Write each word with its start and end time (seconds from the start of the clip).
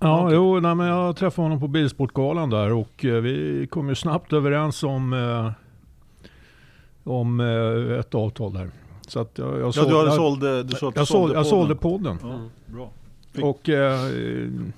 Ja, 0.00 0.22
Okej. 0.24 0.34
jo, 0.36 0.60
nej, 0.60 0.74
men 0.74 0.86
jag 0.86 1.16
träffade 1.16 1.44
honom 1.44 1.60
på 1.60 1.68
Bilsportgalan 1.68 2.50
där 2.50 2.72
och 2.72 3.04
eh, 3.04 3.14
vi 3.14 3.66
kom 3.70 3.88
ju 3.88 3.94
snabbt 3.94 4.32
överens 4.32 4.82
om, 4.82 5.12
eh, 5.12 5.50
om 7.12 7.40
eh, 7.40 7.98
ett 7.98 8.14
avtal 8.14 8.52
där. 8.52 8.70
Så 9.06 9.20
att 9.20 9.38
jag, 9.38 9.48
jag 9.60 9.66
Ja, 9.66 9.72
såld- 9.72 10.06
du, 10.10 10.10
sålde, 10.16 10.62
du 10.62 10.74
att 10.86 10.94
du 10.94 11.00
jag, 11.00 11.08
sålde, 11.08 11.34
jag 11.34 11.46
sålde 11.46 11.74
podden. 11.74 12.18
Ja, 12.22 12.40
bra. 12.66 12.90
Fick- 13.32 13.44
Och 13.44 13.68
eh, 13.68 13.98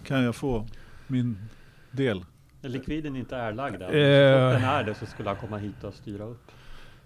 Kan 0.05 0.23
jag 0.25 0.35
få 0.35 0.67
min 1.07 1.39
del? 1.91 2.25
Likviden 2.63 3.17
inte 3.17 3.37
erlagd 3.37 3.75
än. 3.83 3.89
Eh. 3.89 3.93
Den 4.53 4.65
är 4.65 4.85
det 4.85 4.95
så 4.95 5.07
skulle 5.07 5.29
han 5.29 5.37
komma 5.39 5.57
hit 5.57 5.85
och 5.85 5.95
styra 5.95 6.25
upp. 6.25 6.51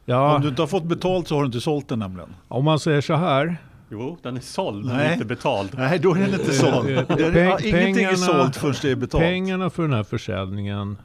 ja, 0.04 0.34
Om 0.36 0.42
du 0.42 0.48
inte 0.48 0.62
har 0.62 0.66
fått 0.66 0.84
betalt 0.84 1.28
så 1.28 1.34
har 1.34 1.42
du 1.42 1.46
inte 1.46 1.60
sålt 1.60 1.88
den 1.88 1.98
nämligen. 1.98 2.34
om 2.48 2.64
man 2.64 2.78
säger 2.78 3.00
så 3.00 3.14
här. 3.14 3.56
Jo, 4.00 4.18
den 4.22 4.36
är 4.36 4.40
såld 4.40 4.84
men 4.86 4.96
Nej. 4.96 5.12
inte 5.12 5.24
betald. 5.24 5.70
Nej, 5.78 5.98
då 5.98 6.14
är 6.14 6.18
den 6.20 6.32
inte 6.40 6.52
såld. 6.52 6.90
Eh, 6.90 7.02
Den 7.08 7.18
är, 7.18 7.32
peng- 7.32 7.64
ingenting 7.66 8.04
är 8.04 8.08
pengarna- 8.08 8.16
sålt 8.16 8.56
förrän 8.56 8.74
det 8.82 8.90
är 8.90 8.96
betalt. 8.96 9.22
Pengarna 9.22 9.70
för 9.70 9.82
den 9.82 9.92
här 9.92 10.02
försäljningen 10.02 10.96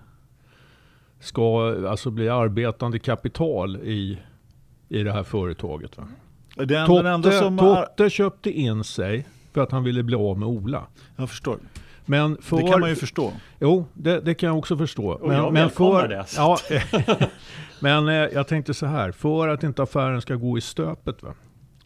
ska 1.20 1.75
alltså 1.89 2.12
bli 2.12 2.29
arbetande 2.29 2.99
kapital 2.99 3.75
i, 3.77 4.20
i 4.89 5.03
det 5.03 5.12
här 5.12 5.23
företaget. 5.23 5.98
Va? 5.98 6.07
Det 6.55 6.63
är 6.63 6.88
den 7.03 7.05
enda 7.05 7.29
Totte, 7.29 7.39
som... 7.43 7.59
Har, 7.59 7.85
Totte 7.85 8.09
köpte 8.09 8.52
in 8.52 8.84
sig 8.84 9.27
för 9.53 9.62
att 9.62 9.71
han 9.71 9.84
ville 9.84 10.03
bli 10.03 10.15
av 10.15 10.40
med 10.40 10.48
Ola. 10.48 10.84
jag 11.15 11.29
förstår. 11.29 11.57
Men 12.05 12.37
för, 12.41 12.57
Det 12.57 12.67
kan 12.71 12.79
man 12.79 12.90
ju 12.90 12.95
förstå. 12.95 13.34
Jo, 13.59 13.85
det, 13.93 14.20
det 14.20 14.34
kan 14.34 14.48
jag 14.48 14.57
också 14.57 14.77
förstå. 14.77 15.09
Och 15.09 15.34
jag 15.34 15.53
välkomnar 15.53 16.07
det, 16.07 16.23
så 16.27 16.41
Ja, 16.41 16.57
men 17.79 18.07
eh, 18.07 18.13
jag 18.13 18.48
tänkte 18.48 18.73
så 18.73 18.85
här, 18.85 19.12
för 19.12 19.48
att 19.48 19.63
inte 19.63 19.84
affären 19.84 20.21
ska 20.21 20.35
gå 20.35 20.57
i 20.57 20.62
stöpet 20.62 21.23
va, 21.23 21.34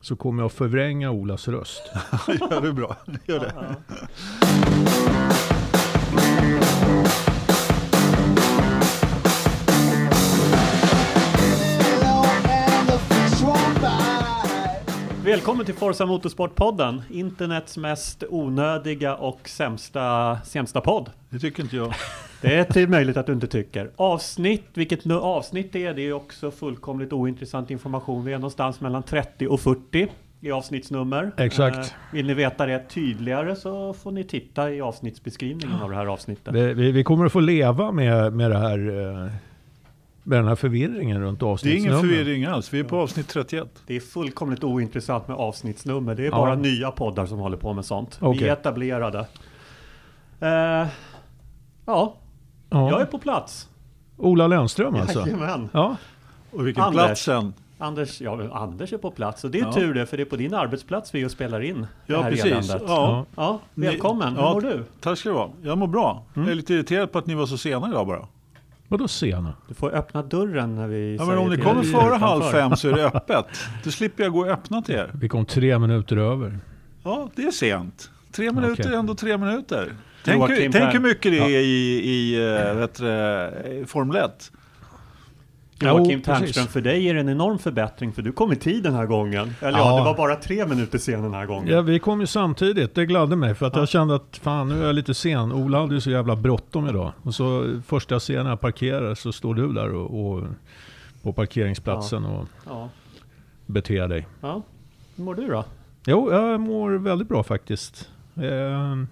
så 0.03 0.16
kommer 0.16 0.43
jag 0.43 0.52
förvränga 0.52 1.12
Olas 1.12 1.48
röst. 1.48 1.81
ja, 2.27 2.59
det 2.59 2.67
är 2.67 2.71
bra. 2.71 2.98
Gör 3.25 3.39
det. 3.39 3.75
Välkommen 15.26 15.66
till 15.66 15.76
Forza 15.76 16.05
Motorsport-podden. 16.05 17.02
Internets 17.10 17.77
mest 17.77 18.24
onödiga 18.29 19.16
och 19.16 19.49
sämsta, 19.49 20.38
sämsta 20.46 20.82
podd. 20.82 21.10
Det 21.30 21.40
tycker 21.40 21.63
inte 21.63 21.76
jag. 21.76 21.93
Det 22.41 22.55
är 22.55 22.63
till 22.63 22.90
möjligt 22.90 23.18
att 23.18 23.26
du 23.26 23.34
inte 23.34 23.48
tycker. 23.48 23.91
Avsnitt, 23.96 24.63
vilket 24.74 25.05
nu 25.05 25.13
avsnitt 25.13 25.74
det 25.74 25.85
är, 25.85 25.93
det 25.93 26.02
är 26.02 26.13
också 26.13 26.52
fullkomligt 26.52 27.13
ointressant 27.13 27.71
information. 27.71 28.26
Vi 28.26 28.34
är 28.34 28.38
någonstans 28.38 28.82
mellan 28.82 29.04
30 29.04 29.48
och 29.48 29.60
40 29.60 30.07
i 30.41 30.52
avsnittsnummer. 30.52 31.32
Exakt. 31.37 31.77
Eh, 31.77 31.85
vill 32.13 32.27
ni 32.27 32.34
veta 32.34 32.65
det 32.65 32.84
tydligare 32.90 33.55
så 33.55 33.93
får 33.93 34.12
ni 34.12 34.24
titta 34.24 34.71
i 34.71 34.82
avsnittsbeskrivningen 34.82 35.82
av 35.82 35.90
det 35.90 35.96
här 35.96 36.05
avsnittet. 36.05 36.54
Det, 36.54 36.74
vi, 36.74 36.91
vi 36.91 37.04
kommer 37.04 37.26
att 37.26 37.32
få 37.32 37.40
leva 37.40 37.91
med, 37.91 38.34
med 38.34 38.52
det 38.52 38.58
här 38.58 38.77
eh, 39.26 39.32
med 40.24 40.40
den 40.40 40.48
här 40.48 40.55
förvirringen 40.55 41.21
runt 41.21 41.40
Det 41.40 41.46
är 41.70 41.76
ingen 41.77 41.99
förvirring 41.99 42.46
alls. 42.46 42.74
Vi 42.74 42.79
är 42.79 42.84
på 42.84 42.98
avsnitt 42.98 43.27
31. 43.27 43.82
Det 43.88 43.96
är 43.96 43.99
fullkomligt 43.99 44.63
ointressant 44.63 45.27
med 45.27 45.38
avsnittsnummer. 45.38 46.15
Det 46.15 46.21
är 46.24 46.26
Ja. 46.26 46.32
bara 46.38 46.55
nya 46.55 46.91
poddar 46.91 47.26
som 47.26 47.40
håller 47.40 47.57
på 47.57 47.74
med 47.74 47.85
sånt. 47.85 48.18
Vi 48.21 48.27
Okej. 48.27 48.48
är 48.49 48.54
etablerade. 48.54 49.20
Eh, 50.40 50.48
ja, 50.48 50.88
Ja. 51.85 52.15
jag 52.70 53.02
är 53.02 53.05
på 53.05 53.18
plats. 53.18 53.70
Ola 54.18 54.48
Lennström 54.48 54.96
alltså? 54.96 55.20
Jajamän. 55.20 55.70
Ja. 55.74 55.96
Och 56.52 56.68
vilken 56.68 56.84
Anders. 56.84 57.05
plats 57.05 57.24
sen. 57.24 57.54
Anders, 57.77 58.21
ja, 58.21 58.49
Anders 58.54 58.93
är 58.93 58.98
på 58.98 59.12
plats 59.12 59.43
och 59.43 59.52
det 59.52 59.60
är 59.60 59.63
Ja. 59.65 59.74
tur 59.74 59.93
det, 59.93 60.05
för 60.05 60.18
det 60.18 60.24
är 60.24 60.26
på 60.26 60.35
din 60.35 60.54
arbetsplats 60.54 61.15
vi 61.15 61.26
och 61.26 61.32
spelar 61.32 61.62
in 61.62 61.82
det 61.82 61.87
Ja, 62.13 62.21
här 62.21 62.30
precis. 62.32 62.46
eländet. 62.46 62.84
Ja. 62.87 63.26
Ja, 63.35 63.60
Ni- 63.74 63.85
välkommen. 63.87 64.35
Hur 64.35 64.41
ja, 64.44 64.53
mår 64.53 64.62
du? 64.62 64.84
Tack 65.02 65.18
ska 65.18 65.30
du 65.30 65.35
ha. 65.35 65.50
Jag 65.63 65.78
mår 65.78 65.88
bra. 65.88 66.24
Jag 66.34 66.47
är 66.50 66.56
lite 66.56 66.74
irriterad 66.74 67.12
på 67.12 67.18
att 67.19 67.25
ni 67.28 67.35
var 67.35 67.46
så 67.46 67.58
sena 67.58 67.90
idag 67.90 68.08
bara. 68.08 68.28
Vadå 68.88 69.07
sena? 69.07 69.53
Du 69.67 69.73
får 69.73 69.95
öppna 69.95 70.22
dörren 70.23 70.75
när 70.75 70.88
vi 70.88 71.16
Ja, 71.19 71.25
men 71.25 71.38
om 71.38 71.50
ni 71.50 71.57
kommer 71.57 71.84
före 71.84 72.16
halv 72.16 72.41
fem 72.41 72.75
så 72.75 72.90
är 72.90 72.94
det 72.94 73.06
öppet. 73.06 73.46
Då 73.84 73.91
slipper 73.91 74.24
jag 74.24 74.31
gå 74.34 74.40
och 74.40 74.47
öppna 74.47 74.81
till 74.81 74.96
er. 74.96 75.12
Vi 75.13 75.30
kom 75.30 75.46
tre 75.46 75.80
minuter 75.80 76.18
över. 76.18 76.59
Ja, 77.03 77.30
det 77.35 77.44
är 77.44 77.52
sent. 77.52 78.12
Tre 78.31 78.52
minuter 78.52 78.84
Okej. 78.84 78.94
är 78.94 79.00
ändå 79.00 79.16
tre 79.16 79.38
minuter. 79.38 79.91
Tänk, 80.25 80.47
tänk 80.47 80.94
hur 80.94 81.00
mycket 81.00 81.31
det 81.31 81.38
Ja. 81.38 81.46
är 81.46 81.59
i, 81.59 82.02
i 82.09 82.35
eh, 82.69 82.74
vet 82.75 83.00
i 83.72 83.85
Formel 83.88 84.16
1. 84.16 84.52
Joakim 85.90 86.10
Jo, 86.10 86.16
precis. 86.26 86.26
Ternström, 86.26 86.68
för 86.68 86.82
dig 86.82 87.10
är 87.10 87.14
det 87.14 87.20
en 87.20 87.30
enorm 87.30 87.60
förbättring 87.60 88.12
för 88.14 88.22
du 88.22 88.32
kom 88.32 88.52
i 88.52 88.56
tid 88.56 88.84
den 88.84 88.94
här 88.94 89.06
gången. 89.06 89.56
Eller 89.62 89.78
ja, 89.78 89.90
Ja. 89.92 89.98
det 89.98 90.04
var 90.06 90.18
bara 90.18 90.36
tre 90.36 90.66
minuter 90.66 90.98
sen 90.98 91.22
den 91.24 91.34
här 91.34 91.46
gången. 91.46 91.68
Ja, 91.68 91.82
vi 91.82 92.00
kom 92.00 92.20
ju 92.22 92.28
samtidigt. 92.28 92.96
Det 92.96 93.06
gladde 93.06 93.36
mig 93.36 93.56
för 93.56 93.66
att 93.66 93.76
jag 93.76 93.90
kände 93.90 94.16
att 94.16 94.40
fan 94.44 94.70
nu 94.70 94.82
är 94.82 94.86
jag 94.86 94.96
lite 94.96 95.14
sen. 95.14 95.52
Ola 95.52 95.80
hade 95.80 95.94
ju 95.96 96.02
så 96.02 96.10
jävla 96.12 96.36
bråttom 96.36 96.90
idag. 96.90 97.12
Och 97.24 97.36
så 97.36 97.80
första 97.88 98.20
när 98.30 98.50
jag 98.50 98.60
parkerar 98.60 99.16
så 99.16 99.32
står 99.32 99.56
du 99.56 99.74
där 99.74 99.94
och, 99.96 100.36
och 100.36 100.44
på 101.22 101.34
parkeringsplatsen 101.34 102.26
och 102.26 102.48
Ja. 102.66 102.90
beter 103.66 104.08
dig. 104.08 104.28
ja. 104.42 104.62
Hur 105.16 105.24
mår 105.24 105.36
du 105.36 105.48
då? 105.48 105.66
Jo, 106.06 106.32
jag 106.32 106.60
mår 106.62 106.92
väldigt 106.92 107.28
bra 107.28 107.44
faktiskt. 107.44 108.10
Eh, 108.36 109.04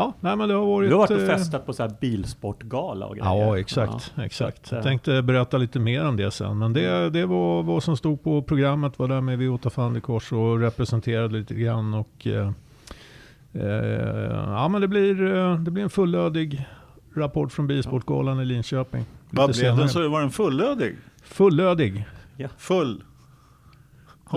ja, 0.00 0.14
nej 0.20 0.36
men 0.36 0.48
det 0.48 0.54
har 0.54 0.66
varit... 0.66 0.88
Du 0.88 0.94
har 0.94 1.00
varit 1.00 1.10
och 1.10 1.20
eh, 1.20 1.26
festat 1.26 1.66
på 1.66 1.72
så 1.72 1.82
här 1.82 1.92
bilsportgala 2.00 3.06
och 3.06 3.16
grejer. 3.16 3.36
Ja, 3.36 3.58
exakt. 3.58 4.12
Ja. 4.16 4.24
exakt. 4.24 4.66
Så 4.66 4.68
att, 4.68 4.70
Jag 4.72 4.78
eh, 4.78 4.84
tänkte 4.84 5.22
berätta 5.22 5.58
lite 5.58 5.78
mer 5.78 6.06
om 6.06 6.16
det 6.16 6.30
sen. 6.30 6.58
Men 6.58 6.72
det, 6.72 7.10
det 7.10 7.26
var 7.26 7.62
vad 7.62 7.82
som 7.82 7.96
stod 7.96 8.22
på 8.22 8.42
programmet. 8.42 8.98
Var 8.98 9.08
där 9.08 9.20
med 9.20 9.38
Viota 9.38 9.70
van 9.74 9.92
der 9.94 10.00
Kors 10.00 10.32
och 10.32 10.60
representerade 10.60 11.38
lite 11.38 11.54
grann. 11.54 11.94
Och, 11.94 12.26
eh, 12.26 12.50
eh, 13.52 13.64
ja, 14.34 14.68
men 14.68 14.80
det 14.80 14.88
blir, 14.88 15.36
eh, 15.36 15.56
det 15.56 15.70
blir 15.70 15.82
en 15.82 15.90
fullödig 15.90 16.66
rapport 17.14 17.52
från 17.52 17.66
Bilsportgalan 17.66 18.40
i 18.40 18.44
Linköping. 18.44 19.04
Vad 19.30 19.50
blev 19.50 19.76
den? 19.76 19.88
Så 19.88 20.08
var 20.08 20.20
den 20.20 20.30
fullödig? 20.30 20.96
Fullödig. 21.22 22.04
Full? 22.58 23.02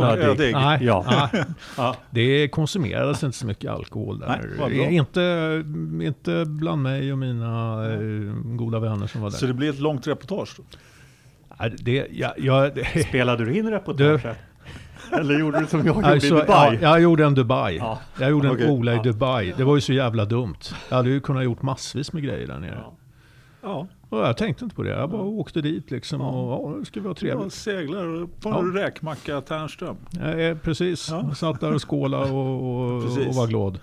Lödig. 0.01 0.23
ödig? 0.23 0.53
Nej, 0.53 0.83
Ja. 0.83 1.29
nej, 1.77 1.93
det 2.09 2.47
konsumerades 2.47 3.23
inte 3.23 3.37
så 3.37 3.45
mycket 3.45 3.71
alkohol 3.71 4.19
där. 4.19 4.49
Nej, 4.69 4.95
inte, 4.95 5.63
inte 6.01 6.45
bland 6.45 6.81
mig 6.81 7.11
och 7.11 7.17
mina 7.17 7.83
eh, 7.93 7.99
goda 8.43 8.79
vänner 8.79 9.07
som 9.07 9.21
var 9.21 9.29
där. 9.29 9.37
Så 9.37 9.45
det 9.45 9.53
blir 9.53 9.69
ett 9.69 9.79
långt 9.79 10.07
reportage 10.07 10.55
då? 10.57 10.63
Det, 11.77 12.07
jag, 12.11 12.31
jag, 12.37 12.75
det, 12.75 13.03
Spelade 13.07 13.45
du 13.45 13.57
in 13.57 13.69
reportaget? 13.69 14.37
Eller 15.11 15.39
gjorde 15.39 15.59
du 15.59 15.65
som 15.67 15.79
jag 15.79 15.95
gjorde 15.95 16.07
Alltså, 16.07 16.27
i 16.37 16.39
Dubai? 16.39 16.77
Ja, 16.81 16.89
jag 16.89 17.01
gjorde 17.01 17.25
en 17.25 17.35
Dubai. 17.35 17.77
Ja. 17.77 17.99
Jag 18.19 18.29
gjorde 18.29 18.47
en 18.47 18.53
Okej. 18.53 18.69
Ola 18.69 18.93
i. 18.93 18.99
Dubai. 19.03 19.53
Det 19.57 19.63
var 19.63 19.75
ju 19.75 19.81
så 19.81 19.93
jävla 19.93 20.25
dumt. 20.25 20.55
Jag 20.89 20.95
hade 20.97 21.09
ju 21.09 21.19
kunnat 21.21 21.43
gjort 21.43 21.61
massvis 21.61 22.13
med 22.13 22.23
grejer 22.23 22.47
där 22.47 22.59
nere. 22.59 22.79
Ja. 22.83 22.93
Ja. 23.63 23.87
Och 24.13 24.19
jag 24.27 24.37
tänkte 24.37 24.63
inte 24.63 24.75
på 24.75 24.83
det. 24.83 24.89
Jag 24.89 25.09
bara 25.09 25.21
åkte 25.21 25.61
dit 25.61 25.91
liksom 25.91 26.21
Ja. 26.21 26.27
och 26.29 26.71
ja, 26.73 26.79
det 26.79 26.85
skulle 26.85 27.03
vara 27.03 27.11
Jag 27.11 27.17
trevligt. 27.17 27.53
seglar 27.53 28.05
och 28.05 28.39
på 28.41 28.49
Ja. 28.49 28.81
räkmacka 28.81 29.41
Tärnström. 29.41 29.95
Ja, 30.11 30.27
eh, 30.33 30.57
precis. 30.57 31.09
Ja. 31.11 31.35
Satt 31.35 31.59
där 31.61 31.73
och 31.73 31.89
skålade 31.89 32.31
och, 32.31 32.63
och, 32.63 32.95
och 33.27 33.35
var 33.35 33.47
glad. 33.47 33.79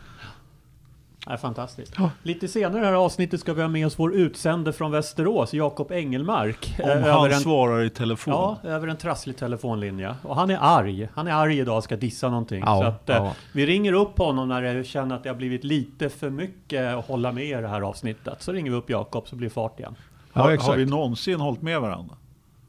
Ja, 1.26 1.36
fantastiskt. 1.36 1.94
Ja. 1.98 2.10
Lite 2.22 2.48
senare 2.48 2.78
i 2.78 2.80
det 2.80 2.86
här 2.86 2.94
avsnittet 2.94 3.41
ska 3.41 3.54
vi 3.54 3.62
ha 3.62 3.68
med 3.68 3.86
oss 3.86 3.98
vår 3.98 4.14
utsände 4.14 4.72
från 4.72 4.91
Västerås, 4.91 5.54
Jakob 5.54 5.92
Engelmark. 5.92 6.74
Om 6.82 6.91
eh, 6.91 6.97
han 6.97 7.04
över 7.04 7.30
en, 7.34 7.41
svarar 7.41 7.82
i 7.82 7.91
telefon. 7.91 8.32
ja, 8.34 8.58
över 8.70 8.88
en 8.88 8.97
trasslig 8.97 9.36
telefonlinje. 9.36 10.14
Och 10.22 10.36
han 10.36 10.50
är 10.50 10.58
arg. 10.60 11.08
Han 11.14 11.26
är 11.26 11.32
arg 11.32 11.58
idag 11.58 11.76
och 11.76 11.84
ska 11.84 11.97
dissa 11.97 12.28
någonting. 12.28 12.62
Ja, 12.66 12.80
så 12.80 12.84
att, 12.86 13.08
eh, 13.10 13.16
ja. 13.16 13.34
Vi 13.52 13.66
ringer 13.66 13.92
upp 13.92 14.18
honom 14.18 14.48
när 14.48 14.62
jag 14.62 14.86
känner 14.86 15.14
att 15.16 15.22
det 15.22 15.28
har 15.28 15.36
blivit 15.36 15.64
lite 15.64 16.08
för 16.08 16.30
mycket 16.30 16.94
att 16.94 17.06
hålla 17.06 17.32
med 17.32 17.44
i 17.44 17.52
det 17.52 17.68
här 17.68 17.80
avsnittet. 17.80 18.42
Så 18.42 18.52
ringer 18.52 18.70
vi 18.70 18.76
upp 18.76 18.91
Jakob 18.91 19.28
så 19.28 19.36
blir 19.36 19.48
fart 19.48 19.80
igen. 19.80 19.94
Ja, 20.32 20.41
har, 20.42 20.56
har 20.56 20.76
vi 20.76 20.86
någonsin 20.86 21.41
hållit 21.41 21.62
med 21.62 21.80
varandra? 21.80 22.14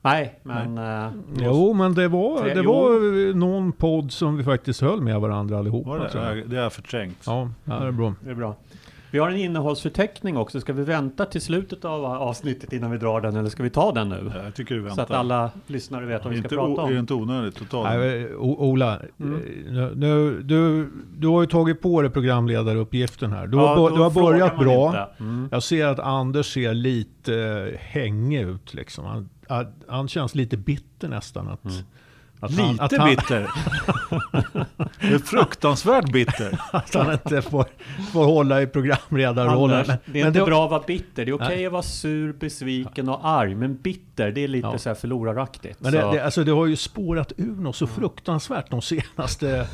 Nej, 0.04 0.40
men... 0.44 0.78
eh, 0.78 1.12
Jo, 1.40 1.74
men 1.74 1.94
det 1.94 2.08
var, 2.08 2.40
Tre- 2.42 2.54
det 2.54 2.62
var 2.62 3.34
någon 3.34 3.72
podd 3.72 4.12
som 4.12 4.38
vi 4.38 4.44
faktiskt 4.44 4.82
höll 4.82 5.02
med 5.02 5.22
varandra 5.22 5.58
allihopa. 5.60 5.90
Var 5.90 6.00
det? 6.00 6.10
tror 6.10 6.24
jag. 6.24 6.38
Ja, 6.38 6.44
Det 6.48 6.56
har 6.56 6.64
jag 6.64 6.74
förträngt. 6.74 7.18
Ja, 7.26 7.50
det 7.66 7.74
är 7.74 7.92
bra. 7.92 8.14
Det 8.24 8.30
är 8.32 8.36
bra. 8.36 8.56
Vi 9.12 9.20
har 9.20 9.30
en 9.30 9.38
innehållsförteckning 9.38 10.38
också. 10.38 10.62
Ska 10.62 10.74
vi 10.74 10.84
vänta 10.84 11.26
till 11.26 11.42
slutet 11.42 11.86
av 11.86 12.06
avsnittet 12.06 12.74
innan 12.74 12.92
vi 12.92 12.98
drar 12.98 13.22
den 13.22 13.36
eller 13.36 13.50
ska 13.50 13.64
vi 13.64 13.70
ta 13.70 13.92
den 13.92 14.10
nu? 14.10 14.32
Jag 14.44 14.56
tycker 14.56 14.76
du 14.76 14.82
Så 14.82 14.88
väntar. 14.88 15.04
att 15.04 15.12
alla 15.12 15.52
lyssnare 15.68 16.06
vet 16.06 16.24
vad 16.26 16.34
vi 16.34 16.40
ska 16.40 16.48
prata 16.48 16.64
o- 16.82 16.86
är 16.86 16.88
det 16.88 16.94
om. 16.94 17.00
inte 17.00 17.14
onödigt 17.14 17.62
att 17.62 17.70
ta 17.70 17.90
den? 17.90 18.00
Nej, 18.00 18.36
Ola, 18.36 19.00
Mm. 19.20 19.34
eh, 19.36 19.40
nu, 19.72 19.92
nu, 19.96 20.42
du, 20.44 20.90
du 21.18 21.28
har 21.28 21.42
ju 21.42 21.48
tagit 21.48 21.82
på 21.82 22.02
dig 22.02 22.12
programledaruppgiften 22.12 23.32
här. 23.32 23.48
Du 23.48 23.58
Ja, 23.58 23.76
har, 23.76 23.90
du 23.92 23.98
har 24.02 24.10
börjat 24.12 24.60
bra. 24.60 25.10
Mm. 25.20 25.48
Jag 25.52 25.64
ser 25.64 25.86
att 25.88 26.00
Anders 26.00 26.54
ser 26.54 26.74
lite 26.74 27.36
eh, 27.36 27.80
hängig 27.80 28.42
ut. 28.42 28.74
Liksom. 28.74 29.06
Han, 29.06 29.30
han- 29.50 29.74
han 29.88 30.08
känns 30.08 30.36
lite 30.36 30.58
bitter 30.58 31.08
nästan. 31.10 31.48
Att, 31.48 31.66
Mm. 31.66 31.78
Att 32.42 32.56
han, 32.56 32.72
Lite 32.72 32.84
att 32.84 32.98
han, 32.98 33.10
bitter. 33.10 33.42
det 35.02 35.14
är 35.14 35.20
fruktansvärt 35.20 36.12
bitter. 36.12 36.60
Att 36.74 36.94
han 36.94 37.12
inte 37.14 37.42
får, 37.42 37.66
får 38.14 38.26
hålla 38.26 38.62
i 38.62 38.68
programledarrollen. 38.68 39.86
Det 39.88 40.20
är 40.20 40.24
men 40.24 40.28
inte 40.28 40.42
bra 40.46 40.66
att 40.66 40.72
vara 40.72 40.84
bitter. 40.88 41.26
Det 41.26 41.32
är 41.32 41.34
okej 41.34 41.48
Nej. 41.56 41.66
att 41.66 41.72
vara 41.72 41.84
sur, 41.84 42.34
besviken 42.34 43.10
och 43.10 43.28
arg. 43.28 43.56
Men 43.56 43.76
bitter, 43.78 44.32
det 44.32 44.44
är 44.44 44.48
lite 44.48 44.68
Ja. 44.68 44.78
så 44.78 44.90
här 44.90 44.96
förloraraktigt. 44.96 45.80
Men 45.82 45.92
så. 45.92 45.98
det, 45.98 46.12
det, 46.12 46.26
alltså 46.26 46.44
det 46.44 46.52
har 46.52 46.66
ju 46.66 46.76
spårat 46.76 47.32
ur 47.38 47.56
något 47.56 47.76
så 47.76 47.88
fruktansvärt 47.88 48.70
de 48.70 48.82
senaste 48.82 49.68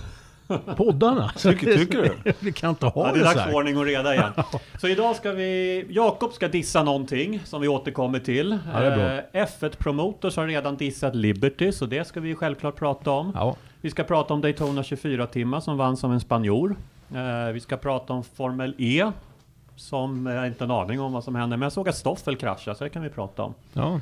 poddarna. 0.75 1.29
Tycker, 1.37 1.77
tycker 1.77 2.15
du? 2.23 2.33
vi 2.39 2.51
kan 2.51 2.69
inte 2.69 2.85
ha 2.85 3.07
Ja, 3.07 3.13
det 3.13 3.19
det 3.19 3.25
är 3.25 3.29
så 3.29 3.33
dags 3.33 3.39
här. 3.39 3.51
för 3.51 3.57
ordning 3.57 3.77
och 3.77 3.85
reda 3.85 4.13
igen. 4.15 4.31
Så 4.81 4.87
idag 4.87 5.15
ska 5.15 5.31
vi... 5.31 5.85
Jakob 5.89 6.33
ska 6.33 6.47
dissa 6.47 6.83
någonting 6.83 7.39
som 7.45 7.61
vi 7.61 7.67
återkommer 7.67 8.19
till. 8.19 8.57
Ja, 8.73 8.79
det 8.79 8.85
är 8.87 8.95
bra. 9.31 9.39
Eh, 9.41 9.45
F1 9.45 9.77
Promotors 9.77 10.35
har 10.37 10.47
redan 10.47 10.77
dissat 10.77 11.15
Liberty, 11.15 11.71
så 11.71 11.85
det 11.85 12.07
ska 12.07 12.19
vi 12.19 12.35
självklart 12.35 12.75
prata 12.75 13.11
om. 13.11 13.31
Ja. 13.35 13.55
Vi 13.81 13.89
ska 13.89 14.03
prata 14.03 14.33
om 14.33 14.41
Daytona 14.41 14.83
24 14.83 15.27
timmar 15.27 15.59
som 15.59 15.77
vann 15.77 15.97
som 15.97 16.11
en 16.11 16.19
spanjor. 16.19 16.75
Eh, 17.15 17.51
vi 17.53 17.59
ska 17.59 17.77
prata 17.77 18.13
om 18.13 18.23
Formel 18.23 18.75
E. 18.77 19.11
Som 19.75 20.25
jag 20.25 20.47
inte 20.47 20.63
har 20.65 20.75
en 20.75 20.81
aning 20.85 20.99
om 20.99 21.13
vad 21.13 21.23
som 21.23 21.35
händer, 21.35 21.57
men 21.57 21.65
jag 21.65 21.71
såg 21.73 21.89
att 21.89 21.95
Stoffel 21.97 22.35
kraschade, 22.35 22.77
så 22.77 22.83
det 22.83 22.89
kan 22.89 23.03
vi 23.03 23.09
prata 23.09 23.43
om. 23.43 23.53
Ja. 23.73 23.93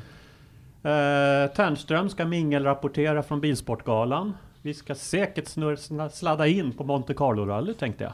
Eh, 0.90 1.50
Ternström 1.50 2.08
ska 2.08 2.24
mingelrapportera 2.24 3.22
från 3.22 3.40
Bilsportgalan. 3.40 4.34
Vi 4.66 4.74
ska 4.74 4.94
säkert 4.94 5.48
snurr, 5.48 6.08
sladda 6.08 6.46
in 6.46 6.72
på 6.72 6.84
Monte 6.84 7.14
Carlo-rally 7.14 7.74
tänkte 7.74 8.04
jag. 8.04 8.12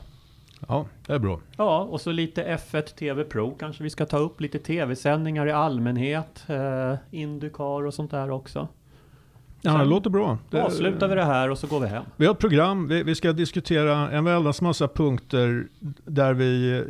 ja, 0.68 0.86
det 1.06 1.12
är 1.12 1.18
bra. 1.18 1.40
Ja, 1.56 1.82
och 1.82 2.00
så 2.00 2.12
lite 2.12 2.44
F1 2.44 2.82
TV 2.82 3.24
Pro 3.24 3.50
kanske 3.58 3.82
vi 3.82 3.90
ska 3.90 4.06
ta 4.06 4.18
upp. 4.18 4.40
Lite 4.40 4.58
tv-sändningar 4.58 5.46
i 5.46 5.52
allmänhet. 5.52 6.44
Eh, 6.48 6.94
Indycar 7.10 7.86
och 7.86 7.94
sånt 7.94 8.10
där 8.10 8.30
också. 8.30 8.68
Ja, 9.60 9.78
det 9.78 9.84
låter 9.84 10.10
bra. 10.10 10.38
Det, 10.50 10.62
Avslutar 10.62 11.08
vi 11.08 11.14
det 11.14 11.24
här 11.24 11.50
och 11.50 11.58
så 11.58 11.66
går 11.66 11.80
vi 11.80 11.86
hem. 11.86 12.04
Vi 12.16 12.26
har 12.26 12.34
ett 12.34 12.40
program, 12.40 12.88
vi, 12.88 13.02
vi 13.02 13.14
ska 13.14 13.32
diskutera 13.32 14.10
en 14.10 14.24
väldans 14.24 14.60
massa 14.60 14.88
punkter 14.88 15.68
där 16.04 16.34
vi, 16.34 16.84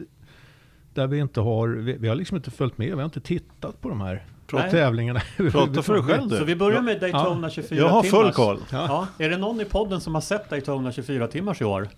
där 0.94 1.06
vi 1.06 1.19
inte 1.19 1.41
har, 1.41 1.69
vi, 1.69 1.97
vi 1.97 2.08
har 2.08 2.15
liksom 2.15 2.37
inte 2.37 2.50
följt 2.50 2.79
med, 2.79 2.88
vi 2.88 2.94
har 2.94 3.05
inte 3.05 3.20
tittat 3.20 3.81
på 3.81 3.88
de 3.88 4.00
här 4.00 4.26
Nej. 4.60 4.70
tävlingarna. 4.70 5.20
Prata 5.52 5.82
för 5.82 5.94
dig 5.94 6.02
själv 6.02 6.28
Så 6.28 6.34
du. 6.38 6.44
vi 6.44 6.56
börjar 6.56 6.81
med 6.82 7.00
Daytona 7.00 7.50
24 7.50 7.78
Jag 7.81 7.88
har 7.88 8.02
full 8.02 8.10
timmars. 8.20 8.34
koll. 8.34 8.58
Ja. 8.70 9.06
Är 9.19 9.31
det 9.31 9.37
någon 9.37 9.60
i 9.60 9.64
podden 9.64 10.00
som 10.00 10.14
har 10.14 10.22
sett 10.22 10.50
Daytona 10.50 10.93
24 10.93 11.26
timmars 11.28 11.60
i 11.60 11.64
år? 11.64 11.88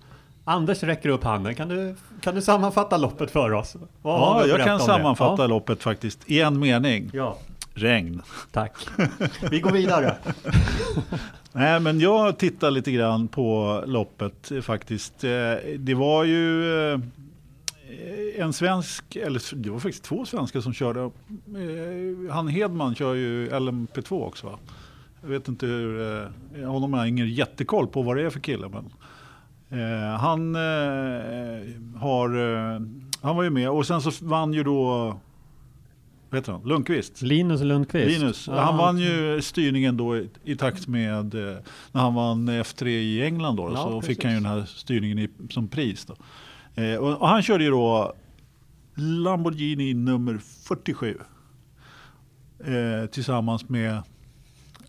Anders 0.45 0.83
räcker 0.83 1.09
upp 1.09 1.25
handen. 1.25 1.55
Kan 1.55 1.69
du, 1.69 1.95
kan 2.21 2.35
du 2.35 2.43
sammanfatta 2.43 2.97
loppet 2.97 3.31
för 3.31 3.53
oss? 3.53 3.77
Vad 4.03 4.21
Ja, 4.21 4.47
jag 4.47 4.65
kan 4.67 4.81
sammanfatta 4.81 5.43
Ja. 5.43 5.47
loppet 5.47 5.83
faktiskt 5.83 6.19
i 6.27 6.41
en 6.41 6.59
mening. 6.59 7.11
ja, 7.13 7.37
Regn. 7.75 8.23
tack. 8.53 8.73
Vi 9.51 9.61
går 9.61 9.71
vidare. 9.71 10.17
Nej, 11.53 11.81
men 11.81 12.01
jag 12.01 12.39
tittar 12.39 12.71
lite 12.71 12.93
grann 12.93 13.29
på 13.29 13.83
loppet 13.87 14.53
faktiskt. 14.63 15.25
Eh, 15.25 15.31
Det 15.79 15.95
var 15.95 16.25
ju 16.25 16.75
eh, 16.93 16.99
en 18.39 18.53
svensk, 18.53 19.17
eller 19.17 19.57
det 19.57 19.71
var 19.71 19.79
faktiskt 19.79 20.05
två 20.05 20.25
svenskar 20.25 20.61
som 20.61 20.73
körde. 20.73 21.01
Eh, 21.01 22.33
Han 22.35 22.49
Hedman 22.49 22.95
kör 22.95 23.15
ju 23.15 23.49
LMP2 23.51 24.27
också 24.27 24.47
va? 24.47 24.59
Jag 25.23 25.29
vet 25.29 25.49
inte 25.49 25.67
hur, 25.67 26.17
eh, 26.57 26.71
honom 26.71 26.93
har 26.93 27.01
jag 27.01 27.09
ingen 27.09 27.29
jättekoll 27.35 27.87
på 27.87 28.03
vad 28.03 28.17
det 28.17 28.23
är 28.23 28.31
för 28.31 28.41
kille. 28.41 28.69
Men, 28.69 28.85
eh, 29.81 30.19
han, 30.19 30.55
eh, 30.57 32.01
har, 32.01 32.29
eh, 32.75 32.81
han 33.23 33.37
var 33.37 33.43
ju 33.43 33.51
med 33.51 33.71
och 33.71 33.87
sen 33.87 34.01
så 34.01 34.11
vann 34.25 34.53
ju 34.55 34.63
då, 34.65 34.85
vad 36.31 36.39
heter 36.41 36.53
han, 36.53 36.63
Lundqvist. 36.69 37.23
Linus 37.23 37.61
Lundqvist. 37.63 38.19
Linus, 38.21 38.47
Ja, 38.49 38.61
han 38.61 38.77
vann 38.77 38.99
ju 38.99 39.43
styrningen 39.43 39.97
då 39.97 40.17
i, 40.17 40.29
i 40.45 40.57
takt 40.57 40.87
med 40.89 41.35
eh, 41.35 41.57
när 41.93 42.01
han 42.01 42.15
vann 42.15 42.49
F3 42.49 42.87
i 42.87 43.23
England 43.25 43.57
då, 43.57 43.71
Ja, 43.75 43.83
så 43.83 44.01
precis. 44.01 44.17
fick 44.17 44.25
han 44.25 44.33
ju 44.33 44.39
den 44.41 44.47
här 44.51 44.65
styrningen 44.67 45.19
i, 45.19 45.29
som 45.51 45.69
pris. 45.69 46.05
Då. 46.05 46.15
Eh, 46.75 46.97
och, 46.97 47.21
och 47.21 47.29
han 47.29 47.43
körde 47.43 47.65
ju 47.65 47.71
då 47.71 48.15
Lamborghini 48.95 49.95
nummer 49.95 50.39
47 50.39 51.19
eh, 52.65 53.07
tillsammans 53.07 53.69
med 53.69 54.03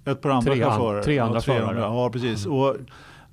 ett 0.06 0.22
par 0.22 0.30
andra 0.30 0.54
Tre 0.54 0.64
chaufförer. 0.64 1.04
tre 1.04 1.20
andra 1.20 1.38
ja, 1.38 1.42
förare. 1.42 1.80
Ja, 1.80 2.10
precis. 2.10 2.46
Och, 2.46 2.76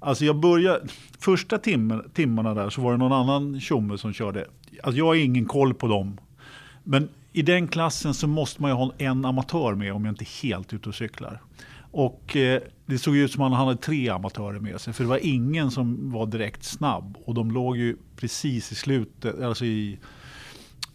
alltså 0.01 0.25
jag 0.25 0.37
började, 0.37 0.81
första 1.19 1.59
timmen, 1.59 2.11
timmarna 2.15 2.55
där 2.55 2.71
så 2.71 2.81
var 2.81 2.93
det 2.93 2.99
någon 2.99 3.13
annan 3.13 3.61
tjomme 3.61 3.99
som 3.99 4.13
körde. 4.13 4.47
Alltså 4.83 4.99
jag 4.99 5.07
har 5.07 5.15
ingen 5.15 5.45
koll 5.45 5.75
på 5.75 5.87
dem. 5.89 6.19
Men 6.85 7.09
i 7.33 7.43
den 7.43 7.69
klassen 7.69 8.15
så 8.15 8.27
måste 8.27 8.63
man 8.63 8.71
ju 8.71 8.75
ha 8.75 8.93
en 8.99 9.25
amatör 9.25 9.75
med 9.75 9.93
om 9.93 10.05
jag 10.05 10.13
inte 10.13 10.25
är 10.25 10.43
helt 10.43 10.73
ute 10.73 10.89
och 10.89 10.95
cyklar. 10.95 11.41
Och 11.93 12.37
eh, 12.37 12.63
det 12.87 12.99
såg 12.99 13.17
ut 13.17 13.33
som 13.33 13.43
att 13.43 13.53
han 13.53 13.67
hade 13.67 13.81
tre 13.81 14.09
amatörer 14.09 14.61
med 14.61 14.81
sig. 14.81 14.93
För 14.93 15.05
det 15.05 15.11
var 15.11 15.21
ingen 15.23 15.71
som 15.71 16.11
var 16.11 16.27
direkt 16.27 16.65
snabb. 16.65 17.17
Och 17.25 17.35
de 17.35 17.51
låg 17.51 17.77
ju 17.77 17.97
precis 18.17 18.73
i 18.73 18.75
slutet, 18.75 19.41
alltså 19.41 19.65
i, 19.65 19.99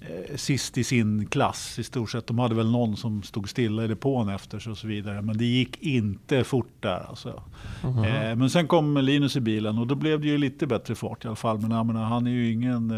eh, 0.02 0.36
sist 0.36 0.78
i 0.78 0.84
sin 0.84 1.28
klass 1.28 1.80
i 1.80 1.84
stort 1.84 2.12
sett. 2.12 2.28
De 2.28 2.40
hade 2.40 2.56
väl 2.56 2.72
någon 2.72 2.98
som 2.98 3.24
stod 3.24 3.50
stilla 3.50 3.84
i 3.84 3.88
depån 3.88 4.30
efter 4.30 4.60
sig 4.60 4.72
och 4.72 4.78
så 4.78 4.88
vidare. 4.88 5.22
Men 5.22 5.38
det 5.38 5.46
gick 5.46 5.82
inte 5.82 6.44
fort 6.44 6.74
där. 6.80 7.06
Alltså. 7.10 7.44
Eh, 7.84 8.36
men 8.36 8.50
sen 8.50 8.68
kom 8.68 8.98
Linus 8.98 9.36
i 9.36 9.40
bilen 9.40 9.78
och 9.78 9.88
då 9.88 9.96
blev 9.96 10.22
det 10.22 10.28
ju 10.28 10.38
lite 10.38 10.68
bättre 10.68 10.96
fart 10.96 11.26
i 11.26 11.28
alla 11.28 11.36
fall. 11.36 11.60
Men 11.60 11.72
jag 11.72 11.86
menar, 11.86 12.04
han 12.04 12.28
är 12.28 12.32
ju 12.32 12.52
ingen... 12.52 12.94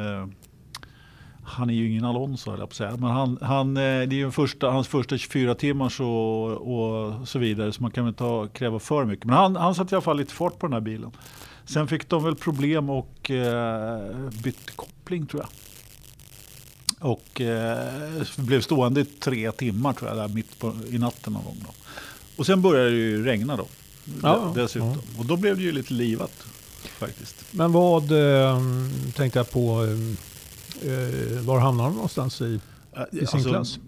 Han 1.49 1.69
är 1.69 1.73
ju 1.73 1.89
ingen 1.91 2.05
Alonso 2.05 2.51
höll 2.51 2.59
jag 2.59 2.69
på 2.69 2.73
att 2.73 2.77
säga. 2.77 2.97
Men 2.97 3.09
han, 3.11 3.37
han, 3.41 3.77
eh, 3.77 3.81
det 3.83 3.87
är 3.87 4.13
ju 4.13 4.31
första, 4.31 4.69
hans 4.69 4.87
första 4.87 5.17
24 5.17 5.55
timmar 5.55 6.01
och, 6.01 6.51
och 6.51 7.27
så 7.27 7.39
vidare. 7.39 7.71
Så 7.73 7.81
man 7.81 7.91
kan 7.91 8.05
väl 8.05 8.09
inte 8.11 8.57
kräva 8.59 8.79
för 8.79 9.05
mycket. 9.05 9.25
Men 9.25 9.35
han, 9.35 9.55
han 9.55 9.75
satte 9.75 9.93
i 9.93 9.95
alla 9.95 10.01
fall 10.01 10.17
lite 10.17 10.33
fart 10.33 10.59
på 10.59 10.67
den 10.67 10.73
här 10.73 10.79
bilen. 10.81 11.11
Sen 11.65 11.87
fick 11.87 12.09
de 12.09 12.23
väl 12.23 12.35
problem 12.35 12.89
och 12.89 13.31
eh, 13.31 14.29
bytte 14.43 14.71
koppling 14.75 15.25
tror 15.25 15.41
jag. 15.43 15.49
Och 17.11 17.41
eh, 17.41 18.23
blev 18.37 18.61
stående 18.61 19.01
i 19.01 19.05
tre 19.05 19.51
timmar 19.51 19.93
tror 19.93 20.09
jag, 20.09 20.17
där 20.17 20.27
mitt 20.27 20.59
på, 20.59 20.73
i 20.89 20.97
natten 20.97 21.33
någon 21.33 21.43
gång. 21.43 21.57
Då. 21.65 21.73
Och 22.37 22.45
sen 22.45 22.61
började 22.61 22.89
det 22.89 22.95
ju 22.95 23.23
regna 23.25 23.57
då. 23.57 23.65
Ja, 24.23 24.35
de- 24.55 24.61
dessutom. 24.61 24.97
Och 25.19 25.25
då 25.25 25.37
blev 25.37 25.57
det 25.57 25.63
ju 25.63 25.71
lite 25.71 25.93
livat 25.93 26.45
faktiskt. 26.99 27.35
Men 27.51 27.71
vad 27.71 28.11
eh, 28.11 28.59
tänkte 29.15 29.39
jag 29.39 29.51
på, 29.51 29.83
eh, 29.83 29.89
var 31.45 31.59
hamnar 31.59 31.83
de 31.83 31.93
någonstans 31.93 32.41
i? 32.41 32.59
I 33.11 33.25
sin 33.25 33.43
klass? 33.43 33.79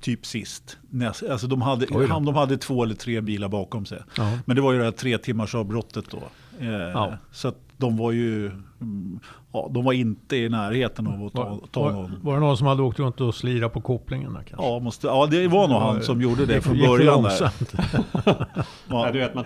Typ 0.00 0.26
sist. 0.26 0.78
Näst, 0.90 1.22
alltså 1.22 1.46
de, 1.46 1.62
hade, 1.62 1.86
de 1.86 2.34
hade 2.34 2.58
två 2.58 2.82
eller 2.84 2.94
tre 2.94 3.20
bilar 3.20 3.48
bakom 3.48 3.86
sig. 3.86 4.02
Ja. 4.16 4.38
Men 4.44 4.56
det 4.56 4.62
var 4.62 4.72
ju 4.72 4.78
det 4.78 4.84
här 4.84 4.92
tre 4.92 5.18
timmars 5.18 5.54
avbrottet 5.54 6.04
då. 6.10 6.22
Eh, 6.60 6.70
Ja. 6.70 7.18
Så 7.32 7.48
att 7.48 7.58
de 7.76 7.96
var 7.96 8.12
ju 8.12 8.50
ja, 9.52 9.70
de 9.74 9.84
var 9.84 9.92
inte 9.92 10.36
i 10.36 10.48
närheten 10.48 11.06
av 11.06 11.26
att 11.26 11.32
ta, 11.32 11.44
Var, 11.44 11.60
ta 11.72 11.80
var, 11.82 11.92
någon. 11.92 12.18
var 12.22 12.34
det 12.34 12.40
någon 12.40 12.56
som 12.56 12.66
hade 12.66 12.82
åkt 12.82 12.98
runt 12.98 13.20
och 13.20 13.34
slirat 13.34 13.72
på 13.72 13.80
kopplingen 13.80 14.32
där 14.34 14.42
kanske? 14.42 14.66
Ja, 14.66 14.78
måste, 14.78 15.06
ja, 15.06 15.26
det 15.30 15.48
var 15.48 15.68
nog 15.68 15.78
han 15.78 16.02
som 16.02 16.20
gjorde 16.22 16.46
det 16.46 16.60
från 16.60 16.78
början. 16.78 17.22
Där. 17.22 17.50
Ja, 18.24 18.46
Ja, 18.88 19.12
du 19.12 19.18
vet, 19.18 19.34
man, 19.34 19.44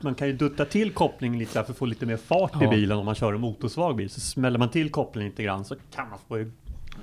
man 0.00 0.14
kan 0.14 0.26
ju 0.28 0.32
dutta 0.36 0.64
till 0.64 0.90
kopplingen 0.92 1.38
lite 1.38 1.52
för 1.52 1.60
att 1.72 1.78
få 1.78 1.86
lite 1.86 2.06
mer 2.06 2.16
fart 2.16 2.54
i 2.62 2.64
Ja. 2.64 2.70
bilen 2.70 2.98
om 2.98 3.04
man 3.04 3.14
kör 3.14 3.32
en 3.34 3.40
motorsvag 3.40 3.96
bil. 3.96 4.10
Så 4.10 4.20
smäller 4.20 4.58
man 4.58 4.68
till 4.70 4.90
kopplingen 4.90 5.30
lite 5.30 5.42
grann 5.42 5.64
så 5.64 5.74
kan 5.94 6.08
man 6.10 6.18
få 6.28 6.50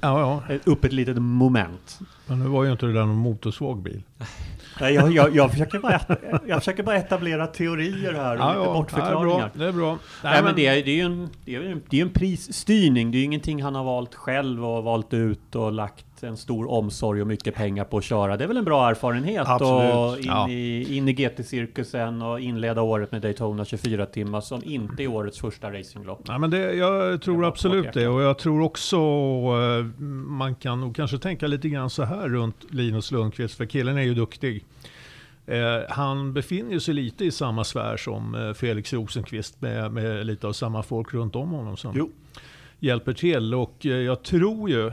Ja, 0.03 0.44
ja. 0.50 0.55
upp 0.63 0.85
ett 0.85 0.94
litet 0.94 1.17
moment. 1.22 2.00
Men 2.27 2.39
nu 2.39 2.45
var 2.45 2.63
ju 2.63 2.72
inte 2.72 2.86
det 2.86 2.93
där 2.93 3.05
någon 3.05 3.15
motorsvag 3.15 3.81
bil. 3.81 4.03
Nej, 4.79 4.93
jag, 4.93 5.12
jag, 5.12 5.36
jag, 5.36 5.51
försöker 5.51 5.79
bara, 5.79 6.00
jag 6.48 6.60
försöker 6.60 6.83
bara 6.83 6.98
etablera 6.98 7.48
teorier 7.48 8.13
här 8.13 8.36
och 8.36 8.41
Ja, 8.41 8.53
ja, 8.55 8.60
det 8.60 8.69
är 8.69 8.74
bortförklaringar. 8.74 9.38
bra. 9.38 9.50
Det 9.53 9.65
är 9.65 9.72
bra. 9.72 9.98
Nej, 10.24 10.43
men 10.43 10.55
det 10.55 10.67
är, 10.67 10.86
det 10.86 10.91
är 10.91 10.95
ju 10.95 11.01
en, 11.01 11.29
det 11.45 11.55
är 11.55 11.62
en, 11.62 11.81
det 11.89 11.98
är 11.98 12.01
en 12.01 12.10
prisstyrning. 12.10 13.12
Det 13.12 13.17
är 13.17 13.19
ju 13.19 13.25
ingenting 13.25 13.63
han 13.63 13.75
har 13.75 13.83
valt 13.83 14.15
själv 14.15 14.65
och 14.65 14.83
valt 14.83 15.13
ut 15.13 15.55
och 15.55 15.72
lagt 15.72 16.05
en 16.24 16.38
stor 16.38 16.72
omsorg 16.72 17.22
och 17.22 17.27
mycket 17.27 17.56
pengar 17.56 17.84
på 17.84 17.98
att 17.98 18.03
köra. 18.03 18.38
Det 18.38 18.44
är 18.44 18.48
väl 18.48 18.58
en 18.58 18.65
bra 18.65 18.89
erfarenhet 18.89 19.48
Absolut. 19.48 19.94
och 19.96 20.18
in, 20.20 20.25
Ja. 20.25 20.50
i, 20.50 20.98
in 20.98 21.08
i 21.08 21.13
GT-cirkusen 21.13 22.22
och 22.22 22.39
inleda 22.39 22.82
året 22.82 23.12
med 23.12 23.22
Daytona 23.22 23.65
24 23.65 24.06
timmar 24.06 24.42
som 24.42 24.62
inte 24.63 25.03
är 25.03 25.08
årets 25.08 25.39
första 25.39 25.72
racinglopp. 25.74 26.27
Nej, 26.27 26.39
men 26.39 26.50
det, 26.50 26.74
jag 26.74 27.22
tror 27.22 27.38
var 27.42 27.48
absolut 27.48 27.94
det. 27.94 28.08
Och 28.08 28.22
jag 28.22 28.38
tror 28.38 28.62
också 28.62 28.98
eh, 28.98 29.84
man 30.27 30.56
kan 30.56 30.82
nog 30.82 30.96
kanske 30.96 31.18
tänka 31.18 31.48
lite 31.48 31.70
grann 31.70 31.89
så 31.89 32.03
här 32.03 32.30
runt 32.30 32.58
Linus 32.70 33.12
Lundqvist. 33.12 33.56
För 33.58 33.65
killen 33.65 33.98
är 33.98 34.01
ju 34.01 34.13
duktig. 34.13 34.65
Eh, 35.46 35.58
han 35.89 36.34
befinner 36.34 36.80
sig 36.80 36.94
lite 36.94 37.25
i 37.25 37.32
samma 37.32 37.63
sfär 37.63 37.98
som 37.98 38.36
eh, 38.36 38.53
Felix 38.53 38.94
Rosenqvist 38.94 39.62
med, 39.62 39.92
med 39.92 40.25
lite 40.25 40.48
av 40.48 40.53
samma 40.53 40.84
folk 40.84 41.13
runt 41.13 41.36
om 41.36 41.50
honom 41.50 41.77
som 41.77 41.94
Jo. 41.96 42.10
hjälper 42.80 43.13
till. 43.13 43.53
Och 43.56 43.86
eh, 43.86 43.92
jag 43.92 44.24
tror 44.24 44.70
ju 44.70 44.92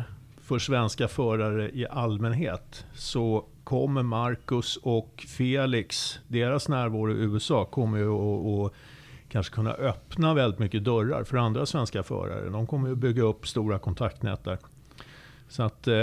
för 0.51 0.59
svenska 0.59 1.09
förare 1.09 1.71
i 1.71 1.87
allmänhet 1.91 2.87
så 2.95 3.45
kommer 3.65 4.03
Marcus 4.03 4.77
och 4.83 5.25
Felix, 5.29 6.19
deras 6.29 6.69
närvaro 6.69 7.13
i 7.13 7.15
USA 7.15 7.65
kommer 7.65 7.99
ju 7.99 8.11
att, 8.13 8.73
kanske 9.29 9.55
kunna 9.55 9.73
öppna 9.73 10.35
väldigt 10.35 10.59
mycket 10.61 10.85
dörrar 10.85 11.25
för 11.25 11.37
andra 11.37 11.67
svenska 11.67 12.03
förare. 12.03 12.49
De 12.51 12.67
kommer 12.67 12.89
ju 12.89 12.95
bygga 12.95 13.23
upp 13.23 13.49
stora 13.49 13.79
kontaktnät 13.79 14.45
där. 14.45 14.59
Så 15.49 15.63
att 15.63 15.87
eh, 15.89 15.95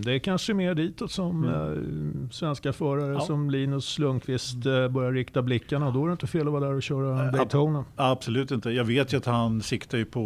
det 0.00 0.12
är 0.12 0.18
kanske 0.18 0.54
mer 0.54 0.74
ditåt 0.74 1.10
som 1.10 1.44
eh, 1.44 2.30
svenska 2.30 2.72
förare 2.72 3.12
Ja. 3.12 3.20
som 3.20 3.50
Linus 3.50 3.98
Lundqvist 3.98 4.66
eh, 4.66 4.88
börjar 4.88 5.12
rikta 5.12 5.42
blickarna. 5.42 5.90
Då 5.90 6.02
är 6.04 6.08
det 6.08 6.12
inte 6.12 6.26
fel 6.26 6.46
att 6.46 6.52
vara 6.52 6.64
där 6.64 6.74
och 6.74 6.82
köra 6.82 7.26
Äh, 7.26 7.32
Daytona. 7.32 7.84
Absolut 7.96 8.50
inte. 8.50 8.70
Jag 8.70 8.84
vet 8.84 9.12
ju 9.12 9.16
att 9.16 9.26
han 9.26 9.62
siktar 9.62 9.98
ju 9.98 10.04
på 10.04 10.20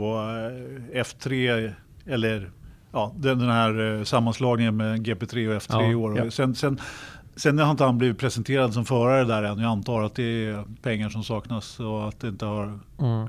eh, 0.93 1.01
F3 1.03 1.73
eller 2.07 2.51
ja, 2.93 3.13
den, 3.17 3.39
den 3.39 3.49
här 3.51 3.99
eh, 3.99 4.05
sammanslagningen 4.05 4.77
med 4.77 5.07
GP3 5.07 5.49
och 5.57 5.63
F3 5.63 5.67
Ja, 5.83 5.91
i 5.91 5.95
år. 5.95 6.19
ja. 6.19 6.31
Sen, 6.31 6.55
sen 6.55 6.81
Sen 7.37 7.59
har 7.59 7.71
inte 7.71 7.85
han 7.85 7.99
blivit 7.99 8.19
presenterad 8.19 8.75
som 8.75 8.85
förare 8.85 9.25
där 9.25 9.43
än. 9.43 9.59
Jag 9.59 9.71
antar 9.71 10.03
att 10.03 10.15
det 10.15 10.23
är 10.47 10.65
pengar 10.83 11.09
som 11.09 11.25
saknas 11.25 11.81
och 11.81 12.09
att 12.09 12.21
det 12.21 12.29
inte 12.29 12.45
har 12.47 12.79
Mm. 12.99 13.29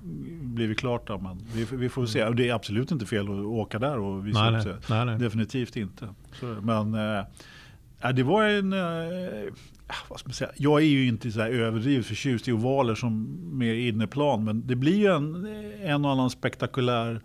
blivit 0.55 0.79
klart. 0.79 1.07
Då, 1.07 1.17
men 1.17 1.41
vi, 1.53 1.67
vi 1.77 1.89
får 1.89 2.05
se. 2.05 2.25
Och 2.25 2.35
Det 2.35 2.49
är 2.49 2.53
absolut 2.53 2.91
inte 2.91 3.05
fel 3.05 3.23
att 3.23 3.29
åka 3.45 3.79
där 3.79 3.99
och 3.99 4.27
visa 4.27 4.49
Nej, 4.49 4.57
upp 4.59 4.63
sig. 4.63 4.73
nej, 4.89 5.05
nej. 5.05 5.17
Definitivt 5.19 5.75
inte. 5.75 6.07
Så, 6.39 6.45
men 6.45 6.93
eh, 6.93 7.23
ja, 8.01 8.11
det 8.11 8.23
var 8.23 8.43
en... 8.43 8.73
Eh, 8.73 8.79
vad 10.09 10.19
ska 10.19 10.27
man 10.27 10.33
säga? 10.33 10.51
Jag 10.57 10.81
är 10.81 10.85
ju 10.85 11.07
inte 11.07 11.31
så 11.31 11.41
här 11.41 11.49
överdrivet 11.49 12.05
förtjust 12.05 12.47
i 12.47 12.51
ovaler 12.51 12.95
som 12.95 13.39
mer 13.57 13.73
inneplan. 13.73 14.43
Men 14.43 14.67
det 14.67 14.75
blir 14.75 14.95
ju 14.97 15.07
en, 15.15 15.45
en 15.83 16.05
och 16.05 16.11
annan 16.11 16.29
spektakulär 16.29 17.21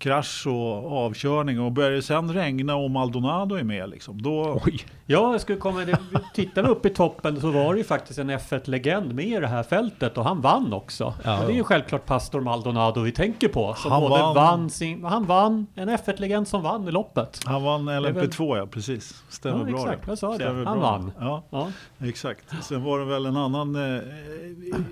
krasch 0.00 0.46
och 0.46 0.92
avkörning. 1.04 1.60
Och 1.60 1.72
börjar 1.72 1.90
det 1.90 2.02
sen 2.02 2.34
regna 2.34 2.76
och 2.76 2.90
Maldonado 2.90 3.54
är 3.54 3.62
med, 3.64 3.90
liksom, 3.90 4.22
då... 4.22 4.60
Oj, 4.66 4.78
Ja, 5.06 5.32
jag 5.32 5.40
skulle 5.40 5.58
komma... 5.58 5.80
Det, 5.84 5.98
tittar 6.34 6.62
vi 6.62 6.68
upp 6.68 6.86
i 6.86 6.90
toppen 6.90 7.40
så 7.40 7.50
var 7.50 7.72
det 7.74 7.78
ju 7.78 7.84
faktiskt 7.84 8.18
en 8.18 8.30
F1-legend 8.30 9.14
med 9.14 9.24
i 9.26 9.36
det 9.40 9.46
här 9.46 9.62
fältet 9.62 10.18
och 10.18 10.24
han 10.24 10.40
vann 10.40 10.72
också. 10.72 11.14
Ja. 11.24 11.30
Det 11.46 11.52
är 11.52 11.56
ju 11.56 11.64
självklart 11.64 12.06
Pastor 12.06 12.40
Maldonado 12.40 13.00
vi 13.00 13.12
tänker 13.12 13.48
på. 13.48 13.74
Som 13.74 13.92
Han 13.92 14.00
både 14.00 14.22
vann. 14.22 14.34
vann 14.34 14.70
sin... 14.70 15.04
Han 15.04 15.24
vann, 15.26 15.66
en 15.74 15.90
F1-legend 15.90 16.48
som 16.48 16.62
vann 16.62 16.88
i 16.88 16.90
loppet. 16.90 17.40
Han 17.44 17.62
vann 17.62 17.88
är 17.88 18.00
LMP2 18.00 18.56
ja, 18.56 18.66
precis. 18.66 19.24
Stämmer 19.28 19.58
Ja, 19.58 19.64
bra 19.64 19.74
exakt. 19.80 20.04
det. 20.06 20.10
Jag 20.10 20.18
sa 20.18 20.28
det. 20.30 20.34
Stämmer 20.34 20.64
Han 20.64 20.78
bra. 20.80 20.90
vann. 20.90 21.12
Ja, 21.20 21.42
Ja. 21.50 21.68
exakt. 22.08 22.44
Sen 22.62 22.82
var 22.84 22.98
det 22.98 23.04
väl 23.04 23.26
en 23.26 23.36
annan 23.36 23.96
eh, 23.96 24.02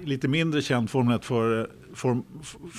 lite 0.04 0.28
mindre 0.28 0.62
känd 0.62 0.90
Formel 0.90 1.16
1 1.16 1.24
för, 1.24 1.70
för 1.88 1.88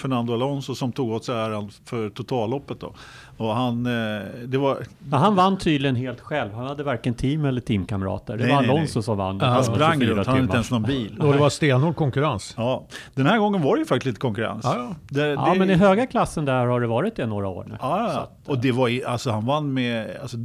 Fernando 0.01 0.33
Alonso 0.33 0.75
som 0.75 0.91
tog 0.91 1.09
åt 1.11 1.25
sig 1.25 1.35
äran 1.35 1.69
för 1.85 2.09
totalloppet 2.09 2.79
då. 2.79 2.93
Och 3.37 3.55
han, 3.55 3.85
eh, 3.85 4.21
det 4.45 4.57
var, 4.57 4.77
Men 4.99 5.19
han 5.19 5.35
vann 5.35 5.57
tydligen 5.57 5.95
helt 5.95 6.21
själv. 6.21 6.53
Han 6.53 6.65
hade 6.65 6.83
varken 6.83 7.13
team 7.13 7.45
eller 7.45 7.61
teamkamrater. 7.61 8.37
Det 8.37 8.43
Nej, 8.43 8.55
var 8.55 8.61
nej, 8.61 8.71
Alonso 8.71 9.01
som 9.01 9.17
vann. 9.17 9.37
Ja, 9.41 9.45
han 9.47 9.55
Ja, 9.55 9.63
sprang 9.63 9.93
24 9.99 10.09
runt, 10.15 10.17
han 10.27 10.33
hade 10.35 10.43
inte 10.43 10.53
ens 10.55 10.71
någon 10.71 10.83
bil. 10.83 11.17
och 11.21 11.33
det 11.33 11.39
var 11.39 11.49
stenhård 11.49 11.95
konkurrens. 11.95 12.53
Ja, 12.57 12.85
den 13.15 13.25
här 13.25 13.39
gången 13.39 13.61
var 13.61 13.75
det 13.75 13.79
ju 13.79 13.85
faktiskt 13.85 14.05
lite 14.05 14.19
konkurrens. 14.19 14.61
Ja, 14.63 14.75
ja. 14.77 14.95
Det, 15.09 15.27
Ja, 15.27 15.49
det- 15.53 15.59
men 15.59 15.69
i 15.69 15.73
höga 15.73 16.07
klassen 16.07 16.45
där 16.45 16.65
har 16.65 16.81
det 16.81 16.87
varit 16.87 17.15
det 17.15 17.25
några 17.25 17.47
år 17.47 17.65
nu. 17.69 17.75
Ja, 17.81 17.99
ja. 18.13 18.19
att, 18.19 18.49
och 18.49 18.57
det 18.57 18.71
var 18.71 18.89
i- 18.89 19.03
alltså 19.03 19.31
han 19.31 19.45
vann 19.45 19.73
med, 19.73 20.17
alltså, 20.21 20.37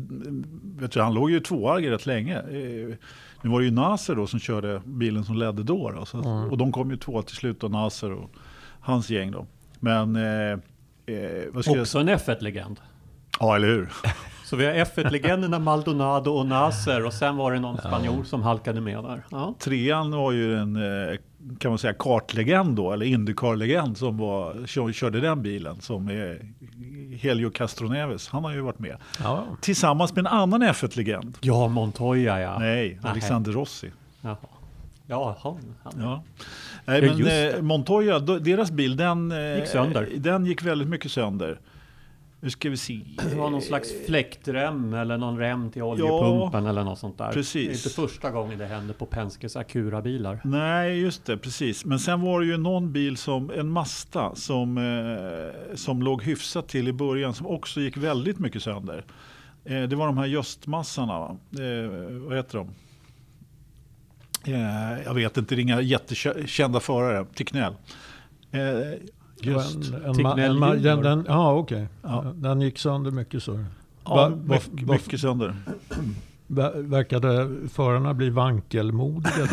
vet 0.80 0.92
du, 0.92 1.00
han 1.00 1.14
låg 1.14 1.30
ju 1.30 1.40
tvåa 1.40 1.80
rätt 1.80 2.06
länge. 2.06 2.36
Eh, 2.38 2.94
Nu 3.42 3.50
var 3.50 3.58
det 3.60 3.64
ju 3.64 3.70
Nasser 3.72 4.14
då 4.14 4.26
som 4.26 4.40
körde 4.40 4.80
bilen 4.84 5.24
som 5.24 5.34
ledde 5.36 5.62
då. 5.62 5.90
då 5.90 6.04
så, 6.04 6.16
Mm. 6.18 6.50
Och 6.50 6.58
de 6.58 6.72
kom 6.72 6.90
ju 6.90 6.96
två 6.96 7.22
till 7.22 7.36
slut, 7.36 7.60
då, 7.60 7.68
Nasser 7.68 8.12
och 8.12 8.30
hans 8.84 9.10
gäng 9.10 9.30
då. 9.30 9.46
Men, 9.80 10.16
eh, 10.16 10.22
eh, 10.22 10.58
vad 11.52 11.64
ska 11.64 11.74
jag 11.74 11.80
Också 11.80 12.04
säga? 12.04 12.12
en 12.12 12.18
F1-legend. 12.18 12.80
Ja, 13.40 13.56
eller 13.56 13.68
hur? 13.68 13.92
Så 14.44 14.56
vi 14.56 14.66
har 14.66 14.72
F1-legenderna 14.72 15.58
Maldonado 15.58 16.30
och 16.30 16.46
Nasser 16.46 17.04
och 17.06 17.12
sen 17.12 17.36
var 17.36 17.52
det 17.52 17.60
någon 17.60 17.78
spanjor 17.78 18.24
som 18.24 18.42
halkade 18.42 18.80
med 18.80 19.04
där. 19.04 19.22
Ja. 19.30 19.54
Trean 19.58 20.10
var 20.10 20.32
ju 20.32 20.56
en, 20.58 20.76
eh, 20.76 21.16
kan 21.58 21.70
man 21.70 21.78
säga, 21.78 21.92
kartlegend 21.98 22.76
då, 22.76 22.92
eller 22.92 23.06
Indycar-legend 23.06 23.96
som 23.98 24.18
var, 24.18 24.66
kör- 24.66 24.92
körde 24.92 25.20
den 25.20 25.42
bilen, 25.42 25.80
som 25.80 26.08
är 26.08 26.52
Helio 27.16 27.50
Castroneves. 27.50 28.28
Han 28.28 28.44
har 28.44 28.52
ju 28.52 28.60
varit 28.60 28.78
med. 28.78 28.96
Ja, 29.22 29.44
Tillsammans 29.60 30.14
med 30.14 30.18
en 30.26 30.26
annan 30.32 30.62
F1-legend. 30.62 31.38
Ja, 31.40 31.68
Montoya 31.68 32.40
ja. 32.40 32.58
Nej, 32.58 32.98
Nej. 33.02 33.10
Alexander 33.10 33.52
Rossi. 33.52 33.90
Jaha. 34.20 34.36
Ja, 35.06 35.36
han. 35.40 35.74
han. 35.82 35.92
Ja. 36.00 36.22
Nej, 36.84 37.04
Ja, 37.04 37.14
men 37.16 37.54
eh, 37.54 37.62
Montoya, 37.62 38.18
då- 38.18 38.38
deras 38.38 38.70
bil, 38.70 38.96
den 38.96 39.32
eh, 39.32 39.56
Gick 39.58 39.66
sönder. 39.66 40.08
Den 40.16 40.46
gick 40.46 40.62
väldigt 40.62 40.88
mycket 40.88 41.12
sönder. 41.12 41.58
Nu 42.40 42.50
ska 42.50 42.70
vi 42.70 42.76
se. 42.76 43.00
Det 43.30 43.36
var 43.36 43.50
någon 43.50 43.62
slags 43.62 43.88
fläktrem 44.06 44.94
eller 44.94 45.18
någon 45.18 45.38
rem 45.38 45.70
till 45.70 45.82
oljepumpen 45.82 46.66
eller 46.66 46.84
något 46.84 46.98
sånt 46.98 47.18
där. 47.18 47.32
precis. 47.32 47.66
Det 47.66 47.72
är 47.72 48.00
inte 48.02 48.08
första 48.12 48.30
gången 48.30 48.58
det 48.58 48.66
hände 48.66 48.92
på 48.92 49.06
Penskes 49.06 49.56
Acura-bilar. 49.56 50.40
Nej, 50.44 51.00
just 51.00 51.24
det, 51.24 51.36
precis. 51.36 51.84
Men 51.84 51.98
sen 51.98 52.20
var 52.20 52.40
det 52.40 52.46
ju 52.46 52.56
någon 52.56 52.92
bil, 52.92 53.16
som 53.16 53.50
en 53.50 53.68
Mazda, 53.70 54.34
som, 54.34 54.78
eh, 54.78 55.74
som 55.76 56.02
låg 56.02 56.22
hyfsat 56.22 56.68
till 56.68 56.88
i 56.88 56.92
början, 56.92 57.34
som 57.34 57.46
också 57.46 57.80
gick 57.80 57.96
väldigt 57.96 58.38
mycket 58.38 58.62
sönder. 58.62 59.04
Eh, 59.64 59.82
det 59.82 59.96
var 59.96 60.06
de 60.06 60.18
här 60.18 60.26
göstmassarna, 60.26 61.18
va? 61.18 61.36
Eh, 61.52 61.90
vad 62.28 62.36
heter 62.36 62.58
de? 62.58 62.68
Eh, 64.44 65.02
jag 65.04 65.14
vet 65.14 65.36
inte, 65.36 65.54
det 65.54 65.60
är 65.60 65.62
inga 65.62 65.80
jättekända 65.80 66.80
förare. 66.80 67.26
Ticknell. 67.34 67.72
Eh, 68.50 68.60
just. 69.40 69.74
En, 69.76 69.94
en, 70.04 70.14
ma- 70.14 70.14
Tignell 70.14 70.62
en, 70.62 70.82
den, 70.82 71.02
den, 71.02 71.24
ja 71.28 71.52
okej. 71.52 71.88
Ja. 72.02 72.24
Den 72.34 72.60
gick 72.60 72.78
sönder 72.78 73.10
mycket 73.10 73.42
så. 73.42 73.64
Ja, 74.04 74.14
Va- 74.14 74.28
va- 74.28 74.36
mycket, 74.70 74.88
va- 74.88 74.92
mycket 74.94 75.20
sönder. 75.20 75.54
Ver- 76.46 76.82
Verkade 76.88 77.50
förarna 77.72 78.14
bli 78.14 78.30
vankelmodiga? 78.30 79.30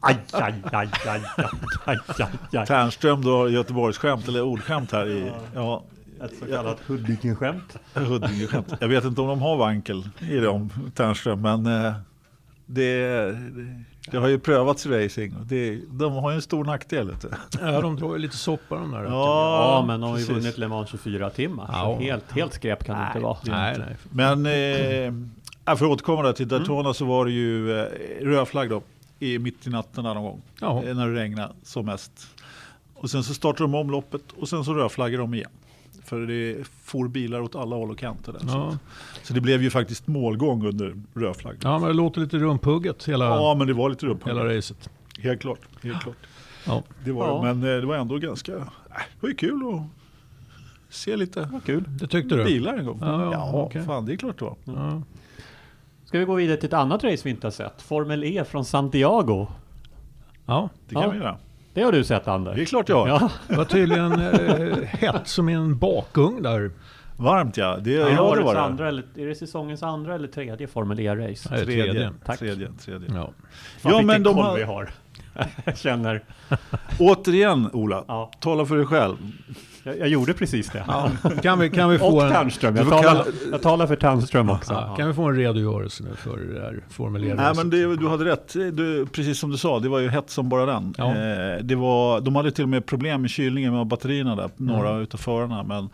Aj, 0.00 0.16
aj, 0.32 0.54
aj, 0.72 0.88
aj, 1.06 1.22
aj, 1.36 1.60
aj, 1.84 1.98
aj, 2.18 2.28
aj. 2.58 2.66
Tärnström 2.66 3.22
då, 3.22 3.48
Göteborgsskämt 3.48 4.28
eller 4.28 4.42
ordskämt 4.42 4.92
här 4.92 5.08
i 5.08 5.32
ja, 5.54 5.82
Ett 6.24 6.32
så 6.38 6.46
kallat 6.46 6.78
Huddinge-skämt. 6.86 7.76
Huddinge-skämt. 7.94 8.74
Jag 8.80 8.88
vet 8.88 9.04
inte 9.04 9.20
om 9.20 9.26
de 9.28 9.40
har 9.42 9.56
vankel 9.56 10.08
i 10.30 10.36
dem, 10.36 10.70
Tärnström, 10.94 11.40
men 11.40 11.66
eh, 11.66 11.92
det, 12.74 13.32
det, 13.32 13.84
det 14.10 14.16
har 14.16 14.28
ju 14.28 14.38
prövats 14.38 14.86
i 14.86 14.88
racing. 14.88 15.34
Det, 15.44 15.80
de 15.90 16.12
har 16.12 16.30
ju 16.30 16.34
en 16.34 16.42
stor 16.42 16.64
nackdel. 16.64 17.10
Vet 17.10 17.20
du. 17.22 17.28
ja, 17.60 17.80
de 17.80 17.96
drar 17.96 18.12
ju 18.12 18.18
lite 18.18 18.36
soppa 18.36 18.74
de 18.74 18.90
där. 18.90 19.04
Ja, 19.04 19.84
men 19.86 20.00
de 20.00 20.10
har 20.10 20.18
ju 20.18 20.24
vunnit 20.24 20.58
Le 20.58 20.68
Mans 20.68 20.90
24 20.90 21.30
timmar. 21.30 21.70
Ja. 21.72 21.84
Så 21.84 22.04
helt, 22.04 22.32
helt 22.32 22.52
skräp 22.52 22.84
kan 22.84 22.98
det 22.98 23.06
inte 23.06 23.20
vara. 23.20 23.36
Nej, 23.44 23.76
nej. 23.78 23.96
Men 24.10 24.46
eh, 24.46 25.76
för 25.76 25.84
att 25.84 25.92
återkomma 25.92 26.22
där 26.22 26.32
till 26.32 26.48
Daytona 26.48 26.94
så 26.94 27.04
var 27.04 27.24
det 27.24 27.32
ju 27.32 27.80
eh, 27.80 27.86
röd 28.20 28.48
flagg 28.48 28.70
då, 28.70 28.82
i, 29.18 29.38
mitt 29.38 29.66
i 29.66 29.70
natten 29.70 30.04
någon 30.04 30.22
gång. 30.22 30.42
Ja. 30.60 30.82
Eh, 30.84 30.94
när 30.94 31.08
det 31.08 31.20
regnade 31.20 31.52
som 31.62 31.86
mest. 31.86 32.26
Och 32.94 33.10
sen 33.10 33.24
så 33.24 33.34
startade 33.34 33.64
de 33.64 33.74
om 33.74 33.90
loppet 33.90 34.22
och 34.38 34.48
sen 34.48 34.64
så 34.64 34.74
rödflaggade 34.74 35.22
de 35.22 35.34
igen. 35.34 35.50
För 36.10 36.20
det 36.26 36.66
for 36.84 37.08
bilar 37.08 37.40
åt 37.40 37.54
alla 37.56 37.76
håll 37.76 37.90
och 37.90 37.98
kanter. 37.98 38.32
Där. 38.32 38.40
Ja. 38.46 38.48
Så, 38.50 39.26
så 39.26 39.34
det 39.34 39.40
blev 39.40 39.62
ju 39.62 39.70
faktiskt 39.70 40.06
målgång 40.06 40.66
under 40.66 40.94
rödflagg. 41.14 41.56
Ja. 41.62 41.70
ja, 41.72 41.78
men 41.78 41.88
det 41.88 41.94
låter 41.94 42.20
lite 42.20 42.38
rumpugget 42.38 43.08
hela, 43.08 43.54
men 43.54 43.66
det 43.66 43.72
var 43.72 43.90
lite 43.90 44.06
runt. 44.06 44.26
hela 44.26 44.56
racet. 44.56 44.90
Helt 45.18 45.40
klart. 45.40 45.60
Helt 45.82 46.02
klart. 46.02 46.16
Ja. 46.66 46.82
Det 47.04 47.12
var 47.12 47.26
Ja. 47.26 47.42
Men 47.42 47.62
eh, 47.74 47.80
det 47.80 47.86
var 47.86 47.96
ändå 47.96 48.18
ganska... 48.18 48.52
Äh, 48.56 48.58
det 48.90 49.20
var 49.20 49.28
ju 49.28 49.34
kul 49.34 49.62
att 49.74 49.82
se 50.94 51.16
lite 51.16 51.48
Vad 51.52 51.64
kul. 51.64 51.84
Det 51.88 52.06
tyckte 52.06 52.36
du? 52.36 52.44
bilar 52.44 52.74
en 52.78 52.84
gång. 52.86 52.98
Ja, 53.02 53.32
ja, 53.32 53.50
okej. 53.54 53.82
fan 53.84 54.06
det 54.06 54.12
är 54.12 54.16
klart 54.16 54.38
det 54.38 54.44
var. 54.44 54.56
Ja. 54.64 55.02
Ska 56.04 56.18
vi 56.18 56.24
gå 56.24 56.34
vidare 56.34 56.56
till 56.56 56.66
ett 56.66 56.72
annat 56.72 57.04
race 57.04 57.20
vi 57.24 57.30
inte 57.30 57.46
har 57.46 57.52
sett? 57.52 57.82
Formel 57.82 58.24
E 58.24 58.44
från 58.48 58.64
Santiago. 58.64 59.46
ja, 60.46 60.68
Det 60.88 60.94
kan 60.94 61.02
Ja. 61.02 61.10
vi 61.10 61.18
göra. 61.18 61.36
Det 61.74 61.82
har 61.82 61.92
du 61.92 62.04
sett 62.04 62.28
Anders? 62.28 62.54
Det 62.56 62.62
är 62.62 62.66
klart 62.66 62.88
jag 62.88 62.96
har. 62.96 63.08
Ja, 63.08 63.30
det 63.48 63.56
var 63.56 63.64
tydligen 63.64 64.12
eh, 64.12 64.76
hett 64.84 65.28
som 65.28 65.48
i 65.48 65.52
en 65.52 65.78
bakugn 65.78 66.42
där. 66.42 66.70
Varmt 67.16 67.56
ja. 67.56 67.76
Det, 67.80 67.90
ja, 67.92 68.08
ja, 68.08 68.34
det 68.34 68.42
var 68.42 68.54
det. 68.54 68.60
andra, 68.60 68.88
eller, 68.88 69.04
är 69.16 69.26
det 69.26 69.34
säsongens 69.34 69.82
andra 69.82 70.14
eller 70.14 70.28
tredje 70.28 70.66
Formel 70.66 71.00
E-race? 71.00 71.48
Tredje. 71.48 71.64
tredje. 71.84 72.10
Tack. 72.24 72.38
Tredje, 72.38 72.68
tredje. 72.84 73.08
Ja. 73.14 73.30
Fan, 73.80 73.92
Ja, 73.92 74.02
men 74.02 74.22
de 74.22 74.36
har- 74.38 74.56
vi 74.56 74.62
har. 74.62 74.90
jag 75.64 75.78
känner, 75.78 76.24
Återigen 76.98 77.70
Ola, 77.72 78.04
ja, 78.08 78.30
tala 78.40 78.66
för 78.66 78.76
dig 78.76 78.86
själv. 78.86 79.16
Jag, 79.82 79.98
jag 79.98 80.08
gjorde 80.08 80.34
precis 80.34 80.70
det. 80.70 80.84
Ja. 80.88 81.10
Kan, 81.42 81.58
vi, 81.58 81.70
kan, 81.70 81.90
vi 81.90 81.98
få 81.98 82.06
Och 82.06 82.24
en, 82.24 82.32
Ternström, 82.32 82.76
jag 82.76 82.88
talar, 82.88 83.26
jag 83.52 83.62
talar 83.62 83.86
för 83.86 83.96
Ternström 83.96 84.50
också. 84.50 84.72
ja, 84.72 84.94
kan 84.96 85.08
vi 85.08 85.14
få 85.14 85.22
en 85.22 85.36
redogörelse 85.36 86.02
nu 86.04 86.16
för 86.16 86.36
det 86.36 86.54
där 86.54 86.84
Formel 86.88 87.34
Nej 87.34 87.52
men 87.56 87.70
det, 87.70 87.96
du 87.96 88.08
hade 88.08 88.24
rätt, 88.24 88.52
du, 88.52 89.06
precis 89.06 89.38
som 89.38 89.50
du 89.50 89.56
sa, 89.56 89.78
det 89.78 89.88
var 89.88 89.98
ju 89.98 90.08
hett 90.08 90.30
som 90.30 90.48
bara 90.48 90.66
den. 90.66 90.94
Ja. 90.98 91.08
Eh, 91.08 91.58
det 91.62 91.74
var, 91.74 92.20
de 92.20 92.36
hade 92.36 92.50
till 92.50 92.64
och 92.64 92.68
med 92.70 92.86
problem 92.86 93.20
med 93.20 93.30
kylningen 93.30 93.74
med 93.74 93.86
batterierna 93.86 94.36
där, 94.36 94.50
några 94.56 94.90
Mm. 94.90 95.02
utav 95.02 95.18
förarna. 95.18 95.62
Men, 95.62 95.88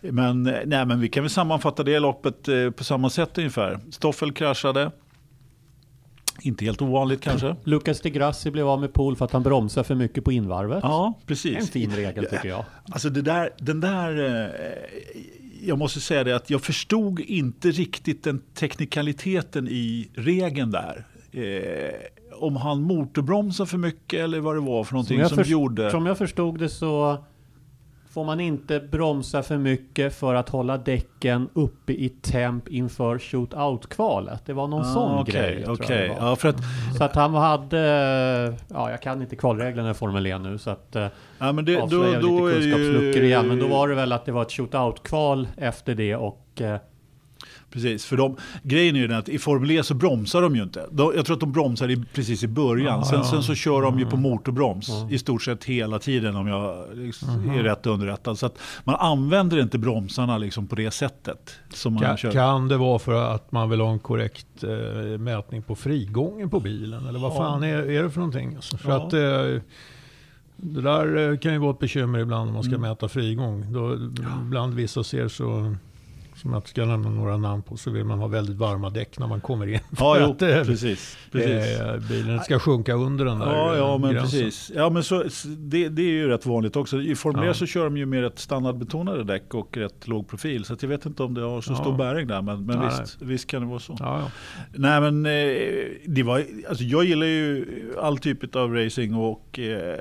men, 0.00 0.42
nej, 0.42 0.86
men 0.86 1.00
vi 1.00 1.08
kan 1.08 1.22
väl 1.22 1.30
sammanfatta 1.30 1.82
det 1.82 1.98
loppet 1.98 2.48
eh, 2.48 2.70
på 2.70 2.84
samma 2.84 3.10
sätt 3.10 3.38
ungefär. 3.38 3.78
Stoffel 3.90 4.32
kraschade. 4.32 4.90
Inte 6.44 6.64
helt 6.64 6.82
ovanligt 6.82 7.20
kanske. 7.20 7.56
Lucas 7.64 8.00
de 8.00 8.10
Grassi 8.10 8.50
blev 8.50 8.68
av 8.68 8.80
med 8.80 8.92
pool 8.92 9.16
för 9.16 9.24
att 9.24 9.32
han 9.32 9.42
bromsade 9.42 9.84
för 9.84 9.94
mycket 9.94 10.24
på 10.24 10.32
invarvet. 10.32 10.80
Ja, 10.82 11.06
En 11.20 11.26
precis. 11.26 11.70
fin 11.70 11.90
regel 11.90 12.24
tycker 12.24 12.48
jag. 12.48 12.64
Alltså 12.84 13.08
det 13.10 13.22
där, 13.22 13.50
den 13.58 13.80
där, 13.80 14.42
eh, 14.44 14.50
jag 15.62 15.78
måste 15.78 16.00
säga 16.00 16.24
det 16.24 16.36
att 16.36 16.50
jag 16.50 16.62
förstod 16.62 17.20
inte 17.20 17.70
riktigt 17.70 18.24
den 18.24 18.42
teknikaliteten 18.54 19.68
i 19.68 20.08
regeln 20.14 20.70
där. 20.70 21.04
Eh, 21.32 21.90
om 22.40 22.56
han 22.56 22.82
motorbromsade 22.82 23.70
för 23.70 23.78
mycket 23.78 24.20
eller 24.20 24.40
vad 24.40 24.56
det 24.56 24.60
var 24.60 24.84
för 24.84 24.92
någonting 24.94 25.24
som, 25.28 25.36
först- 25.38 25.50
gjorde. 25.50 25.90
Som 25.90 26.06
jag 26.06 26.18
förstod 26.18 26.58
det 26.58 26.68
så 26.68 27.24
får 28.14 28.24
man 28.24 28.40
inte 28.40 28.80
bromsa 28.80 29.42
för 29.42 29.56
mycket 29.58 30.14
för 30.14 30.34
att 30.34 30.48
hålla 30.48 30.76
däcken 30.78 31.48
uppe 31.52 31.92
i 31.92 32.08
temp 32.08 32.68
inför 32.68 33.18
shootout-kvalet. 33.18 34.42
Det 34.46 34.52
var 34.52 34.68
någon 34.68 34.84
sån 34.84 35.18
Ah, 35.18 35.22
grej. 35.22 35.62
jag 35.66 35.72
okej. 35.72 36.08
det 36.08 36.20
var. 36.20 36.28
Ja, 36.28 36.36
för 36.36 36.48
att, 36.48 36.56
Så 36.98 37.04
att 37.04 37.14
han 37.14 37.34
hade, 37.34 37.78
ja 38.68 38.90
jag 38.90 39.02
kan 39.02 39.22
inte 39.22 39.36
kvalreglerna 39.36 39.90
i 39.90 39.94
Formel 39.94 40.26
1 40.26 40.40
nu 40.40 40.58
så 40.58 40.70
att 40.70 40.96
eh, 40.96 41.06
ja, 41.38 41.52
men 41.52 41.64
det, 41.64 41.74
då, 41.76 41.86
då 41.86 42.02
lite 42.02 42.20
kunskapsluckor 42.60 43.22
ju, 43.22 43.24
igen. 43.26 43.48
Men 43.48 43.58
då 43.58 43.66
var 43.66 43.88
det 43.88 43.94
väl 43.94 44.12
att 44.12 44.24
det 44.24 44.32
var 44.32 44.42
ett 44.42 44.52
shootout-kval 44.52 45.48
efter 45.56 45.94
det 45.94 46.16
och 46.16 46.60
eh, 46.60 46.78
Precis, 47.74 48.04
för 48.04 48.16
de, 48.16 48.36
grejen 48.62 48.96
är 48.96 49.00
ju 49.00 49.06
den 49.06 49.18
att 49.18 49.28
i 49.28 49.38
Formel 49.38 49.70
E 49.70 49.82
så 49.82 49.94
bromsar 49.94 50.42
de 50.42 50.56
ju 50.56 50.62
inte. 50.62 50.86
De, 50.90 51.12
jag 51.16 51.26
tror 51.26 51.34
att 51.34 51.40
de 51.40 51.52
bromsar 51.52 51.90
i, 51.90 52.04
precis 52.12 52.42
i 52.42 52.48
början. 52.48 52.98
Ja, 52.98 53.04
sen, 53.04 53.18
ja. 53.18 53.24
sen 53.24 53.42
så 53.42 53.54
kör 53.54 53.82
de 53.82 53.98
ju 53.98 54.04
på 54.04 54.16
Mm. 54.16 54.22
motorbroms 54.30 54.88
Ja. 54.88 55.08
i 55.10 55.18
stort 55.18 55.42
sett 55.42 55.64
hela 55.64 55.98
tiden 55.98 56.36
om 56.36 56.46
jag 56.46 56.84
liksom 56.94 57.28
Mhm. 57.42 57.58
är 57.58 57.62
rätt 57.62 57.86
underrättad. 57.86 58.38
Så 58.38 58.46
att 58.46 58.58
man 58.84 58.94
använder 58.94 59.60
inte 59.62 59.78
bromsarna 59.78 60.38
liksom 60.38 60.66
på 60.66 60.74
det 60.74 60.90
sättet 60.90 61.54
som 61.72 61.94
man 61.94 62.02
Kan, 62.02 62.16
kör. 62.16 62.30
kan 62.30 62.68
det 62.68 62.76
vara 62.76 62.98
för 62.98 63.34
att 63.34 63.52
man 63.52 63.70
vill 63.70 63.80
ha 63.80 63.92
en 63.92 63.98
korrekt 63.98 64.64
eh, 64.64 65.18
mätning 65.18 65.62
på 65.62 65.74
frigången 65.74 66.50
på 66.50 66.60
bilen? 66.60 67.06
Eller 67.06 67.18
vad 67.18 67.32
Ja. 67.32 67.36
fan 67.36 67.62
är, 67.62 67.76
är 67.90 68.02
det 68.02 68.10
för 68.10 68.20
någonting? 68.20 68.54
Alltså, 68.56 68.76
för 68.76 68.90
Ja. 68.90 69.06
att, 69.06 69.12
eh, 69.12 69.62
det 70.56 70.80
där 70.80 71.30
eh, 71.32 71.38
kan 71.38 71.52
ju 71.52 71.58
vara 71.58 71.70
ett 71.70 71.78
bekymmer 71.78 72.18
ibland 72.18 72.48
om 72.48 72.54
man 72.54 72.62
ska 72.62 72.74
Mm. 72.74 72.80
mäta 72.88 73.08
frigång. 73.08 73.72
Då, 73.72 73.94
Ibland 74.46 74.74
vissa 74.74 75.04
ser 75.04 75.28
så, 75.28 75.74
som 76.44 76.52
jag 76.52 76.58
inte 76.58 76.68
ska 76.70 76.84
nämna 76.84 77.08
några 77.10 77.36
namn 77.36 77.62
på, 77.62 77.76
så 77.76 77.90
vill 77.90 78.04
man 78.04 78.18
ha 78.18 78.26
väldigt 78.26 78.56
varma 78.56 78.90
däck 78.90 79.18
när 79.18 79.26
man 79.26 79.40
kommer 79.40 79.66
in. 79.66 79.80
Ja, 79.98 80.16
jo, 80.20 80.24
att, 80.30 80.42
eh, 80.42 80.62
precis. 80.64 81.16
precis. 81.32 81.80
eh, 81.80 81.96
bilen 82.08 82.40
ska 82.40 82.58
sjunka 82.58 82.92
under 82.94 83.24
den 83.24 83.38
där 83.38 83.46
Ja, 83.46 83.76
ja 83.76 83.98
men 83.98 84.12
gränsen. 84.12 84.40
precis. 84.40 84.72
Ja, 84.74 84.90
men 84.90 85.04
så, 85.04 85.24
det, 85.58 85.88
det 85.88 86.02
är 86.02 86.06
ju 86.10 86.28
rätt 86.28 86.46
vanligt 86.46 86.76
också. 86.76 87.00
I 87.00 87.14
Formel 87.14 87.44
E 87.44 87.46
Ja. 87.46 87.54
så 87.54 87.66
kör 87.66 87.84
de 87.84 87.96
ju 87.96 88.06
med 88.06 88.20
rätt 88.20 88.38
standardbetonade 88.38 89.24
däck 89.24 89.54
och 89.54 89.76
rätt 89.76 90.08
låg 90.08 90.28
profil. 90.28 90.64
Så 90.64 90.76
jag 90.80 90.88
vet 90.88 91.06
inte 91.06 91.22
om 91.22 91.34
det 91.34 91.40
har 91.42 91.60
så 91.60 91.72
Ja. 91.72 91.76
stor 91.76 91.96
bäring 91.96 92.26
där, 92.26 92.42
men, 92.42 92.66
men 92.66 92.88
visst, 92.88 93.22
visst 93.22 93.46
kan 93.46 93.62
det 93.62 93.68
vara 93.68 93.78
så. 93.80 93.96
Ja. 93.98 94.22
Nej 94.74 95.00
men 95.00 95.26
eh, 95.26 95.32
det 96.06 96.22
var, 96.22 96.44
alltså 96.68 96.84
jag 96.84 97.04
gillar 97.04 97.26
ju 97.26 97.66
all 98.02 98.18
typ 98.18 98.56
av 98.56 98.74
racing 98.74 99.14
och 99.14 99.58
eh, 99.58 99.96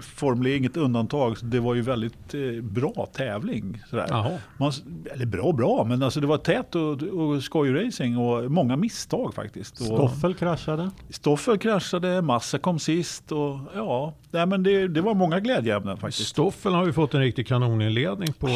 Formel 0.00 0.46
E 0.46 0.50
är 0.52 0.56
inget 0.56 0.76
undantag. 0.76 1.38
Så 1.38 1.46
Det 1.46 1.60
var 1.60 1.74
ju 1.74 1.80
väldigt 1.82 2.34
eh, 2.34 2.62
bra 2.62 3.08
tävling. 3.12 3.82
Sådär. 3.90 4.38
Man, 4.58 4.72
eller 5.14 5.26
bra 5.26 5.52
bra, 5.52 5.79
men 5.84 6.02
alltså 6.02 6.20
det 6.20 6.26
var 6.26 6.38
tät 6.38 6.74
och, 6.74 7.02
och 7.02 7.42
skojracing 7.42 8.18
och 8.18 8.50
många 8.50 8.76
misstag 8.76 9.34
faktiskt. 9.34 9.80
Och 9.80 9.86
Stoffel 9.86 10.34
kraschade. 10.34 10.90
Stoffel 11.10 11.58
kraschade, 11.58 12.22
Massa 12.22 12.58
kom 12.58 12.78
sist 12.78 13.32
och 13.32 13.58
ja, 13.74 14.14
nej, 14.30 14.46
men 14.46 14.62
det, 14.62 14.88
det 14.88 15.00
var 15.00 15.14
många 15.14 15.40
glädjeämnen 15.40 15.96
faktiskt. 15.96 16.28
Stoffel 16.28 16.74
har 16.74 16.86
ju 16.86 16.92
fått 16.92 17.14
en 17.14 17.20
riktig 17.20 17.46
kanoninledning 17.46 18.32
på, 18.32 18.48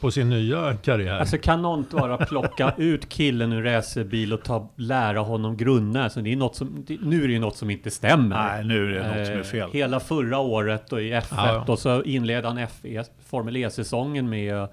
på 0.00 0.10
sin 0.10 0.30
nya 0.30 0.76
karriär. 0.76 1.18
Alltså 1.18 1.38
kan 1.38 1.62
någon 1.62 1.78
inte 1.78 1.96
bara 1.96 2.16
plocka 2.16 2.74
ut 2.78 3.08
killen 3.08 3.52
ur 3.52 3.62
racerbil 3.62 4.32
och 4.32 4.42
ta, 4.42 4.68
lära 4.76 5.20
honom 5.20 5.56
grunderna? 5.56 6.04
Alltså, 6.04 6.20
det 6.20 6.32
är 6.32 6.36
något 6.36 6.56
som, 6.56 6.84
det, 6.86 6.98
nu 7.02 7.24
är 7.24 7.26
det 7.26 7.32
ju 7.32 7.40
något 7.40 7.56
som 7.56 7.70
inte 7.70 7.90
stämmer. 7.90 8.36
Nej, 8.36 8.64
nu 8.64 8.86
är 8.86 8.90
det 8.90 9.08
något 9.08 9.26
som 9.26 9.34
är 9.34 9.40
Eh, 9.40 9.44
fel. 9.44 9.70
Hela 9.72 10.00
förra 10.00 10.38
året 10.38 10.92
och 10.92 11.02
i 11.02 11.12
F1 11.12 11.24
Ja, 11.30 11.64
ja. 11.66 11.72
och 11.72 11.78
så 11.78 12.02
inledde 12.02 12.48
han 12.48 12.66
FE, 12.68 13.04
Formel 13.30 13.56
E-säsången 13.56 14.28
med... 14.30 14.54
Han 14.54 14.68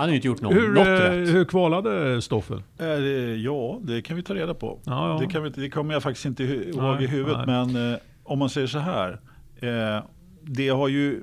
hade 0.00 0.10
ju 0.10 0.16
inte 0.16 0.26
gjort 0.28 0.40
något, 0.40 0.54
hur, 0.54 0.68
något 0.68 0.86
eh, 0.86 0.92
rätt. 0.92 1.28
hur 1.34 1.44
kvalade 1.48 2.22
Stoffel? 2.22 2.56
Eh, 2.56 2.62
det- 2.78 3.36
Ja, 3.36 3.78
det 3.82 4.02
kan 4.02 4.16
vi 4.16 4.22
ta 4.22 4.34
reda 4.34 4.54
på. 4.54 4.78
Ja, 4.84 5.08
ja. 5.12 5.18
Det, 5.20 5.26
kan 5.26 5.42
vi, 5.42 5.48
det 5.50 5.70
kommer 5.70 5.94
jag 5.94 6.02
faktiskt 6.02 6.26
inte 6.26 6.44
ihåg 6.44 6.82
Nej, 6.82 7.04
i 7.04 7.06
huvudet. 7.06 7.46
Men 7.46 7.92
eh, 7.92 7.98
om 8.24 8.38
man 8.38 8.50
säger 8.50 8.66
så 8.66 8.78
här. 8.78 9.20
Eh, 9.60 10.02
det 10.42 10.68
har 10.68 10.88
ju, 10.88 11.22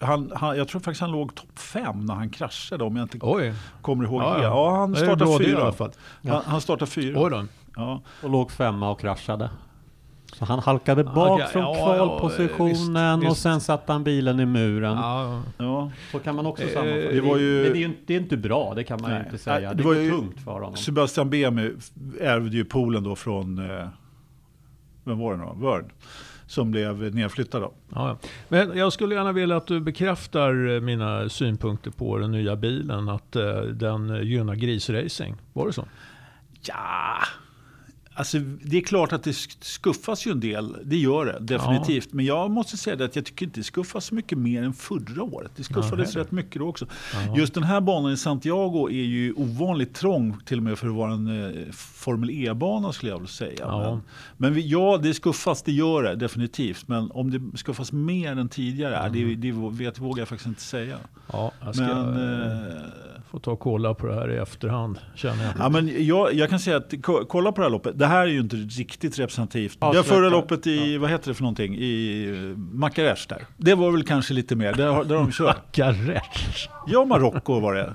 han, 0.00 0.32
han, 0.36 0.56
jag 0.58 0.68
tror 0.68 0.80
faktiskt 0.80 1.00
han 1.00 1.10
låg 1.12 1.34
topp 1.34 1.58
fem 1.58 2.00
när 2.06 2.14
han 2.14 2.30
kraschade 2.30 2.84
om 2.84 2.96
jag 2.96 3.04
inte 3.04 3.18
Oj, 3.22 3.54
kommer 3.82 4.04
ihåg 4.04 4.22
Ja, 4.22 4.30
helt. 4.32 4.42
ja. 4.42 4.48
Ja, 4.48 4.76
han 4.76 4.92
det 4.92 4.98
startade 4.98 5.38
det 5.38 5.44
i 5.44 5.46
fyra. 5.46 5.62
alla 5.62 5.72
fall. 5.72 5.90
Han, 6.28 6.42
han 6.44 6.60
startade 6.60 6.90
fyra. 6.90 7.20
Oj 7.22 7.30
då. 7.30 7.44
Ja. 7.76 8.02
Och 8.22 8.30
låg 8.30 8.50
femma 8.50 8.90
och 8.90 9.00
kraschade. 9.00 9.50
Så 10.34 10.44
han 10.44 10.58
halkade 10.58 11.04
bak 11.04 11.30
Okej, 11.30 11.46
från 11.52 11.62
ja, 11.62 11.96
ja, 11.96 12.18
kvalpositionen 12.18 13.20
visst, 13.20 13.30
och 13.30 13.36
sen 13.36 13.60
satte 13.60 13.92
han 13.92 14.04
bilen 14.04 14.40
i 14.40 14.46
muren. 14.46 14.96
Ja, 14.96 15.42
Ja. 15.58 15.90
Så 16.12 16.18
kan 16.18 16.34
man 16.36 16.46
också 16.46 16.64
Eh, 16.64 16.68
sammanfatta. 16.70 17.12
det 17.14 17.20
var 17.20 17.36
ju- 17.38 17.62
Men 17.62 17.72
det, 17.72 17.78
är 17.78 17.84
inte- 17.84 18.00
det 18.06 18.14
är 18.14 18.20
inte 18.20 18.36
bra, 18.36 18.72
det 18.76 18.84
kan 18.84 19.00
man 19.02 19.10
Nej. 19.10 19.18
ju 19.20 19.24
inte 19.24 19.38
säga. 19.38 19.68
Det, 19.70 19.74
det 19.76 19.82
var 19.82 19.94
ju- 19.94 20.10
tungt 20.10 20.40
för 20.40 20.52
honom. 20.52 20.76
Sebastian 20.76 21.30
Bemi 21.30 21.72
ärvde 22.20 22.56
ju 22.56 22.64
poolen 22.64 23.02
då 23.04 23.16
från, 23.16 23.58
eh, 23.70 23.86
vem 25.04 25.18
var 25.18 25.32
det 25.32 25.38
nu 25.38 25.44
då? 25.44 25.52
Word. 25.52 25.84
Som 26.46 26.70
blev 26.70 27.14
nedflyttad 27.14 27.62
då. 27.62 27.72
ja, 27.94 28.08
ja. 28.08 28.28
Men 28.48 28.76
jag 28.78 28.92
skulle 28.92 29.14
gärna 29.14 29.32
vilja 29.32 29.56
att 29.56 29.66
du 29.66 29.80
bekräftar 29.80 30.74
eh, 30.74 30.80
mina 30.80 31.28
synpunkter 31.28 31.90
på 31.90 32.18
den 32.18 32.32
nya 32.32 32.56
bilen. 32.56 33.08
Att 33.08 33.32
den 33.72 34.20
gynnar 34.26 34.54
grisracing. 34.54 35.34
Var 35.52 35.66
det 35.66 35.72
så? 35.72 35.84
Ja, 36.62 37.18
alltså 38.14 38.38
det 38.38 38.76
är 38.76 38.80
klart 38.80 39.12
att 39.12 39.22
det 39.22 39.30
sk- 39.30 39.56
skuffas 39.60 40.26
ju 40.26 40.30
en 40.30 40.40
del. 40.40 40.76
Det 40.84 40.96
gör 40.96 41.26
det 41.26 41.38
definitivt. 41.56 42.12
Men 42.12 42.24
jag 42.24 42.50
måste 42.50 42.76
säga 42.76 42.96
det 42.96 43.04
att 43.04 43.16
jag 43.16 43.24
tycker 43.24 43.46
inte 43.46 43.60
det 43.60 43.64
skuffas 43.64 44.04
så 44.04 44.14
mycket 44.14 44.38
mer 44.38 44.62
än 44.62 44.72
förra 44.72 45.22
året. 45.22 45.50
Det 45.56 45.64
skuffades 45.64 46.14
Nej. 46.14 46.22
rätt 46.24 46.30
mycket 46.32 46.58
då 46.60 46.68
också. 46.68 46.86
Ja. 47.26 47.36
Just 47.36 47.54
den 47.54 47.62
här 47.62 47.80
banan 47.80 48.12
i 48.12 48.16
Santiago 48.16 48.88
är 48.88 48.92
ju 49.04 49.32
ovanligt 49.32 49.94
trång 49.94 50.36
till 50.44 50.56
och 50.56 50.62
med 50.62 50.78
för 50.78 50.86
att 50.88 50.94
vara 50.94 51.12
en 51.12 51.44
eh, 51.44 51.72
Formel 51.72 52.30
E-bana 52.30 52.92
skulle 52.92 53.12
jag 53.12 53.18
vilja 53.18 53.28
säga. 53.28 53.56
Ja. 53.58 53.90
Men, 53.90 54.02
men 54.36 54.54
vi, 54.54 54.68
ja, 54.68 54.98
det 55.02 55.14
skuffas, 55.14 55.62
det 55.62 55.72
gör 55.72 56.02
det 56.02 56.14
definitivt. 56.16 56.88
Men 56.88 57.10
om 57.10 57.30
det 57.30 57.58
skuffas 57.58 57.92
mer 57.92 58.32
än 58.38 58.48
tidigare, 58.48 58.96
Mm. 58.96 59.12
det, 59.40 59.50
det 59.52 59.84
vet, 59.84 59.98
vågar 59.98 60.20
jag 60.20 60.28
faktiskt 60.28 60.48
inte 60.48 60.60
säga. 60.62 60.96
Ja, 61.32 61.52
jag 61.64 61.76
Men, 61.76 61.90
eh, 62.40 62.82
eh, 63.34 63.38
få 63.38 63.40
ta 63.40 63.50
och 63.50 63.60
kolla 63.60 63.94
på 63.94 64.06
det 64.06 64.14
här 64.14 64.30
i 64.30 64.36
efterhand. 64.36 64.98
Känner 65.14 65.44
jag. 65.44 65.52
Ja, 65.58 65.68
men 65.68 66.06
jag, 66.06 66.34
jag 66.34 66.50
kan 66.50 66.58
säga 66.58 66.76
att 66.76 66.94
ko- 67.02 67.24
kolla 67.28 67.52
på 67.52 67.60
det 67.60 67.64
här 67.66 67.70
loppet. 67.70 67.98
Det 67.98 68.06
här 68.06 68.22
är 68.22 68.26
ju 68.30 68.40
inte 68.40 68.56
riktigt 68.56 69.18
representativt. 69.18 69.78
Ja, 69.80 69.92
det 69.92 70.02
förra 70.02 70.28
loppet 70.28 70.66
i, 70.66 70.96
vad 70.98 71.10
heter 71.10 71.28
det 71.28 71.34
för 71.34 71.42
någonting, 71.42 71.74
i 71.76 72.24
eh, 72.28 72.58
Marrakech 72.58 73.26
där. 73.28 73.42
Det 73.56 73.74
var 73.74 73.90
väl 73.90 74.04
kanske 74.04 74.34
lite 74.34 74.56
mer, 74.56 74.72
där, 74.72 75.04
där 75.04 75.14
de 75.14 75.30
kört. 75.32 75.78
Marrakech. 75.78 76.68
Ja, 76.86 77.04
Marocko 77.04 77.60
var 77.60 77.74
det. 77.74 77.94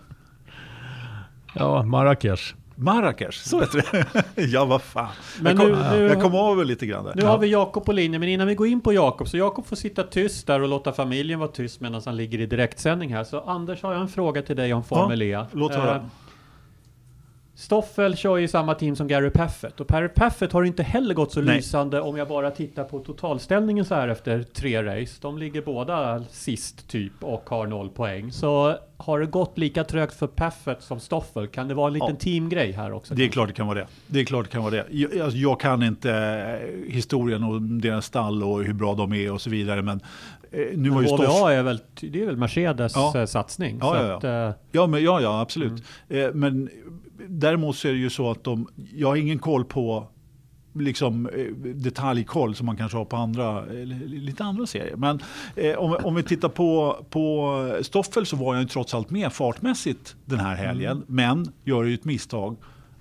Ja, 1.55 1.83
Marrakech. 1.83 2.53
Marrakech, 2.79 3.33
så 3.35 3.59
heter 3.59 3.85
det. 3.91 4.25
ja, 4.41 4.65
vad 4.65 4.81
fan. 4.81 5.07
Men 5.41 5.57
jag, 5.57 5.65
kom, 5.67 5.81
nu- 5.81 5.97
nu- 5.99 6.07
jag 6.07 6.21
kom 6.21 6.57
väl 6.57 6.67
lite 6.67 6.85
grann 6.85 7.05
där. 7.05 7.13
Nu 7.15 7.21
har 7.23 7.37
vi 7.37 7.47
Jakob 7.47 7.85
på 7.85 7.91
linjen, 7.91 8.19
men 8.19 8.29
innan 8.29 8.47
vi 8.47 8.55
går 8.55 8.67
in 8.67 8.81
på 8.81 8.93
Jakob, 8.93 9.27
så 9.27 9.37
Jakob 9.37 9.65
får 9.67 9.75
sitta 9.75 10.03
tyst 10.03 10.47
där 10.47 10.61
och 10.61 10.67
låta 10.69 10.93
familjen 10.93 11.39
vara 11.39 11.49
tyst 11.51 11.79
medan 11.81 12.01
han 12.05 12.15
ligger 12.17 12.39
i 12.39 12.45
direktsändning 12.45 13.13
här. 13.13 13.23
Så 13.23 13.39
Anders 13.41 13.81
har 13.83 13.93
jag 13.93 14.01
en 14.01 14.07
fråga 14.09 14.41
till 14.41 14.55
dig 14.55 14.73
om 14.73 14.83
Formel 14.83 15.21
E. 15.21 15.45
låt 15.53 15.71
höra. 15.75 16.09
Stoffel 17.59 18.15
kör 18.17 18.37
ju 18.37 18.47
samma 18.47 18.75
team 18.75 18.95
som 18.95 19.07
Gary 19.07 19.29
Paffett 19.29 19.79
och 19.79 19.87
Perry 19.87 20.07
Paffett 20.07 20.51
har 20.53 20.63
inte 20.63 20.83
heller 20.83 21.13
gått 21.13 21.31
så 21.31 21.41
Nej. 21.41 21.55
lysande 21.55 22.01
om 22.01 22.17
jag 22.17 22.27
bara 22.27 22.51
tittar 22.51 22.83
på 22.83 22.99
totalställningen 22.99 23.85
så 23.85 23.95
här 23.95 24.07
efter 24.07 24.43
tre 24.43 24.83
race. 24.83 25.17
De 25.21 25.37
ligger 25.37 25.61
båda 25.61 26.23
sist 26.29 26.87
typ 26.87 27.13
och 27.23 27.49
har 27.49 27.67
noll 27.67 27.89
poäng. 27.89 28.31
Så 28.31 28.75
har 28.97 29.19
det 29.19 29.25
gått 29.25 29.57
lika 29.57 29.83
trögt 29.83 30.13
för 30.13 30.27
Paffett 30.27 30.81
som 30.83 30.99
Stoffel? 30.99 31.47
Kan 31.47 31.67
det 31.67 31.73
vara 31.73 31.87
en 31.87 31.93
liten 31.93 32.09
Ja. 32.09 32.15
teamgrej 32.15 32.71
här 32.71 32.93
också? 32.93 33.13
Det 33.15 33.21
är 33.21 33.23
kanske? 33.25 33.33
klart 33.33 33.47
det 33.47 33.53
kan 33.53 33.67
vara 33.67 33.79
det. 33.79 33.87
Det 34.07 34.19
är 34.19 34.25
klart 34.25 34.45
det 34.45 34.51
kan 34.51 34.61
vara 34.63 34.71
det. 34.71 34.85
Jag, 34.89 35.19
alltså, 35.19 35.37
jag 35.37 35.59
kan 35.59 35.83
inte 35.83 36.11
eh, 36.13 36.91
historien 36.93 37.43
om 37.43 37.81
deras 37.81 38.05
stall 38.05 38.43
och 38.43 38.63
hur 38.63 38.73
bra 38.73 38.95
de 38.95 39.13
är 39.13 39.31
och 39.31 39.41
så 39.41 39.49
vidare. 39.49 39.81
Men 39.81 40.01
eh, 40.51 40.65
nu 40.75 40.89
var 40.89 41.01
ju 41.01 41.07
Stoff... 41.07 41.49
Är 41.49 41.63
väl, 41.63 41.79
det 42.01 42.21
är 42.21 42.25
väl 42.25 42.37
Mercedes 42.37 42.95
Ja. 42.95 43.19
eh, 43.19 43.25
satsning. 43.25 43.77
Ja, 43.81 44.01
ja, 44.01 44.19
ja. 44.23 44.47
Att, 44.47 44.55
Ja, 44.71 44.87
men, 44.87 45.03
ja, 45.03 45.21
ja 45.21 45.41
absolut. 45.41 45.83
Eh, 46.09 46.27
men 46.33 46.69
däremot 47.27 47.75
så 47.75 47.87
är 47.87 47.91
det 47.91 47.97
ju 47.99 48.09
så 48.09 48.31
att 48.31 48.43
de, 48.43 48.67
jag 48.95 49.07
har 49.07 49.15
ingen 49.15 49.39
koll 49.39 49.65
på 49.65 50.07
liksom, 50.73 51.27
eh, 51.27 51.45
detaljkoll 51.75 52.55
som 52.55 52.65
man 52.65 52.77
kanske 52.77 52.97
har 52.97 53.05
på 53.05 53.15
andra, 53.15 53.65
lite 54.05 54.43
andra 54.43 54.65
serier. 54.65 54.95
Men 54.95 55.19
eh, 55.55 55.75
om, 55.75 55.97
om 56.03 56.15
vi 56.15 56.23
tittar 56.23 56.49
på, 56.49 56.97
på 57.09 57.79
Stoffel 57.81 58.25
så 58.25 58.35
var 58.35 58.55
jag 58.55 58.61
ju 58.61 58.67
trots 58.67 58.93
allt 58.93 59.09
med 59.09 59.33
fartmässigt 59.33 60.15
den 60.25 60.39
här 60.39 60.55
helgen. 60.55 61.03
Men 61.07 61.51
gör 61.63 61.83
ju 61.83 61.93
ett 61.93 62.05
misstag. 62.05 62.57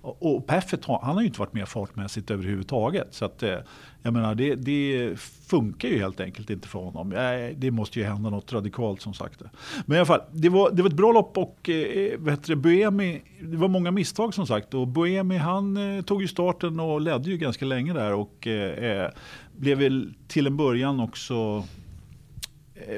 Och 0.08 0.38
och 0.38 0.46
Paffett 0.46 0.84
han 0.84 1.14
har 1.14 1.20
ju 1.20 1.26
inte 1.26 1.40
varit 1.40 1.52
med 1.52 1.68
fartmässigt 1.68 2.30
överhuvudtaget. 2.30 3.08
Så 3.10 3.24
att, 3.24 3.42
eh, 3.42 3.56
jag 4.02 4.12
menar, 4.12 4.34
det, 4.34 4.54
det 4.54 5.20
funkar 5.48 5.88
ju 5.88 5.98
helt 5.98 6.20
enkelt 6.20 6.50
inte 6.50 6.68
för 6.68 6.78
honom. 6.78 7.12
Eh, 7.12 7.56
det 7.56 7.70
måste 7.70 7.98
ju 7.98 8.04
hända 8.04 8.30
något 8.30 8.52
radikalt 8.52 9.02
som 9.02 9.14
sagt. 9.14 9.42
Men 9.86 9.96
i 9.96 9.98
alla 9.98 10.06
fall, 10.06 10.20
det 10.32 10.48
var, 10.48 10.70
det 10.70 10.82
var 10.82 10.90
ett 10.90 10.96
bra 10.96 11.12
lopp 11.12 11.38
och 11.38 11.68
eh, 11.68 12.56
Buemi, 12.56 13.22
det 13.40 13.56
var 13.56 13.68
många 13.68 13.90
misstag 13.90 14.34
som 14.34 14.46
sagt. 14.46 14.74
Och 14.74 14.88
Buemi 14.88 15.36
han 15.36 15.96
eh, 15.96 16.04
tog 16.04 16.22
ju 16.22 16.28
starten 16.28 16.80
och 16.80 17.00
ledde 17.00 17.30
ju 17.30 17.36
ganska 17.36 17.64
länge 17.64 17.92
där 17.92 18.12
och 18.12 18.46
eh, 18.46 19.10
blev 19.56 19.78
väl 19.78 20.14
till 20.28 20.46
en 20.46 20.56
början 20.56 21.00
också 21.00 21.64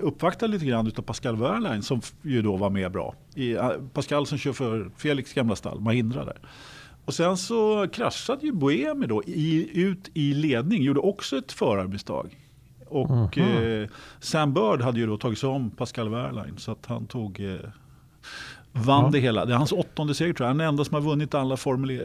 uppvaktad 0.02 0.46
lite 0.46 0.64
grann 0.64 0.86
utav 0.86 1.02
Pascal 1.02 1.36
Wehrlein 1.36 1.82
som 1.82 2.00
ju 2.22 2.42
då 2.42 2.56
var 2.56 2.70
med 2.70 2.92
bra. 2.92 3.14
I, 3.34 3.56
Pascal 3.92 4.26
som 4.26 4.38
kör 4.38 4.52
för 4.52 4.90
Felix 4.96 5.32
gamla 5.32 5.56
stall, 5.56 5.80
Mahindra 5.80 6.24
där. 6.24 6.38
Och 7.04 7.14
sen 7.14 7.36
så 7.36 7.86
kraschade 7.92 8.46
ju 8.46 8.52
Boemi 8.52 9.06
då 9.06 9.22
i, 9.26 9.70
ut 9.80 10.10
i 10.14 10.34
ledning, 10.34 10.82
gjorde 10.82 11.00
också 11.00 11.36
ett 11.36 11.52
förarmisstag. 11.52 12.36
Och 12.86 13.36
Mhm. 13.38 13.82
eh, 13.82 13.88
Sam 14.20 14.54
Bird 14.54 14.82
hade 14.82 14.98
ju 15.00 15.06
då 15.06 15.16
tagit 15.18 15.38
sig 15.38 15.48
om 15.48 15.70
Pascal 15.70 16.08
Wehrlein 16.08 16.54
så 16.56 16.72
att 16.72 16.86
han 16.86 17.06
tog 17.06 17.40
eh, 17.40 17.56
vann 18.72 19.04
Ja. 19.04 19.10
det 19.12 19.18
hela. 19.18 19.44
Det 19.44 19.52
är 19.52 19.56
hans 19.56 19.72
åttonde 19.72 20.14
seger 20.14 20.32
tror 20.32 20.44
jag. 20.44 20.48
Han 20.48 20.60
är 20.60 20.64
den 20.64 20.68
enda 20.72 20.84
som 20.84 20.94
har 20.94 21.00
vunnit 21.02 21.34
alla 21.34 21.56
Formel 21.56 21.90
E, 21.90 22.00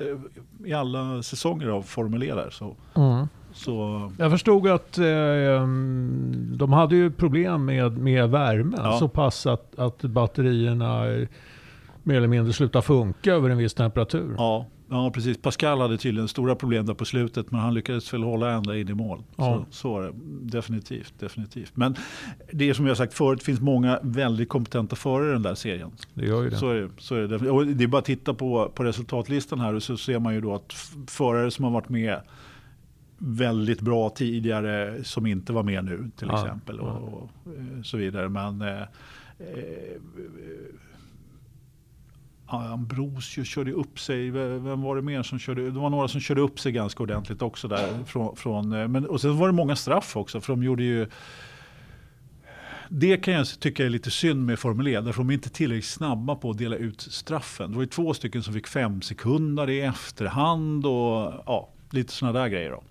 i 0.65 0.73
alla 0.73 1.23
säsonger 1.23 1.67
av 1.67 1.81
Formel 1.81 2.23
E 2.23 2.34
där. 2.36 2.49
Så, 2.49 2.75
så 3.53 4.12
Jag 4.17 4.31
förstod 4.31 4.67
att 4.67 4.97
eh, 4.97 5.05
mm, 5.08 6.51
de 6.58 6.73
hade 6.73 6.95
ju 6.95 7.12
problem 7.12 7.65
med, 7.65 7.97
med 7.97 8.29
värmen. 8.29 8.79
Ja. 8.84 8.97
Så 8.99 9.08
pass 9.08 9.45
att, 9.45 9.79
att 9.79 10.01
batterierna 10.01 11.08
eh, 11.08 11.27
mer 12.03 12.15
eller 12.17 12.27
mindre 12.27 12.53
slutar 12.53 12.81
funka 12.81 13.34
över 13.34 13.49
en 13.49 13.58
viss 13.58 13.73
temperatur. 13.73 14.36
ja, 14.38 14.65
Ja, 14.89 15.12
precis. 15.12 15.38
Pascal 15.38 15.82
hade 15.82 15.98
tydligen 15.98 16.28
stora 16.28 16.56
problem 16.56 16.86
där 16.86 16.93
på 16.93 17.06
slutet, 17.06 17.52
men 17.52 17.62
han 17.62 17.74
lyckades 17.74 18.13
väl 18.13 18.24
hålla 18.24 18.52
ända 18.52 18.78
in 18.78 18.89
i 18.89 18.93
mål. 18.93 19.24
Ja. 19.36 19.65
Så, 19.69 19.78
så 19.78 19.93
var 19.93 20.04
det. 20.04 20.12
Definitivt, 20.41 21.13
definitivt. 21.19 21.71
Men 21.78 21.95
det 22.52 22.69
är 22.69 22.74
som 22.74 22.88
jag 22.88 22.98
sagt 22.98 23.13
förut, 23.13 23.43
finns 23.43 23.62
många 23.62 24.00
väldigt 24.04 24.50
kompetenta 24.50 24.95
förare 24.95 25.30
i 25.30 25.34
den 25.34 25.41
där 25.41 25.56
serien. 25.56 25.91
Det 26.13 26.26
gör 26.26 26.43
ju 26.43 26.50
det. 26.50 26.58
Så 26.58 26.69
är 26.69 26.76
det. 26.76 26.89
Så 26.98 27.15
är 27.15 27.28
det. 27.28 27.50
Och 27.50 27.67
det 27.67 27.84
är 27.84 27.88
bara 27.88 27.98
att 28.00 28.06
titta 28.06 28.34
på, 28.34 28.71
på 28.76 28.84
resultatlistan 28.84 29.60
här 29.60 29.74
och 29.74 29.84
så 29.84 29.98
ser 29.98 30.19
man 30.19 30.34
ju 30.34 30.41
då 30.41 30.56
att 30.56 30.74
förare 31.08 31.52
som 31.52 31.63
har 31.63 31.71
varit 31.71 31.89
med 31.89 32.21
väldigt 33.17 33.82
bra 33.82 34.10
tidigare 34.10 35.04
som 35.04 35.26
inte 35.26 35.54
var 35.54 35.63
med 35.63 35.86
nu 35.86 36.10
till 36.15 36.28
Ja, 36.32 36.43
exempel. 36.43 36.80
Och, 36.80 37.13
och 37.13 37.30
eh, 37.45 37.82
så 37.84 37.98
vidare. 37.98 38.30
Men 38.30 38.62
eh, 38.62 38.82
eh, 39.39 40.02
Ambrosius 42.47 43.47
körde 43.47 43.71
upp 43.71 43.99
sig. 43.99 44.29
Vem 44.31 44.81
var 44.81 44.95
det 44.95 45.01
mer 45.01 45.23
som 45.23 45.39
körde? 45.39 45.71
Det 45.71 45.79
var 45.79 45.89
några 45.89 46.08
som 46.08 46.21
körde 46.21 46.41
upp 46.41 46.60
sig 46.60 46.71
ganska 46.71 47.03
ordentligt 47.03 47.41
också 47.41 47.67
där. 47.67 48.03
Från, 48.03 48.36
från, 48.36 48.73
eh, 48.73 48.88
men, 48.88 49.05
och 49.05 49.21
sen 49.21 49.38
var 49.38 49.47
det 49.47 49.53
många 49.53 49.75
straff 49.75 50.17
också. 50.17 50.41
För 50.41 50.53
de 50.53 50.63
gjorde 50.63 50.84
ju... 50.84 51.08
Det 52.89 53.17
kan 53.17 53.34
jag 53.34 53.47
tycka 53.60 53.86
är 53.86 53.89
lite 53.89 54.12
synd 54.12 54.45
med 54.45 54.60
Formel 54.60 54.88
E. 54.88 55.01
Därför 55.01 55.17
de 55.17 55.29
är 55.29 55.34
inte 55.34 55.49
tillräckligt 55.49 55.86
snabba 55.86 56.36
på 56.36 56.49
att 56.49 56.58
dela 56.58 56.75
ut 56.75 57.01
straffen. 57.01 57.69
Det 57.69 57.75
var 57.75 57.84
ju 57.84 57.89
två 57.89 58.13
stycken 58.13 58.43
som 58.43 58.53
fick 58.53 58.67
fem 58.67 59.01
sekunder 59.01 59.69
i 59.69 59.81
efterhand. 59.81 60.86
Och 60.86 61.34
ja, 61.45 61.69
lite 61.89 62.13
sådana 62.13 62.39
där 62.39 62.47
grejer. 62.47 62.71
Då. 62.71 62.84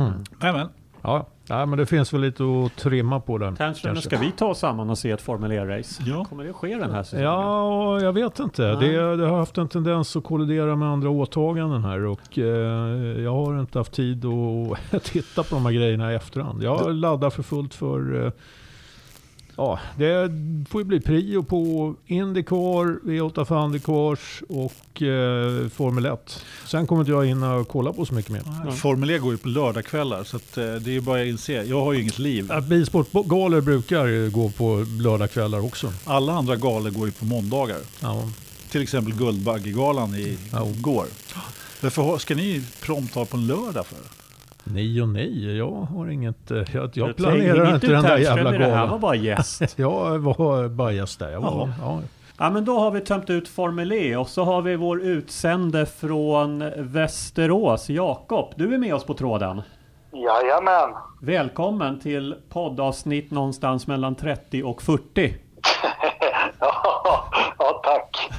Mm. 0.00 0.24
Nej, 0.40 0.52
men, 0.52 0.68
Ja, 1.02 1.26
ja, 1.46 1.66
men 1.66 1.78
det 1.78 1.86
finns 1.86 2.12
väl 2.12 2.20
lite 2.20 2.42
att 2.42 2.76
trimma 2.76 3.20
på 3.20 3.38
där. 3.38 3.54
Kanske, 3.56 3.96
ska 3.96 4.18
vi 4.18 4.32
ta 4.32 4.46
oss 4.46 4.58
samman 4.58 4.90
och 4.90 4.98
se 4.98 5.10
ett 5.10 5.22
Formel 5.22 5.52
E-race? 5.52 6.02
Ja. 6.06 6.24
Kommer 6.24 6.44
det 6.44 6.52
ske 6.52 6.76
den 6.76 6.90
här 6.90 7.02
säsongen? 7.02 7.24
Ja, 7.24 7.62
och 7.62 8.02
jag 8.02 8.12
vet 8.12 8.38
inte. 8.38 8.62
Det, 8.62 9.16
det 9.16 9.26
har 9.26 9.38
haft 9.38 9.58
en 9.58 9.68
tendens 9.68 10.16
att 10.16 10.24
kollidera 10.24 10.76
med 10.76 10.88
andra 10.88 11.10
åtaganden 11.10 11.84
här 11.84 12.04
och 12.04 12.38
eh, 12.38 12.44
jag 13.22 13.32
har 13.34 13.60
inte 13.60 13.78
haft 13.78 13.92
tid 13.92 14.24
att 14.92 15.04
titta 15.04 15.42
på 15.42 15.54
de 15.54 15.66
här 15.66 15.72
grejerna 15.72 16.12
i 16.12 16.14
efterhand. 16.14 16.62
Jag 16.62 16.94
laddar 16.94 17.30
för 17.30 17.42
fullt 17.42 17.74
för 17.74 18.24
eh, 18.26 18.32
Ja, 19.56 19.78
det 19.98 20.30
får 20.68 20.80
ju 20.80 20.84
bli 20.84 21.00
prio 21.00 21.42
på 21.42 21.94
Indycar, 22.06 23.06
V8 23.08 23.44
för 23.44 23.64
Indycars 23.64 24.42
och 24.48 25.02
eh, 25.02 25.68
Formel 25.68 26.06
1. 26.06 26.44
Sen 26.66 26.86
kommer 26.86 27.02
inte 27.02 27.12
jag 27.12 27.26
hinna 27.26 27.64
kolla 27.68 27.92
på 27.92 28.06
så 28.06 28.14
mycket 28.14 28.30
mer. 28.32 28.42
Ja. 28.66 28.72
Formel 28.72 29.10
E 29.10 29.18
går 29.18 29.32
ju 29.32 29.38
på 29.38 29.48
lördagskvällar. 29.48 30.24
Så 30.24 30.36
att, 30.36 30.58
eh, 30.58 30.74
det 30.74 30.96
är 30.96 31.00
bara 31.00 31.20
att 31.22 31.26
inse. 31.26 31.52
Jag 31.52 31.80
har 31.84 31.92
ju 31.92 32.00
inget 32.02 32.18
liv. 32.18 32.46
Ja, 32.50 32.60
Bilsportgalor 32.60 33.60
brukar 33.60 34.06
ju 34.06 34.30
gå 34.30 34.50
på 34.50 34.86
lördagskvällar 35.00 35.64
också. 35.64 35.92
Alla 36.04 36.32
andra 36.32 36.56
galor 36.56 36.90
går 36.90 37.06
ju 37.06 37.12
på 37.12 37.24
måndagar. 37.24 37.78
Ja. 38.00 38.28
Till 38.70 38.82
exempel 38.82 39.14
Guldbaggegalan 39.14 40.14
i 40.14 40.38
Ja. 40.52 40.68
går. 40.80 41.06
Varför 41.80 42.18
ska 42.18 42.34
ni 42.34 42.62
prompt 42.80 43.14
ha 43.14 43.24
på 43.24 43.36
en 43.36 43.46
lördag 43.46 43.86
för? 43.86 43.98
Nej 44.64 45.02
och 45.02 45.08
nej, 45.08 45.56
jag 45.56 45.70
har 45.72 46.06
inget... 46.10 46.50
eh, 46.50 46.62
Jag, 46.74 46.90
jag 46.94 47.16
planerar 47.16 47.74
inte 47.74 47.86
den 47.86 48.02
där 48.02 48.16
jävla 48.18 48.54
i 48.54 48.58
Det 48.58 48.64
här 48.66 48.86
var 48.86 48.98
bara 48.98 49.14
gäst. 49.14 49.62
Jag 49.78 50.18
var 50.18 50.68
bara 50.68 50.92
gäst 50.92 51.18
där. 51.18 51.30
Jag 51.30 51.40
var, 51.40 51.70
ja. 51.80 52.00
Ja 52.38 52.50
men 52.50 52.64
då 52.64 52.78
har 52.78 52.90
vi 52.90 53.00
tömt 53.00 53.30
ut 53.30 53.48
Formel 53.48 53.92
E 53.92 54.16
och 54.16 54.28
så 54.28 54.44
har 54.44 54.62
vi 54.62 54.76
vår 54.76 55.02
utsände 55.02 55.86
från 55.86 56.64
Västerås, 56.76 57.90
Jakob. 57.90 58.52
Du 58.56 58.74
är 58.74 58.78
med 58.78 58.94
oss 58.94 59.04
på 59.04 59.14
tråden. 59.14 59.62
Jajamän. 60.12 60.90
Välkommen 61.20 62.00
till 62.00 62.34
poddavsnitt 62.48 63.30
någonstans 63.30 63.86
mellan 63.86 64.14
30 64.14 64.62
och 64.62 64.82
40. 64.82 65.34
ja, 66.60 67.28
ja, 67.58 67.80
tack. 67.84 68.30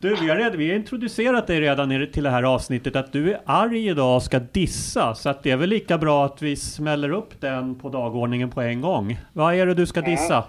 Du, 0.00 0.16
vi 0.16 0.28
har, 0.28 0.36
redan, 0.36 0.58
vi 0.58 0.68
har 0.68 0.76
introducerat 0.76 1.46
dig 1.46 1.60
redan 1.60 1.92
i- 1.92 2.06
till 2.06 2.24
det 2.24 2.30
här 2.30 2.42
avsnittet 2.42 2.96
att 2.96 3.12
du 3.12 3.32
är 3.32 3.40
arg 3.46 3.88
idag 3.88 4.16
och 4.16 4.22
ska 4.22 4.38
dissa. 4.38 5.14
Så 5.14 5.28
att 5.30 5.42
det 5.42 5.50
är 5.50 5.56
väl 5.56 5.68
lika 5.68 5.98
bra 5.98 6.24
att 6.24 6.42
vi 6.42 6.56
smäller 6.56 7.12
upp 7.12 7.40
den 7.40 7.74
på 7.80 7.88
dagordningen 7.88 8.50
på 8.50 8.60
en 8.60 8.80
gång. 8.80 9.18
Vad 9.32 9.54
är 9.54 9.66
det 9.66 9.74
du 9.74 9.86
ska 9.86 10.00
dissa? 10.00 10.44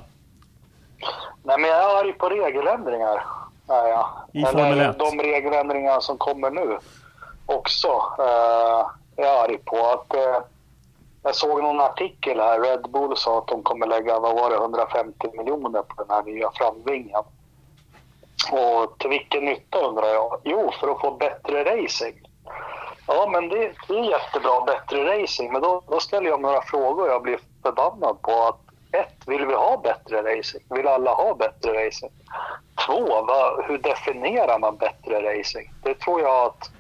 Nej, 1.43 1.59
men 1.59 1.69
jag 1.69 1.79
är 1.83 1.99
arg 2.03 2.13
på 2.13 2.29
regeländringar. 2.29 3.23
Är 3.67 3.87
jag. 3.87 4.07
I 4.33 4.45
Formel 4.45 4.65
Eller 4.73 4.89
1. 4.89 4.99
de 4.99 5.19
regeländringar 5.19 5.99
som 5.99 6.17
kommer 6.17 6.49
nu 6.51 6.77
också. 7.45 7.87
Eh, 8.19 8.85
jag 9.15 9.27
är 9.27 9.43
arg 9.43 9.57
på 9.65 9.77
att 9.87 10.15
eh, 10.15 10.43
jag 11.23 11.35
såg 11.35 11.63
någon 11.63 11.79
artikel 11.81 12.39
här. 12.39 12.59
Red 12.59 12.91
Bull 12.91 13.17
sa 13.17 13.37
att 13.37 13.47
de 13.47 13.63
kommer 13.63 13.87
lägga, 13.87 14.19
vad 14.19 14.35
var 14.35 14.49
det, 14.49 14.55
150 14.55 15.27
miljoner 15.37 15.81
på 15.81 16.03
den 16.03 16.05
här 16.15 16.23
nya 16.23 16.51
framvingen. 16.53 17.21
Och 18.51 18.99
till 18.99 19.09
vilken 19.09 19.45
nytta 19.45 19.79
undrar 19.79 20.07
jag? 20.07 20.41
Jo, 20.43 20.71
för 20.79 20.87
att 20.87 21.01
få 21.01 21.11
bättre 21.11 21.63
racing. 21.63 22.15
Ja, 23.07 23.29
men 23.31 23.49
det, 23.49 23.71
det 23.87 23.93
är 23.93 24.03
jättebra, 24.03 24.61
bättre 24.61 25.21
racing. 25.21 25.53
Men 25.53 25.61
då, 25.61 25.83
då 25.87 25.99
ställer 25.99 26.29
jag 26.29 26.41
några 26.41 26.61
frågor 26.61 27.07
jag 27.07 27.21
blir 27.21 27.39
förbannad 27.63 28.21
på 28.21 28.31
att 28.31 28.59
ett, 28.91 29.27
vill 29.27 29.45
vi 29.45 29.53
ha 29.53 29.81
bättre 29.83 30.37
racing? 30.37 30.63
Vill 30.69 30.87
alla 30.87 31.13
ha 31.13 31.35
bättre 31.35 31.85
racing? 31.85 32.11
Två, 32.85 33.23
vad, 33.25 33.65
hur 33.65 33.77
definierar 33.77 34.59
man 34.59 34.77
bättre 34.77 35.39
racing? 35.39 35.73
Det 35.83 35.99
tror 35.99 36.21
jag 36.21 36.45
att 36.45 36.71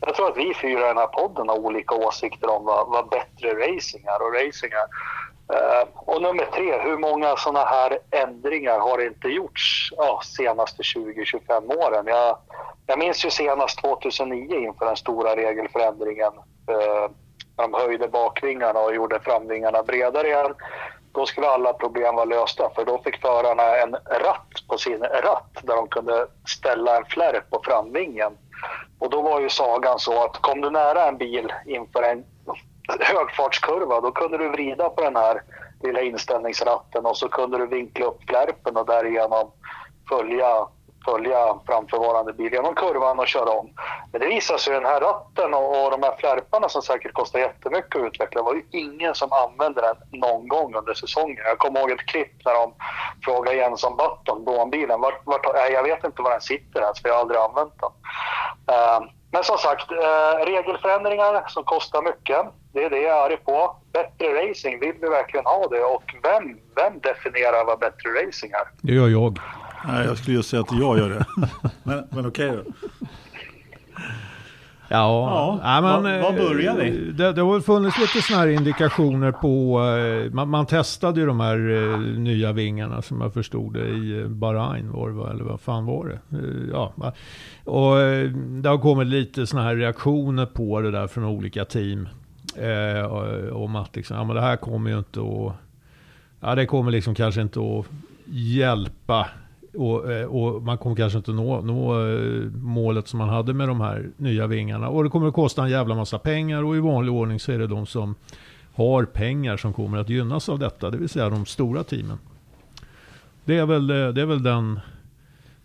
jag 0.00 0.14
tror 0.14 0.30
att 0.30 0.36
vi 0.36 0.54
fyra 0.54 0.84
i 0.84 0.88
den 0.88 0.96
här 0.96 1.06
podden 1.06 1.48
har 1.48 1.58
olika 1.58 1.94
åsikter 1.94 2.50
om 2.50 2.64
vad, 2.64 2.88
vad 2.88 3.08
bättre 3.08 3.54
racing 3.54 4.06
är 4.06 4.22
och 4.22 4.34
racing 4.34 4.72
är. 4.72 4.86
Eh, 5.52 5.88
och 5.94 6.22
nummer 6.22 6.44
tre, 6.44 6.78
hur 6.78 6.96
många 6.96 7.36
sådana 7.36 7.64
här 7.64 7.98
ändringar 8.10 8.78
har 8.78 9.06
inte 9.06 9.28
gjorts 9.28 9.92
ja, 9.96 10.20
senaste 10.24 10.82
20-25 10.82 11.86
åren? 11.86 12.06
Jag, 12.06 12.38
jag 12.86 12.98
minns 12.98 13.24
ju 13.24 13.30
senast 13.30 13.80
2009 13.80 14.56
inför 14.56 14.86
den 14.86 14.96
stora 14.96 15.36
regelförändringen 15.36 16.32
eh, 16.68 17.10
när 17.56 17.68
de 17.68 17.74
höjde 17.74 18.08
bakvingarna 18.08 18.80
och 18.80 18.94
gjorde 18.94 19.20
framvingarna 19.20 19.82
bredare 19.82 20.28
igen. 20.28 20.54
Då 21.12 21.26
skulle 21.26 21.48
alla 21.48 21.72
problem 21.72 22.14
vara 22.14 22.24
lösta 22.24 22.70
för 22.74 22.84
då 22.84 23.02
fick 23.02 23.20
förarna 23.20 23.76
en 23.76 23.92
ratt 24.24 24.68
på 24.68 24.78
sin 24.78 25.02
ratt 25.02 25.58
där 25.62 25.76
de 25.76 25.88
kunde 25.88 26.26
ställa 26.48 26.96
en 26.96 27.04
flärp 27.04 27.50
på 27.50 27.60
framvingen. 27.64 28.38
Och 28.98 29.10
då 29.10 29.22
var 29.22 29.40
ju 29.40 29.48
sagan 29.48 29.98
så 29.98 30.24
att 30.24 30.36
kom 30.36 30.60
du 30.60 30.70
nära 30.70 31.08
en 31.08 31.16
bil 31.16 31.52
inför 31.66 32.02
en 32.02 32.24
högfartskurva 32.88 34.00
då 34.00 34.12
kunde 34.12 34.38
du 34.38 34.48
vrida 34.48 34.88
på 34.88 35.02
den 35.02 35.16
här 35.16 35.42
lilla 35.82 36.00
inställningsratten 36.00 37.06
och 37.06 37.16
så 37.16 37.28
kunde 37.28 37.58
du 37.58 37.66
vinkla 37.66 38.06
upp 38.06 38.22
flärpen 38.28 38.76
och 38.76 38.86
därigenom 38.86 39.50
följa, 40.08 40.66
följa 41.04 41.58
framförvarande 41.66 42.32
bil 42.32 42.52
genom 42.52 42.74
kurvan 42.74 43.18
och 43.18 43.26
köra 43.26 43.50
om. 43.50 43.70
Men 44.12 44.20
det 44.20 44.26
visade 44.26 44.58
sig 44.58 44.72
ju 44.72 44.80
den 44.80 44.88
här 44.88 45.00
ratten 45.00 45.54
och, 45.54 45.84
och 45.84 45.90
de 45.90 46.02
här 46.02 46.16
flärparna 46.18 46.68
som 46.68 46.82
säkert 46.82 47.12
kostar 47.12 47.38
jättemycket 47.38 47.96
att 47.96 48.06
utveckla 48.06 48.42
var 48.42 48.54
ju 48.54 48.62
ingen 48.70 49.14
som 49.14 49.32
använde 49.32 49.80
den 49.80 50.20
någon 50.20 50.48
gång 50.48 50.74
under 50.74 50.94
säsongen. 50.94 51.44
Jag 51.44 51.58
kommer 51.58 51.80
ihåg 51.80 51.90
ett 51.90 52.06
klipp 52.06 52.44
när 52.44 52.54
de 52.54 52.74
frågade 53.24 53.56
Jensson 53.56 53.96
Button, 53.96 54.44
Blånbilen, 54.44 55.00
vart, 55.00 55.20
vart, 55.24 55.54
nej, 55.54 55.72
jag 55.72 55.82
vet 55.82 56.04
inte 56.04 56.22
var 56.22 56.30
den 56.30 56.40
sitter 56.40 56.80
ens 56.80 57.00
för 57.00 57.08
jag 57.08 57.14
har 57.14 57.20
aldrig 57.20 57.40
använt 57.40 57.74
den. 57.80 57.90
Uh, 58.74 59.08
men 59.36 59.44
som 59.44 59.58
sagt, 59.58 59.90
eh, 59.90 60.44
regelförändringar 60.46 61.44
som 61.48 61.64
kostar 61.64 62.02
mycket. 62.02 62.40
Det 62.72 62.84
är 62.84 62.90
det 62.90 63.00
jag 63.00 63.18
är 63.18 63.24
arg 63.26 63.36
på. 63.36 63.76
Bättre 63.92 64.26
racing, 64.40 64.80
vill 64.80 64.94
vi 65.00 65.08
verkligen 65.08 65.46
ha 65.46 65.68
det? 65.68 65.82
Och 65.94 66.04
vem, 66.22 66.44
vem 66.76 67.00
definierar 67.00 67.64
vad 67.64 67.78
bättre 67.78 68.08
racing 68.10 68.52
är? 68.52 68.66
Det 68.80 68.92
gör 68.92 69.08
jag. 69.08 69.38
Nej, 69.88 70.06
jag 70.06 70.18
skulle 70.18 70.36
just 70.36 70.50
säga 70.50 70.62
att 70.62 70.72
jag 70.72 70.98
gör 70.98 71.08
det. 71.08 71.24
men 71.82 72.08
men 72.10 72.26
okej 72.26 72.50
då. 72.50 72.62
Ja, 74.88 75.60
Ja, 75.62 75.80
men, 75.80 76.02
var- 76.02 76.22
var 76.22 76.30
eh, 76.30 76.36
börjar 76.48 76.76
vi? 76.76 76.90
Det, 77.12 77.32
det 77.32 77.42
har 77.42 77.60
funnits 77.60 77.98
lite 77.98 78.22
sådana 78.22 78.42
här 78.44 78.48
indikationer 78.50 79.32
på, 79.32 79.80
eh, 80.26 80.32
man, 80.32 80.48
man 80.48 80.66
testade 80.66 81.20
ju 81.20 81.26
de 81.26 81.40
här 81.40 81.56
eh, 81.92 81.98
nya 82.00 82.52
vingarna 82.52 83.02
som 83.02 83.20
jag 83.20 83.34
förstod 83.34 83.74
det 83.74 83.88
i 83.88 84.24
Bahrain 84.28 84.92
var 84.92 85.10
det 85.10 85.30
eller 85.30 85.44
vad 85.44 85.60
fan 85.60 85.86
var 85.86 86.06
det? 86.06 86.18
Ja, 86.72 86.92
och 87.64 87.96
det 88.62 88.68
har 88.68 88.78
kommit 88.78 89.06
lite 89.06 89.46
sådana 89.46 89.68
här 89.68 89.76
reaktioner 89.76 90.46
på 90.46 90.80
det 90.80 90.90
där 90.90 91.06
från 91.06 91.24
olika 91.24 91.64
team. 91.64 92.08
Eh, 92.56 93.04
och- 93.04 93.64
om 93.64 93.76
att 93.76 93.96
liksom, 93.96 94.16
ja 94.16 94.24
men 94.24 94.36
det 94.36 94.42
här 94.42 94.56
kommer 94.56 94.90
ju 94.90 94.98
inte 94.98 95.20
att, 95.20 95.52
ja 96.40 96.54
det 96.54 96.66
kommer 96.66 96.90
liksom 96.90 97.14
kanske 97.14 97.40
inte 97.42 97.60
att 97.60 97.86
hjälpa 98.26 99.26
och, 99.76 100.12
eh, 100.12 100.26
och 100.26 100.62
man 100.62 100.78
kommer 100.78 100.96
kanske 100.96 101.18
inte 101.18 101.32
nå, 101.32 101.60
nå 101.60 102.08
eh, 102.08 102.50
målet 102.62 103.08
som 103.08 103.18
man 103.18 103.28
hade 103.28 103.54
med 103.54 103.68
de 103.68 103.80
här 103.80 104.10
nya 104.16 104.46
vingarna. 104.46 104.88
Och 104.88 105.04
det 105.04 105.10
kommer 105.10 105.28
att 105.28 105.34
kosta 105.34 105.62
en 105.62 105.70
jävla 105.70 105.94
massa 105.94 106.18
pengar 106.18 106.62
och 106.62 106.76
i 106.76 106.80
vanlig 106.80 107.14
ordning 107.14 107.40
så 107.40 107.52
är 107.52 107.58
det 107.58 107.66
de 107.66 107.86
som 107.86 108.14
har 108.74 109.04
pengar 109.04 109.56
som 109.56 109.72
kommer 109.72 109.98
att 109.98 110.08
gynnas 110.08 110.48
av 110.48 110.58
detta. 110.58 110.90
Det 110.90 110.98
vill 110.98 111.08
säga 111.08 111.28
de 111.28 111.46
stora 111.46 111.84
teamen. 111.84 112.18
Det 113.44 113.56
är 113.56 113.66
väl, 113.66 113.90
eh, 113.90 114.08
det 114.08 114.20
är 114.20 114.26
väl 114.26 114.42
den 114.42 114.80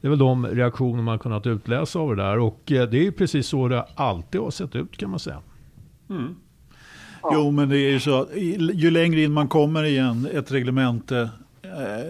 det 0.01 0.07
är 0.07 0.09
väl 0.09 0.19
de 0.19 0.47
reaktioner 0.47 1.03
man 1.03 1.19
kunnat 1.19 1.47
utläsa 1.47 1.99
av 1.99 2.15
det 2.15 2.23
där. 2.23 2.39
Och 2.39 2.61
det 2.65 2.77
är 2.77 2.93
ju 2.93 3.11
precis 3.11 3.47
så 3.47 3.67
det 3.67 3.85
alltid 3.95 4.41
har 4.41 4.51
sett 4.51 4.75
ut 4.75 4.97
kan 4.97 5.09
man 5.09 5.19
säga. 5.19 5.39
Mm. 6.09 6.35
Jo, 7.31 7.51
men 7.51 7.69
det 7.69 7.77
är 7.77 7.89
ju 7.89 7.99
så 7.99 8.21
att 8.21 8.29
ju 8.73 8.91
längre 8.91 9.21
in 9.21 9.31
man 9.31 9.47
kommer 9.47 9.83
i 9.83 9.97
ett 10.33 10.51
reglemente 10.51 11.29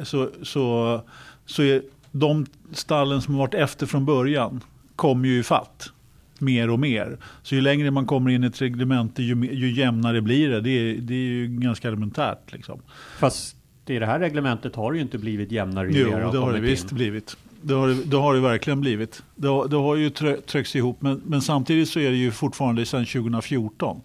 så, 0.03 0.29
så, 0.43 1.01
så 1.45 1.63
är 1.63 1.81
de 2.11 2.45
stallen 2.73 3.21
som 3.21 3.33
har 3.33 3.39
varit 3.41 3.53
efter 3.53 3.85
från 3.85 4.05
början 4.05 4.63
kommer 4.95 5.27
ju 5.27 5.39
i 5.39 5.43
fatt. 5.43 5.91
mer 6.39 6.69
och 6.69 6.79
mer. 6.79 7.17
Så 7.43 7.55
ju 7.55 7.61
längre 7.61 7.91
man 7.91 8.05
kommer 8.05 8.31
in 8.31 8.43
i 8.43 8.47
ett 8.47 8.61
reglemente 8.61 9.23
ju, 9.23 9.49
ju 9.53 9.71
jämnare 9.71 10.21
blir 10.21 10.49
det. 10.49 10.61
Det 10.61 10.69
är, 10.69 10.95
det 10.95 11.13
är 11.13 11.17
ju 11.17 11.47
ganska 11.47 11.87
elementärt. 11.87 12.53
Liksom. 12.53 12.79
Fast 13.19 13.55
i 13.85 13.99
det 13.99 14.05
här 14.05 14.19
reglementet 14.19 14.75
har 14.75 14.91
det 14.91 14.97
ju 14.97 15.01
inte 15.03 15.17
blivit 15.17 15.51
jämnare 15.51 15.89
Jo, 15.91 16.09
det 16.31 16.37
har 16.39 16.53
det 16.53 16.59
visst 16.59 16.91
in. 16.91 16.95
blivit. 16.95 17.37
Det 17.61 17.73
har 17.73 17.87
det, 17.87 18.03
det 18.03 18.17
har 18.17 18.33
det 18.33 18.39
verkligen 18.39 18.81
blivit. 18.81 19.23
Det 19.35 19.47
har, 19.47 19.67
det 19.67 19.75
har 19.75 19.95
ju 19.95 20.09
trö- 20.09 20.41
tryckts 20.41 20.75
ihop 20.75 21.01
men, 21.01 21.21
men 21.25 21.41
samtidigt 21.41 21.89
så 21.89 21.99
är 21.99 22.09
det 22.09 22.17
ju 22.17 22.31
fortfarande 22.31 22.85
sedan 22.85 23.05
2014. 23.05 24.01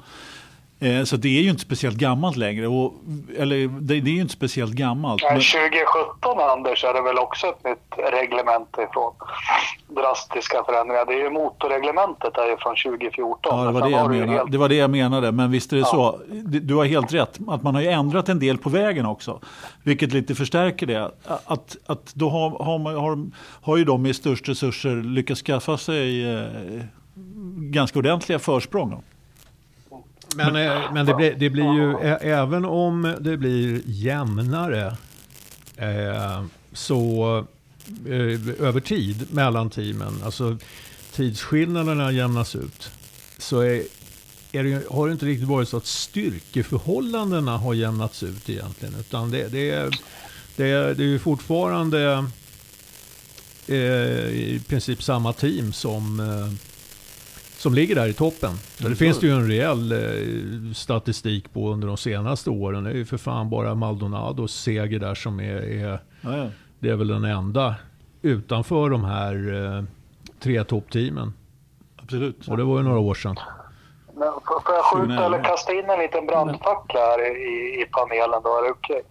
Eh, 0.81 1.05
så 1.05 1.17
det 1.17 1.29
är 1.39 1.43
ju 1.43 1.51
inte 1.51 1.63
speciellt 1.63 1.97
gammalt 1.97 2.37
längre. 2.37 2.67
Och, 2.67 2.95
eller 3.39 3.57
det, 3.81 4.01
det 4.01 4.11
är 4.11 4.15
ju 4.15 4.21
inte 4.21 4.33
speciellt 4.33 4.73
gammalt. 4.73 5.23
Men 5.23 5.33
Men, 5.33 5.43
2017 5.43 6.39
Anders 6.41 6.85
är 6.85 6.95
det 6.95 7.03
väl 7.03 7.19
också 7.19 7.47
ett 7.47 7.65
nytt 7.65 8.13
reglement 8.13 8.69
ifrån 8.91 9.13
drastiska 9.89 10.65
förändringar. 10.67 11.07
Det 11.07 11.13
är 11.13 11.19
ju 11.25 11.31
motorreglementet 11.31 12.37
är 12.37 12.47
ju 12.51 12.57
från 12.57 12.77
2014. 12.77 13.59
ja, 13.59 13.65
det, 13.65 13.73
var 13.73 13.81
det, 13.81 13.91
jag 13.91 14.11
menade. 14.11 14.33
helt- 14.33 14.53
det 14.53 14.59
var 14.59 14.69
det 14.69 14.75
jag 14.75 14.91
menade. 14.91 15.33
Men 15.33 15.51
visst 15.51 15.73
är 15.73 15.77
det 15.77 15.81
Ja. 15.81 15.87
så. 15.87 16.21
Du 16.29 16.61
du 16.61 16.75
har 16.75 16.85
helt 16.85 17.13
rätt. 17.15 17.39
Att 17.49 17.63
man 17.63 17.75
har 17.75 17.83
ju 17.83 17.89
ändrat 17.89 18.29
en 18.29 18.39
del 18.39 18.59
på 18.59 18.71
vägen 18.71 19.07
också. 19.07 19.41
Vilket 19.83 20.13
lite 20.13 20.35
förstärker 20.35 20.87
det. 20.87 21.11
Att, 21.47 21.77
att 21.87 22.13
då 22.15 22.29
har, 22.31 22.51
har, 22.65 22.79
man, 22.79 22.95
har, 22.97 23.19
har 23.63 23.77
ju 23.77 23.85
de 23.85 24.03
med 24.03 24.17
störst 24.17 24.49
resurser 24.49 24.97
lyckats 24.97 25.43
skaffa 25.43 25.79
sig 25.79 26.35
eh, 26.35 26.43
ganska 27.59 27.99
ordentliga 27.99 28.39
försprång. 28.39 28.91
då. 28.91 29.03
Men, 30.37 30.57
eh, 30.57 30.93
men 30.93 31.07
det, 31.07 31.15
blir, 31.15 31.35
det 31.35 31.51
blir 31.51 31.73
ju, 31.75 31.99
även 32.21 32.65
om 32.65 33.15
det 33.21 33.37
blir 33.37 33.83
jämnare 33.85 34.97
eh, 35.77 36.45
så 36.73 37.37
eh, 38.07 38.67
över 38.67 38.81
tid 38.81 39.27
mellan 39.31 39.71
teamen, 39.71 40.23
alltså 40.25 40.57
tidsskillnaderna 41.13 42.13
jämnas 42.13 42.57
ut, 42.57 42.91
så 43.39 43.61
är, 43.61 43.83
är 44.53 44.65
det, 44.65 44.91
har 44.91 45.07
det 45.07 45.13
inte 45.13 45.27
riktigt 45.27 45.49
varit 45.49 45.69
så 45.69 45.77
att 45.77 45.87
styrkeförhållandena 45.87 47.57
har 47.57 47.75
jämnats 47.75 48.23
ut 48.23 48.51
egentligen. 48.51 48.95
Utan 49.01 49.31
det, 49.31 49.49
det, 49.49 49.71
är, 49.71 49.91
det, 50.57 50.71
är, 50.71 50.95
det 50.95 51.03
är 51.03 51.09
ju 51.09 51.19
fortfarande 51.19 52.25
eh, 53.67 53.77
i 53.77 54.63
princip 54.69 55.03
samma 55.03 55.33
team 55.33 55.73
som 55.73 56.21
eh, 56.21 56.66
som 57.67 57.75
ligger 57.75 57.95
där 57.95 58.07
i 58.07 58.13
toppen. 58.13 58.51
Så 58.57 58.89
det 58.89 58.97
finns 58.97 59.21
det 59.21 59.27
ju 59.27 59.33
en 59.33 59.49
rejäl 59.49 59.93
eh, 59.93 60.73
statistik 60.75 61.53
på 61.53 61.69
under 61.69 61.89
de 61.89 61.97
senaste 61.97 62.51
åren. 62.51 62.85
Det 62.85 62.91
är 62.91 62.95
ju 62.95 63.05
för 63.05 63.17
fan 63.17 63.51
bara 63.51 63.75
Maldonados 63.75 64.63
seger 64.63 64.99
där 64.99 65.15
som 65.15 65.41
är, 65.41 65.57
är, 65.57 66.01
Ja, 66.21 66.37
ja. 66.37 66.47
det 66.79 66.89
är 66.91 66.97
väl 66.97 67.09
den 67.09 67.25
enda 67.25 67.75
utanför 68.23 68.91
de 68.91 69.05
här 69.05 69.35
eh, 69.55 69.85
tre 70.41 70.65
toppteamen. 70.65 71.33
Absolut. 72.03 72.49
Och 72.49 72.57
det 72.57 72.65
var 72.65 72.77
ju 72.77 72.83
några 72.83 72.99
år 72.99 73.15
sedan. 73.15 73.37
Men 74.15 74.33
får 74.33 74.61
får 74.61 74.75
jag 74.75 74.85
skjuta 74.85 75.07
2011. 75.07 75.27
eller 75.27 75.45
kasta 75.45 75.73
in 75.73 75.91
en 75.91 75.99
liten 75.99 76.27
brandfackla 76.27 77.01
här 77.01 77.37
i, 77.37 77.83
i 77.83 77.85
panelen 77.93 78.41
då? 78.45 78.51
Är 78.59 78.63
det 78.63 78.71
okej? 78.71 79.03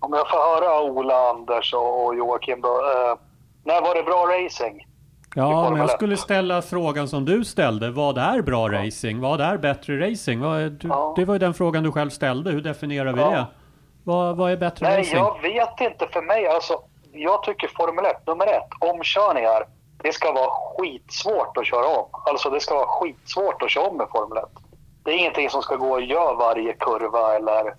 Om 0.00 0.12
jag 0.12 0.30
får 0.30 0.38
höra 0.50 0.82
Ola, 0.82 1.30
Anders 1.30 1.74
och, 1.74 2.06
och 2.06 2.16
Joakim 2.16 2.60
då. 2.60 2.68
Eh, 2.68 3.18
när 3.64 3.80
var 3.80 3.94
det 3.94 4.02
bra 4.02 4.26
racing? 4.36 4.86
Ja, 5.34 5.70
men 5.70 5.78
jag 5.80 5.84
1? 5.90 5.90
skulle 5.90 6.16
ställa 6.16 6.62
frågan 6.62 7.08
som 7.08 7.24
du 7.24 7.44
ställde. 7.44 7.90
Vad 7.90 8.18
är 8.18 8.42
bra 8.42 8.68
racing? 8.68 9.20
Vad 9.20 9.40
är 9.40 9.56
bättre 9.58 10.10
racing? 10.10 10.40
Vad 10.42 10.60
du, 10.72 10.88
Ja. 10.88 11.12
Det 11.16 11.24
var 11.24 11.34
ju 11.34 11.38
den 11.38 11.54
frågan 11.54 11.82
du 11.82 11.92
själv 11.92 12.10
ställde. 12.10 12.50
Hur 12.50 12.60
definierar 12.60 13.12
vi 13.12 13.20
Ja. 13.20 13.30
det? 13.30 13.46
Vad, 14.04 14.36
vad 14.36 14.52
är 14.52 14.56
bättre 14.56 14.88
Nej, 14.88 14.98
racing? 15.00 15.16
jag 15.18 15.42
vet 15.42 15.80
inte. 15.80 16.06
För 16.12 16.22
mig, 16.22 16.46
alltså, 16.46 16.80
jag 17.12 17.42
tycker 17.42 17.68
Formel 17.68 18.04
1, 18.04 18.26
nummer 18.26 18.46
ett, 18.46 18.68
omkörningar. 18.80 19.66
Det 20.02 20.12
ska 20.12 20.32
vara 20.32 20.50
skitsvårt 20.50 21.56
att 21.56 21.66
köra 21.66 21.86
om. 21.86 22.06
Alltså 22.12 22.50
det 22.50 22.60
ska 22.60 22.74
vara 22.74 22.86
skitsvårt 22.86 23.62
att 23.62 23.70
köra 23.70 23.86
om 23.88 23.96
med 23.96 24.06
Formel 24.12 24.38
1. 24.38 24.44
Det 25.04 25.10
är 25.10 25.18
ingenting 25.18 25.50
som 25.50 25.62
ska 25.62 25.76
gå 25.76 25.96
att 25.96 26.06
göra 26.06 26.34
varje 26.34 26.72
kurva 26.72 27.34
eller 27.36 27.74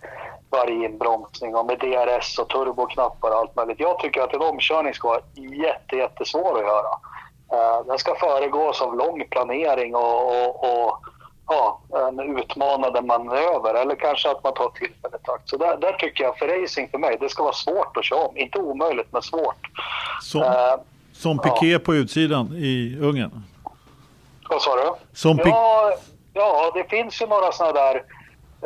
varje 0.49 0.85
inbromsning 0.85 1.55
och 1.55 1.65
med 1.65 1.79
DRS 1.79 2.39
och 2.39 2.49
turboknappar 2.49 3.29
och 3.29 3.35
allt 3.37 3.55
möjligt. 3.55 3.79
Jag 3.79 3.99
tycker 3.99 4.21
att 4.21 4.33
en 4.33 4.41
omkörning 4.41 4.93
ska 4.93 5.07
vara 5.07 5.21
jätte, 5.35 5.95
jättesvår 5.95 6.55
att 6.57 6.63
göra. 6.65 6.89
Eh, 7.51 7.85
den 7.87 7.97
ska 7.97 8.15
föregås 8.15 8.81
av 8.81 8.95
lång 8.97 9.27
planering 9.29 9.95
och, 9.95 10.29
och, 10.29 10.63
och 10.63 10.99
ja, 11.47 11.79
en 12.09 12.37
utmanande 12.37 13.01
manöver 13.01 13.73
eller 13.73 13.95
kanske 13.95 14.31
att 14.31 14.43
man 14.43 14.53
tar 14.53 14.69
tillfället 14.69 15.21
i 15.27 15.31
akt. 15.31 15.49
Så 15.49 15.57
där, 15.57 15.77
där 15.77 15.93
tycker 15.93 16.23
jag 16.23 16.37
för 16.37 16.61
racing 16.61 16.91
för 16.91 16.97
mig, 16.97 17.17
det 17.19 17.29
ska 17.29 17.43
vara 17.43 17.53
svårt 17.53 17.97
att 17.97 18.05
köra 18.05 18.19
om. 18.19 18.37
Inte 18.37 18.59
omöjligt, 18.59 19.07
men 19.11 19.21
svårt. 19.21 19.57
Som, 20.21 20.41
Eh, 20.41 20.75
som 21.13 21.39
Piqué 21.39 21.79
på 21.79 21.95
utsidan 21.95 22.53
i 22.55 22.97
Ungern. 23.01 23.43
vad 24.49 24.61
sa 24.61 24.75
du? 24.75 25.17
Som. 25.17 25.39
Ja, 25.45 25.93
ja, 26.33 26.71
det 26.73 26.83
finns 26.89 27.21
ju 27.21 27.27
några 27.27 27.51
sådana 27.51 27.73
där 27.73 28.03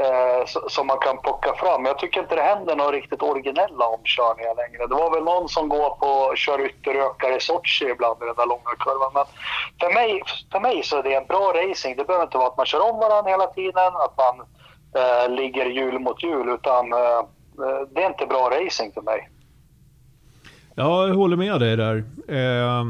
Eh, 0.04 0.46
som 0.68 0.88
man 0.88 0.98
kan 0.98 1.18
plocka 1.18 1.54
fram. 1.54 1.86
Jag 1.86 2.00
tycker 2.00 2.22
inte 2.22 2.36
det 2.36 2.42
händer 2.42 2.76
några 2.76 2.92
riktigt 2.92 3.22
originella 3.22 3.86
omkörningar 3.86 4.56
längre. 4.56 4.88
Det 4.88 4.96
var 4.96 5.12
väl 5.14 5.24
någon 5.24 5.50
som 5.50 5.70
går 5.70 5.90
på 5.90 6.36
kör 6.36 6.66
ytterökare 6.66 7.36
i 7.36 7.40
Sochi 7.40 7.86
ibland 7.86 8.24
i 8.24 8.26
den 8.26 8.36
där 8.36 8.46
långa 8.46 8.76
kurvan. 8.80 9.12
Men 9.14 9.26
för 9.80 9.94
mig, 9.94 10.22
för 10.52 10.60
mig 10.60 10.84
så 10.84 10.98
är 10.98 11.04
det 11.04 11.14
en 11.14 11.26
bra 11.26 11.54
racing. 11.54 11.98
Det 11.98 12.08
behöver 12.08 12.26
inte 12.26 12.38
vara 12.38 12.48
att 12.48 12.58
man 12.58 12.66
kör 12.66 12.90
om 12.90 13.00
varandra 13.00 13.32
hela 13.32 13.48
tiden, 13.48 13.92
att 14.06 14.16
man 14.18 14.36
eh, 15.00 15.30
ligger 15.36 15.66
hjul 15.66 16.00
mot 16.00 16.24
hjul, 16.24 16.50
utan 16.50 16.94
eh, 16.94 17.20
eh, 17.64 17.82
det 17.92 18.04
är 18.04 18.08
inte 18.08 18.26
bra 18.26 18.50
racing 18.50 18.94
för 18.94 19.02
mig. 19.02 19.30
Ja, 20.76 21.08
jag 21.08 21.16
håller 21.16 21.38
med 21.38 21.60
dig 21.60 21.78
där. 21.78 21.96
Eh, 22.28 22.84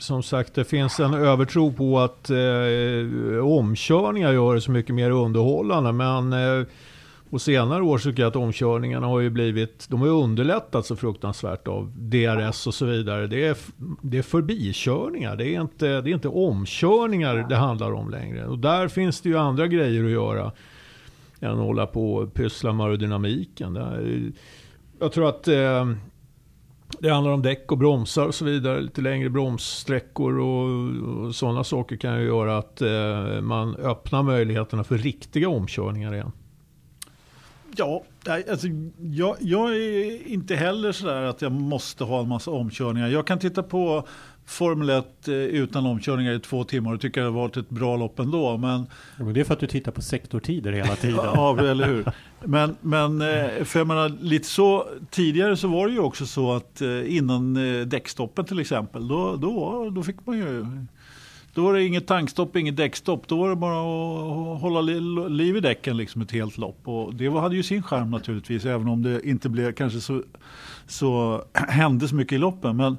som 0.00 0.22
sagt, 0.22 0.54
det 0.54 0.64
finns 0.64 1.00
en 1.00 1.14
övertro 1.14 1.72
på 1.72 1.98
att 1.98 2.30
eh, 2.30 3.44
omkörningar 3.44 4.32
gör 4.32 4.54
det 4.54 4.60
så 4.60 4.70
mycket 4.70 4.94
mer 4.94 5.10
underhållande. 5.10 5.92
Men 5.92 6.32
eh, 6.32 6.66
på 7.30 7.38
senare 7.38 7.82
år 7.82 7.98
så 7.98 8.10
tycker 8.10 8.22
jag 8.22 8.30
att 8.30 8.36
omkörningarna 8.36 9.06
har 9.06 9.20
ju 9.20 9.30
blivit, 9.30 9.86
de 9.88 10.00
har 10.00 10.06
ju 10.06 10.12
underlättats 10.12 10.88
så 10.88 10.96
fruktansvärt 10.96 11.68
av 11.68 11.92
DRS 11.96 12.66
och 12.66 12.74
så 12.74 12.86
vidare. 12.86 13.26
Det 13.26 13.46
är, 13.46 13.56
det 14.02 14.18
är 14.18 14.22
förbikörningar, 14.22 15.36
det 15.36 15.54
är, 15.54 15.60
inte, 15.60 16.00
det 16.00 16.10
är 16.10 16.14
inte 16.14 16.28
omkörningar 16.28 17.46
det 17.48 17.56
handlar 17.56 17.92
om 17.92 18.10
längre. 18.10 18.46
Och 18.46 18.58
där 18.58 18.88
finns 18.88 19.20
det 19.20 19.28
ju 19.28 19.38
andra 19.38 19.66
grejer 19.66 20.04
att 20.04 20.10
göra 20.10 20.52
än 21.40 21.50
att 21.50 21.56
hålla 21.56 21.86
på 21.86 22.14
och 22.14 22.34
pyssla 22.34 22.72
med 22.72 22.86
aerodynamiken. 22.86 23.78
Jag 25.00 25.12
tror 25.12 25.28
att 25.28 25.48
eh, 25.48 25.92
det 27.02 27.10
handlar 27.10 27.32
om 27.32 27.42
däck 27.42 27.72
och 27.72 27.78
bromsar 27.78 28.26
och 28.26 28.34
så 28.34 28.44
vidare. 28.44 28.80
Lite 28.80 29.00
längre 29.00 29.30
bromssträckor 29.30 30.38
och, 30.38 31.26
och 31.26 31.34
sådana 31.34 31.64
saker 31.64 31.96
kan 31.96 32.20
ju 32.20 32.26
göra 32.26 32.58
att 32.58 32.82
eh, 32.82 33.40
man 33.40 33.76
öppnar 33.76 34.22
möjligheterna 34.22 34.84
för 34.84 34.98
riktiga 34.98 35.48
omkörningar 35.48 36.14
igen. 36.14 36.32
Ja, 37.76 38.02
alltså, 38.26 38.66
jag, 38.98 39.36
jag 39.40 39.76
är 39.76 40.28
inte 40.28 40.54
heller 40.54 40.92
sådär 40.92 41.22
att 41.22 41.42
jag 41.42 41.52
måste 41.52 42.04
ha 42.04 42.20
en 42.20 42.28
massa 42.28 42.50
omkörningar. 42.50 43.08
Jag 43.08 43.26
kan 43.26 43.38
titta 43.38 43.62
på 43.62 44.06
Formel 44.50 44.90
1 44.90 45.28
eh, 45.28 45.34
utan 45.34 45.86
omkörningar 45.86 46.32
i 46.32 46.40
två 46.40 46.64
timmar 46.64 46.94
och 46.94 47.00
tycka 47.00 47.20
det 47.20 47.26
har 47.26 47.32
varit 47.32 47.56
ett 47.56 47.70
bra 47.70 47.96
lopp 47.96 48.18
ändå. 48.18 48.56
Men, 48.56 48.86
Ja, 49.18 49.24
men 49.24 49.34
det 49.34 49.40
är 49.40 49.44
för 49.44 49.54
att 49.54 49.60
du 49.60 49.66
tittar 49.66 49.92
på 49.92 50.02
sektortider 50.02 50.72
hela 50.72 50.96
tiden. 50.96 51.16
ja, 51.24 51.58
eller 51.58 51.86
hur? 51.86 52.04
Men, 52.44 52.76
men 52.80 53.20
eh, 53.20 53.64
för 53.64 53.80
jag 53.80 53.86
menar, 53.86 54.08
lite 54.08 54.48
så, 54.48 54.86
tidigare 55.10 55.56
så 55.56 55.68
var 55.68 55.86
det 55.86 55.92
ju 55.92 55.98
också 56.00 56.26
så 56.26 56.52
att 56.52 56.80
eh, 56.82 57.16
innan 57.16 57.54
däckstoppen 57.88 58.44
till 58.44 58.58
exempel, 58.58 59.08
då, 59.08 59.36
då, 59.36 59.90
då 59.90 60.02
fick 60.02 60.26
man 60.26 60.38
ju 60.38 60.66
då 61.54 61.62
var 61.62 61.74
det 61.74 61.84
inget 61.84 62.06
tankstopp, 62.06 62.56
inget 62.56 62.76
däckstopp. 62.76 63.28
Då 63.28 63.36
var 63.36 63.48
det 63.50 63.56
bara 63.56 63.80
att 63.80 64.60
hålla 64.60 64.80
li- 64.80 65.28
liv 65.28 65.56
i 65.56 65.60
däcken 65.60 65.96
liksom 65.96 66.22
ett 66.22 66.30
helt 66.30 66.58
lopp. 66.58 66.80
Och 66.88 67.14
det 67.14 67.28
hade 67.28 67.56
ju 67.56 67.62
sin 67.62 67.82
charm 67.82 68.10
naturligtvis, 68.10 68.64
även 68.64 68.88
om 68.88 69.02
det 69.02 69.20
inte 69.28 69.48
blev 69.48 69.72
kanske 69.72 70.00
så, 70.00 70.22
så 70.86 71.42
hände 71.68 72.08
så 72.08 72.14
mycket 72.14 72.32
i 72.32 72.38
loppen. 72.38 72.76
Men 72.76 72.96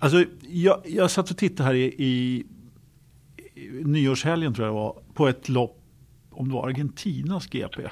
alltså, 0.00 0.24
jag, 0.48 0.82
jag 0.84 1.10
satt 1.10 1.30
och 1.30 1.36
tittade 1.36 1.66
här 1.66 1.74
i, 1.74 1.84
i, 1.84 2.44
i 3.54 3.84
nyårshelgen 3.84 4.54
tror 4.54 4.66
jag 4.66 4.74
det 4.74 4.80
var, 4.80 4.96
på 5.14 5.28
ett 5.28 5.48
lopp, 5.48 5.82
om 6.30 6.48
det 6.48 6.54
var 6.54 6.68
Argentinas 6.68 7.46
GP. 7.46 7.82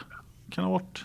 Kan 0.50 0.64
ha 0.64 0.70
varit 0.70 1.04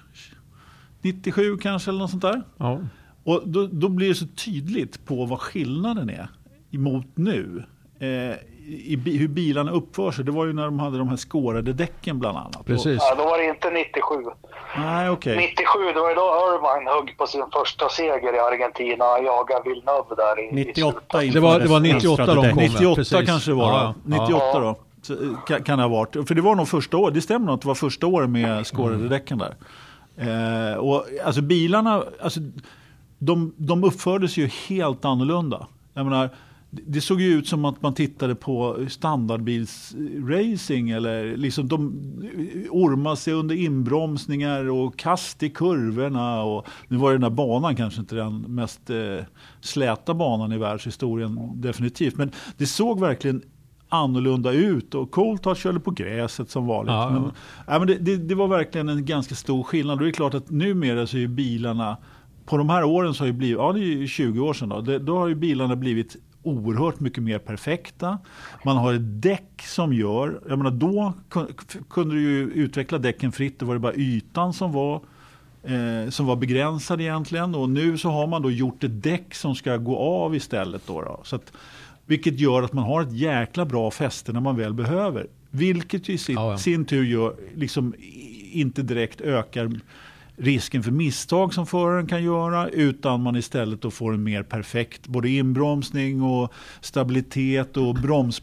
97 1.02 1.58
kanske 1.58 1.92
eller 1.92 2.00
något 2.00 2.12
sånt 2.12 2.22
där. 2.22 2.44
Ja. 2.58 2.82
Och 3.24 3.44
då, 3.46 3.68
då 3.68 3.89
blir 3.89 4.08
det 4.10 4.16
så 4.16 4.28
tydligt 4.28 5.06
på 5.06 5.26
vad 5.26 5.39
skillnaden 5.39 6.10
är 6.10 6.28
emot 6.72 7.08
nu. 7.16 7.63
Eh, 8.00 8.36
i, 8.67 8.97
bi- 8.97 9.17
hur 9.17 9.28
bilarna 9.28 9.71
uppför 9.71 10.12
sig. 10.12 10.26
Det 10.26 10.32
var 10.32 10.45
ju 10.45 10.54
när 10.54 10.65
de 10.65 10.80
hade 10.80 10.97
de 10.97 11.08
här 11.08 11.17
skårade 11.17 11.73
däcken 11.73 12.19
bland 12.19 12.38
annat. 12.38 12.65
Precis. 12.65 12.97
Ja, 13.10 13.15
då 13.17 13.23
var 13.23 13.38
det 13.38 13.45
inte 13.45 13.69
97. 13.69 14.15
Och, 14.15 14.38
nej, 14.78 15.10
okej. 15.10 15.36
97, 15.38 15.80
det 15.93 15.99
var 15.99 16.10
ju 16.10 16.15
då 16.15 16.21
Irvine 16.21 16.89
högg 16.91 17.17
på 17.17 17.28
sin 17.28 17.43
första 17.54 17.89
seger 17.89 18.36
i 18.36 18.39
Argentina 18.39 19.06
och 19.06 19.23
jagade 19.23 19.62
Villeneuve 19.69 20.15
där 20.17 20.39
i, 20.39 20.49
i 20.49 20.65
98 20.65 20.99
slutet. 21.19 21.34
Det 21.34 21.39
var- 21.39 21.60
det 21.60 21.67
var 21.67 21.78
infördes 21.86 22.04
98 22.04 22.26
de 22.26 22.36
kom. 22.36 22.43
däck. 22.43 22.56
98 22.56 22.95
precis. 22.95 23.26
kanske 23.28 23.52
det 23.52 23.56
var. 23.56 23.71
Ja, 23.73 23.93
då. 24.06 24.15
ja. 24.15 24.21
98 24.21 24.45
Ja. 24.54 24.60
då. 24.60 24.76
Så, 25.02 25.13
eh, 25.13 25.19
kan, 25.47 25.63
kan 25.63 25.78
det 25.78 25.84
ha 25.84 25.89
varit. 25.89 26.28
För 26.28 26.36
det 26.36 26.41
var 26.41 26.56
nog 26.56 26.67
första 26.67 26.97
året. 26.97 27.13
Det 27.13 27.21
stämmer 27.21 27.45
nog 27.45 27.56
att 27.56 27.62
det 27.62 27.67
var 27.67 27.76
första 27.76 28.08
året 28.08 28.30
med 28.30 28.67
skårade 28.67 28.95
Mm. 28.95 29.10
däcken 29.10 29.38
där. 29.38 29.56
Eh, 30.17 30.78
och 30.78 31.06
alltså 31.26 31.41
bilarna, 31.41 32.04
alltså, 32.23 32.39
de, 33.19 33.54
de 33.58 33.84
uppfördes 33.84 34.38
ju 34.38 34.47
helt 34.69 35.06
annorlunda. 35.06 35.67
Jag 35.93 36.06
menar, 36.06 36.30
det 36.86 37.02
såg 37.02 37.22
ju 37.22 37.34
ut 37.34 37.48
som 37.48 37.66
att 37.66 37.82
man 37.82 37.94
tittade 37.94 38.36
på 38.36 38.86
standardbilsracing 38.90 40.90
eller 40.90 41.38
liksom 41.38 41.68
de 41.68 41.88
ormade 42.70 43.18
sig 43.18 43.34
under 43.34 43.56
inbromsningar 43.56 44.70
och 44.70 44.98
kast 44.98 45.44
i 45.44 45.50
kurvorna. 45.50 46.44
Och, 46.44 46.68
nu 46.88 46.98
var 46.98 47.14
den 47.14 47.24
här 47.24 47.30
banan 47.30 47.76
kanske 47.76 48.00
inte 48.00 48.16
den 48.16 48.42
mest 48.42 48.90
eh, 48.90 49.18
släta 49.62 50.14
banan 50.14 50.52
i 50.52 50.58
världshistorien 50.58 51.62
definitivt. 51.62 52.18
Men 52.18 52.32
det 52.58 52.66
såg 52.66 53.00
verkligen 53.00 53.42
annorlunda 53.90 54.52
ut 54.52 54.96
och 54.96 55.12
Coulthard 55.12 55.58
körde 55.58 55.80
på 55.80 55.92
gräset 55.92 56.50
som 56.50 56.68
vanligt. 56.68 56.92
Ja, 56.92 57.14
ja. 57.14 57.20
Men, 57.20 57.32
ja, 57.68 57.80
men 57.80 57.88
det, 57.88 57.96
det, 57.96 58.18
det 58.18 58.36
var 58.36 58.48
verkligen 58.48 58.90
en 58.90 59.06
ganska 59.06 59.36
stor 59.36 59.64
skillnad. 59.64 59.98
Och 59.98 60.04
det 60.04 60.10
är 60.10 60.14
klart 60.14 60.34
att 60.34 60.50
numera 60.50 61.08
så 61.08 61.18
är 61.18 61.28
bilarna 61.28 61.98
på 62.46 62.58
de 62.58 62.70
här 62.70 62.84
åren 62.84 63.14
så 63.14 63.22
har 63.22 63.28
ju 63.28 63.34
blivit, 63.34 63.58
ja 63.58 63.74
det 63.74 63.80
är 63.80 63.84
ju 63.84 64.08
20 64.08 64.40
år 64.40 64.54
sedan 64.54 64.70
då, 64.70 64.82
det, 64.82 65.00
då 65.00 65.18
har 65.18 65.28
ju 65.28 65.36
bilarna 65.36 65.76
blivit 65.76 66.18
oerhört 66.44 67.00
mycket 67.00 67.24
mer 67.24 67.40
perfekta. 67.40 68.20
Man 68.64 68.78
har 68.78 68.94
ett 68.94 69.22
däck 69.22 69.62
som 69.62 69.94
gör, 69.94 70.42
jag 70.50 70.58
menar 70.58 70.72
då 70.72 71.14
kun- 71.30 71.84
kunde 71.90 72.16
du 72.16 72.22
ju 72.22 72.40
utveckla 72.52 72.98
däcken 72.98 73.32
fritt, 73.32 73.60
det 73.60 73.66
var 73.66 73.74
det 73.74 73.80
bara 73.80 73.94
ytan 73.96 74.54
som 74.54 74.72
var 74.72 75.02
eh, 75.64 76.10
som 76.10 76.26
var 76.26 76.36
begränsad 76.36 77.02
egentligen 77.02 77.56
och 77.56 77.70
nu 77.70 77.98
så 77.98 78.10
har 78.10 78.28
man 78.28 78.42
då 78.42 78.52
gjort 78.52 78.84
ett 78.84 79.04
däck 79.04 79.36
som 79.36 79.56
ska 79.56 79.78
gå 79.78 79.98
av 79.98 80.36
istället. 80.36 80.82
Då, 80.88 81.02
då. 81.02 81.20
Så 81.24 81.36
att, 81.36 81.54
vilket 82.06 82.40
gör 82.40 82.64
att 82.64 82.74
man 82.74 82.84
har 82.84 83.02
ett 83.02 83.14
jäkla 83.14 83.66
bra 83.66 83.92
fäste 83.92 84.34
när 84.34 84.42
man 84.42 84.56
väl 84.58 84.74
behöver. 84.74 85.28
Vilket 85.50 86.10
i 86.10 86.18
sin, 86.18 86.36
Ja, 86.36 86.52
ja. 86.52 86.58
sin 86.58 86.86
tur 86.86 87.04
gör, 87.04 87.36
liksom, 87.56 87.94
inte 88.52 88.82
direkt 88.82 89.22
ökar 89.22 89.72
risken 90.38 90.84
för 90.84 90.91
misstag 90.91 91.54
som 91.54 91.65
föraren 91.67 92.08
kan 92.08 92.24
göra 92.24 92.69
utan 92.69 93.22
man 93.22 93.36
istället 93.36 93.82
då 93.82 93.91
får 93.91 94.13
en 94.13 94.24
mer 94.24 94.43
perfekt 94.43 95.08
både 95.08 95.30
inbromsning 95.30 96.22
och 96.24 96.54
stabilitet 96.82 97.78
och 97.78 97.96
broms. 97.96 98.41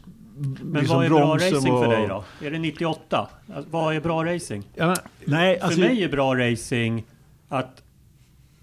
Men 0.61 0.79
liksom 0.81 0.97
vad 0.97 1.05
är 1.05 1.09
bra 1.09 1.35
racing 1.35 1.61
för 1.61 1.85
och- 1.85 1.91
dig 1.91 2.07
då? 2.07 2.23
Är 2.45 2.51
det 2.51 2.59
98? 2.59 3.29
Alltså, 3.55 3.71
vad 3.71 3.95
är 3.95 4.01
bra 4.01 4.25
racing? 4.25 4.63
Ja, 4.75 4.95
Nej, 5.25 5.57
För 5.59 5.65
alltså, 5.65 5.79
mig 5.79 6.03
är 6.03 6.09
bra 6.09 6.35
racing 6.35 7.03
att 7.49 7.81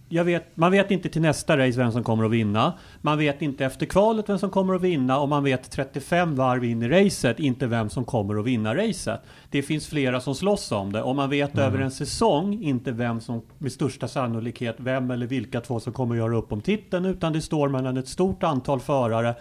vet, 0.08 0.56
man 0.56 0.70
vet 0.72 0.90
inte 0.90 1.08
till 1.08 1.22
nästa 1.22 1.56
race 1.58 1.78
vem 1.78 1.92
som 1.92 2.04
kommer 2.04 2.24
att 2.24 2.30
vinna. 2.30 2.72
Man 3.00 3.18
vet 3.18 3.42
inte 3.42 3.64
efter 3.64 3.86
kvalet 3.86 4.28
vem 4.28 4.38
som 4.38 4.50
kommer 4.50 4.74
att 4.74 4.82
vinna 4.82 5.18
och 5.20 5.28
man 5.28 5.44
vet 5.44 5.70
35 5.70 6.34
varv 6.36 6.64
in 6.64 6.82
i 6.82 6.88
racet 6.88 7.40
inte 7.40 7.66
vem 7.66 7.90
som 7.90 8.04
kommer 8.04 8.40
att 8.40 8.46
vinna 8.46 8.74
racet. 8.76 9.20
Det 9.50 9.62
finns 9.62 9.86
flera 9.88 10.20
som 10.20 10.34
slåss 10.34 10.72
om 10.72 10.92
det 10.92 11.02
och 11.02 11.16
man 11.16 11.30
vet 11.30 11.54
Mm. 11.54 11.64
över 11.66 11.78
en 11.78 11.90
säsong 11.90 12.62
inte 12.62 12.92
vem 12.92 13.20
som 13.20 13.42
med 13.58 13.72
största 13.72 14.08
sannolikhet, 14.08 14.76
vem 14.78 15.10
eller 15.10 15.26
vilka 15.26 15.60
två 15.60 15.80
som 15.80 15.92
kommer 15.92 16.14
att 16.14 16.18
göra 16.18 16.36
upp 16.36 16.52
om 16.52 16.60
titeln 16.60 17.04
utan 17.04 17.32
det 17.32 17.40
står 17.40 17.68
mellan 17.68 17.96
ett 17.96 18.08
stort 18.08 18.42
antal 18.42 18.80
förare. 18.80 19.34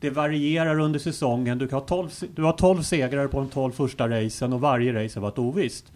Det 0.00 0.10
varierar 0.10 0.78
under 0.80 0.98
säsongen. 0.98 1.58
Du, 1.58 1.68
kan 1.68 1.78
ha 1.78 1.86
12, 1.86 2.08
se- 2.08 2.26
du 2.34 2.42
har 2.42 2.52
12 2.52 2.82
segrar 2.82 3.26
på 3.26 3.38
de 3.38 3.48
12 3.48 3.72
första 3.72 4.08
racen 4.08 4.52
och 4.52 4.60
varje 4.60 5.04
race 5.04 5.18
har 5.18 5.22
varit 5.22 5.38
ovisst. 5.38 5.92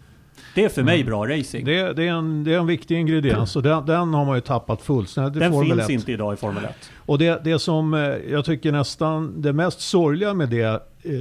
Det 0.55 0.63
är 0.63 0.69
för 0.69 0.83
mig 0.83 1.03
bra 1.03 1.27
racing. 1.27 1.65
det, 1.65 1.93
det, 1.93 2.07
är 2.07 2.11
en, 2.11 2.43
det 2.43 2.53
är 2.53 2.59
en 2.59 2.67
viktig 2.67 2.99
ingrediens 2.99 3.55
och 3.55 3.63
den, 3.63 3.85
den 3.85 4.13
har 4.13 4.25
man 4.25 4.35
ju 4.35 4.41
tappat 4.41 4.81
fullständigt 4.81 5.35
i 5.35 5.39
Den 5.39 5.51
Formel 5.51 5.77
finns 5.77 5.89
1. 5.89 5.89
inte 5.89 6.11
idag 6.11 6.33
i 6.33 6.37
Formel 6.37 6.65
1. 6.65 6.71
Och 6.97 7.19
det, 7.19 7.41
det 7.43 7.59
som 7.59 7.93
eh, 7.93 7.99
jag 8.29 8.45
tycker 8.45 8.71
nästan 8.71 9.41
det 9.41 9.53
mest 9.53 9.81
sorgliga 9.81 10.33
med 10.33 10.49
det, 10.49 10.63
eh, 11.03 11.11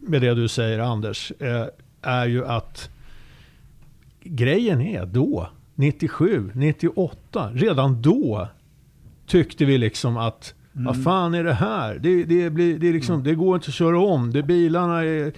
med 0.00 0.22
det 0.22 0.34
du 0.34 0.48
säger 0.48 0.78
Anders, 0.78 1.32
eh, 1.38 1.66
är 2.02 2.26
ju 2.26 2.46
att 2.46 2.90
grejen 4.20 4.80
är 4.80 5.06
då, 5.06 5.48
97, 5.74 6.50
98, 6.54 7.50
redan 7.54 8.02
då 8.02 8.48
tyckte 9.26 9.64
vi 9.64 9.78
liksom 9.78 10.16
att 10.16 10.54
vad 10.72 11.02
fan 11.04 11.34
är 11.34 11.44
det 11.44 11.52
här? 11.52 11.98
Det, 11.98 12.24
det, 12.24 12.50
blir, 12.50 12.78
det, 12.78 12.92
liksom, 12.92 13.24
det 13.24 13.34
går 13.34 13.54
inte 13.54 13.68
att 13.68 13.74
köra 13.74 14.00
om. 14.00 14.30
Det, 14.30 14.42
bilarna, 14.42 15.04
är, 15.04 15.32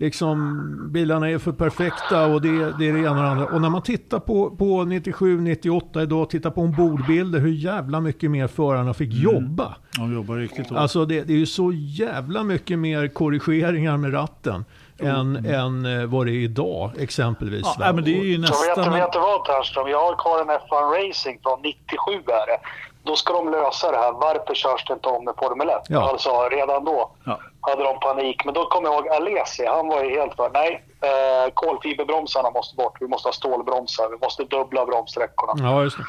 liksom, 0.00 0.66
bilarna 0.92 1.30
är 1.30 1.38
för 1.38 1.52
perfekta 1.52 2.26
och 2.26 2.42
det, 2.42 2.48
det 2.78 2.88
är 2.88 2.92
det 2.92 2.98
ena 2.98 3.10
och 3.10 3.16
det 3.16 3.30
andra. 3.30 3.46
Och 3.46 3.60
när 3.60 3.70
man 3.70 3.82
tittar 3.82 4.18
på, 4.18 4.50
på 4.50 4.84
97, 4.84 5.40
98 5.40 6.02
idag, 6.02 6.30
tittar 6.30 6.50
på 6.50 6.60
ombordbilder, 6.60 7.38
hur 7.38 7.52
jävla 7.52 8.00
mycket 8.00 8.30
mer 8.30 8.46
förarna 8.46 8.94
fick 8.94 9.12
jobba. 9.12 9.74
de 9.96 10.14
jobbar 10.14 10.36
riktigt 10.36 10.68
hårt. 10.70 10.78
Alltså 10.78 11.04
det, 11.04 11.22
det 11.22 11.32
är 11.32 11.36
ju 11.36 11.46
så 11.46 11.72
jävla 11.74 12.42
mycket 12.44 12.78
mer 12.78 13.08
korrigeringar 13.08 13.96
med 13.96 14.14
ratten 14.14 14.64
än, 14.98 15.46
än 15.46 16.00
eh, 16.00 16.06
vad 16.06 16.26
det 16.26 16.32
är 16.32 16.42
idag 16.44 16.90
exempelvis. 16.98 17.62
ja, 17.64 17.74
nej, 17.78 17.94
men 17.94 18.04
det 18.04 18.20
är 18.20 18.24
ju 18.24 18.34
Så 18.36 18.40
vet, 18.42 18.76
nästan... 18.76 18.92
vet 18.94 19.12
du 19.12 19.18
vad 19.18 19.44
Ternström? 19.44 19.88
Jag 19.88 19.98
har 20.06 20.16
kvar 20.16 20.40
en 20.40 20.50
F1 20.50 21.08
Racing 21.08 21.38
från 21.42 21.58
97 21.62 22.12
är 22.26 22.46
det. 22.46 22.58
Då 23.02 23.16
ska 23.16 23.32
de 23.32 23.50
lösa 23.50 23.90
det 23.90 23.96
här. 23.96 24.12
Varför 24.12 24.54
körs 24.54 24.84
det 24.86 24.92
inte 24.94 25.08
om 25.08 25.24
med 25.24 25.34
Formel 25.38 25.68
1? 25.68 25.74
Ja. 25.88 26.10
Alltså 26.10 26.30
redan 26.52 26.84
då 26.84 27.10
Ja. 27.24 27.38
Hade 27.60 27.82
de 27.82 28.00
panik. 28.00 28.44
Men 28.44 28.54
då 28.54 28.64
kommer 28.66 28.88
jag 28.88 28.94
ihåg 28.94 29.08
Alesi. 29.08 29.66
Han 29.66 29.88
var 29.88 30.04
ju 30.04 30.10
helt 30.10 30.34
för 30.36 30.50
nej, 30.50 30.84
eh, 31.08 31.52
kolfiberbromsarna 31.54 32.50
måste 32.50 32.76
bort. 32.76 32.96
Vi 33.00 33.08
måste 33.08 33.28
ha 33.28 33.32
stålbromsar. 33.32 34.10
Vi 34.10 34.18
måste 34.26 34.44
dubbla 34.44 34.86
bromssträckorna. 34.86 35.52
Ja, 35.64 35.82
just 35.82 35.96
det. 35.96 36.04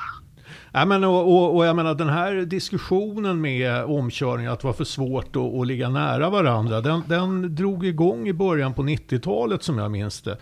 Nej, 0.73 0.85
men, 0.85 1.03
och, 1.03 1.21
och, 1.21 1.55
och 1.55 1.65
jag 1.65 1.75
menar 1.75 1.93
den 1.93 2.09
här 2.09 2.33
diskussionen 2.33 3.41
med 3.41 3.83
omkörning, 3.83 4.47
att 4.47 4.59
det 4.59 4.67
var 4.67 4.73
för 4.73 4.83
svårt 4.83 5.35
att, 5.35 5.59
att 5.59 5.67
ligga 5.67 5.89
nära 5.89 6.29
varandra, 6.29 6.81
den, 6.81 7.03
den 7.07 7.55
drog 7.55 7.85
igång 7.85 8.27
i 8.27 8.33
början 8.33 8.73
på 8.73 8.81
90-talet 8.81 9.63
som 9.63 9.77
jag 9.77 9.91
minns 9.91 10.21
det. 10.21 10.37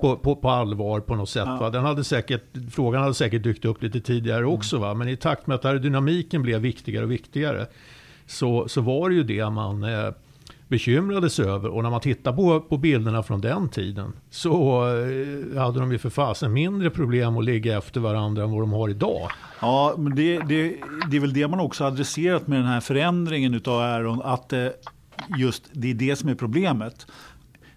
På, 0.00 0.16
på, 0.16 0.36
på 0.36 0.50
allvar 0.50 1.00
på 1.00 1.14
något 1.14 1.28
sätt. 1.28 1.48
Va? 1.60 1.70
Den 1.70 1.84
hade 1.84 2.04
säkert, 2.04 2.42
frågan 2.72 3.02
hade 3.02 3.14
säkert 3.14 3.42
dykt 3.42 3.64
upp 3.64 3.82
lite 3.82 4.00
tidigare 4.00 4.46
också. 4.46 4.78
Va? 4.78 4.94
Men 4.94 5.08
i 5.08 5.16
takt 5.16 5.46
med 5.46 5.54
att 5.54 5.64
aerodynamiken 5.64 6.42
blev 6.42 6.60
viktigare 6.60 7.04
och 7.04 7.10
viktigare 7.10 7.66
så, 8.26 8.68
så 8.68 8.80
var 8.80 9.08
det 9.08 9.14
ju 9.14 9.22
det 9.22 9.50
man 9.50 9.84
eh, 9.84 10.10
bekymrade 10.72 11.30
sig 11.30 11.44
över. 11.44 11.68
Och 11.68 11.82
när 11.82 11.90
man 11.90 12.00
tittar 12.00 12.32
på, 12.32 12.60
på 12.60 12.76
bilderna 12.76 13.22
från 13.22 13.40
den 13.40 13.68
tiden 13.68 14.12
så 14.30 14.86
eh, 14.88 15.62
hade 15.62 15.80
de 15.80 15.92
ju 15.92 15.98
för 15.98 16.10
fasen 16.10 16.52
mindre 16.52 16.90
problem 16.90 17.36
att 17.36 17.44
ligga 17.44 17.78
efter 17.78 18.00
varandra 18.00 18.42
än 18.42 18.50
vad 18.50 18.62
de 18.62 18.72
har 18.72 18.88
idag. 18.88 19.30
Ja, 19.60 19.94
men 19.98 20.14
det, 20.14 20.38
det, 20.38 20.76
det 21.10 21.16
är 21.16 21.20
väl 21.20 21.32
det 21.32 21.48
man 21.48 21.60
också 21.60 21.84
adresserat 21.84 22.46
med 22.46 22.58
den 22.58 22.66
här 22.66 22.80
förändringen 22.80 23.54
utav 23.54 23.80
Aeron, 23.80 24.22
att 24.22 24.52
eh, 24.52 24.66
just 25.38 25.70
det 25.72 25.90
är 25.90 25.94
det 25.94 26.16
som 26.16 26.28
är 26.28 26.34
problemet. 26.34 27.06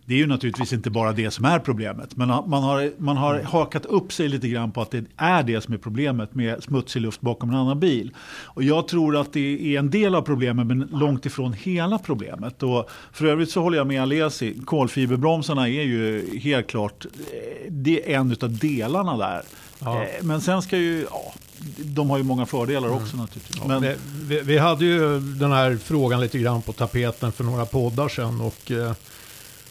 Det 0.07 0.13
är 0.13 0.17
ju 0.17 0.27
naturligtvis 0.27 0.73
inte 0.73 0.89
bara 0.89 1.11
det 1.13 1.31
som 1.31 1.45
är 1.45 1.59
problemet, 1.59 2.15
men 2.15 2.27
man 2.27 2.63
har, 2.63 2.91
man 2.97 3.17
har 3.17 3.41
hakat 3.41 3.85
upp 3.85 4.13
sig 4.13 4.27
lite 4.29 4.47
grann 4.47 4.71
på 4.71 4.81
att 4.81 4.91
det 4.91 5.05
är 5.17 5.43
det 5.43 5.61
som 5.61 5.73
är 5.73 5.77
problemet 5.77 6.35
med 6.35 6.63
smutsig 6.63 7.01
luft 7.01 7.21
bakom 7.21 7.49
en 7.49 7.55
annan 7.55 7.79
bil. 7.79 8.11
Och 8.43 8.63
jag 8.63 8.87
tror 8.87 9.17
att 9.17 9.33
det 9.33 9.75
är 9.75 9.79
en 9.79 9.89
del 9.89 10.15
av 10.15 10.21
problemet, 10.21 10.67
men 10.67 10.89
långt 10.91 11.25
ifrån 11.25 11.53
hela 11.53 11.97
problemet. 11.99 12.63
Och 12.63 12.89
för 13.11 13.25
övrigt 13.25 13.51
så 13.51 13.61
håller 13.61 13.77
jag 13.77 13.87
med 13.87 14.01
Alesi, 14.01 14.59
kolfiberbromsarna 14.65 15.67
är 15.69 15.83
ju 15.83 16.39
helt 16.39 16.67
klart, 16.67 17.05
eh, 17.05 17.71
det 17.71 18.13
är 18.13 18.19
en 18.19 18.35
av 18.41 18.57
delarna 18.57 19.17
där. 19.17 19.41
Ja. 19.79 20.03
Eh, 20.03 20.07
Men 20.21 20.41
sen 20.41 20.61
ska 20.61 20.77
ju, 20.77 21.05
ja, 21.11 21.33
de 21.77 22.09
har 22.09 22.17
ju 22.17 22.23
många 22.23 22.45
fördelar 22.45 22.89
också 22.89 23.17
naturligtvis. 23.17 23.65
Men, 23.67 23.81
vi, 23.81 23.95
vi, 24.27 24.41
vi 24.41 24.57
hade 24.57 24.85
ju 24.85 25.19
den 25.19 25.51
här 25.51 25.77
frågan 25.83 26.21
lite 26.21 26.39
grann 26.39 26.61
på 26.61 26.73
tapeten 26.73 27.31
för 27.31 27.43
några 27.43 27.65
poddar 27.65 28.07
sedan. 28.07 28.41
Och, 28.41 28.71
eh, 28.71 28.93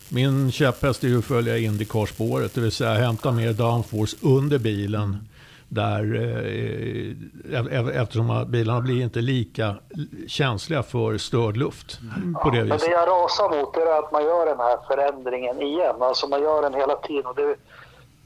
min 0.08 0.52
käpphäst 0.52 1.04
är 1.04 1.08
ju 1.08 1.18
att 1.18 1.24
följa 1.24 1.58
Indycar-spåret, 1.58 2.54
det 2.54 2.60
vill 2.60 2.72
säga 2.72 2.94
hämta 2.94 3.32
mer 3.32 3.52
downforce 3.52 4.16
under 4.22 4.58
bilen. 4.58 5.28
Där, 5.68 6.14
eh, 7.54 8.00
eftersom 8.00 8.44
bilarna 8.48 8.80
blir 8.80 9.02
inte 9.02 9.20
lika 9.20 9.74
känsliga 10.28 10.82
för 10.82 11.18
störd 11.18 11.56
luft 11.56 11.98
på 12.42 12.50
det 12.50 12.64
Men 12.64 12.78
det 12.78 12.90
jag 12.90 13.08
rasar 13.08 13.48
mot 13.48 13.76
är 13.76 13.98
att 13.98 14.12
man 14.12 14.24
gör 14.24 14.46
den 14.46 14.58
här 14.58 14.78
förändringen 14.86 15.62
igen. 15.62 15.96
Alltså 16.00 16.26
man 16.26 16.42
gör 16.42 16.62
den 16.62 16.74
hela 16.74 16.96
tiden. 16.96 17.26
Och 17.26 17.34
det, 17.34 17.56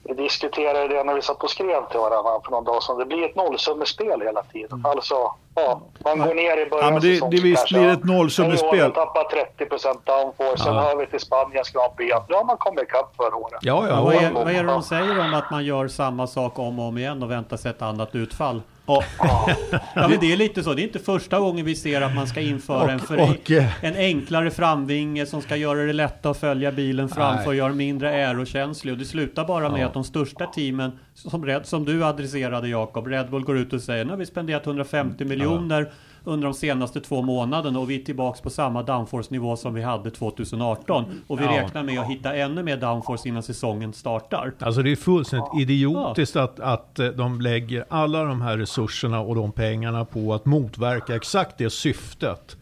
vi 0.09 0.15
diskuterade 0.15 0.89
det 0.89 1.05
när 1.05 1.15
vi 1.15 1.23
satt 1.23 1.43
och 1.43 1.51
skrev 1.51 1.89
till 1.91 2.01
varandra 2.01 2.31
för 2.45 2.51
någon 2.51 2.65
dag 2.65 2.83
sedan. 2.83 2.99
Det 2.99 3.05
blir 3.07 3.25
ett 3.25 3.37
nollsummespel 3.37 4.21
hela 4.21 4.43
tiden. 4.43 4.83
Alltså, 4.87 5.15
ja, 5.55 5.81
man 6.05 6.19
går 6.19 6.35
ner 6.35 6.57
i 6.67 6.71
början 6.71 6.85
Ja, 6.87 6.91
men 6.91 7.01
det- 7.01 7.13
säsongen 7.15 7.31
det 7.37 7.43
visst 7.43 7.57
kanske, 7.69 7.79
blir 7.79 7.89
ett 7.93 8.05
nollsummespel. 8.05 8.79
Man 8.81 8.93
tappat 8.93 9.31
30 9.31 9.65
downforce. 10.05 10.63
Sen 10.65 10.75
Ja. 10.75 10.95
vi 10.99 11.07
till 11.07 11.21
Spaniens 11.21 11.71
Grand 11.71 11.97
Prix. 11.97 12.17
Nu 12.29 12.35
har 12.35 12.45
man 12.45 12.57
kommit 12.57 12.83
ikapp 12.83 13.17
förra 13.17 13.37
året. 13.37 13.59
Ja, 13.63 13.85
Ja, 13.89 14.01
vad, 14.03 14.15
är, 14.15 14.31
vad 14.31 14.49
är 14.49 14.63
det 14.63 14.71
de 14.73 14.83
säger 14.83 15.21
om 15.21 15.35
att 15.35 15.51
man 15.51 15.65
gör 15.65 15.89
samma 15.89 16.27
sak 16.27 16.59
om 16.59 16.79
och 16.79 16.85
om 16.85 16.99
igen 16.99 17.23
och 17.23 17.31
väntar 17.31 17.57
sig 17.57 17.71
ett 17.71 17.83
annat 17.83 18.15
utfall? 18.15 18.63
Ja, 18.89 19.05
Ja 19.95 20.09
men 20.09 20.21
det 20.21 20.33
är 20.33 20.37
lite 20.37 20.63
så. 20.63 20.75
Det 20.75 20.83
är 20.83 20.85
inte 20.85 20.99
första 20.99 21.39
gången 21.41 21.65
vi 21.67 21.75
ser 21.75 22.01
att 22.01 22.15
man 22.15 22.27
ska 22.27 22.41
införa 22.41 22.93
en, 22.93 23.01
Och- 23.01 23.07
för, 23.07 23.21
och, 23.31 23.51
eh, 23.51 23.85
en 23.85 23.97
enklare 23.97 24.51
framvinge 24.51 25.27
som 25.27 25.43
ska 25.43 25.57
göra 25.57 25.79
det 25.83 25.93
lättare 25.93 26.31
att 26.31 26.39
följa 26.39 26.73
bilen 26.73 27.09
framför 27.09 27.47
och 27.49 27.55
göra 27.55 27.73
mindre 27.73 28.09
aerokänslig. 28.11 28.93
Och 28.93 28.99
det 28.99 29.05
slutar 29.05 29.45
bara 29.45 29.69
med 29.69 29.81
Ja. 29.81 29.87
att 29.87 29.95
de 29.95 30.05
största 30.05 30.47
teamen, 30.47 30.93
som, 31.15 31.61
som 31.65 31.85
du 31.85 32.05
adresserade 32.05 32.69
Jakob, 32.69 33.07
Red 33.07 33.31
Bull 33.31 33.45
går 33.45 33.59
ut 33.59 33.73
och 33.73 33.81
säger 33.81 34.05
nu 34.05 34.11
har 34.11 34.17
vi 34.19 34.27
spenderat 34.27 34.67
150 34.67 35.25
miljoner 35.25 35.91
under 36.29 36.45
de 36.49 36.55
senaste 36.55 37.01
två 37.01 37.23
månaderna 37.23 37.79
och 37.79 37.91
vi 37.91 38.01
är 38.01 38.05
tillbaks 38.05 38.41
på 38.41 38.51
samma 38.51 38.83
downforce-nivå 38.83 39.57
som 39.57 39.75
vi 39.75 39.83
hade 39.83 40.11
2018. 40.11 41.05
Och 41.27 41.41
vi 41.41 41.45
Ja. 41.45 41.51
räknar 41.51 41.83
med 41.83 42.01
att 42.01 42.07
hitta 42.11 42.35
ännu 42.37 42.63
mer 42.63 42.77
downforce 42.77 43.29
innan 43.29 43.43
säsongen 43.43 43.93
startar. 43.93 44.53
Alltså 44.59 44.83
det 44.83 44.93
är 44.93 44.97
fullständigt 44.97 45.61
idiotiskt 45.61 46.37
att, 46.37 46.61
att 46.61 46.99
eh, 46.99 47.07
de 47.07 47.41
lägger 47.41 47.85
alla 47.89 48.25
de 48.25 48.41
här 48.43 48.59
resurserna 48.59 49.21
och 49.21 49.35
de 49.35 49.53
pengarna 49.53 50.05
på 50.05 50.35
att 50.35 50.45
motverka 50.47 51.17
exakt 51.17 51.59
det 51.59 51.71
syftet 51.71 52.57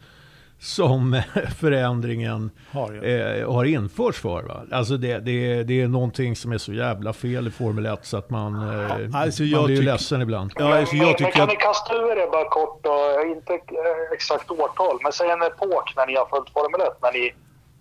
som 0.59 1.21
förändringen 1.59 2.51
Har 2.71 3.05
eh, 3.05 3.53
har 3.53 3.65
införts 3.65 4.21
för. 4.21 4.43
Va? 4.43 4.61
Alltså 4.71 4.97
det, 4.97 5.19
det, 5.19 5.63
det 5.63 5.81
är 5.81 5.87
någonting 5.87 6.35
som 6.35 6.51
är 6.51 6.57
så 6.57 6.73
jävla 6.73 7.13
fel 7.13 7.47
i 7.47 7.51
Formel 7.51 7.85
1 7.85 8.05
så 8.05 8.17
att 8.17 8.29
man, 8.29 8.53
eh, 8.55 9.21
alltså 9.21 9.43
man 9.43 9.65
blir 9.65 9.75
ju 9.75 9.81
ledsen 9.81 10.21
ibland. 10.21 10.51
Ja, 10.55 10.77
alltså 10.77 10.95
men, 10.95 11.07
jag 11.07 11.21
men 11.21 11.31
kan 11.31 11.41
att... 11.41 11.49
ni 11.49 11.55
kasta 11.55 11.95
ur 11.95 12.17
er 12.17 12.31
bara 12.31 12.49
kort, 12.49 12.83
då, 12.83 13.23
inte 13.27 13.53
eh, 13.53 14.13
exakt 14.13 14.51
årtal, 14.51 14.99
men 15.03 15.11
säg 15.11 15.29
en 15.29 15.41
epok 15.41 15.93
när 15.95 16.07
ni 16.07 16.15
har 16.15 16.25
följt 16.25 16.49
Formel 16.49 16.81
1, 16.81 16.87
när 17.01 17.11
ni, 17.11 17.33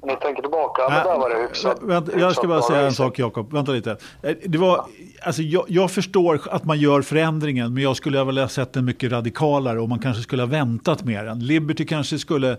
ni 0.06 0.16
tänker 0.16 0.42
tillbaka. 0.42 0.82
Men 0.88 1.06
där 1.06 1.18
var 1.18 1.30
det 1.30 1.48
hyfsat. 1.48 1.82
Äh, 1.82 1.86
Vänta, 1.86 2.18
jag 2.18 2.32
ska 2.32 2.46
hyfsat 2.46 2.48
bara 2.48 2.62
säga 2.62 2.80
en 2.86 2.92
sak 2.94 3.18
Jakob. 3.18 3.52
Vänta 3.52 3.72
lite. 3.72 3.96
Eh, 4.22 4.34
Det 4.44 4.58
var, 4.58 4.84
alltså, 5.22 5.42
jag, 5.42 5.64
jag 5.68 5.90
förstår 5.90 6.40
att 6.50 6.64
man 6.64 6.78
gör 6.78 7.02
förändringen 7.02 7.74
men 7.74 7.82
jag 7.82 7.96
skulle 7.96 8.18
ha 8.18 8.48
sett 8.48 8.72
den 8.72 8.84
mycket 8.84 9.12
radikalare 9.12 9.80
och 9.80 9.88
man 9.88 9.98
kanske 9.98 10.22
skulle 10.22 10.42
ha 10.42 10.46
väntat 10.46 11.04
med 11.04 11.24
den. 11.24 11.38
Liberty 11.46 11.86
kanske 11.86 12.18
skulle... 12.18 12.56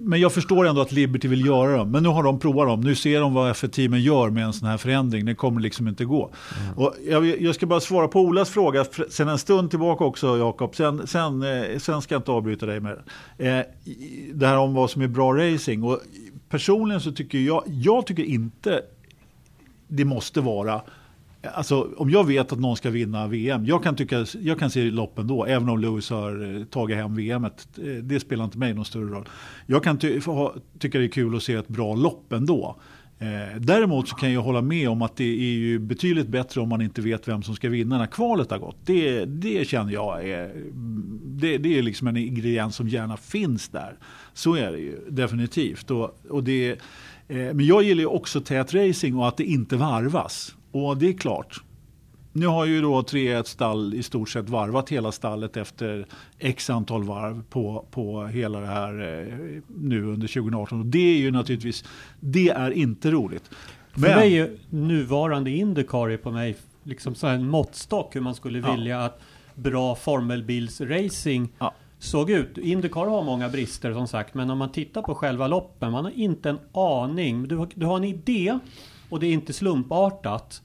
Men 0.00 0.20
jag 0.20 0.32
förstår 0.32 0.66
ändå 0.66 0.80
att 0.80 0.92
Liberty 0.92 1.28
vill 1.28 1.46
göra 1.46 1.76
dem. 1.76 1.90
Men 1.90 2.02
nu 2.02 2.08
har 2.08 2.22
de 2.22 2.38
provat 2.38 2.66
dem. 2.68 2.80
Nu 2.80 2.94
ser 2.94 3.20
de 3.20 3.34
vad 3.34 3.52
F1-teamen 3.52 4.02
gör 4.02 4.30
med 4.30 4.44
en 4.44 4.52
sån 4.52 4.68
här 4.68 4.76
förändring. 4.76 5.24
Det 5.24 5.34
kommer 5.34 5.60
liksom 5.60 5.88
inte 5.88 6.04
gå. 6.04 6.32
Och 6.76 6.94
jag, 7.08 7.42
jag 7.42 7.54
ska 7.54 7.66
bara 7.66 7.80
svara 7.80 8.08
på 8.08 8.20
Olas 8.20 8.50
fråga 8.50 8.84
sen 9.08 9.28
en 9.28 9.38
stund 9.38 9.70
tillbaka 9.70 10.04
också 10.04 10.38
Jakob. 10.38 10.76
Sen, 10.76 11.06
sen, 11.06 11.42
eh, 11.42 11.78
sen 11.78 12.02
ska 12.02 12.14
jag 12.14 12.20
inte 12.20 12.30
avbryta 12.30 12.66
dig 12.66 12.80
med 12.80 12.98
det. 13.36 13.48
Eh, 13.48 13.64
Det 14.34 14.46
här 14.46 14.58
om 14.58 14.74
vad 14.74 14.90
som 14.90 15.02
är 15.02 15.08
bra 15.08 15.32
racing. 15.36 15.84
Och 15.84 16.00
personligen 16.48 17.00
så 17.00 17.12
tycker 17.12 17.38
jag, 17.38 17.64
jag 17.66 18.06
tycker 18.06 18.22
inte 18.24 18.82
det 19.88 20.04
måste 20.04 20.40
vara 20.40 20.80
Alltså, 21.54 21.88
om 21.96 22.10
jag 22.10 22.26
vet 22.26 22.52
att 22.52 22.60
någon 22.60 22.76
ska 22.76 22.90
vinna 22.90 23.26
VM, 23.26 23.66
jag 23.66 23.82
kan, 23.82 23.96
tycka, 23.96 24.26
jag 24.40 24.58
kan 24.58 24.70
se 24.70 24.90
loppen 24.90 25.26
då, 25.26 25.44
även 25.44 25.68
om 25.68 25.78
Lewis 25.78 26.10
har 26.10 26.56
eh, 26.56 26.64
tagit 26.64 26.96
hem 26.96 27.14
VM. 27.14 27.44
Eh, 27.44 27.50
det 28.02 28.20
spelar 28.20 28.44
inte 28.44 28.58
mig 28.58 28.74
någon 28.74 28.84
större 28.84 29.04
roll. 29.04 29.28
Jag 29.66 29.84
kan 29.84 29.98
ty, 29.98 30.20
ha, 30.20 30.54
tycka 30.78 30.98
det 30.98 31.04
är 31.04 31.08
kul 31.08 31.36
att 31.36 31.42
se 31.42 31.54
ett 31.54 31.68
bra 31.68 31.94
lopp 31.94 32.32
ändå. 32.32 32.76
Eh, 33.18 33.60
däremot 33.60 34.08
så 34.08 34.16
kan 34.16 34.32
jag 34.32 34.42
hålla 34.42 34.62
med 34.62 34.88
om 34.88 35.02
att 35.02 35.16
det 35.16 35.24
är 35.24 35.54
ju 35.54 35.78
betydligt 35.78 36.28
bättre 36.28 36.60
om 36.60 36.68
man 36.68 36.82
inte 36.82 37.00
vet 37.00 37.28
vem 37.28 37.42
som 37.42 37.54
ska 37.54 37.68
vinna 37.68 37.98
när 37.98 38.06
kvalet 38.06 38.50
har 38.50 38.58
gått. 38.58 38.76
Det, 38.84 39.24
det 39.24 39.68
känner 39.68 39.92
jag 39.92 40.28
är, 40.28 40.52
det, 41.24 41.58
det 41.58 41.78
är 41.78 41.82
liksom 41.82 42.06
en 42.06 42.16
ingrediens 42.16 42.76
som 42.76 42.88
gärna 42.88 43.16
finns 43.16 43.68
där. 43.68 43.96
Så 44.32 44.54
är 44.54 44.72
det 44.72 44.78
ju 44.78 44.98
definitivt. 45.08 45.90
Och, 45.90 46.18
och 46.30 46.44
det, 46.44 46.70
eh, 47.28 47.36
men 47.36 47.66
jag 47.66 47.82
gillar 47.82 48.00
ju 48.00 48.06
också 48.06 48.40
tät 48.40 48.74
racing 48.74 49.18
och 49.18 49.28
att 49.28 49.36
det 49.36 49.44
inte 49.44 49.76
varvas. 49.76 50.54
Och 50.84 50.96
det 50.96 51.08
är 51.08 51.12
klart. 51.12 51.62
Nu 52.32 52.46
har 52.46 52.64
ju 52.64 52.80
då 52.82 53.02
3 53.02 53.44
stall 53.44 53.94
i 53.94 54.02
stort 54.02 54.28
sett 54.28 54.48
varvat 54.48 54.88
hela 54.92 55.12
stallet 55.12 55.56
efter 55.56 56.06
x 56.38 56.70
antal 56.70 57.04
varv 57.04 57.42
på, 57.50 57.86
på 57.90 58.26
hela 58.26 58.60
det 58.60 58.66
här 58.66 58.92
eh, 59.28 59.62
nu 59.76 60.02
under 60.04 60.26
2018. 60.28 60.80
Och 60.80 60.86
det 60.86 60.98
är 61.14 61.18
ju 61.18 61.30
naturligtvis, 61.30 61.84
det 62.20 62.48
är 62.48 62.70
inte 62.70 63.10
roligt. 63.10 63.50
För 63.92 64.00
mig 64.00 64.38
är 64.38 64.50
nuvarande 64.70 65.50
Indycar 65.50 66.16
på 66.16 66.30
mig 66.30 66.56
liksom 66.82 67.14
så 67.14 67.26
en 67.26 67.48
måttstock 67.48 68.16
hur 68.16 68.20
man 68.20 68.34
skulle 68.34 68.58
Ja. 68.58 68.72
vilja 68.74 69.04
att 69.04 69.20
bra 69.54 69.94
formelbilsracing 69.94 71.48
Ja. 71.58 71.74
såg 71.98 72.30
ut. 72.30 72.58
Indycar 72.58 73.06
har 73.06 73.22
många 73.24 73.48
brister 73.48 73.92
som 73.92 74.08
sagt, 74.08 74.34
men 74.34 74.50
om 74.50 74.58
man 74.58 74.72
tittar 74.72 75.02
på 75.02 75.14
själva 75.14 75.46
loppen, 75.48 75.92
man 75.92 76.04
har 76.04 76.12
inte 76.12 76.50
en 76.50 76.58
aning. 76.72 77.48
Du 77.48 77.66
du 77.74 77.86
har 77.86 77.96
en 77.96 78.04
idé 78.04 78.58
och 79.10 79.20
det 79.20 79.26
är 79.26 79.32
inte 79.32 79.52
slumpartat. 79.52 80.62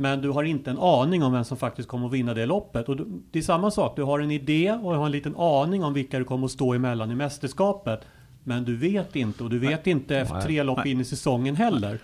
Men 0.00 0.22
du 0.22 0.30
har 0.30 0.42
inte 0.42 0.70
en 0.70 0.78
aning 0.78 1.22
om 1.22 1.32
vem 1.32 1.44
som 1.44 1.56
faktiskt 1.56 1.88
kommer 1.88 2.06
att 2.06 2.12
vinna 2.12 2.34
det 2.34 2.46
loppet. 2.46 2.88
Och 2.88 2.96
du, 2.96 3.06
det 3.30 3.38
är 3.38 3.42
samma 3.42 3.70
sak, 3.70 3.96
du 3.96 4.02
har 4.02 4.20
en 4.20 4.30
idé 4.30 4.78
och 4.82 4.94
har 4.94 5.06
en 5.06 5.12
liten 5.12 5.36
aning 5.36 5.84
om 5.84 5.94
vilka 5.94 6.18
du 6.18 6.24
kommer 6.24 6.44
att 6.44 6.50
stå 6.50 6.74
emellan 6.74 7.10
i 7.10 7.14
mästerskapet. 7.14 8.00
Men 8.44 8.64
du 8.64 8.76
vet 8.76 9.16
inte 9.16 9.44
och 9.44 9.50
du 9.50 9.58
vet 9.58 9.86
inte 9.86 10.16
efter 10.16 10.34
Nej. 10.34 10.44
tre 10.44 10.62
lopp 10.62 10.78
Nej. 10.78 10.90
in 10.92 11.00
i 11.00 11.04
säsongen 11.04 11.56
heller. 11.56 11.98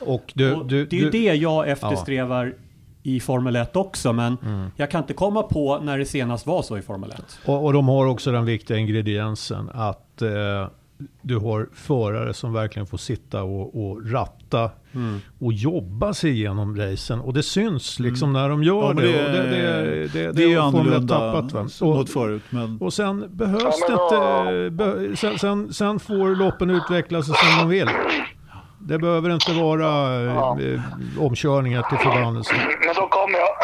Och 0.00 0.32
du, 0.34 0.54
Och 0.54 0.66
du, 0.66 0.86
det 0.86 0.96
är 0.96 1.00
ju 1.00 1.10
det 1.10 1.34
jag 1.34 1.68
eftersträvar 1.68 2.54
i 3.02 3.20
Formel 3.20 3.56
1 3.56 3.76
också, 3.76 4.12
men 4.12 4.36
Mm. 4.42 4.70
jag 4.76 4.90
kan 4.90 5.00
inte 5.00 5.14
komma 5.14 5.42
på 5.42 5.78
när 5.78 5.98
det 5.98 6.06
senast 6.06 6.46
var 6.46 6.62
så 6.62 6.78
i 6.78 6.82
Formel 6.82 7.10
1. 7.10 7.38
Och, 7.46 7.64
och 7.64 7.72
de 7.72 7.88
har 7.88 8.06
också 8.06 8.32
den 8.32 8.44
viktiga 8.44 8.76
ingrediensen 8.78 9.70
att 9.74 10.22
eh, 10.22 10.68
du 11.22 11.36
har 11.38 11.68
förare 11.72 12.34
som 12.34 12.52
verkligen 12.52 12.86
får 12.86 12.98
sitta 12.98 13.42
och, 13.42 13.86
och 13.86 14.10
ratta 14.12 14.70
Mm. 14.94 15.20
och 15.40 15.52
jobba 15.52 16.14
sig 16.14 16.30
igenom 16.30 16.76
racen. 16.76 17.20
Och 17.20 17.34
det 17.34 17.42
syns 17.42 17.98
liksom 18.00 18.32
när 18.32 18.48
de 18.48 18.62
gör 18.62 18.82
Ja, 18.82 18.92
det. 18.92 19.02
det, 19.12 19.26
och 19.26 19.32
det, 19.32 19.50
det, 19.50 20.08
det, 20.08 20.32
det 20.32 20.42
är 20.44 20.48
ju 20.48 20.58
har 20.58 20.70
Formel 20.72 20.86
1 20.92 20.92
annorlunda 20.92 21.18
tappat. 21.32 21.52
Va? 21.52 21.62
mot 21.86 22.00
Och, 22.00 22.08
förut. 22.08 22.42
Men, 22.50 22.78
och 22.80 22.92
sen 22.92 23.36
behövs 23.36 23.80
det 23.86 23.92
inte... 23.92 24.70
Be, 24.70 25.16
sen, 25.16 25.38
sen, 25.38 25.72
sen 25.72 26.00
får 26.00 26.36
loppen 26.36 26.70
utveckla 26.70 27.22
sig 27.22 27.34
som 27.34 27.58
de 27.58 27.68
vill. 27.68 27.88
Det 28.78 28.98
behöver 28.98 29.30
inte 29.30 29.52
vara 29.52 30.22
Ja. 30.24 30.58
eh, 30.60 30.80
omkörningar 31.20 31.82
till 31.82 31.98
förbannelse. 31.98 32.54
Men 32.86 32.94
då 32.94 33.08
kommer 33.08 33.38
jag... 33.38 33.54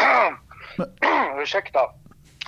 Ursäkta. 1.43 1.79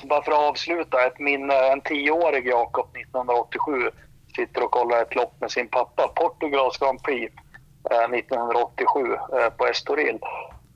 Bara 0.09 0.23
för 0.23 0.31
att 0.31 0.49
avsluta. 0.49 0.97
Ett 1.07 1.19
minne. 1.19 1.53
En 1.73 1.81
tioårig 1.81 2.47
Jakob 2.47 2.87
1987 2.97 3.89
sitter 4.35 4.63
och 4.63 4.71
kollar 4.71 5.01
ett 5.01 5.15
lopp 5.15 5.41
med 5.41 5.51
sin 5.51 5.67
pappa. 5.67 6.07
Portugals 6.07 6.77
Grand 6.77 7.03
Prix 7.03 7.33
1987 7.85 9.13
eh, 9.13 9.49
på 9.57 9.67
Estoril. 9.67 10.19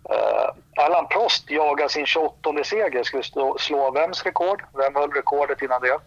Eh, 0.10 0.84
Allan 0.86 1.08
Prost 1.08 1.52
jagar 1.52 1.88
sin 1.88 2.06
28 2.06 2.64
seger. 2.64 3.04
Skulle 3.04 3.24
slå, 3.24 3.58
slå 3.60 3.92
vems 3.92 4.24
rekord? 4.24 4.64
Vem 4.74 4.96
höll 4.96 5.12
rekordet 5.12 5.62
innan 5.62 5.82
det? 5.82 6.00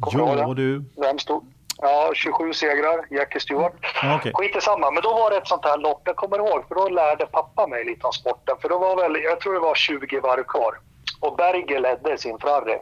Kommer 0.00 0.36
ja, 0.36 0.54
du. 0.54 0.84
Vem 0.96 1.18
stod? 1.18 1.44
Ja, 1.78 2.10
27 2.14 2.52
segrar. 2.52 3.06
Jackie 3.10 3.40
Stewart. 3.40 3.72
Okej. 4.16 4.32
Skit 4.34 4.56
i 4.56 4.60
samma. 4.60 4.90
Men 4.90 5.02
då 5.02 5.14
var 5.14 5.30
det 5.30 5.36
ett 5.36 5.48
sånt 5.48 5.64
här 5.64 5.78
lopp, 5.78 6.02
jag 6.04 6.16
kommer 6.16 6.38
ihåg, 6.38 6.68
för 6.68 6.74
då 6.74 6.88
lärde 6.88 7.26
pappa 7.26 7.66
mig 7.66 7.84
lite 7.84 8.06
om 8.06 8.12
sporten. 8.12 8.56
För 8.60 8.68
då 8.68 8.78
var 8.78 8.96
väl, 8.96 9.22
jag 9.22 9.40
tror 9.40 9.52
det 9.52 9.60
var 9.60 9.74
20 9.74 10.20
varv 10.20 10.44
kvar. 10.44 10.78
Och 11.20 11.36
Berger 11.36 11.80
ledde 11.80 12.18
sin 12.18 12.38
Ferrari. 12.38 12.78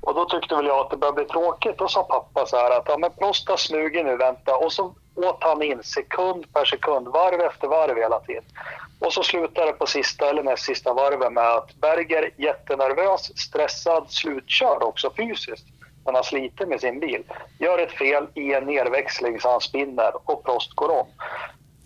Och 0.00 0.14
då 0.14 0.24
tyckte 0.24 0.56
väl 0.56 0.66
jag 0.66 0.78
att 0.78 0.90
det 0.90 0.96
började 0.96 1.14
bli 1.16 1.24
tråkigt. 1.24 1.78
Då 1.78 1.88
sa 1.88 2.02
pappa 2.02 2.46
så 2.46 2.56
här 2.56 2.70
att 2.78 2.84
ja, 2.88 2.98
men 2.98 3.10
Prost 3.18 3.48
har 3.48 3.56
smugit 3.56 4.04
nu, 4.04 4.16
vänta. 4.16 4.56
Och 4.56 4.72
så 4.72 4.94
åt 5.14 5.36
han 5.44 5.62
in 5.62 5.82
sekund 5.82 6.52
per 6.52 6.64
sekund, 6.64 7.08
varv 7.08 7.40
efter 7.40 7.68
varv 7.68 7.96
hela 7.96 8.20
tiden. 8.20 8.44
Och 9.00 9.12
så 9.12 9.22
slutade 9.22 9.66
det 9.66 9.72
på 9.72 9.86
sista 9.86 10.28
eller 10.30 10.42
näst 10.42 10.64
sista 10.64 10.92
varven 10.94 11.34
med 11.34 11.48
att 11.48 11.74
Berger 11.74 12.30
jättenervös, 12.36 13.38
stressad, 13.38 14.04
slutkörd 14.08 14.82
också 14.82 15.10
fysiskt. 15.16 15.66
Han 16.04 16.14
har 16.14 16.22
slitit 16.22 16.68
med 16.68 16.80
sin 16.80 17.00
bil. 17.00 17.22
Gör 17.58 17.78
ett 17.78 17.92
fel 17.92 18.26
i 18.34 18.54
en 18.54 18.64
nerväxling 18.64 19.40
så 19.40 19.50
han 19.50 19.60
spinner 19.60 20.12
och 20.24 20.44
Prost 20.44 20.72
går 20.74 20.88
om. 21.00 21.06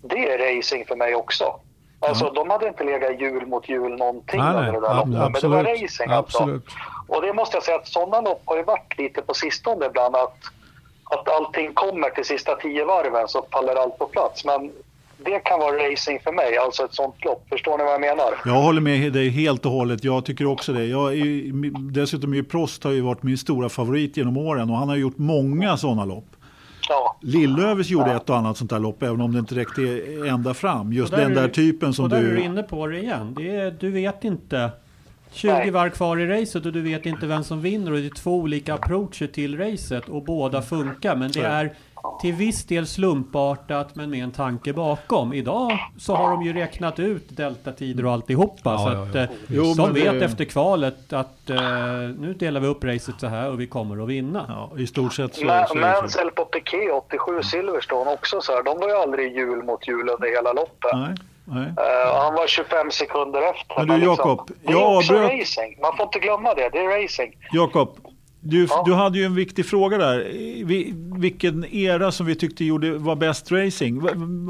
Det 0.03 0.33
är 0.33 0.57
racing 0.57 0.87
för 0.89 0.97
mig 0.97 1.15
också. 1.15 1.61
Alltså 2.01 2.31
de 2.31 2.51
hade 2.51 2.69
inte 2.69 2.85
legat 2.85 3.21
hjul 3.21 3.47
mot 3.47 3.69
hjul 3.69 3.97
någonting 3.97 4.41
Nej, 4.41 4.55
nej, 4.55 4.73
det 4.73 4.81
där 4.81 4.89
ab- 4.89 5.13
loppet. 5.13 5.33
Men 5.33 5.33
det 5.33 5.49
var 5.49 5.59
absolut. 5.59 5.83
racing 5.83 6.11
alltså. 6.13 6.39
Och 7.07 7.23
det 7.23 7.33
måste 7.33 7.57
jag 7.57 7.65
säga 7.65 7.77
att 7.77 7.89
sådana 7.89 8.21
lopp 8.21 8.43
har 8.45 8.57
ju 8.57 8.63
varit 8.63 8.99
lite 8.99 9.23
på 9.23 9.35
sistone 9.35 9.87
ibland 9.87 10.17
att, 10.17 10.37
att 11.05 11.29
allting 11.29 11.75
kommer 11.75 12.11
till 12.11 12.25
sista 12.25 12.55
tio 12.57 12.85
varven 12.85 13.29
så 13.29 13.47
faller 13.53 13.75
allt 13.83 13.99
på 13.99 14.07
plats. 14.07 14.45
Men 14.45 14.71
det 15.19 15.39
kan 15.41 15.59
vara 15.61 15.91
racing 15.93 16.21
för 16.25 16.33
mig, 16.33 16.57
alltså 16.57 16.85
ett 16.85 16.95
sånt 16.95 17.25
lopp. 17.25 17.47
Förstår 17.49 17.79
ni 17.79 17.85
vad 17.85 17.93
jag 17.93 18.01
menar? 18.01 18.35
Jag 18.45 18.53
håller 18.63 18.81
med 18.81 19.13
dig 19.13 19.29
helt 19.29 19.67
och 19.67 19.73
hållet. 19.73 20.05
Jag 20.05 20.25
tycker 20.25 20.47
också 20.47 20.73
det. 20.73 20.85
Jag 20.85 21.11
är, 21.13 21.17
ju- 21.17 21.71
dessutom 21.93 22.33
är 22.33 22.37
ju 22.37 22.45
Prost 22.45 22.85
har 22.85 22.91
ju 22.91 23.01
varit 23.01 23.23
min 23.23 23.39
stora 23.39 23.69
favorit 23.69 24.17
genom 24.17 24.37
åren 24.37 24.71
och 24.71 24.77
han 24.77 24.89
har 24.89 24.97
gjort 24.97 25.19
många 25.19 25.77
sådana 25.77 26.05
lopp. 26.05 26.25
Ja. 26.89 27.17
Lillövers 27.21 27.91
gjorde 27.91 28.13
ett 28.13 28.31
och 28.31 28.37
annat 28.37 28.57
sånt 28.57 28.71
där 28.71 28.79
lopp 28.79 29.03
även 29.03 29.21
om 29.21 29.33
det 29.33 29.39
inte 29.39 29.55
räckte 29.55 29.83
ända 30.29 30.55
fram. 30.55 30.93
Just 30.93 31.11
den 31.13 31.31
är 31.31 31.35
där 31.35 31.43
du- 31.49 31.53
typen 31.55 31.93
som 31.95 32.05
och 32.05 32.09
där 32.11 32.17
är 32.19 32.23
du 32.23 32.37
du... 32.37 32.43
inne 32.43 32.63
på 32.63 32.87
det 32.87 32.99
igen. 32.99 33.35
Det 33.39 33.57
är, 33.57 33.71
du 33.71 33.91
vet 33.91 34.25
inte. 34.25 34.71
20 35.35 35.53
Nej. 35.53 35.71
varv 35.71 35.91
kvar 35.91 36.17
i 36.21 36.27
racet 36.27 36.67
och 36.67 36.73
du 36.73 36.83
vet 36.83 37.07
inte 37.07 37.27
vem 37.27 37.45
som 37.45 37.61
vinner 37.61 37.93
och 37.93 37.99
det 37.99 38.07
är 38.07 38.11
två 38.11 38.35
olika 38.37 38.75
approacher 38.75 39.27
till 39.27 39.59
racet 39.59 40.09
och 40.09 40.23
båda 40.25 40.63
funkar. 40.63 41.17
Men 41.17 41.31
det 41.33 41.41
är 41.43 41.75
till 42.21 42.33
viss 42.35 42.65
del 42.65 42.87
slumpartat 42.87 43.95
men 43.95 44.11
med 44.11 44.25
en 44.25 44.31
tanke 44.31 44.73
bakom. 44.73 45.33
Idag 45.33 45.79
så 45.99 46.15
har 46.17 46.31
de 46.31 46.43
ju 46.43 46.53
räknat 46.53 46.99
ut 46.99 47.37
deltatider 47.37 48.07
och 48.07 48.13
alltihopa. 48.13 48.71
Ja, 48.73 48.79
så 48.79 48.93
ja, 48.97 49.03
att 49.03 49.15
ja. 49.15 49.21
eh, 49.21 49.29
Jo, 49.49 49.63
de 49.77 49.83
men 49.83 49.95
det- 49.95 50.13
vet 50.13 50.23
efter 50.23 50.45
kvalet 50.45 51.13
att 51.13 51.51
eh, 51.51 51.57
nu 52.19 52.35
delar 52.39 52.61
vi 52.61 52.67
upp 52.67 52.85
racet 52.85 53.15
så 53.21 53.27
här 53.27 53.51
och 53.51 53.61
vi 53.61 53.67
kommer 53.67 54.03
att 54.03 54.09
vinna. 54.09 54.45
Ja, 54.49 54.79
I 54.79 54.87
stort 54.87 55.13
sett 55.15 55.35
så. 55.35 55.45
Mansell 55.75 56.31
på 56.31 56.45
Piquet 56.45 56.93
87 56.93 57.43
Silverstone 57.43 58.11
också 58.13 58.41
så 58.41 58.53
här. 58.53 58.63
De 58.63 58.79
var 58.79 58.89
ju 58.89 58.95
aldrig 58.95 59.37
hjul 59.37 59.63
mot 59.63 59.89
hjul 59.89 60.09
under 60.09 60.37
hela 60.37 60.53
loppet. 60.53 60.91
Nej, 60.95 61.15
Eh, 61.49 62.15
han 62.23 62.35
var 62.35 62.47
25 62.47 62.91
sekunder 62.91 63.43
efter. 63.51 63.77
Men 63.77 63.87
du, 64.01 64.07
liksom, 64.07 64.29
Jakob, 64.31 64.51
det 64.63 64.69
är 64.73 64.77
jag 64.77 64.97
också 64.97 65.13
avbröt- 65.15 65.41
racing. 65.41 65.81
Man 65.81 65.97
får 65.97 66.07
inte 66.07 66.19
glömma 66.19 66.55
det. 66.55 66.69
Det 66.69 66.79
är 66.79 67.03
racing. 67.03 67.37
Jakob, 67.53 67.99
du, 68.41 68.67
Ja. 68.71 68.83
du 68.87 68.95
hade 68.95 69.19
ju 69.19 69.25
en 69.25 69.35
viktig 69.35 69.67
fråga 69.67 69.99
där. 69.99 70.19
Vi, 70.65 70.93
vilken 71.19 71.65
era 71.65 72.13
som 72.13 72.27
vi 72.27 72.35
tyckte 72.37 72.65
gjorde, 72.65 72.91
var 72.99 73.17
bäst 73.17 73.53
racing? 73.53 74.01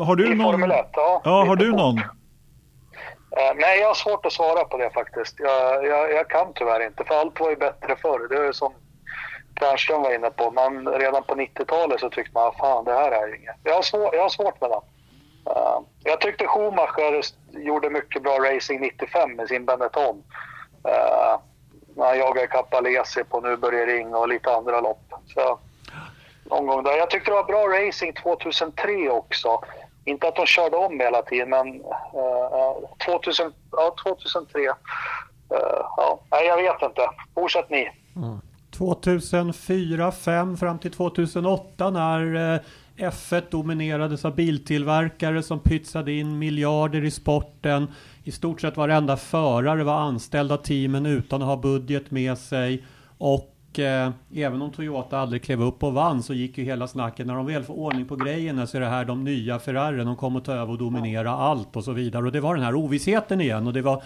Har 0.06 0.16
du 0.16 0.32
I 0.32 0.34
någon? 0.34 0.52
Formel 0.52 0.70
1, 0.70 0.86
ja. 0.92 1.20
Ja, 1.24 1.44
har 1.44 1.56
du 1.56 1.70
fort. 1.70 1.78
någon? 1.80 1.98
Eh, 1.98 3.52
nej, 3.56 3.80
jag 3.80 3.86
har 3.86 3.94
svårt 3.94 4.26
att 4.26 4.32
svara 4.32 4.64
på 4.64 4.76
det 4.78 4.90
faktiskt. 4.90 5.34
Jag, 5.40 5.86
jag, 5.86 6.12
jag 6.12 6.28
kan 6.28 6.46
tyvärr 6.54 6.86
inte, 6.86 7.04
för 7.04 7.14
allt 7.14 7.40
var 7.40 7.50
ju 7.50 7.56
bättre 7.56 7.96
förr. 8.02 8.28
Det 8.28 8.36
är 8.36 8.44
ju 8.46 8.52
som 8.52 8.72
Ternström 9.60 10.02
var 10.02 10.14
inne 10.14 10.30
på. 10.30 10.50
Man, 10.50 10.88
redan 10.88 11.22
på 11.22 11.34
90-talet 11.34 12.00
så 12.00 12.10
tyckte 12.10 12.30
man 12.34 12.52
fan 12.60 12.84
det 12.84 12.92
här 12.92 13.10
är 13.10 13.36
inget. 13.38 13.56
Jag 13.62 13.74
har, 13.74 13.82
svår, 13.82 14.14
jag 14.14 14.22
har 14.22 14.28
svårt 14.28 14.60
med 14.60 14.70
det. 14.70 14.80
Uh, 15.46 15.80
jag 16.04 16.20
tyckte 16.20 16.46
Schumacher 16.46 17.22
gjorde 17.50 17.90
mycket 17.90 18.22
bra 18.22 18.38
racing 18.38 18.80
95 18.80 19.36
med 19.36 19.48
sin 19.48 19.64
Benetton. 19.64 20.22
Uh, 20.88 21.40
när 21.96 22.06
han 22.06 22.18
jagade 22.18 22.46
Capalesi 22.46 23.24
på 23.24 23.40
Nürburgring 23.40 23.86
Ring 23.86 24.14
och 24.14 24.28
lite 24.28 24.50
andra 24.50 24.80
lopp. 24.80 25.12
Så, 25.26 25.58
någon 26.44 26.66
gång 26.66 26.84
där. 26.84 26.96
Jag 26.96 27.10
tyckte 27.10 27.30
det 27.30 27.34
var 27.34 27.44
bra 27.44 27.68
racing 27.68 28.12
2003 28.22 29.10
också. 29.10 29.60
Inte 30.04 30.28
att 30.28 30.36
de 30.36 30.46
körde 30.46 30.76
om 30.76 31.00
hela 31.00 31.22
tiden, 31.22 31.50
men 31.50 31.80
eh, 32.14 33.06
uh, 33.06 33.06
2000, 33.06 33.52
ja, 33.72 33.94
2003. 34.02 34.60
Uh, 34.60 34.68
ja, 35.96 36.20
nej, 36.30 36.46
jag 36.46 36.56
vet 36.56 36.82
inte. 36.82 37.10
Fortsätt 37.34 37.70
ni. 37.70 37.90
Mm. 38.16 38.40
2004, 38.78 40.12
5 40.12 40.56
fram 40.56 40.78
till 40.78 40.92
2008 40.92 41.90
när 41.90 42.34
uh, 42.34 42.60
F1 42.96 43.42
dominerades 43.50 44.24
av 44.24 44.34
biltillverkare 44.34 45.42
som 45.42 45.58
pytsade 45.58 46.12
in 46.12 46.38
miljarder 46.38 47.04
i 47.04 47.10
sporten. 47.10 47.88
I 48.24 48.30
stort 48.30 48.60
sett 48.60 48.76
varenda 48.76 49.16
förare 49.16 49.84
var 49.84 50.00
anställd 50.00 50.52
av 50.52 50.56
teamen 50.56 51.06
utan 51.06 51.42
att 51.42 51.48
ha 51.48 51.56
budget 51.56 52.10
med 52.10 52.38
sig. 52.38 52.84
Och 53.18 53.78
eh, 53.78 54.10
även 54.34 54.62
om 54.62 54.72
Toyota 54.72 55.18
aldrig 55.18 55.42
klev 55.42 55.62
upp 55.62 55.82
och 55.82 55.92
vann 55.92 56.22
så 56.22 56.34
gick 56.34 56.58
ju 56.58 56.64
hela 56.64 56.88
snacket 56.88 57.26
när 57.26 57.34
de 57.34 57.46
väl 57.46 57.62
får 57.62 57.74
ordning 57.74 58.04
på 58.04 58.16
grejerna 58.16 58.66
så 58.66 58.76
är 58.76 58.80
det 58.80 58.86
här 58.86 59.04
de 59.04 59.24
nya 59.24 59.58
Ferrari. 59.58 60.04
De 60.04 60.16
kommer 60.16 60.38
att 60.38 60.44
ta 60.44 60.52
över 60.52 60.72
och 60.72 60.78
dominera 60.78 61.30
allt 61.30 61.76
och 61.76 61.84
så 61.84 61.92
vidare. 61.92 62.26
Och 62.26 62.32
det 62.32 62.40
var 62.40 62.54
den 62.54 62.64
här 62.64 62.74
ovissheten 62.74 63.40
igen. 63.40 63.66
Och 63.66 63.72
det 63.72 63.82
var 63.82 64.02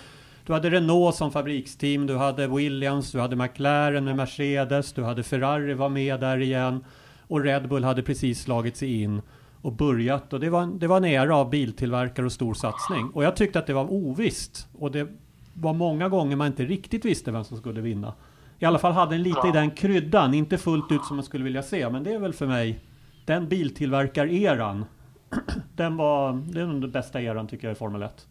du 0.47 0.53
hade 0.53 0.70
Renault 0.70 1.16
som 1.16 1.32
fabriksteam, 1.32 2.07
du 2.07 2.16
hade 2.16 2.47
Williams, 2.47 3.12
du 3.12 3.20
hade 3.20 3.36
McLaren 3.36 4.05
med 4.05 4.16
Mercedes, 4.16 4.93
du 4.93 5.03
hade 5.03 5.22
Ferrari 5.22 5.74
var 5.74 5.89
med 5.89 6.20
där 6.20 6.39
igen 6.39 6.84
och 7.29 7.41
Red 7.41 7.68
Bull 7.68 7.85
hade 7.85 8.03
precis 8.03 8.43
slagit 8.43 8.76
sig 8.76 9.03
in 9.03 9.22
och 9.62 9.72
börjat 9.72 10.33
och 10.33 10.41
det 10.41 10.51
var, 10.51 10.66
det 10.66 10.87
var 10.87 10.97
en 10.97 11.05
era 11.05 11.37
av 11.37 11.51
biltillverkare 11.51 12.26
och 12.26 12.33
stor 12.33 12.55
satsning. 12.55 13.11
Och 13.14 13.24
jag 13.24 13.37
tyckte 13.37 13.59
att 13.59 13.66
det 13.66 13.74
var 13.74 13.93
ovisst 13.93 14.68
och 14.79 14.91
det 14.91 15.09
var 15.55 15.72
många 15.72 16.09
gånger 16.09 16.37
man 16.37 16.47
inte 16.47 16.64
riktigt 16.64 17.05
visste 17.05 17.31
vem 17.31 17.45
som 17.45 17.57
skulle 17.57 17.81
vinna. 17.81 18.14
I 18.59 18.64
alla 18.64 18.79
fall 18.79 18.93
hade 18.93 19.14
den 19.14 19.22
lite 19.22 19.49
i 19.49 19.53
den 19.53 19.70
kryddan, 19.70 20.35
inte 20.35 20.59
fullt 20.59 20.93
ut 20.93 21.05
som 21.05 21.16
man 21.16 21.24
skulle 21.24 21.45
vilja 21.45 21.62
se, 21.62 21.91
men 21.91 22.05
det 22.05 22.12
är 22.12 22.18
väl 22.18 22.33
för 22.33 22.47
mig 22.47 22.81
den 23.24 23.49
biltillverkar-eran. 23.49 24.85
Den 25.76 25.97
var, 25.97 26.33
det 26.33 26.61
är 26.61 26.66
den 26.66 26.91
bästa 26.91 27.20
eran 27.20 27.47
tycker 27.49 27.66
jag 27.68 27.72
i 27.72 27.79
Formel 27.79 28.03
1. 28.03 28.26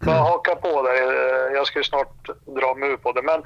Jag 0.00 0.12
hakar 0.12 0.54
på 0.54 0.82
där. 0.82 1.54
Jag 1.54 1.66
ska 1.66 1.82
snart 1.82 2.26
dra 2.46 2.74
mig 2.74 2.92
ur 2.92 2.96
på 2.96 3.12
det. 3.12 3.22
Men 3.22 3.42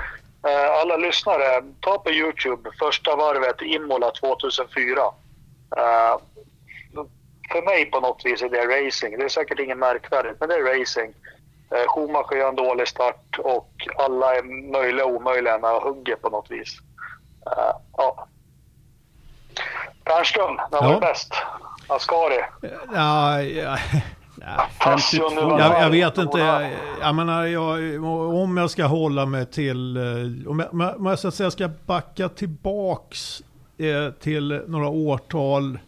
alla 0.80 0.97
lyssnare, 0.97 1.62
ta 1.80 1.99
på 1.99 2.11
Youtube 2.11 2.70
första 2.78 3.16
varvet 3.16 3.62
Imola 3.62 4.11
2004. 4.11 5.01
Eh, 5.76 6.16
för 7.53 7.62
mig 7.62 7.84
på 7.84 8.01
något 8.01 8.22
vis 8.24 8.43
är 8.43 8.49
det 8.49 8.86
racing. 8.86 9.18
Det 9.18 9.24
är 9.24 9.28
säkert 9.28 9.59
inget 9.59 9.78
märkvärdigt, 9.78 10.40
men 10.40 10.49
det 10.49 10.55
är 10.55 10.78
racing. 10.78 11.14
Eh, 11.70 11.84
Schumacher 11.88 12.36
gör 12.36 12.49
en 12.49 12.57
dålig 12.57 12.88
start 12.88 13.38
och 13.38 13.70
alla 13.97 14.34
är 14.34 14.43
möjliga 14.72 15.07
och 15.07 15.14
omöjliga 15.14 15.59
när 15.59 15.80
hugger 15.80 16.16
på 16.16 16.28
något 16.28 16.51
vis. 16.51 16.78
Ja. 17.97 18.28
Pernström, 20.05 20.57
när 20.72 20.80
var 20.80 20.93
ja. 20.93 21.01
bäst? 21.01 21.34
Ascari? 21.86 22.45
Ja, 22.95 23.43
ja. 23.43 23.78
Ja, 24.45 24.68
52. 24.84 25.59
Jag, 25.59 25.82
jag, 25.82 25.90
vet 25.90 26.18
inte. 26.18 26.38
Jag, 26.38 26.70
jag 27.01 27.14
menar, 27.14 27.45
jag, 27.45 28.05
om 28.34 28.57
jag 28.57 28.70
ska 28.70 28.86
hålla 28.86 29.26
mig 29.26 29.47
till... 29.47 29.97
Eh, 29.97 30.51
om 30.51 30.59
jag, 30.59 30.99
om 30.99 31.07
jag 31.07 31.18
så 31.18 31.28
att 31.28 31.34
säga 31.34 31.51
ska 31.51 31.70
backa 31.86 32.28
tillbaks 32.28 33.43
eh, 33.78 34.11
till 34.11 34.62
några 34.66 34.88
årtal 34.88 35.78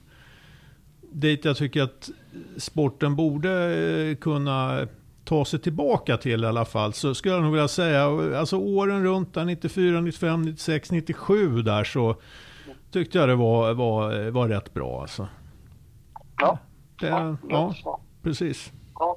dit 1.00 1.44
jag 1.44 1.56
tycker 1.56 1.82
att 1.82 2.10
sporten 2.56 3.16
borde 3.16 3.50
eh, 4.10 4.16
kunna 4.16 4.86
ta 5.24 5.44
sig 5.44 5.60
tillbaka 5.60 6.16
till 6.16 6.44
i 6.44 6.46
alla 6.46 6.64
fall. 6.64 6.92
Så 6.92 7.14
skulle 7.14 7.34
jag 7.34 7.42
nog 7.42 7.52
vilja 7.52 7.68
säga, 7.68 8.04
alltså 8.38 8.56
åren 8.56 9.04
runt 9.04 9.34
där 9.34 9.44
94, 9.44 10.00
95, 10.00 10.42
96, 10.42 10.90
97 10.90 11.62
där 11.62 11.84
så 11.84 12.16
tyckte 12.90 13.18
jag 13.18 13.28
det 13.28 13.34
var, 13.34 13.74
var, 13.74 14.30
var 14.30 14.48
rätt 14.48 14.74
bra 14.74 15.00
alltså. 15.00 15.28
Ja. 16.40 16.58
Det, 17.00 17.06
ja, 17.06 17.36
ja 17.48 17.74
precis. 18.24 18.72
Ja. 18.98 19.16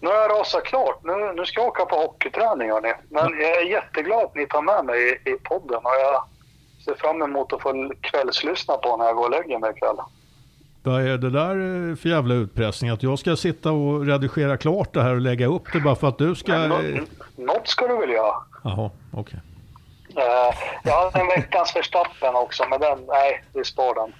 Nu 0.00 0.08
har 0.08 0.16
jag 0.16 0.30
rasat 0.30 0.64
klart. 0.64 1.00
Nu, 1.02 1.32
nu 1.36 1.44
ska 1.44 1.60
jag 1.60 1.68
åka 1.68 1.84
på 1.84 1.96
hockeyträning 1.96 2.70
hörni. 2.70 2.92
Men 3.08 3.40
jag 3.40 3.62
är 3.62 3.70
jätteglad 3.70 4.24
att 4.24 4.34
ni 4.34 4.46
tar 4.46 4.62
med 4.62 4.84
mig 4.84 5.20
i, 5.24 5.30
i 5.30 5.34
podden 5.34 5.76
och 5.76 5.90
jag 6.02 6.24
ser 6.84 6.94
fram 6.94 7.22
emot 7.22 7.52
att 7.52 7.62
få 7.62 7.92
kvällslyssna 8.00 8.76
på 8.76 8.96
när 8.96 9.04
jag 9.04 9.16
går 9.16 9.24
och 9.24 9.30
lägger 9.30 9.58
mig 9.58 9.70
ikväll. 9.70 9.96
Vad 10.82 11.06
är 11.06 11.18
det 11.18 11.30
där 11.30 11.90
eh, 11.90 11.96
för 11.96 12.08
jävla 12.08 12.34
utpressning? 12.34 12.90
Att 12.90 13.02
jag 13.02 13.18
ska 13.18 13.36
sitta 13.36 13.72
och 13.72 14.06
redigera 14.06 14.56
klart 14.56 14.94
det 14.94 15.02
här 15.02 15.14
och 15.14 15.20
lägga 15.20 15.46
upp 15.46 15.72
det 15.72 15.80
bara 15.80 15.94
för 15.94 16.08
att 16.08 16.18
du 16.18 16.34
ska... 16.34 16.52
Men, 16.52 17.06
något 17.36 17.68
ska 17.68 17.86
du 17.86 17.96
väl 17.96 18.10
göra? 18.10 18.34
Jaha, 18.64 18.90
okej. 19.12 19.20
Okay. 19.20 19.40
Uh, 20.24 20.48
eh, 20.48 20.54
jag 20.82 20.92
har 20.92 21.20
en 21.20 21.26
veckans 21.26 21.72
förstappen 21.72 22.34
också, 22.34 22.64
men 22.70 22.80
den, 22.80 22.98
nej, 23.08 23.44
vi 23.54 23.64
spar 23.64 23.94
den. 23.94 24.12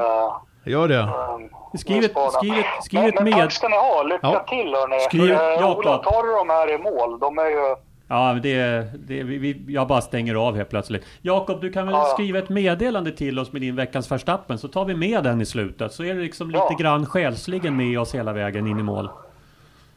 Uh, 0.00 0.36
Gör 0.64 0.88
det. 0.88 0.98
Um, 0.98 1.50
skriv 1.78 2.04
ett, 2.04 2.12
skriv 2.32 2.52
ett, 2.52 2.84
skriv 2.84 3.04
ett 3.04 3.14
med... 3.14 3.24
Men 3.24 3.32
tack 3.32 3.52
ska 3.52 3.68
ni 3.68 3.76
ha. 3.76 4.02
Lycka 4.02 4.18
ja. 4.22 4.44
till 4.48 4.74
hörni. 4.74 5.00
Skriv, 5.00 5.32
uh, 5.32 5.78
Ola, 5.78 5.98
tar 5.98 6.22
du 6.22 6.32
de 6.32 6.50
här 6.50 6.74
i 6.74 6.78
mål? 6.78 7.18
De 7.18 7.38
är 7.38 7.50
ju... 7.50 7.76
Ja, 8.08 8.38
det, 8.42 8.58
det, 9.06 9.22
vi, 9.22 9.64
jag 9.68 9.88
bara 9.88 10.00
stänger 10.00 10.34
av 10.34 10.56
helt 10.56 10.70
plötsligt. 10.70 11.04
Jakob, 11.22 11.60
du 11.60 11.72
kan 11.72 11.86
väl 11.86 11.94
ja. 11.94 12.04
skriva 12.04 12.38
ett 12.38 12.48
meddelande 12.48 13.12
till 13.12 13.38
oss 13.38 13.52
med 13.52 13.62
din 13.62 13.76
veckans 13.76 14.08
förstappen 14.08 14.58
så 14.58 14.68
tar 14.68 14.84
vi 14.84 14.94
med 14.94 15.24
den 15.24 15.40
i 15.40 15.46
slutet. 15.46 15.92
Så 15.92 16.04
är 16.04 16.14
det 16.14 16.20
liksom 16.20 16.50
lite 16.50 16.66
ja. 16.70 16.76
grann 16.78 17.06
själsligen 17.06 17.76
med 17.76 18.00
oss 18.00 18.14
hela 18.14 18.32
vägen 18.32 18.66
in 18.66 18.78
i 18.78 18.82
mål. 18.82 19.08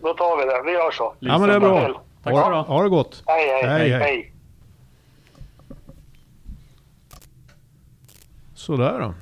Då 0.02 0.14
tar 0.14 0.38
vi 0.38 0.46
det. 0.46 0.62
Vi 0.66 0.72
gör 0.72 0.92
så. 0.92 1.14
Ja, 1.20 1.38
men 1.38 1.50
det 1.50 1.56
är 1.56 1.60
bra. 1.60 2.02
Tack 2.24 2.34
ha, 2.34 2.62
ha 2.62 2.84
det 2.84 2.90
gott. 2.90 3.24
Hej, 3.26 3.48
hej. 3.48 3.64
hej, 3.64 3.90
hej. 3.90 4.00
hej. 4.00 4.34
Sådär 8.56 9.00
då. 9.00 9.14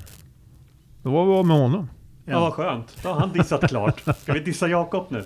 Då 1.04 1.10
var 1.10 1.26
vi 1.26 1.32
av 1.32 1.46
med 1.46 1.58
honom. 1.58 1.90
Ja, 2.30 2.40
vad 2.40 2.54
skönt. 2.54 2.98
Då 3.04 3.10
har 3.10 3.20
han 3.20 3.32
dissat 3.34 3.70
klart. 3.70 4.02
Ska 4.22 4.34
vi 4.34 4.40
dissa 4.40 4.68
Jakob 4.68 5.06
nu? 5.10 5.24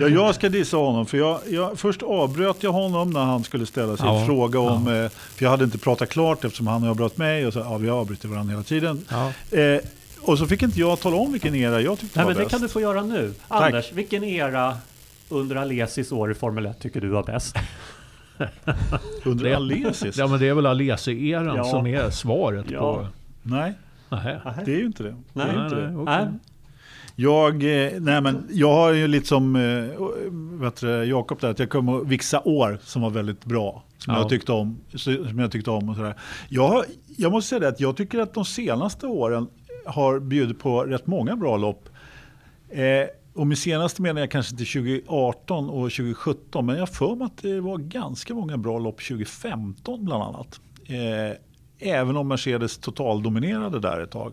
Ja, 0.00 0.08
jag 0.08 0.34
ska 0.34 0.48
dissa 0.48 0.76
honom. 0.76 1.06
För 1.06 1.18
jag, 1.18 1.40
jag, 1.48 1.78
först 1.78 2.02
avbröt 2.02 2.62
jag 2.62 2.72
honom 2.72 3.10
när 3.10 3.24
han 3.24 3.44
skulle 3.44 3.66
ställa 3.66 3.96
sig 3.96 4.06
ja, 4.06 4.26
fråga 4.26 4.58
om... 4.58 4.86
Ja. 4.86 5.04
Eh, 5.04 5.08
för 5.10 5.44
jag 5.44 5.50
hade 5.50 5.64
inte 5.64 5.78
pratat 5.78 6.08
klart 6.08 6.44
eftersom 6.44 6.66
han 6.66 6.88
avbröt 6.88 7.16
mig. 7.16 7.46
Och 7.46 7.52
så, 7.52 7.58
ja, 7.58 7.76
vi 7.76 7.90
avbryter 7.90 8.28
varandra 8.28 8.50
hela 8.50 8.62
tiden. 8.62 9.04
Eh, 9.50 9.88
och 10.20 10.38
så 10.38 10.46
fick 10.46 10.62
inte 10.62 10.80
jag 10.80 11.00
tala 11.00 11.16
om 11.16 11.32
vilken 11.32 11.54
era 11.54 11.80
jag 11.80 11.98
tyckte 11.98 12.18
Nej, 12.18 12.24
var 12.24 12.32
men 12.34 12.38
bäst. 12.38 12.50
Det 12.50 12.56
kan 12.56 12.62
du 12.62 12.68
få 12.68 12.80
göra 12.80 13.02
nu. 13.02 13.34
Tack. 13.48 13.62
Anders, 13.62 13.92
vilken 13.92 14.24
era 14.24 14.76
under 15.28 15.56
Alesis 15.56 16.12
år 16.12 16.30
i 16.30 16.34
Formel 16.34 16.66
1 16.66 16.80
tycker 16.80 17.00
du 17.00 17.08
var 17.08 17.22
bäst? 17.22 17.56
under 19.24 19.54
Alesis? 19.54 20.16
Ja, 20.16 20.26
men 20.26 20.40
det 20.40 20.48
är 20.48 20.54
väl 20.54 20.66
Alesi-eran 20.66 21.64
som 21.64 21.86
är 21.86 22.10
svaret 22.10 22.68
på... 22.68 23.06
Nej. 23.42 23.74
Nej, 24.12 24.40
det 24.64 24.72
är 24.74 24.78
ju 24.78 24.86
inte 24.86 25.02
det. 25.02 25.16
Nej, 25.32 25.46
det, 25.46 25.52
är 25.52 25.64
inte 25.64 25.76
det. 25.76 25.96
Okay. 25.96 26.26
Jag, 27.16 27.54
eh, 27.54 28.00
nej 28.00 28.20
men 28.20 28.48
jag 28.50 28.74
har 28.74 28.92
ju 28.92 29.08
lite 29.08 29.26
som 29.26 29.56
eh, 29.56 31.08
Jakob 31.08 31.40
där, 31.40 31.50
att 31.50 31.58
jag 31.58 31.70
kommer 31.70 32.00
att 32.00 32.06
vixa 32.06 32.40
år 32.40 32.78
som 32.82 33.02
var 33.02 33.10
väldigt 33.10 33.44
bra. 33.44 33.82
Som, 33.98 34.14
ja. 34.14 34.20
jag, 34.20 34.28
tyckte 34.28 34.52
om, 34.52 34.78
som 34.96 35.38
jag 35.38 35.52
tyckte 35.52 35.70
om 35.70 35.88
och 35.88 35.96
sådär. 35.96 36.14
Jag, 36.48 36.84
jag 37.16 37.32
måste 37.32 37.48
säga 37.48 37.60
det 37.60 37.68
att 37.68 37.80
jag 37.80 37.96
tycker 37.96 38.18
att 38.18 38.34
de 38.34 38.44
senaste 38.44 39.06
åren 39.06 39.48
har 39.86 40.20
bjudit 40.20 40.58
på 40.58 40.84
rätt 40.84 41.06
många 41.06 41.36
bra 41.36 41.56
lopp. 41.56 41.88
Eh, 42.68 43.06
och 43.34 43.46
med 43.46 43.58
senaste 43.58 44.02
menar 44.02 44.20
jag 44.20 44.30
kanske 44.30 44.54
inte 44.54 44.64
2018 44.64 45.70
och 45.70 45.90
2017, 45.90 46.66
men 46.66 46.78
jag 46.78 46.88
för 46.88 47.14
mig 47.14 47.24
att 47.24 47.42
det 47.42 47.60
var 47.60 47.78
ganska 47.78 48.34
många 48.34 48.56
bra 48.56 48.78
lopp 48.78 49.00
2015 49.02 50.04
bland 50.04 50.22
annat. 50.22 50.60
Eh, 50.86 51.36
även 51.82 52.16
om 52.16 52.28
Mercedes 52.28 52.78
totaldominerade 52.78 53.80
där 53.80 54.00
ett 54.00 54.10
tag, 54.10 54.32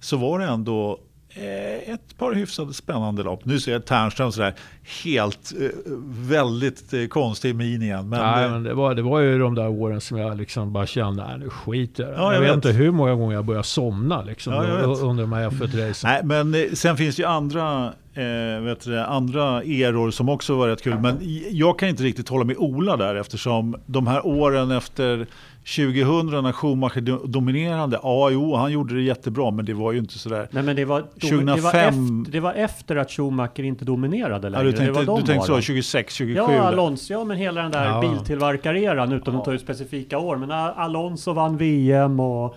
så 0.00 0.16
var 0.16 0.38
det 0.38 0.44
ändå 0.44 0.98
eh, 1.34 1.92
ett 1.94 2.18
par 2.18 2.32
hyfsade 2.34 2.72
spännande 2.72 3.22
lopp. 3.22 3.44
Nu 3.44 3.60
ser 3.60 3.72
jag 3.72 3.84
Ternström 3.84 4.32
sådär 4.32 4.54
helt 5.04 5.52
eh, 5.60 5.68
väldigt 6.08 6.92
eh, 6.92 7.06
konstig 7.06 7.54
min 7.54 7.82
igen. 7.82 8.08
Men, 8.08 8.20
Nej, 8.20 8.50
men 8.50 8.62
det, 8.62 8.74
var, 8.74 8.94
det 8.94 9.02
var 9.02 9.20
ju 9.20 9.38
de 9.38 9.54
där 9.54 9.68
åren 9.68 10.00
som 10.00 10.18
jag 10.18 10.36
liksom 10.36 10.72
bara 10.72 10.86
kände, 10.86 11.24
nej 11.26 11.38
nu 11.38 11.50
skiter 11.50 12.02
jag 12.04 12.12
ja, 12.12 12.32
jag, 12.32 12.40
vet, 12.40 12.48
vet 12.48 12.54
inte 12.54 12.72
hur 12.72 12.90
många 12.90 13.14
gånger 13.14 13.34
jag 13.34 13.44
började 13.44 13.66
somna 13.66 14.22
liksom, 14.22 14.52
ja, 14.52 14.62
under 14.84 15.22
de 15.22 15.32
här 15.32 15.50
F1-racen. 15.50 16.08
Nej, 16.08 16.20
men 16.24 16.76
sen 16.76 16.96
finns 16.96 17.16
det 17.16 17.22
ju 17.22 17.28
andra 17.28 17.92
eh, 18.14 18.62
vet 18.62 18.84
du, 18.84 18.90
det, 18.90 19.06
andra 19.06 19.62
eror 19.62 20.10
som 20.10 20.28
också 20.28 20.56
var 20.56 20.68
rätt 20.68 20.82
kul. 20.82 20.98
Men 20.98 21.18
jag 21.50 21.78
kan 21.78 21.88
inte 21.88 22.02
riktigt 22.02 22.28
hålla 22.28 22.44
med 22.44 22.56
Ola 22.56 22.96
där 22.96 23.14
eftersom 23.14 23.76
de 23.86 24.06
här 24.06 24.26
åren 24.26 24.70
efter 24.70 25.26
2000 25.64 26.44
när 26.44 26.52
Schumacher 26.52 27.00
do- 27.00 27.26
dominerade, 27.26 27.98
ja 28.02 28.30
jo 28.30 28.54
han 28.56 28.72
gjorde 28.72 28.94
det 28.94 29.02
jättebra 29.02 29.50
men 29.50 29.64
det 29.64 29.74
var 29.74 29.92
ju 29.92 29.98
inte 29.98 30.18
sådär. 30.18 30.48
Nej 30.50 30.62
men 30.62 30.76
det 30.76 30.84
var, 30.84 31.00
dom, 31.00 31.06
det, 31.30 31.36
var 31.36 31.56
2005 31.56 31.88
efter, 32.18 32.32
det 32.32 32.40
var 32.40 32.52
efter 32.54 32.96
att 32.96 33.10
Schumacher 33.10 33.60
inte 33.62 33.84
dominerade 33.84 34.46
Ja, 34.46 34.50
längre. 34.50 34.64
du 34.64 34.70
det 34.70 34.76
tänkte, 34.76 34.92
var 34.92 35.04
de 35.04 35.20
du 35.20 35.26
tänkte 35.26 35.46
så 35.46 35.52
åren. 35.52 35.62
26, 35.62 36.14
27 36.14 36.34
Ja. 36.36 36.62
Alonso, 36.62 37.12
ja 37.12 37.24
men 37.24 37.36
hela 37.36 37.62
den 37.62 37.70
där 37.70 37.84
Ja. 37.86 38.00
biltillverkareran 38.00 39.12
utan 39.12 39.36
att 39.36 39.44
ta 39.44 39.52
ut 39.52 39.60
specifika 39.60 40.18
år. 40.18 40.36
Men 40.36 40.50
Al- 40.50 40.72
Alonso 40.76 41.32
vann 41.32 41.56
VM 41.56 42.20
och 42.20 42.56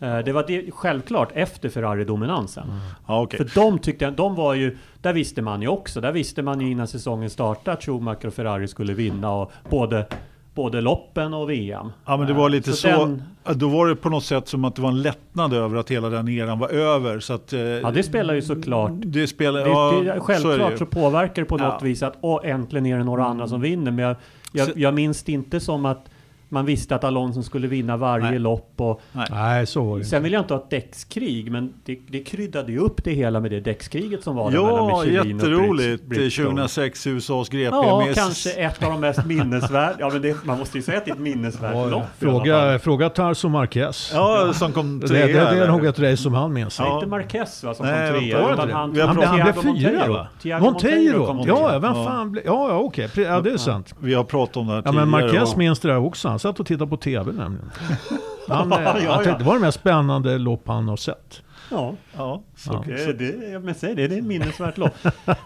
eh, 0.00 0.18
det 0.18 0.32
var 0.32 0.44
det, 0.46 0.70
självklart 0.70 1.28
efter 1.34 1.68
Ferrari-dominansen. 1.68 2.66
Ja, 3.06 3.22
okej. 3.22 3.38
För 3.48 3.60
de 3.60 3.78
tyckte 3.78 4.10
de 4.10 4.34
var 4.34 4.54
ju, 4.54 4.76
där 5.00 5.12
visste 5.12 5.42
man 5.42 5.62
ju 5.62 5.68
också, 5.68 6.00
där 6.00 6.12
visste 6.12 6.42
man 6.42 6.60
ju 6.60 6.70
innan 6.70 6.86
säsongen 6.86 7.30
startade 7.30 7.76
att 7.76 7.84
Schumacher 7.84 8.26
och 8.26 8.34
Ferrari 8.34 8.68
skulle 8.68 8.94
vinna 8.94 9.32
och 9.32 9.52
både, 9.70 10.06
både 10.54 10.80
loppen 10.80 11.34
och 11.34 11.50
VM. 11.50 11.86
Ja 12.06 12.16
men 12.16 12.26
det 12.26 12.32
var 12.32 12.44
Eh, 12.44 12.50
lite 12.50 12.72
så, 12.72 12.88
den- 12.88 13.22
ja, 13.44 13.52
då 13.52 13.68
var 13.68 13.86
det 13.88 13.96
på 13.96 14.08
något 14.08 14.24
sätt 14.24 14.48
som 14.48 14.64
att 14.64 14.76
det 14.76 14.82
var 14.82 14.88
en 14.88 15.02
lättnad 15.02 15.52
över 15.52 15.76
att 15.76 15.90
hela 15.90 16.08
den 16.08 16.28
eran 16.28 16.58
var 16.58 16.68
över. 16.68 17.20
Så 17.20 17.32
att, 17.32 17.52
eh, 17.52 17.60
Ja 17.60 17.90
det 17.90 18.02
spelar 18.02 18.34
ju 18.34 18.42
såklart. 18.42 18.90
det 18.94 19.26
spelar, 19.26 19.60
Det, 19.60 20.04
det, 20.04 20.14
så 20.18 20.20
självklart 20.24 20.72
ju. 20.72 20.76
så, 20.78 20.86
påverkar 20.86 21.42
det 21.42 21.46
på 21.48 21.56
något 21.56 21.64
Ja. 21.66 21.72
Mm. 21.78 21.84
vis 21.84 22.02
att 22.02 22.16
åh, 22.20 22.40
äntligen 22.44 22.86
är 22.86 22.98
det 22.98 23.04
några 23.04 23.24
andra 23.24 23.48
som 23.48 23.60
vinner. 23.60 23.90
Men 23.90 24.04
jag, 24.04 24.16
jag, 24.52 24.66
Så- 24.66 24.72
jag 24.76 24.94
minns 24.94 25.22
det 25.22 25.32
inte 25.32 25.60
som 25.60 25.84
att 25.86 26.04
man 26.52 26.66
visste 26.66 26.94
att 26.94 27.04
Alonso 27.04 27.42
skulle 27.42 27.66
vinna 27.66 27.96
varje 27.96 28.30
Nej. 28.30 28.38
lopp. 28.38 28.72
Och, 28.76 29.00
Nej, 29.30 29.66
så 29.66 29.82
var 29.82 29.98
det 29.98 30.04
sen 30.04 30.22
vill 30.22 30.32
jag 30.32 30.40
inte 30.42 30.54
ha 30.54 30.60
ett 30.60 30.70
däckskrig, 30.70 31.52
men 31.52 31.72
det, 31.84 31.98
det 32.08 32.18
kryddade 32.22 32.72
ju 32.72 32.78
upp 32.78 33.04
det 33.04 33.10
hela 33.12 33.40
med 33.40 33.50
det 33.50 33.60
däckskriget 33.60 34.24
som 34.24 34.36
var 34.36 34.50
där 34.50 34.62
mellan 34.62 34.88
Ja, 34.88 34.98
Michelin 35.02 35.20
och 35.20 35.26
jätteroligt. 35.48 36.02
Bridge- 36.04 36.08
Bridgestone. 36.08 36.48
2006 36.50 37.06
USAs 37.06 37.48
GP 37.48 37.64
Ja, 37.76 38.02
med 38.06 38.14
kanske 38.14 38.50
ett 38.52 38.82
av 38.82 38.90
de 38.90 39.00
mest 39.00 39.24
minnesvärda. 39.26 39.96
Ja, 39.98 40.10
men 40.12 40.22
det, 40.22 40.44
man 40.44 40.58
måste 40.58 40.78
ju 40.78 40.82
säga 40.82 40.98
att 40.98 41.04
det 41.04 41.10
är 41.10 41.14
ett 41.14 41.20
minnesvärt 41.20 41.74
Ja, 41.74 41.86
lopp. 41.86 42.02
Fråga, 42.18 42.78
fråga 42.78 43.08
Tarso 43.08 43.48
Marquez. 43.48 44.10
Ja, 44.14 44.52
som 44.54 44.72
kom 44.72 45.00
det, 45.00 45.08
trea. 45.08 45.26
det, 45.26 45.32
det 45.32 45.38
är 45.40 45.54
där. 45.54 45.68
nog 45.68 45.84
ett 45.86 45.98
race 45.98 46.16
som 46.16 46.34
han 46.34 46.52
minns. 46.52 46.78
Ja. 46.78 46.94
Inte 46.94 47.06
Marquez 47.06 47.64
va, 47.64 47.74
som 47.74 47.86
Nej, 47.86 48.10
kom 48.12 48.20
trea, 48.20 48.38
det 48.38 48.66
det? 48.66 48.72
han, 48.72 48.72
Han, 48.72 48.94
pratat- 48.94 49.24
han 49.24 49.52
blev 49.72 49.80
fyra 49.80 50.06
va? 50.08 50.26
Monteiro? 50.60 51.44
Ja, 51.46 51.78
vem 51.78 51.94
Ja. 51.94 52.04
fan 52.04 52.32
blev... 52.32 52.44
Ja, 52.46 52.68
ja 52.68 52.76
okej. 52.78 53.08
Ja, 53.16 53.40
det 53.40 53.50
är 53.50 53.56
sant. 53.56 53.94
Vi 54.00 54.14
har 54.14 54.24
pratat 54.24 54.56
om 54.56 54.66
det 54.66 54.72
här 54.72 54.82
Ja, 54.84 54.92
men 54.92 55.04
tidigare. 55.12 55.26
Marquez 55.32 55.52
och- 55.52 55.58
minns 55.58 55.80
det 55.80 55.88
där 55.88 55.98
också. 55.98 56.28
Satt 56.40 56.60
och 56.60 56.66
tittade 56.66 56.90
på 56.90 56.96
TV 56.96 57.32
nämligen. 57.32 57.70
Han, 58.48 58.70
Ja, 58.70 58.98
ja, 59.00 59.14
tänkte, 59.14 59.38
det 59.38 59.44
var 59.44 59.54
det 59.54 59.60
mest 59.60 59.80
spännande 59.80 60.38
lopp 60.38 60.62
han 60.68 60.88
har 60.88 60.96
sett. 60.96 61.42
Ja, 61.70 61.94
Ja, 62.16 62.42
så, 62.56 62.84
Ja. 62.88 62.94
det, 62.96 63.12
det, 63.12 63.58
men 63.58 63.74
säg 63.74 63.94
det, 63.94 64.08
det 64.08 64.14
är 64.14 64.18
ett 64.18 64.24
minnesvärt 64.24 64.78
lopp. 64.78 64.94
Nej, 65.26 65.36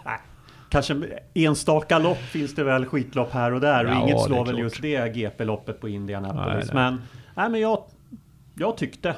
Kanske 0.69 1.01
enstaka 1.33 1.99
lopp 1.99 2.17
finns 2.17 2.55
det 2.55 2.63
väl 2.63 2.85
skitlopp 2.85 3.31
här 3.31 3.53
och 3.53 3.61
där 3.61 3.85
och 3.85 3.91
Ja, 3.91 4.01
inget 4.01 4.21
slår 4.21 4.45
väl 4.45 4.59
just 4.59 4.81
det 4.81 5.13
GP-loppet 5.15 5.81
på 5.81 5.89
Indianapolis. 5.89 6.65
Nej, 6.73 6.73
nej. 6.73 6.91
Men, 6.91 7.01
nej, 7.35 7.49
men 7.49 7.61
jag, 7.61 7.83
jag 8.55 8.77
tyckte 8.77 9.15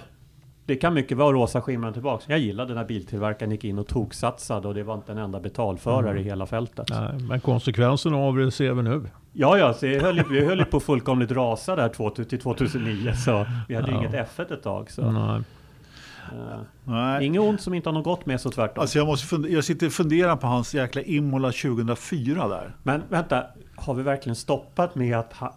det 0.68 0.76
kan 0.76 0.94
mycket 0.94 1.18
vara 1.18 1.34
rosa 1.34 1.62
skimran 1.62 1.94
tillbaks. 1.94 2.26
Jag 2.30 2.40
gillade 2.40 2.74
när 2.74 2.86
biltillverkaren 2.86 3.52
gick 3.52 3.64
in 3.64 3.80
och 3.80 3.88
toksatsade 3.88 4.68
och 4.68 4.74
det 4.74 4.84
var 4.84 4.96
inte 4.96 5.12
en 5.12 5.18
enda 5.18 5.40
betalförare 5.40 6.10
Mm. 6.10 6.18
i 6.22 6.24
hela 6.24 6.46
fältet. 6.46 6.88
Nej, 6.90 7.14
men 7.30 7.40
konsekvenserna 7.40 8.18
av 8.18 8.36
det 8.38 8.52
ser 8.52 8.74
vi 8.74 8.84
nu. 8.84 9.04
Ja, 9.34 9.58
ja, 9.58 9.74
så 9.74 9.86
jag 9.88 10.02
höll, 10.02 10.24
vi 10.30 10.46
höll 10.46 10.66
på 10.66 10.80
fullkomligt 10.80 11.32
rasa 11.32 11.76
där 11.76 11.90
2000 11.90 12.26
till 12.30 12.40
2009 12.40 13.14
så 13.14 13.46
vi 13.68 13.76
hade 13.76 13.92
Ja. 13.92 13.98
inget 13.98 14.12
F1 14.14 14.54
ett 14.54 14.64
tag. 14.64 14.92
Så. 14.92 15.12
Nej. 15.12 15.42
Nej. 16.84 17.26
inget 17.26 17.42
ont 17.42 17.62
som 17.62 17.74
inte 17.74 17.90
har 17.90 17.94
något 17.94 18.04
gott 18.04 18.26
med 18.26 18.42
sig 18.42 18.52
tvärtom. 18.52 18.82
Alltså 18.82 18.98
jag, 18.98 19.08
måste 19.08 19.28
fund- 19.28 19.50
jag 19.50 19.64
sitter 19.64 19.86
och 19.88 19.94
funderar 19.94 20.36
på 20.36 20.48
hans 20.48 20.74
jäkla 20.76 21.02
Imola 21.02 21.52
2004 21.52 22.48
där. 22.48 22.76
Men 22.84 23.02
vänta, 23.10 23.44
har 23.76 23.94
vi 23.94 24.04
verkligen 24.04 24.36
stoppat 24.36 24.96
med 24.96 25.18
att 25.18 25.34
ha, 25.34 25.56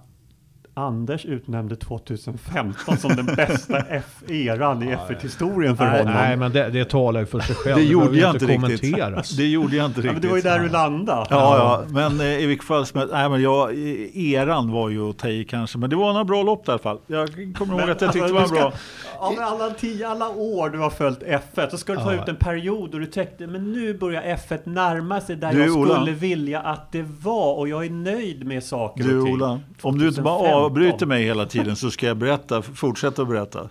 Anders 0.75 1.25
utnämnde 1.27 1.77
2015 1.77 2.97
som 2.97 3.17
den 3.17 3.27
bästa 3.27 3.79
F-eran 3.89 4.83
i 4.83 4.87
F1-historien 4.97 5.77
för 5.77 5.85
Nej, 5.85 5.99
honom? 5.99 6.15
nej, 6.15 6.37
men 6.37 6.53
det, 6.53 6.69
det 6.71 6.85
talar 6.85 7.21
ju 7.21 7.27
för 7.27 7.41
sig 7.41 7.55
själv. 7.57 7.77
Det 7.77 7.83
gjorde 7.83 8.19
jag 8.19 8.35
inte 8.35 8.47
riktigt. 8.47 8.61
kommenteras. 8.81 9.31
Det 9.37 9.47
gjorde 9.47 9.77
jag 9.77 9.87
inte 9.87 10.01
ja, 10.01 10.05
men 10.05 10.15
riktigt. 10.15 10.23
det 10.23 10.29
var 10.29 10.37
ju 10.37 10.43
där 10.43 10.59
du 10.59 10.69
landade. 10.69 11.27
Ja, 11.31 11.57
ja, 11.59 11.85
men 11.89 12.21
eh, 12.21 12.27
i 12.43 12.47
vilket 12.47 12.67
fall 12.67 12.87
som 12.87 12.99
helst, 13.01 13.15
nej 13.15 13.29
men 13.29 13.43
jag, 13.43 13.75
eran 14.15 14.73
var 14.73 14.89
ju 14.89 15.11
att 15.11 15.19
ta 15.19 15.29
i 15.29 15.45
kanske, 15.45 15.79
men 15.79 15.91
det 15.91 15.97
var 15.97 16.13
några 16.13 16.25
bra 16.25 16.43
lopp 16.43 16.69
i 16.69 16.71
alla 16.71 16.79
fall. 16.79 16.99
Jag 17.07 17.55
kommer 17.59 17.81
ihåg 17.81 17.91
att 17.91 18.01
jag 18.01 18.13
tyckte 18.13 18.25
alltså, 18.29 18.35
det 18.35 18.41
var 18.41 18.47
ska- 18.47 18.55
bra. 18.55 18.73
Av 19.21 19.35
alla, 19.41 19.71
tio, 19.71 20.09
alla 20.09 20.29
år 20.29 20.69
du 20.71 20.79
har 20.79 20.91
följt 20.91 21.23
F1 21.23 21.71
så 21.71 21.79
ska 21.79 21.93
du 21.93 21.99
ta 21.99 22.15
Ja. 22.15 22.23
ut 22.23 22.29
en 22.29 22.37
period 22.37 22.95
och 22.95 23.01
du 23.01 23.07
tänkte 23.07 23.47
men 23.47 23.73
nu 23.73 23.95
börjar 23.99 24.23
F1 24.23 24.59
närma 24.65 25.21
sig 25.21 25.37
där 25.37 25.53
Du, 25.53 25.61
jag 25.67 25.77
Ola. 25.77 25.95
skulle 25.95 26.13
vilja 26.17 26.61
att 26.61 26.93
det 26.93 27.03
var 27.23 27.55
och 27.55 27.69
jag 27.69 27.87
är 27.87 27.91
nöjd 27.91 28.47
med 28.47 28.65
saker 28.65 29.05
Du 29.05 29.19
och 29.19 29.25
ting. 29.27 29.35
Ola, 29.35 29.61
om 29.83 29.99
du 29.99 30.09
inte 30.09 30.23
bara 30.23 30.35
2015. 30.39 30.65
avbryter 30.65 31.07
mig 31.07 31.25
hela 31.25 31.47
tiden 31.47 31.77
så 31.77 31.91
ska 31.91 32.07
jag 32.07 32.17
berätta, 32.17 32.63
fortsätta 32.63 33.23
att 33.23 33.29
berätta. 33.29 33.69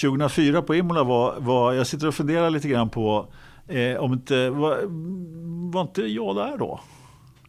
2004 0.00 0.62
på 0.62 0.74
Imola 0.74 1.02
var, 1.04 1.34
var 1.38 1.72
jag 1.72 1.86
sitter 1.86 2.08
och 2.08 2.14
funderar 2.14 2.50
lite 2.50 2.68
grann 2.68 2.88
på 2.88 3.26
eh, 3.68 3.96
om 4.00 4.12
inte, 4.12 4.50
var, 4.50 4.76
var 5.72 5.80
inte 5.82 6.02
jag 6.02 6.36
där 6.36 6.56
då? 6.58 6.80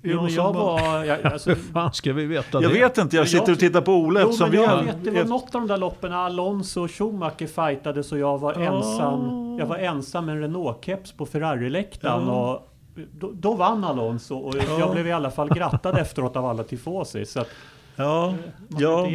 Jo, 0.06 0.22
men 0.22 0.30
som 0.32 0.36
jag 0.44 0.54
var... 0.54 1.04
Jag, 1.04 1.26
alltså, 1.26 1.50
Hur 1.50 1.56
fan 1.74 1.94
ska 1.94 2.14
vi 2.14 2.26
veta 2.26 2.48
Jag 2.52 2.64
det? 2.64 2.68
vet 2.80 2.98
inte, 2.98 3.16
jag 3.16 3.22
Men 3.22 3.30
sitter 3.30 3.52
och 3.52 3.60
tittar 3.60 3.82
på 3.82 3.94
Ola 3.94 4.22
Jo, 4.22 4.28
eftersom 4.28 4.50
men 4.50 4.58
vi 4.60 4.64
jag 4.64 4.72
har... 4.72 4.84
vet, 4.84 5.04
det 5.04 5.12
var 5.12 5.24
något 5.24 5.56
av 5.56 5.62
de 5.62 5.68
där 5.68 5.78
loppen 5.78 6.12
när 6.12 6.18
Alonso 6.18 6.84
och 6.84 6.92
Schumacher 6.92 7.48
fightades 7.48 8.12
och 8.12 8.20
jag 8.20 8.38
var 8.38 8.54
Ja. 8.54 8.78
ensam. 8.78 9.58
Jag 9.60 9.66
var 9.66 9.78
ensam 9.78 10.26
med 10.26 10.36
en 10.36 10.42
Renault-keps 10.42 11.18
på 11.18 11.26
Ferrari-läktaren 11.26 12.28
och 12.28 12.70
då, 13.20 13.32
då 13.34 13.54
vann 13.56 13.84
Alonso 13.84 14.36
och 14.38 14.56
Ja. 14.58 14.80
jag 14.80 14.92
blev 14.92 15.08
i 15.08 15.12
alla 15.12 15.32
fall 15.32 15.50
grattad 15.50 15.98
efteråt 15.98 16.36
av 16.36 16.46
alla 16.46 16.64
tifosi. 16.64 17.26
Så 17.26 17.40
att 17.40 17.48
Ja, 17.96 18.34
blev 18.68 18.82
ja. 18.82 19.08
Eh, 19.08 19.14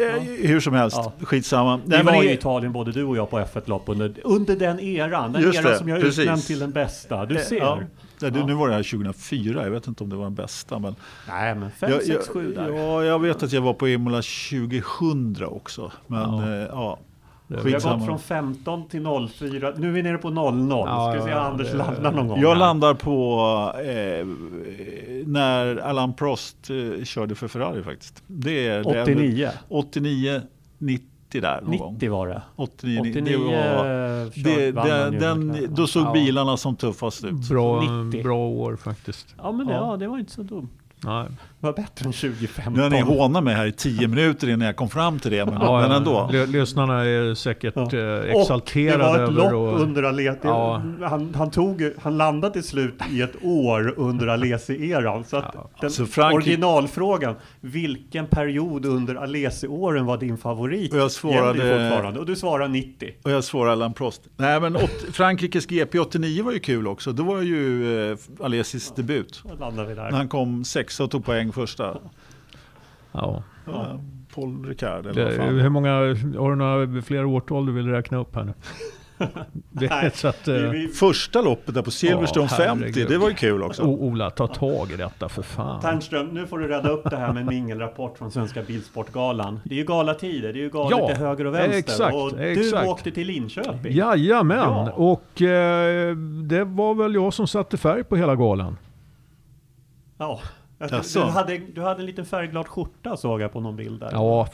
Ja. 0.00 0.12
Hur 0.42 0.60
som 0.60 0.74
helst, 0.74 0.96
Ja. 0.96 1.12
skitsamma. 1.26 1.76
Vi 1.76 1.82
Nej, 1.86 2.04
men 2.04 2.14
var 2.14 2.22
det- 2.22 2.30
i 2.30 2.32
Italien 2.34 2.72
både 2.72 2.92
du 2.92 3.04
och 3.04 3.16
jag 3.16 3.30
på 3.30 3.38
F1-lopp 3.38 3.82
under, 3.88 4.14
under 4.24 4.56
den 4.56 4.80
eran. 4.80 5.32
Den 5.32 5.42
Just 5.42 5.58
eran 5.58 5.70
det, 5.72 5.78
som 5.78 5.88
jag 5.88 5.98
utnämnt 5.98 6.46
till 6.46 6.58
den 6.58 6.70
bästa. 6.70 7.26
Du 7.26 7.36
Eh, 7.36 7.42
ser. 7.42 7.56
Ja. 7.56 7.78
Ja, 8.22 8.30
Ja. 8.34 8.46
Nu 8.46 8.54
var 8.54 8.68
det 8.68 8.74
här 8.74 8.82
2004, 8.82 9.64
jag 9.64 9.70
vet 9.70 9.86
inte 9.86 10.04
om 10.04 10.10
det 10.10 10.16
var 10.16 10.24
den 10.24 10.34
bästa. 10.34 10.78
Men 10.78 10.94
Nej 11.28 11.54
men 11.54 11.70
5, 11.70 11.90
jag, 11.90 12.02
6, 12.02 12.28
7 12.28 12.52
jag, 12.56 12.64
där. 12.64 12.72
ja, 12.76 13.04
jag 13.04 13.18
vet 13.18 13.42
att 13.42 13.52
jag 13.52 13.62
var 13.62 13.74
på 13.74 13.88
Imola 13.88 14.22
2000 14.22 15.44
också. 15.46 15.92
Men 16.06 16.20
Ja. 16.20 16.48
ja, 16.50 16.66
ja 16.72 16.98
Det- 17.48 17.56
Vi 17.64 17.72
har 17.72 17.96
gått 17.96 18.06
från 18.06 18.18
15 18.18 18.88
till 18.88 19.02
04. 19.30 19.72
Nu 19.76 19.88
är 19.88 19.92
vi 19.92 20.02
nere 20.02 20.18
på 20.18 20.30
00. 20.30 20.68
Ja, 20.88 21.12
Ska 21.12 21.24
vi 21.24 21.30
se 21.30 21.36
om 21.38 21.44
Anders 21.46 21.70
det- 21.70 21.76
landar 21.76 22.12
någon 22.12 22.28
gång. 22.28 22.40
Jag 22.40 22.48
här. 22.48 22.56
landar 22.56 22.94
på 22.94 23.40
eh, 23.80 24.26
när 25.26 25.76
Alain 25.76 26.12
Prost 26.14 26.56
eh, 26.70 27.04
körde 27.04 27.34
för 27.34 27.48
Ferrari 27.48 27.82
faktiskt. 27.82 28.22
Det 28.26 28.66
är, 28.68 28.84
det 28.84 28.98
är 28.98 29.02
89. 29.02 29.50
89, 29.68 30.42
90 31.30 31.40
där 31.40 31.60
någon 31.60 31.78
gång. 31.78 31.92
90 31.94 32.10
var 32.10 32.28
det. 32.28 32.42
89, 32.56 33.00
89 33.00 33.24
det 33.24 33.36
var, 33.36 33.84
det, 34.74 34.80
han 34.80 35.10
det, 35.10 35.14
ju 35.14 35.18
den, 35.18 35.74
då 35.74 35.86
såg 35.86 36.02
Ja. 36.06 36.12
bilarna 36.12 36.56
som 36.56 36.76
tuffast 36.76 37.24
ut. 37.24 37.48
Bra, 37.48 37.82
90. 38.04 38.22
bra 38.22 38.36
år 38.48 38.76
faktiskt. 38.76 39.34
Ja 39.42 39.52
men 39.52 39.66
det, 39.66 39.72
Ja. 39.72 39.90
ja, 39.90 39.96
det 39.96 40.08
var 40.08 40.18
inte 40.18 40.32
så 40.32 40.42
dumt. 40.42 40.68
Nej. 41.04 41.26
Var 41.62 41.72
bättre 41.72 42.06
än 42.06 42.12
2015. 42.12 42.72
Nu 42.74 42.80
har 42.82 42.90
ni 42.90 43.00
hånat 43.00 43.44
mig 43.44 43.54
här 43.54 43.66
i 43.66 43.72
tio 43.72 44.08
minuter 44.08 44.48
innan 44.48 44.66
jag 44.66 44.76
kom 44.76 44.88
fram 44.88 45.18
till 45.18 45.30
det, 45.30 45.44
men, 45.46 45.54
Ja, 45.54 45.80
men 45.80 45.90
ändå. 45.92 46.30
Lyssnarna 46.48 47.04
är 47.04 47.34
säkert 47.34 47.72
Ja. 47.76 47.82
eh, 47.82 47.86
Och 47.86 47.90
det 47.92 48.30
exalterade 48.40 49.04
var 49.04 49.14
ett 49.14 49.20
över 49.20 49.32
lopp 49.32 49.52
och, 49.52 49.80
under 49.80 50.02
Alesi. 50.02 50.38
Ja. 50.42 50.82
Han, 51.02 51.34
han, 51.34 51.50
tog, 51.50 51.90
han 52.02 52.16
landade 52.16 52.52
till 52.52 52.62
slut 52.62 52.94
i 53.10 53.22
ett 53.22 53.36
år 53.44 53.94
under 53.96 54.26
Alesi-eran. 54.26 55.24
Så 55.24 55.36
att 55.36 55.50
Ja. 55.54 55.70
den 55.80 55.86
Alltså, 55.86 56.02
Frankrike- 56.04 56.34
originalfrågan, 56.34 57.34
vilken 57.60 58.26
period 58.26 58.86
under 58.86 59.14
Alesi-åren 59.14 60.06
var 60.06 60.18
din 60.18 60.38
favorit? 60.38 60.92
Och 60.92 60.98
jag 60.98 61.10
svarade-. 61.10 62.18
Och 62.20 62.26
du 62.26 62.36
svarar 62.36 62.68
90. 62.68 63.10
Och 63.22 63.30
jag 63.30 63.44
svarar 63.44 63.72
Alain 63.72 63.92
Prost. 63.92 64.22
Nej, 64.36 64.60
men 64.60 64.76
åt, 64.76 64.90
Frankrikes 65.12 65.66
GP 65.66 65.98
89 65.98 66.44
var 66.44 66.52
ju 66.52 66.58
kul 66.60 66.86
också. 66.86 67.12
Det 67.12 67.22
var 67.22 67.40
ju 67.42 68.10
eh, 68.12 68.18
Alesis 68.40 68.92
debut. 68.96 69.42
Då 69.48 69.54
landar 69.64 69.84
vi 69.84 69.94
När 69.94 70.10
han 70.10 70.28
kom 70.28 70.64
sexa 70.64 71.04
och 71.04 71.10
tog 71.10 71.24
poäng 71.24 71.49
första. 71.52 71.96
ja. 73.12 73.42
Ja. 73.64 74.00
Paul 74.34 74.64
Ricard 74.66 75.06
eller 75.06 75.22
vad 75.24 75.32
det, 75.32 75.36
fan. 75.38 75.58
hur 75.58 75.68
många, 75.68 75.90
har 76.38 76.50
du 76.50 76.56
några 76.56 77.02
fler 77.02 77.24
årtal 77.24 77.66
du 77.66 77.72
vill 77.72 77.86
räkna 77.88 78.18
upp 78.18 78.34
här 78.34 78.44
nu? 78.44 78.52
det, 79.70 79.88
Nej, 79.90 80.10
så 80.14 80.28
att, 80.28 80.48
Vi- 80.48 80.64
eh, 80.64 80.70
vi- 80.70 80.88
Första 80.88 81.42
loppet 81.42 81.74
där 81.74 81.82
på 81.82 81.90
Silverstone 81.90 82.48
Ja, 82.50 82.56
50, 82.56 82.84
herregud. 82.84 83.08
det 83.08 83.18
var 83.18 83.28
ju 83.28 83.34
kul 83.34 83.62
också. 83.62 83.82
O- 83.82 83.98
Ola, 84.00 84.30
ta 84.30 84.46
tag 84.46 84.90
i 84.92 84.96
detta 84.96 85.28
för 85.28 85.42
fan. 85.42 85.80
Ternström, 85.80 86.26
nu 86.26 86.46
får 86.46 86.58
du 86.58 86.68
rädda 86.68 86.88
upp 86.88 87.10
det 87.10 87.16
här 87.16 87.32
med 87.32 87.40
en 87.40 87.46
mingelrapport 87.48 88.18
från 88.18 88.30
Svenska 88.30 88.62
Bilsportgalan. 88.62 89.60
Det 89.64 89.74
är 89.74 89.78
ju 89.78 89.84
galatider, 89.84 90.52
det 90.52 90.58
är 90.58 90.62
ju 90.62 90.70
galet 90.70 90.98
Ja, 90.98 91.06
till 91.06 91.16
höger 91.16 91.44
och 91.46 91.54
vänster. 91.54 91.78
exakt, 91.78 92.14
och 92.14 92.32
du 92.36 92.42
exakt. 92.60 92.88
åkte 92.88 93.10
till 93.10 93.26
Linköping. 93.26 93.92
Jajamän, 93.96 94.58
Ja. 94.58 94.90
och 94.92 95.42
eh, 95.42 96.16
det 96.44 96.64
var 96.64 96.94
väl 96.94 97.14
jag 97.14 97.34
som 97.34 97.46
satte 97.46 97.76
färg 97.76 98.04
på 98.04 98.16
hela 98.16 98.36
galan. 98.36 98.76
Ja. 100.18 100.40
Jaså? 100.80 101.24
Du 101.24 101.30
hade, 101.30 101.58
du 101.58 101.82
hade 101.82 102.00
en 102.00 102.06
liten 102.06 102.26
färgglad 102.26 102.68
skjorta 102.68 103.16
såg 103.16 103.40
jag 103.40 103.52
på 103.52 103.60
någon 103.60 103.76
bild 103.76 104.00
där. 104.00 104.08
Ja, 104.12 104.48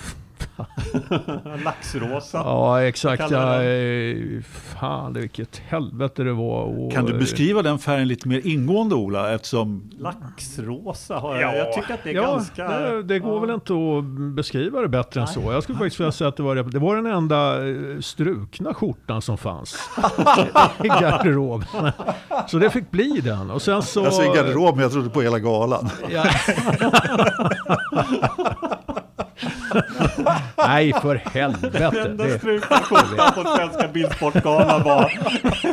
Laxrosa. 1.65 2.39
Ja, 2.39 2.83
exakt. 2.83 3.31
Ja, 3.31 3.63
eh, 3.63 4.43
fan, 4.81 5.13
det 5.13 5.21
vilket 5.21 5.57
helvete 5.57 6.23
det 6.23 6.33
var. 6.33 6.63
Och, 6.63 6.93
Kan 6.93 7.05
du 7.05 7.19
beskriva 7.19 7.63
den 7.63 7.79
färgen 7.79 8.09
lite 8.09 8.29
mer 8.29 8.47
ingående 8.47 8.95
Ola? 8.95 9.35
Eftersom 9.35 9.91
Laxrosa 9.99 11.19
har 11.19 11.41
jag. 11.41 11.57
Jag 11.57 11.73
tycker 11.73 11.95
att 11.95 12.05
det 12.05 12.11
är 12.11 12.15
ja, 12.15 12.23
ganska... 12.23 12.69
Det, 12.69 13.03
det 13.03 13.19
går 13.19 13.35
ja. 13.35 13.41
väl 13.41 13.51
inte 13.51 13.73
att 13.73 14.05
beskriva 14.35 14.81
det 14.81 14.89
bättre 14.89 15.21
än 15.21 15.27
så. 15.27 15.53
Jag 15.53 15.63
skulle 15.63 15.79
faktiskt 15.79 16.01
vilja 16.01 16.13
säga 16.13 16.29
att 16.29 16.37
det 16.37 16.43
var, 16.43 16.57
det 16.57 16.79
var 16.79 16.97
den 16.97 17.07
enda 17.07 17.69
eh, 17.69 18.01
strukna 18.01 18.75
skjortan 18.75 19.23
som 19.23 19.39
fanns 19.39 19.91
i 20.85 20.89
garderoben. 20.89 21.93
Så 22.47 22.59
det 22.59 22.71
fick 22.71 22.91
bli 22.91 23.21
den. 23.25 23.51
Och 23.51 23.63
sen 23.63 23.83
så... 23.83 24.05
jag 24.05 24.15
säger 24.15 24.35
garderob, 24.35 24.75
men 24.75 24.83
jag 24.83 24.93
trodde 24.93 25.11
på 25.11 25.23
hela 25.23 25.39
galan. 25.39 25.91
Ja. 26.11 26.25
Nej, 30.59 30.93
för 31.03 31.15
helvete. 31.15 31.79
Den 31.79 32.07
enda 32.11 32.25
Det, 32.25 32.39
strukna 32.39 32.77
skjortan 32.77 33.33
på 33.35 33.51
Svenska 33.57 33.89
Bilsportgalan 33.89 34.83
var 34.83 35.13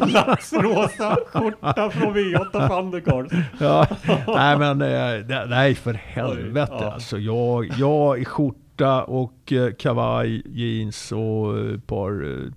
laxrosa 0.14 1.18
skjorta 1.34 1.90
från 1.90 2.14
V8 2.16 2.68
Thundercard. 2.70 3.32
ja. 3.60 3.88
Nej, 4.28 4.58
men 4.58 4.82
eh, 4.82 5.48
nej, 5.48 5.76
för 5.76 5.94
helvete. 5.94 6.72
Oj, 6.76 6.80
ja. 6.82 6.92
Alltså, 6.94 7.18
jag, 7.18 7.66
jag 7.78 8.20
i 8.20 8.26
skjorta 8.26 9.04
och 9.04 9.54
eh, 9.54 9.72
kavaj, 9.74 10.42
jeans 10.46 11.12
och 11.12 11.60
ett 11.60 11.88
par 11.88 12.32
eh, 12.32 12.52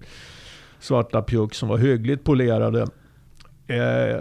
svarta 0.79 1.23
pjuck 1.23 1.55
som 1.55 1.69
var 1.69 1.79
hyggligt 1.79 2.25
polerade. 2.25 2.87
Eh, 3.69 4.17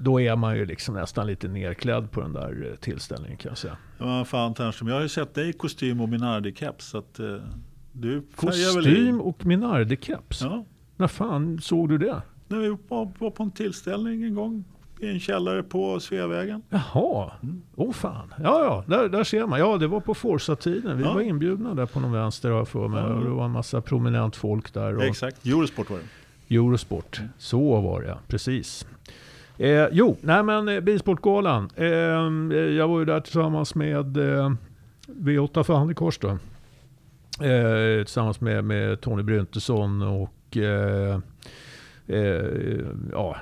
då 0.00 0.20
är 0.20 0.36
man 0.36 0.56
ju 0.56 0.64
liksom 0.66 0.94
nästan 0.94 1.26
lite 1.26 1.48
nerklädd 1.48 2.10
på 2.10 2.20
den 2.20 2.32
där 2.32 2.68
eh, 2.70 2.76
tillställningen 2.76 3.36
kan 3.36 3.48
jag 3.48 3.58
säga. 3.58 3.76
Ja, 3.98 4.24
fan 4.24 4.54
Ternström, 4.54 4.88
jag 4.88 4.94
har 4.94 5.02
ju 5.02 5.08
sett 5.08 5.34
dig 5.34 5.48
i 5.48 5.52
kostym 5.52 6.00
och 6.00 6.08
Minardi-keps. 6.08 6.94
Eh, 6.94 7.42
du 7.92 8.22
Kostym 8.36 9.20
och 9.20 9.38
Minardi-keps. 9.44 10.40
Ja, 10.44 10.64
När 10.96 11.06
fan 11.08 11.58
såg 11.60 11.88
du 11.88 11.98
det? 11.98 12.22
när 12.48 12.58
vi 12.58 12.76
var, 12.88 13.30
på 13.30 13.42
en 13.42 13.50
tillställning 13.50 14.22
en 14.24 14.34
gång 14.34 14.64
i 15.00 15.08
en 15.08 15.20
källare 15.20 15.62
på 15.62 16.00
Sveavägen. 16.00 16.62
Jaha, 16.68 16.82
åh 16.94 17.88
oh, 17.88 17.92
fan. 17.92 18.34
Ja, 18.38 18.64
ja, 18.64 18.84
där, 18.86 19.08
där 19.08 19.24
ser 19.24 19.46
man. 19.46 19.58
Ja, 19.58 19.76
det 19.76 19.86
var 19.86 20.00
på 20.00 20.14
Forza-tiden. 20.14 20.96
Vi 20.98 21.04
Ja. 21.04 21.12
var 21.14 21.20
inbjudna 21.20 21.74
där 21.74 21.86
på 21.86 22.00
någon 22.00 22.12
vänster 22.12 22.50
har 22.50 22.56
jag 22.58 22.68
för 22.68 22.88
mig. 22.88 23.02
Ja. 23.02 23.14
Och 23.14 23.24
det 23.24 23.30
var 23.30 23.44
en 23.44 23.50
massa 23.50 23.80
prominent 23.80 24.36
folk 24.36 24.74
där. 24.74 24.96
Och 24.96 25.04
Exakt, 25.04 25.46
Eurosport 25.46 25.90
var 25.90 25.96
det. 25.98 26.04
Eurosport. 26.50 27.20
Så 27.38 27.80
var 27.80 28.00
det, 28.00 28.08
ja. 28.08 28.18
precis. 28.28 28.86
Eh, 29.58 29.86
jo, 29.92 30.16
nej 30.20 30.42
men 30.42 30.68
eh, 30.68 30.80
Bilsportgalan. 30.80 31.70
Eh, 31.76 31.86
jag 32.76 32.88
var 32.88 32.98
ju 32.98 33.04
där 33.04 33.20
tillsammans 33.20 33.74
med 33.74 34.16
eh, 34.16 34.52
V8 35.06 35.62
för 35.62 35.74
Handikors 35.74 36.18
då. 36.18 36.28
Eh, 37.46 38.04
tillsammans 38.04 38.40
med, 38.40 38.64
med 38.64 39.00
Tony 39.00 39.22
Bryntesson 39.22 40.02
och 40.02 40.56
eh, 40.56 41.20
eh, 42.06 42.80
ja, 43.12 43.36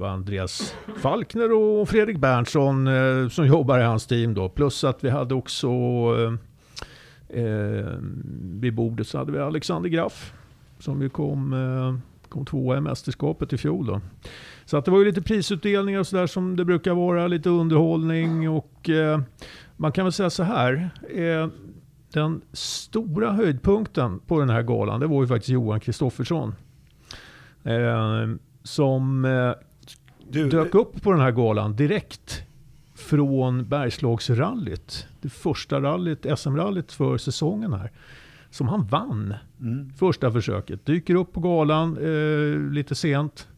Andreas 0.00 0.74
Falkner 0.96 1.52
och 1.52 1.88
Fredrik 1.88 2.18
Berntsson 2.18 2.86
eh, 2.86 3.28
som 3.28 3.46
jobbar 3.46 3.78
i 3.78 3.82
hans 3.82 4.06
team 4.06 4.34
då. 4.34 4.48
Plus 4.48 4.84
att 4.84 5.04
vi 5.04 5.10
hade 5.10 5.34
också 5.34 5.68
eh, 5.68 7.42
eh, 7.42 7.88
vid 8.42 8.74
bordet 8.74 9.06
så 9.06 9.18
hade 9.18 9.32
vi 9.32 9.38
Alexander 9.38 9.88
Graff 9.88 10.32
som 10.78 11.02
ju 11.02 11.08
kom, 11.08 11.52
eh, 11.52 12.09
kom 12.30 12.44
tvåa 12.44 12.76
i 12.76 12.80
mästerskapet 12.80 13.52
i 13.52 13.58
fjol 13.58 13.86
då. 13.86 14.00
Så 14.64 14.76
att 14.76 14.84
det 14.84 14.90
var 14.90 14.98
ju 14.98 15.04
lite 15.04 15.22
prisutdelningar 15.22 16.00
och 16.00 16.06
sådär 16.06 16.26
som 16.26 16.56
det 16.56 16.64
brukar 16.64 16.94
vara, 16.94 17.26
lite 17.26 17.48
underhållning 17.48 18.50
och 18.50 18.90
eh, 18.90 19.20
man 19.76 19.92
kan 19.92 20.04
väl 20.04 20.12
säga 20.12 20.30
så 20.30 20.42
här. 20.42 20.90
Eh, 21.14 21.48
den 22.12 22.42
stora 22.52 23.32
höjdpunkten 23.32 24.18
på 24.18 24.40
den 24.40 24.50
här 24.50 24.62
galan, 24.62 25.00
det 25.00 25.06
var 25.06 25.22
ju 25.22 25.28
faktiskt 25.28 25.48
Johan 25.48 25.80
Kristoffersson. 25.80 26.54
Eh, 27.64 28.28
som 28.62 29.24
eh, 29.24 29.52
Du, 30.28 30.48
dök 30.48 30.74
upp 30.74 31.02
på 31.02 31.12
den 31.12 31.20
här 31.20 31.30
galan 31.30 31.76
direkt 31.76 32.42
från 32.94 33.68
Bergslagsrallyt. 33.68 35.06
Det 35.20 35.28
första 35.28 35.80
rallyt, 35.80 36.26
SM-rallyt 36.38 36.92
för 36.92 37.18
säsongen 37.18 37.72
här. 37.72 37.90
Som 38.50 38.68
han 38.68 38.86
vann 38.86 39.34
Mm. 39.60 39.92
första 39.98 40.30
försöket. 40.32 40.86
Dyker 40.86 41.14
upp 41.14 41.32
på 41.32 41.40
galan 41.40 41.96
eh, 41.98 42.72
lite 42.72 42.94
sent. 42.94 43.48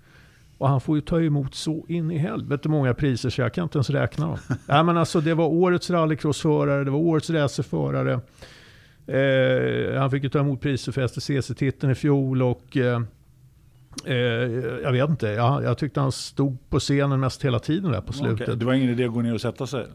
Och 0.59 0.69
han 0.69 0.81
får 0.81 0.97
ju 0.97 1.01
ta 1.03 1.21
emot 1.21 1.55
så 1.55 1.85
in 1.89 2.11
i 2.11 2.19
helvete 2.19 2.69
många 2.69 2.95
priser 2.95 3.31
så 3.31 3.41
jag 3.41 3.55
kan 3.55 3.63
inte 3.65 3.79
ens 3.79 3.91
räkna 3.91 4.27
dem. 4.27 4.39
Nej, 4.67 4.85
men 4.85 4.97
alltså, 4.97 5.21
det 5.21 5.35
var 5.35 5.47
årets 5.47 5.91
rallycrossförare, 5.91 6.85
det 6.85 6.91
var 6.91 6.99
årets 6.99 7.31
racerförare. 7.31 8.21
Eh, 9.07 9.99
han 10.01 10.11
fick 10.11 10.23
ju 10.23 10.29
ta 10.29 10.39
emot 10.41 10.61
priser 10.61 10.93
för 10.93 11.07
STCC-titeln 11.09 11.93
i 11.93 11.95
fjol 11.95 12.43
och 12.43 12.77
eh, 12.77 13.03
eh, 14.05 14.17
jag 14.83 14.93
vet 14.93 15.11
inte, 15.11 15.27
jag, 15.27 15.65
jag 15.65 15.79
tyckte 15.79 16.01
han 16.01 16.13
stod 16.13 16.59
på 16.71 16.79
scenen 16.81 17.21
mest 17.21 17.45
hela 17.45 17.59
tiden 17.59 17.93
där 17.93 18.01
på 18.01 18.13
slutet. 18.13 18.41
Okej, 18.49 18.57
Det 18.57 18.65
var 18.65 18.73
ingen 18.73 18.91
idé 18.91 19.05
att 19.05 19.13
gå 19.13 19.23
ner 19.23 19.35
och 19.35 19.41
sätta 19.41 19.67
sig. 19.67 19.87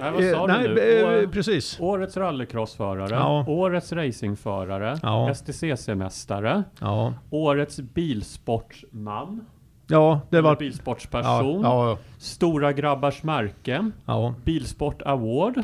Nej, 0.00 0.10
vad 0.12 0.22
sa 0.24 0.40
Eh, 0.40 0.46
nej, 0.58 0.68
du 0.68 0.74
nu? 0.74 1.00
eh, 1.22 1.24
Å- 1.28 1.30
precis. 1.32 1.80
Årets 1.80 2.16
rallycrossförare, 2.16 3.14
Ja. 3.14 3.44
årets 3.48 3.92
racingförare, 3.92 4.98
Ja. 5.02 5.28
STCC-mästare, 5.34 6.64
Ja, 6.80 7.14
årets 7.30 7.80
bilsportman, 7.80 9.44
ja 9.86 10.20
det 10.30 10.40
var... 10.40 10.56
bilsportsperson, 10.56 11.60
Ja, 11.62 11.88
ja, 11.90 11.98
Stora 12.18 12.72
Grabbars 12.72 13.22
Märke, 13.22 13.90
ja, 14.06 14.34
Bilsport 14.44 15.02
Award 15.02 15.62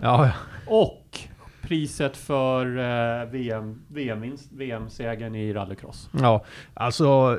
och 0.67 1.19
priset 1.63 2.17
för 2.17 2.67
eh, 2.79 3.27
VM, 3.31 3.83
VM, 3.89 4.37
VM-segern 4.51 5.35
i 5.35 5.53
rallycross. 5.53 6.09
ja. 6.21 6.45
Alltså, 6.75 7.39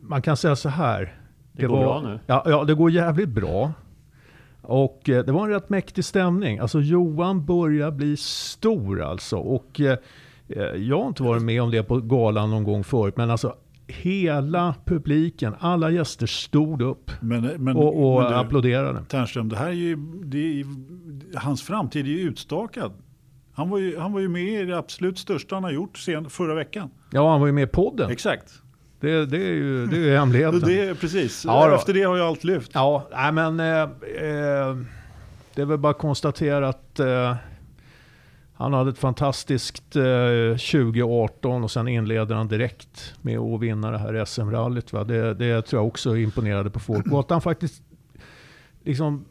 man 0.00 0.22
kan 0.22 0.36
säga 0.36 0.56
så 0.56 0.68
här. 0.68 1.14
Det, 1.52 1.66
går 1.66 1.78
bra 1.80 2.00
nu. 2.00 2.18
Ja, 2.26 2.42
ja, 2.46 2.64
det 2.64 2.74
går 2.74 2.90
jävligt 2.90 3.28
bra. 3.28 3.72
Och 4.68 5.08
eh, 5.08 5.24
det 5.24 5.32
var 5.32 5.44
en 5.44 5.50
rätt 5.50 5.70
mäktig 5.70 6.04
stämning. 6.04 6.58
Alltså 6.58 6.80
Johan 6.80 7.44
börjar 7.44 7.90
bli 7.90 8.16
stor 8.16 9.02
alltså. 9.02 9.36
Och 9.36 9.80
eh, 9.80 9.98
eh, 10.48 10.62
jag 10.62 11.00
har 11.00 11.08
inte 11.08 11.22
varit 11.22 11.42
med 11.42 11.62
om 11.62 11.70
det 11.70 11.82
på 11.82 12.00
galan 12.00 12.50
någon 12.50 12.64
gång 12.64 12.84
förut. 12.84 13.16
Men 13.16 13.30
alltså 13.30 13.54
hela 13.86 14.74
publiken, 14.84 15.54
alla 15.58 15.90
gäster 15.90 16.26
stod 16.26 16.82
upp 16.82 17.10
Men, 17.20 17.42
men, 17.42 17.76
och, 17.76 18.14
och 18.14 18.22
men 18.22 18.32
du, 18.32 18.38
applåderade. 18.38 19.04
Ternström, 19.04 19.48
det 19.48 19.56
här 19.56 19.68
är 19.68 19.72
ju, 19.72 19.96
det 20.24 20.60
är, 20.60 20.66
hans 21.38 21.62
framtid 21.62 22.06
är 22.06 22.10
ju 22.10 22.20
utstakad. 22.20 22.92
Han 23.52 23.70
var 23.70 23.78
ju, 23.78 23.98
han 23.98 24.12
var 24.12 24.20
ju 24.20 24.28
med 24.28 24.62
i 24.62 24.64
det 24.64 24.78
absolut 24.78 25.18
största 25.18 25.56
han 25.56 25.64
har 25.64 25.70
gjort 25.70 25.98
sen 25.98 26.30
förra 26.30 26.54
veckan. 26.54 26.90
Ja, 27.10 27.30
han 27.30 27.40
var 27.40 27.46
ju 27.46 27.52
med 27.52 27.64
i 27.64 27.72
podden. 27.72 28.10
Exakt. 28.10 28.62
Det, 29.00 29.26
det 29.26 29.36
är 29.36 29.54
ju 29.54 29.86
det 29.86 29.96
är 29.96 30.00
ju 30.00 30.16
hemligheten. 30.16 30.60
Det 30.60 30.80
är 30.80 30.94
precis. 30.94 31.44
Ja. 31.44 31.74
Efter 31.74 31.94
det 31.94 32.02
har 32.02 32.16
jag 32.16 32.26
allt 32.26 32.44
lyft. 32.44 32.70
Ja, 32.74 33.08
nej 33.10 33.32
men 33.32 33.60
eh, 33.60 33.82
eh, 33.82 34.76
det 35.54 35.62
är 35.62 35.64
väl 35.64 35.78
bara 35.78 35.90
att 35.90 35.98
konstatera 35.98 36.68
att 36.68 37.00
eh, 37.00 37.36
han 38.54 38.72
hade 38.72 38.90
ett 38.90 38.98
fantastiskt 38.98 39.96
eh, 39.96 40.02
2018 40.50 41.64
och 41.64 41.70
sen 41.70 41.88
inleder 41.88 42.34
han 42.34 42.48
direkt 42.48 43.14
med 43.22 43.38
att 43.38 43.60
vinna 43.60 43.90
det 43.90 43.98
här 43.98 44.24
SM-rallyt. 44.24 44.92
Det, 44.92 45.34
det 45.34 45.62
tror 45.62 45.82
jag 45.82 45.86
också 45.86 46.16
imponerade 46.16 46.70
på 46.70 46.80
folk. 46.80 47.12
Och 47.12 47.20
att 47.20 47.30
han 47.30 47.40
faktiskt 47.40 47.82
liksom 48.88 49.24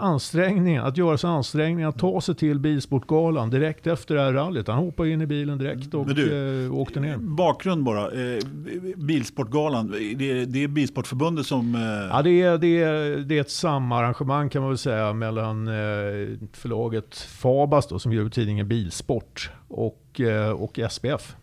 ansträngning, 0.00 0.76
att 0.76 0.96
göra 0.96 1.18
sig 1.18 1.30
ansträngning 1.30 1.84
att 1.84 1.98
ta 1.98 2.20
sig 2.20 2.34
till 2.34 2.58
Bilsportgalan 2.60 3.50
direkt 3.50 3.86
efter 3.86 4.14
det 4.14 4.20
här 4.20 4.32
rallyt. 4.32 4.68
Han 4.68 4.78
hoppade 4.78 5.10
in 5.10 5.20
i 5.20 5.26
bilen 5.26 5.58
direkt 5.58 5.94
och 5.94 6.14
du, 6.14 6.64
eh, 6.64 6.74
åkte 6.74 7.00
ner. 7.00 7.16
Bakgrund 7.16 7.84
bara. 7.84 8.02
Eh, 8.02 8.38
Bilsportgalan, 8.96 9.90
det 9.90 10.30
är, 10.30 10.46
det 10.46 10.64
är 10.64 10.68
Bilsportförbundet 10.68 11.46
som... 11.46 11.74
Eh, 11.74 11.80
Ja, 12.16 12.22
det 12.22 12.42
är, 12.42 12.58
det, 12.58 12.82
är, 12.82 13.16
det 13.16 13.36
är 13.36 13.40
ett 13.40 13.50
samarrangemang 13.50 14.48
kan 14.48 14.62
man 14.62 14.70
väl 14.70 14.78
säga 14.78 15.12
mellan 15.12 15.68
eh, 15.68 15.72
förlaget 16.52 17.16
Fabas 17.16 17.86
då, 17.86 17.98
som 17.98 18.12
ger 18.12 18.20
ut 18.20 18.32
tidningen 18.32 18.68
Bilsport 18.68 19.50
och, 19.68 20.20
eh, 20.20 20.50
och 20.50 20.80
SPF. 20.90 21.36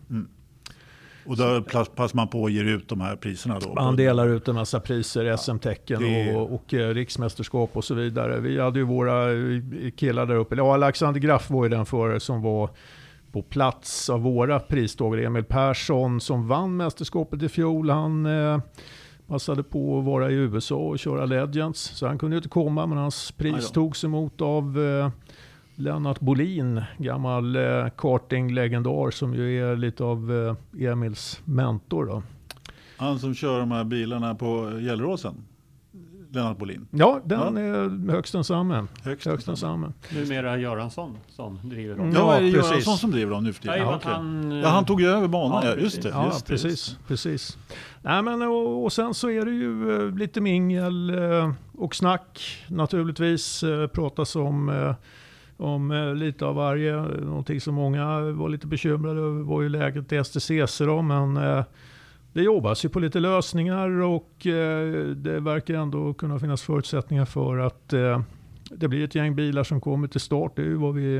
Och 1.26 1.36
då 1.36 1.62
pass- 1.62 1.88
passar 1.88 2.16
man 2.16 2.28
på 2.28 2.46
att 2.46 2.52
ge 2.52 2.62
ut 2.62 2.88
de 2.88 3.00
här 3.00 3.16
priserna 3.16 3.58
då. 3.60 3.74
Man 3.74 3.96
delar 3.96 4.28
ut 4.28 4.48
en 4.48 4.54
massa 4.54 4.80
priser, 4.80 5.36
SM-tecken 5.36 6.02
det- 6.02 6.34
och, 6.36 6.54
och 6.54 6.74
eh, 6.74 6.88
riksmästerskap 6.94 7.70
och 7.76 7.84
så 7.84 7.94
vidare. 7.94 8.40
Vi 8.40 8.60
hade 8.60 8.78
ju 8.78 8.84
våra 8.84 9.32
eh, 9.32 9.90
killar 9.96 10.26
där 10.26 10.34
uppe. 10.34 10.54
Ja, 10.56 10.74
Alexander 10.74 11.20
Graff 11.20 11.50
var 11.50 11.64
ju 11.64 11.70
den 11.70 11.86
förare 11.86 12.20
som 12.20 12.42
var 12.42 12.70
på 13.32 13.42
plats 13.42 14.10
av 14.10 14.20
våra 14.22 14.60
pristagare. 14.60 15.26
Emil 15.26 15.44
Persson 15.44 16.20
som 16.20 16.48
vann 16.48 16.76
mästerskapet 16.76 17.42
i 17.42 17.48
fjol. 17.48 17.90
Han 17.90 18.26
eh, 18.26 18.58
passade 19.26 19.62
på 19.62 19.98
att 19.98 20.04
vara 20.04 20.30
i 20.30 20.34
USA 20.34 20.74
och 20.76 20.98
köra 20.98 21.24
Legends. 21.26 21.80
Så 21.80 22.06
han 22.06 22.18
kunde 22.18 22.34
ju 22.34 22.38
inte 22.38 22.48
komma 22.48 22.86
men 22.86 22.98
hans 22.98 23.32
pris 23.32 23.70
togs 23.70 24.04
emot 24.04 24.40
av 24.40 24.78
eh, 24.84 25.10
Lennart 25.76 26.20
Bolin, 26.20 26.82
gammal 26.98 27.56
eh, 27.56 27.88
karting-legendar 27.96 29.10
som 29.10 29.34
ju 29.34 29.70
är 29.72 29.76
lite 29.76 30.04
av 30.04 30.32
eh, 30.76 30.86
Emils 30.90 31.40
mentor. 31.44 32.06
Då. 32.06 32.22
Han 32.96 33.18
som 33.18 33.34
kör 33.34 33.60
de 33.60 33.70
här 33.70 33.84
bilarna 33.84 34.34
på 34.34 34.70
Gelleråsen. 34.80 35.34
Lennart 36.30 36.58
Bolin. 36.58 36.86
Ja, 36.90 37.20
den 37.24 37.56
är 37.56 38.10
högst 38.12 38.32
densamme. 38.32 38.86
Högst 39.02 39.26
Högst 39.26 39.46
densamme. 39.46 39.92
Numera 40.14 40.56
Göransson 40.58 41.16
som 41.28 41.58
driver 41.62 41.96
dem. 41.96 42.12
Ja, 42.14 42.18
Ja, 42.18 42.34
är 42.36 42.42
det 42.42 42.52
precis. 42.52 42.70
Göransson 42.70 42.96
som 42.98 43.10
driver 43.10 43.32
dem 43.32 43.44
nu 43.44 43.52
för 43.52 43.66
Ja, 43.66 43.72
tiden? 43.72 43.88
Ja, 43.88 43.96
okej. 43.96 44.12
han, 44.12 44.50
ja, 44.52 44.68
han 44.68 44.84
tog 44.84 45.00
ju 45.00 45.06
över 45.06 45.28
banan. 45.28 45.62
Ja, 45.64 45.70
Ja, 45.70 45.76
just 45.76 46.02
det. 46.02 46.08
Ja, 46.08 46.26
just 46.26 46.46
det, 46.46 46.52
precis. 46.52 46.70
just 46.70 47.08
precis. 47.08 47.58
Nej, 48.02 48.22
men, 48.22 48.42
och, 48.42 48.84
och 48.84 48.92
sen 48.92 49.14
så 49.14 49.30
är 49.30 49.44
det 49.44 49.50
ju 49.50 49.96
eh, 50.08 50.14
lite 50.18 50.40
mingel 50.40 51.10
eh, 51.10 51.52
och 51.72 51.94
snack 51.94 52.64
naturligtvis. 52.68 53.62
Eh, 53.62 53.86
pratas 53.86 54.36
om, 54.36 54.68
eh, 54.68 54.94
om 55.56 55.90
eh, 55.90 56.14
lite 56.14 56.46
av 56.46 56.54
varje. 56.54 56.96
Någonting 57.02 57.60
som 57.60 57.74
många 57.74 58.20
var 58.20 58.48
lite 58.48 58.66
bekymrade 58.66 59.20
över 59.20 59.42
var 59.42 59.62
ju 59.62 59.68
läget 59.68 60.12
i 60.12 60.24
STCC 60.24 60.78
då, 60.78 61.02
men 61.02 61.36
eh, 61.36 61.64
det 62.32 62.42
jobbas 62.42 62.84
ju 62.84 62.88
på 62.88 63.00
lite 63.00 63.20
lösningar 63.20 63.88
och 64.00 64.46
eh, 64.46 65.06
det 65.06 65.40
verkar 65.40 65.74
ändå 65.74 66.14
kunna 66.14 66.38
finnas 66.38 66.62
förutsättningar 66.62 67.24
för 67.24 67.58
att 67.58 67.88
det 68.70 68.88
blir 68.88 69.04
ett 69.04 69.14
gäng 69.14 69.36
bilar 69.36 69.64
som 69.64 69.80
kommer 69.80 70.08
till 70.08 70.20
start. 70.20 70.52
Det 70.56 70.62
är 70.62 70.66
ju 70.66 70.74
vad 70.74 70.94
vi 70.94 71.16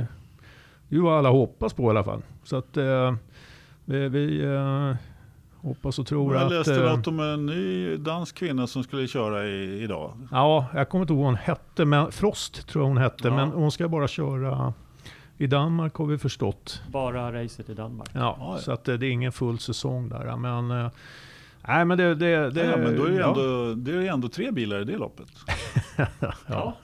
det 0.88 0.96
är 0.96 0.96
ju 0.96 1.00
vad 1.00 1.18
alla 1.18 1.30
hoppas 1.30 1.72
på 1.74 1.82
i 1.82 1.90
alla 1.90 2.04
fall. 2.04 2.22
Så 2.44 2.56
att 2.56 2.76
vi, 3.84 4.08
vi 4.08 4.42
hoppas 5.64 5.98
och 5.98 6.06
tror 6.06 6.34
Jag 6.34 6.42
att... 6.42 6.50
läste 6.50 6.74
eh, 6.74 6.96
något 6.96 7.06
om 7.06 7.20
en 7.20 7.46
ny 7.46 7.96
dansk 7.96 8.34
kvinna 8.34 8.66
som 8.66 8.82
skulle 8.82 9.06
köra 9.06 9.46
i, 9.46 9.82
idag. 9.82 10.12
Ja, 10.30 10.66
jag 10.74 10.88
kommer 10.88 11.02
inte 11.02 11.12
ihåg 11.12 11.22
vad 11.22 11.26
hon 11.26 11.36
hette, 11.36 11.84
men 11.84 12.12
Frost 12.12 12.68
tror 12.68 12.84
jag 12.84 12.88
hon 12.88 12.98
hette. 12.98 13.28
Ja. 13.28 13.36
Men 13.36 13.48
hon 13.48 13.72
ska 13.72 13.88
bara 13.88 14.08
köra 14.08 14.72
i 15.38 15.46
Danmark 15.46 15.94
har 15.94 16.06
vi 16.06 16.18
förstått. 16.18 16.82
Bara 16.88 17.42
racet 17.42 17.68
i 17.68 17.74
Danmark. 17.74 18.08
Ja, 18.12 18.20
Ja, 18.20 18.54
ja. 18.54 18.58
Så 18.58 18.72
att 18.72 18.88
eh, 18.88 18.94
det 18.94 19.06
är 19.06 19.10
ingen 19.10 19.32
full 19.32 19.58
säsong 19.58 20.08
där. 20.08 20.36
Men, 20.36 20.70
eh, 20.70 20.90
nej, 21.68 21.84
men 21.84 21.98
det... 21.98 22.14
det, 22.14 22.50
det 22.50 22.64
ja, 22.64 22.76
men 22.76 22.96
då 22.96 23.04
är 23.04 23.10
det, 23.10 23.16
ja. 23.16 23.28
ändå, 23.28 23.74
det 23.74 23.92
är 23.92 24.12
ändå 24.12 24.28
tre 24.28 24.50
bilar 24.50 24.80
i 24.80 24.84
det 24.84 24.96
loppet. 24.96 25.26
Ja, 26.46 26.76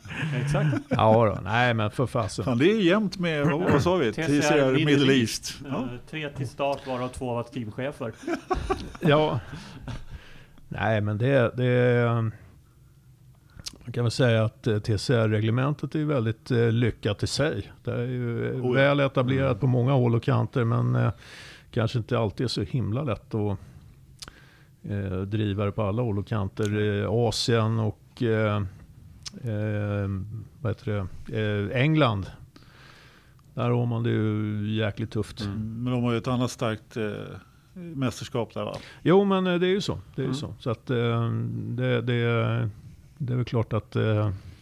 exakt. 0.44 0.76
Ja, 0.88 1.26
då, 1.26 1.38
nej 1.44 1.74
men 1.74 1.90
för 1.90 2.06
fasen. 2.06 2.44
Fan, 2.44 2.58
det 2.58 2.72
är 2.72 2.80
jämnt 2.80 3.18
med, 3.18 3.46
vad, 3.46 3.60
vad 3.60 3.82
sa 3.82 3.96
vi? 3.96 4.12
TCR 4.12 4.72
Middle 4.72 4.84
Middle 4.84 5.12
East. 5.12 5.54
Ja. 5.70 5.82
Eh, 5.82 5.88
Tre 6.10 6.28
till 6.28 6.48
start 6.48 6.86
varav 6.86 7.08
två 7.08 7.34
var 7.34 7.42
teamchefer. 7.42 8.12
Ja. 9.00 9.40
Nej, 10.68 11.00
men 11.00 11.18
det, 11.18 11.52
det... 11.56 12.06
Man 13.84 13.92
kan 13.92 14.04
väl 14.04 14.10
säga 14.10 14.44
att 14.44 14.66
eh, 14.66 14.78
TCR-reglementet 14.78 15.94
är 15.94 16.04
väldigt 16.04 16.50
eh, 16.50 16.72
lyckat 16.72 17.22
i 17.22 17.26
sig. 17.26 17.72
Det 17.84 17.92
är 17.92 18.06
ju 18.06 18.60
ja. 18.64 18.72
väl 18.72 19.00
etablerat 19.00 19.60
på 19.60 19.66
många 19.66 19.92
håll 19.92 20.14
och 20.14 20.22
kanter, 20.22 20.64
men 20.64 21.10
kanske 21.70 21.98
inte 21.98 22.18
alltid 22.18 22.44
är 22.44 22.48
så 22.48 22.62
himla 22.62 23.02
lätt 23.02 23.34
att 23.34 23.58
eh, 24.88 25.20
driva 25.20 25.64
det 25.64 25.72
på 25.72 25.82
alla 25.82 26.02
håll 26.02 26.18
och 26.18 26.26
kanter. 26.26 27.00
Eh, 27.02 27.10
Asien 27.10 27.78
och 27.78 28.22
eh, 28.22 28.56
eh, 29.44 30.08
vad 30.60 30.70
heter 30.72 31.06
det? 31.26 31.74
England. 31.74 32.26
Där 33.54 33.70
har 33.70 33.86
man 33.86 34.02
det 34.02 34.10
ju 34.10 34.74
jäkligt 34.74 35.10
tufft. 35.10 35.40
Men 35.56 35.84
de 35.92 36.02
har 36.02 36.12
ju 36.12 36.18
ett 36.18 36.28
annat 36.28 36.50
starkt 36.50 36.96
mästerskap 37.74 38.54
där 38.54 38.64
va? 38.64 38.76
Jo, 39.02 39.24
men 39.24 39.44
det 39.44 39.50
är 39.50 39.70
ju 39.70 39.80
så. 39.80 39.98
Det 40.14 40.22
är 40.22 40.24
ju 40.24 40.28
Mm. 40.28 40.34
så. 40.34 40.54
så 40.58 40.70
att, 40.70 40.86
det, 40.86 42.00
det, 42.00 42.68
det 43.18 43.32
är 43.32 43.36
väl 43.36 43.44
klart 43.44 43.72
att 43.72 43.90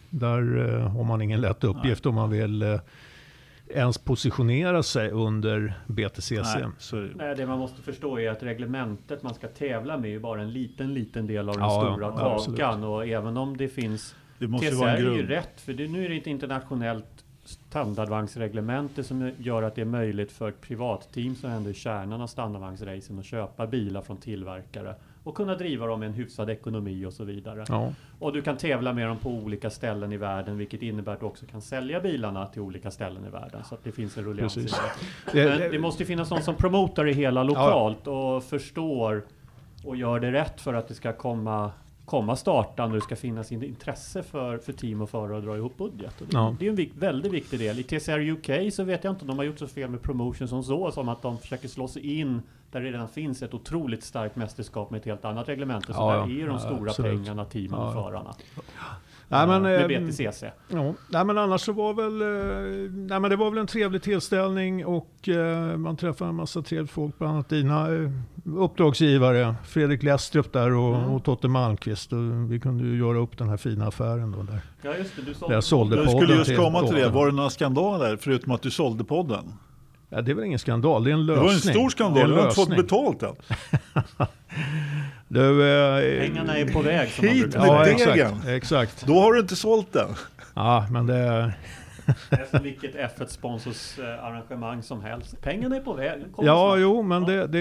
där 0.09 0.77
har 0.87 1.03
man 1.03 1.21
ingen 1.21 1.41
lätt 1.41 1.63
uppgift 1.63 2.05
om 2.05 2.15
man 2.15 2.29
vill 2.29 2.79
ens 3.69 3.97
positionera 3.97 4.83
sig 4.83 5.11
under 5.11 5.73
BTCC. 5.87 6.31
Nej, 6.31 6.65
så. 6.77 6.95
Nej, 6.95 7.35
det 7.35 7.45
man 7.45 7.59
måste 7.59 7.81
förstå 7.81 8.19
är 8.19 8.29
att 8.29 8.43
reglementet 8.43 9.23
man 9.23 9.33
ska 9.33 9.47
tävla 9.47 9.97
med 9.97 10.15
är 10.15 10.19
bara 10.19 10.41
en 10.41 10.51
liten, 10.51 10.93
liten 10.93 11.27
del 11.27 11.49
av 11.49 11.55
den 11.55 11.63
Ja, 11.63 11.81
stora 11.81 12.07
ja, 12.07 12.39
kakan. 12.45 12.83
Och 12.83 13.07
även 13.07 13.37
om 13.37 13.57
det 13.57 13.67
finns 13.67 14.15
Det 14.37 14.47
måste 14.47 14.67
TCR 14.67 14.75
vara 14.75 14.97
en 14.97 15.07
är 15.07 15.11
ju 15.15 15.27
rätt, 15.27 15.61
för 15.61 15.73
det, 15.73 15.87
nu 15.87 16.05
är 16.05 16.09
det 16.09 16.17
ett 16.17 16.27
internationellt 16.27 17.25
standardvagnsreglemente 17.43 19.03
som 19.03 19.31
gör 19.37 19.63
att 19.63 19.75
det 19.75 19.81
är 19.81 19.85
möjligt 19.85 20.31
för 20.31 20.49
ett 20.49 20.61
privatteam 20.61 21.35
som 21.35 21.49
ändå 21.49 21.69
är 21.69 21.73
kärnan 21.73 22.21
av 22.21 22.27
standardvagnsracen 22.27 23.19
att 23.19 23.25
köpa 23.25 23.67
bilar 23.67 24.01
från 24.01 24.17
tillverkare 24.17 24.95
och 25.23 25.35
kunna 25.35 25.55
driva 25.55 25.87
dem 25.87 25.99
med 25.99 26.07
en 26.07 26.13
hyfsad 26.13 26.49
ekonomi 26.49 27.05
och 27.05 27.13
så 27.13 27.23
vidare. 27.23 27.65
Ja, 27.67 27.93
Och 28.19 28.33
du 28.33 28.41
kan 28.41 28.57
tävla 28.57 28.93
med 28.93 29.07
dem 29.07 29.17
på 29.17 29.29
olika 29.29 29.69
ställen 29.69 30.11
i 30.11 30.17
världen, 30.17 30.57
vilket 30.57 30.81
innebär 30.81 31.13
att 31.13 31.19
du 31.19 31.25
också 31.25 31.45
kan 31.45 31.61
sälja 31.61 31.99
bilarna 31.99 32.45
till 32.45 32.61
olika 32.61 32.91
ställen 32.91 33.25
i 33.25 33.29
världen. 33.29 33.63
Så 33.63 33.75
att 33.75 33.83
det 33.83 33.91
finns 33.91 34.17
en 34.17 34.23
ruljans 34.23 34.57
i 34.57 34.67
det. 35.33 35.59
Men 35.59 35.71
det, 35.71 35.79
måste 35.79 36.03
ju 36.03 36.07
finnas 36.07 36.31
någon 36.31 36.41
som 36.41 36.55
promotar 36.55 37.05
det 37.05 37.13
hela 37.13 37.43
lokalt 37.43 38.07
och 38.07 38.43
förstår 38.43 39.23
och 39.83 39.95
gör 39.95 40.19
det 40.19 40.31
rätt 40.31 40.61
för 40.61 40.73
att 40.73 40.87
det 40.87 40.93
ska 40.93 41.13
komma 41.13 41.71
komma 42.09 42.35
startande 42.35 42.93
och 42.95 42.99
det 43.01 43.05
ska 43.05 43.15
finnas 43.15 43.51
in- 43.51 43.63
intresse 43.63 44.23
för, 44.23 44.57
för 44.57 44.73
team 44.73 45.01
och 45.01 45.09
förare 45.09 45.37
att 45.37 45.43
dra 45.43 45.57
ihop 45.57 45.77
budget. 45.77 46.15
Det, 46.19 46.25
Ja. 46.29 46.55
det 46.59 46.65
är 46.65 46.69
en 46.69 46.75
vik, 46.75 46.91
väldigt 46.97 47.31
viktig 47.31 47.59
del. 47.59 47.79
I 47.79 47.83
TCR 47.83 48.19
UK 48.19 48.73
så 48.73 48.83
vet 48.83 49.03
jag 49.03 49.11
inte 49.13 49.21
om 49.21 49.27
de 49.27 49.37
har 49.37 49.45
gjort 49.45 49.59
så 49.59 49.67
fel 49.67 49.89
med 49.89 50.01
promotion 50.01 50.47
som 50.47 50.63
så, 50.63 50.91
som 50.91 51.09
att 51.09 51.21
de 51.21 51.37
försöker 51.37 51.67
slå 51.67 51.87
sig 51.87 52.19
in 52.19 52.41
där 52.71 52.81
det 52.81 52.87
redan 52.91 53.07
finns 53.09 53.41
ett 53.41 53.53
otroligt 53.53 54.03
starkt 54.03 54.35
mästerskap 54.35 54.89
med 54.91 54.99
ett 54.99 55.05
helt 55.05 55.25
annat 55.25 55.49
reglement. 55.49 55.85
Så 55.85 55.91
Ja, 55.91 56.11
där 56.11 56.17
ja. 56.17 56.43
är 56.43 56.47
de 56.47 56.59
stora 56.59 56.89
absolut. 56.89 57.11
pengarna, 57.17 57.45
teamen 57.45 57.79
och 57.79 57.93
förarna. 57.93 58.35
Nej, 59.29 59.47
men, 59.47 59.61
med 59.61 59.91
eh, 59.91 60.01
BTCC. 60.07 60.43
Ja, 60.67 60.93
nej, 61.09 61.25
men 61.25 61.37
annars 61.37 61.61
så 61.61 61.71
var 61.73 61.93
väl, 61.93 62.21
eh, 62.21 62.91
nej, 62.91 63.19
men 63.19 63.29
det 63.29 63.35
var 63.35 63.49
väl 63.49 63.59
en 63.59 63.67
trevlig 63.67 64.01
tillställning 64.01 64.85
och 64.85 65.29
eh, 65.29 65.77
man 65.77 65.97
träffade 65.97 66.29
en 66.29 66.35
massa 66.35 66.61
trevligt 66.61 66.91
folk, 66.91 67.17
bland 67.17 67.33
annat 67.33 67.49
dina 67.49 67.87
uppdragsgivare, 68.57 69.55
Fredrik 69.65 70.03
Lestrup 70.03 70.53
där 70.53 70.73
och, 70.73 70.95
Mm. 70.95 71.09
och 71.09 71.23
Totte 71.23 71.47
Malmqvist. 71.47 72.13
Och 72.13 72.51
vi 72.51 72.59
kunde 72.59 72.83
ju 72.83 72.97
göra 72.97 73.17
upp 73.17 73.37
den 73.37 73.49
här 73.49 73.57
fina 73.57 73.87
affären 73.87 74.31
då 74.31 74.43
där. 74.43 74.61
Ja 74.81 74.95
just 74.97 75.15
det, 75.15 75.21
du 75.21 75.33
Där 75.47 75.53
jag 75.53 75.63
sålde. 75.63 75.95
sålde 75.95 75.95
Jag 75.95 76.05
podden 76.05 76.21
skulle 76.27 76.37
just 76.39 76.55
komma 76.57 76.81
till 76.87 76.95
det. 76.95 77.09
Var 77.09 77.25
det 77.25 77.31
några 77.35 77.49
skandaler 77.49 78.17
förutom 78.17 78.51
att 78.51 78.61
du 78.61 78.71
sålde 78.71 79.03
podden? 79.03 79.43
Ja, 80.09 80.21
det 80.21 80.31
är 80.31 80.35
väl 80.35 80.45
ingen 80.45 80.59
skandal, 80.59 81.03
det 81.03 81.09
är 81.09 81.13
en 81.13 81.19
Det 81.19 81.33
lösning. 81.35 81.45
var 81.45 81.53
en 81.53 81.59
stor 81.59 81.83
Det 81.83 81.89
skandal. 81.91 82.29
Du 82.29 82.35
har 82.35 82.43
inte 82.43 82.55
fått 82.55 82.69
betalt 82.75 83.23
än. 83.23 83.35
Du, 85.31 85.71
eh, 85.71 86.19
Pengarna 86.27 86.57
är 86.57 86.65
på 86.73 86.81
väg 86.81 87.09
som 87.09 87.25
man 87.25 87.35
Hit 87.35 87.43
brukar 87.43 87.59
med 87.59 87.67
Ja, 87.69 87.83
degen. 87.83 88.29
exakt, 88.31 88.47
exakt. 88.47 89.07
Då 89.07 89.19
har 89.19 89.33
du 89.33 89.39
inte 89.39 89.55
sålt 89.55 89.93
den. 89.93 90.09
Ja, 90.55 90.87
men 90.91 91.05
det... 91.07 91.53
Det 92.29 92.35
är 92.35 92.45
som 92.51 92.63
vilket 92.63 92.95
F1 92.95 93.25
sponsors 93.27 93.99
arrangemang 93.99 94.83
som 94.83 95.01
helst. 95.03 95.41
Pengarna 95.41 95.75
är 95.75 95.79
på 95.79 95.93
väg. 95.93 96.21
Ja, 96.37 96.43
snart. 96.43 96.79
jo, 96.79 97.01
men 97.03 97.23
Ja. 97.23 97.29
det, 97.29 97.47
det... 97.47 97.59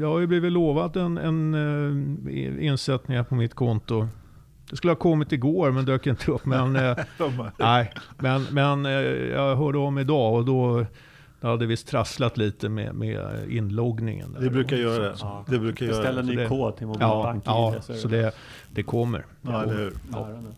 Jag 0.00 0.08
har 0.08 0.18
ju 0.20 0.26
blivit 0.26 0.52
lovat 0.52 0.96
en, 0.96 1.18
en 1.18 1.54
eh, 1.54 2.64
insättning 2.66 3.24
på 3.24 3.34
mitt 3.34 3.54
konto. 3.54 4.08
Det 4.70 4.76
skulle 4.76 4.90
ha 4.90 4.96
kommit 4.96 5.32
igår, 5.32 5.70
men 5.70 5.84
dök 5.84 6.06
inte 6.06 6.30
upp. 6.30 6.46
Men, 6.46 6.76
eh, 6.76 6.96
nej, 7.58 7.92
men, 8.18 8.42
men 8.50 8.86
eh, 8.86 8.92
jag 9.30 9.56
hörde 9.56 9.78
om 9.78 9.98
idag 9.98 10.34
och 10.34 10.44
då 10.44 10.86
det 11.40 11.46
hade 11.46 11.66
visst 11.66 11.86
trasslat 11.86 12.36
lite 12.36 12.68
med, 12.68 12.94
med 12.94 13.50
inloggningen. 13.50 14.32
där. 14.32 14.40
Det 14.40 14.50
brukar 14.50 14.76
göra 14.76 15.02
det. 15.02 15.14
Ja. 15.20 15.44
Det 15.48 15.58
brukar 15.58 15.86
göra 15.86 15.96
Beställ 15.96 16.14
det. 16.14 16.20
en 16.20 16.26
Så 16.26 16.32
ny 16.32 16.36
det- 16.36 16.48
kod 16.48 16.76
till 16.76 16.82
Ja, 16.86 16.88
mobilbank 16.88 17.42
ja 17.46 17.74
så 17.96 18.08
det, 18.08 18.32
det 18.72 18.82
kommer. 18.82 19.24
Ja, 19.42 19.58
hur? 19.58 19.92
nära 20.10 20.26
nu. 20.28 20.48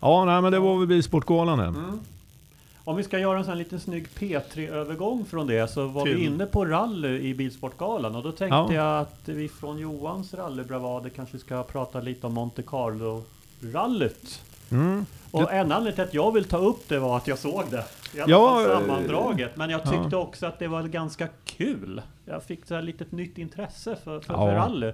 Ja, 0.00 0.24
nej, 0.24 0.42
men 0.42 0.52
det 0.52 0.58
var 0.58 0.78
väl 0.78 0.86
Bilsportgalan 0.86 1.58
det. 1.58 1.64
Mm. 1.64 2.00
Om 2.84 2.96
vi 2.96 3.02
ska 3.02 3.18
göra 3.18 3.38
en 3.38 3.44
sån 3.44 3.50
här 3.52 3.58
liten 3.58 3.80
snygg 3.80 4.06
P3-övergång 4.18 5.24
från 5.24 5.46
det 5.46 5.70
så 5.70 5.86
var 5.86 6.04
vi 6.04 6.12
Till- 6.14 6.22
inne 6.26 6.46
på 6.46 6.64
rally 6.64 7.18
i 7.20 7.34
Bilsportgalan 7.34 8.14
och 8.16 8.22
då 8.22 8.32
tänkte 8.32 8.56
Ja. 8.56 8.72
jag 8.72 9.00
att 9.00 9.20
vi 9.24 9.48
från 9.48 9.78
Johans 9.78 10.34
rallybravader 10.34 11.10
kanske 11.10 11.38
ska 11.38 11.62
prata 11.62 12.00
lite 12.00 12.26
om 12.26 12.32
Monte 12.32 12.62
Carlo-rallyt. 12.62 14.40
Mm. 14.72 15.06
Och 15.30 15.52
en 15.52 15.72
anledning 15.72 15.92
till 15.94 16.04
att 16.04 16.14
jag 16.14 16.32
vill 16.32 16.44
ta 16.44 16.56
upp 16.56 16.88
det 16.88 16.98
var 16.98 17.16
att 17.16 17.26
jag 17.26 17.38
såg 17.38 17.64
det. 17.70 17.84
I 18.14 18.20
alla 18.20 18.30
Ja, 18.30 18.48
fall 18.54 18.70
eh, 18.70 18.78
sammandraget. 18.78 19.56
Men 19.56 19.70
jag 19.70 19.82
tyckte 19.82 20.08
ja. 20.10 20.16
också 20.18 20.46
att 20.46 20.58
det 20.58 20.68
var 20.68 20.82
ganska 20.82 21.28
kul. 21.44 22.02
Jag 22.24 22.42
fick 22.42 22.66
så 22.66 22.74
här 22.74 22.82
litet 22.82 23.12
nytt 23.12 23.38
intresse 23.38 23.96
för, 23.96 24.20
för, 24.20 24.34
Ja. 24.34 24.38
för 24.46 24.52
rally. 24.54 24.92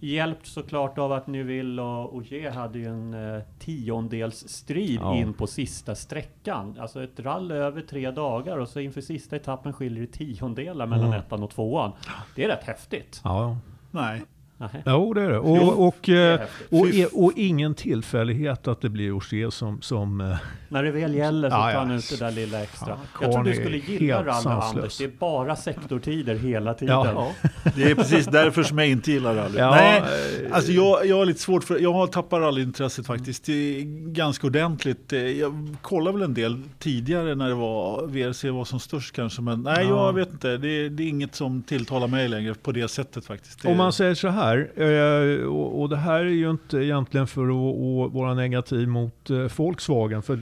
Hjälpt 0.00 0.46
såklart 0.46 0.98
av 0.98 1.12
att 1.12 1.26
Neuville 1.26 1.82
och 1.82 2.14
Ogier 2.16 2.50
hade 2.50 2.78
ju 2.78 2.86
en 2.86 3.34
eh, 3.34 3.42
tiondels 3.58 4.48
strid 4.48 5.00
Ja. 5.02 5.16
in 5.16 5.34
på 5.34 5.46
sista 5.46 5.94
sträckan. 5.94 6.76
Alltså 6.80 7.02
ett 7.04 7.20
rally 7.20 7.54
över 7.54 7.80
tre 7.82 8.10
dagar 8.10 8.58
och 8.58 8.68
så 8.68 8.80
inför 8.80 9.00
sista 9.00 9.36
etappen 9.36 9.72
skiljer 9.72 10.00
det 10.06 10.12
tiondelar 10.12 10.86
mellan 10.86 11.06
Mm. 11.06 11.18
ettan 11.20 11.42
och 11.42 11.50
tvåan. 11.50 11.92
Det 12.34 12.44
är 12.44 12.48
rätt 12.48 12.64
häftigt. 12.64 13.20
Ja, 13.24 13.56
Nej. 13.90 14.22
Nähä. 14.60 14.82
jo 14.86 15.14
det 15.14 15.22
är 15.22 15.28
det. 15.28 15.38
Och, 15.38 15.86
och, 15.88 16.08
eh, 16.08 16.40
och, 16.70 16.88
Fy 16.88 17.04
och, 17.04 17.32
ingen 17.36 17.74
tillfällighet 17.74 18.68
att 18.68 18.80
det 18.80 18.88
blir 18.88 19.12
Ogier 19.12 19.50
som, 19.50 19.82
som 19.82 20.20
eh, 20.20 20.36
När 20.68 20.82
det 20.82 20.90
väl 20.90 21.14
gäller 21.14 21.50
så 21.50 21.56
tar 21.56 21.72
han 21.72 21.90
ut 21.90 22.10
det 22.10 22.16
där 22.16 22.30
lilla 22.30 22.62
extra. 22.62 22.88
Ja, 22.88 22.96
jag 23.20 23.32
tror 23.32 23.44
du 23.44 23.54
skulle 23.54 23.76
gilla 23.76 24.24
rally. 24.24 24.48
Anders. 24.48 24.98
Det 24.98 25.04
är 25.04 25.08
bara 25.18 25.56
sektortider 25.56 26.34
hela 26.34 26.74
tiden. 26.74 26.94
Ja. 26.94 27.32
Det 27.76 27.90
är 27.90 27.94
precis 27.94 28.26
därför 28.26 28.62
som 28.62 28.78
jag 28.78 28.88
inte 28.88 29.12
gillar 29.12 29.34
rally. 29.34 29.58
Ja, 29.58 29.70
Nej, 29.70 29.98
eh, 30.46 30.56
alltså 30.56 30.72
jag, 30.72 31.06
jag 31.06 31.16
har 31.16 31.26
lite 31.26 31.40
svårt 31.40 31.64
för, 31.64 31.78
jag 31.78 31.92
har 31.92 32.06
tappat 32.06 32.40
rallyintresset 32.40 33.06
faktiskt 33.06 33.44
det 33.44 33.52
är 33.80 33.82
ganska 34.12 34.46
ordentligt. 34.46 35.12
Jag 35.12 35.76
kollade 35.82 36.18
väl 36.18 36.22
en 36.28 36.34
del 36.34 36.62
tidigare 36.78 37.34
när 37.34 37.48
det 37.48 37.54
var 37.54 38.06
VRC 38.06 38.50
var 38.50 38.64
som 38.64 38.80
störst 38.80 39.14
kanske, 39.14 39.42
men 39.42 39.62
nej 39.62 39.86
Ja. 39.88 40.06
jag 40.06 40.12
vet 40.12 40.32
inte. 40.32 40.56
Det 40.56 40.68
är, 40.68 40.90
det 40.90 41.02
är 41.02 41.08
inget 41.08 41.34
som 41.34 41.62
tilltalar 41.62 42.06
mig 42.06 42.28
längre 42.28 42.54
på 42.54 42.72
det 42.72 42.88
sättet 42.88 43.26
faktiskt. 43.26 43.62
Det, 43.62 43.68
Om 43.68 43.76
man 43.76 43.92
säger 43.92 44.14
så 44.14 44.28
här, 44.28 44.47
här, 44.48 45.38
eh, 45.40 45.46
och, 45.46 45.88
det 45.88 45.96
här 45.96 46.20
är 46.20 46.24
ju 46.24 46.50
inte 46.50 46.76
egentligen 46.76 47.26
för 47.26 47.42
att, 47.42 48.12
vara 48.12 48.34
negativ 48.34 48.88
mot 48.88 49.30
eh, 49.30 49.46
Volkswagen, 49.56 50.22
för 50.22 50.40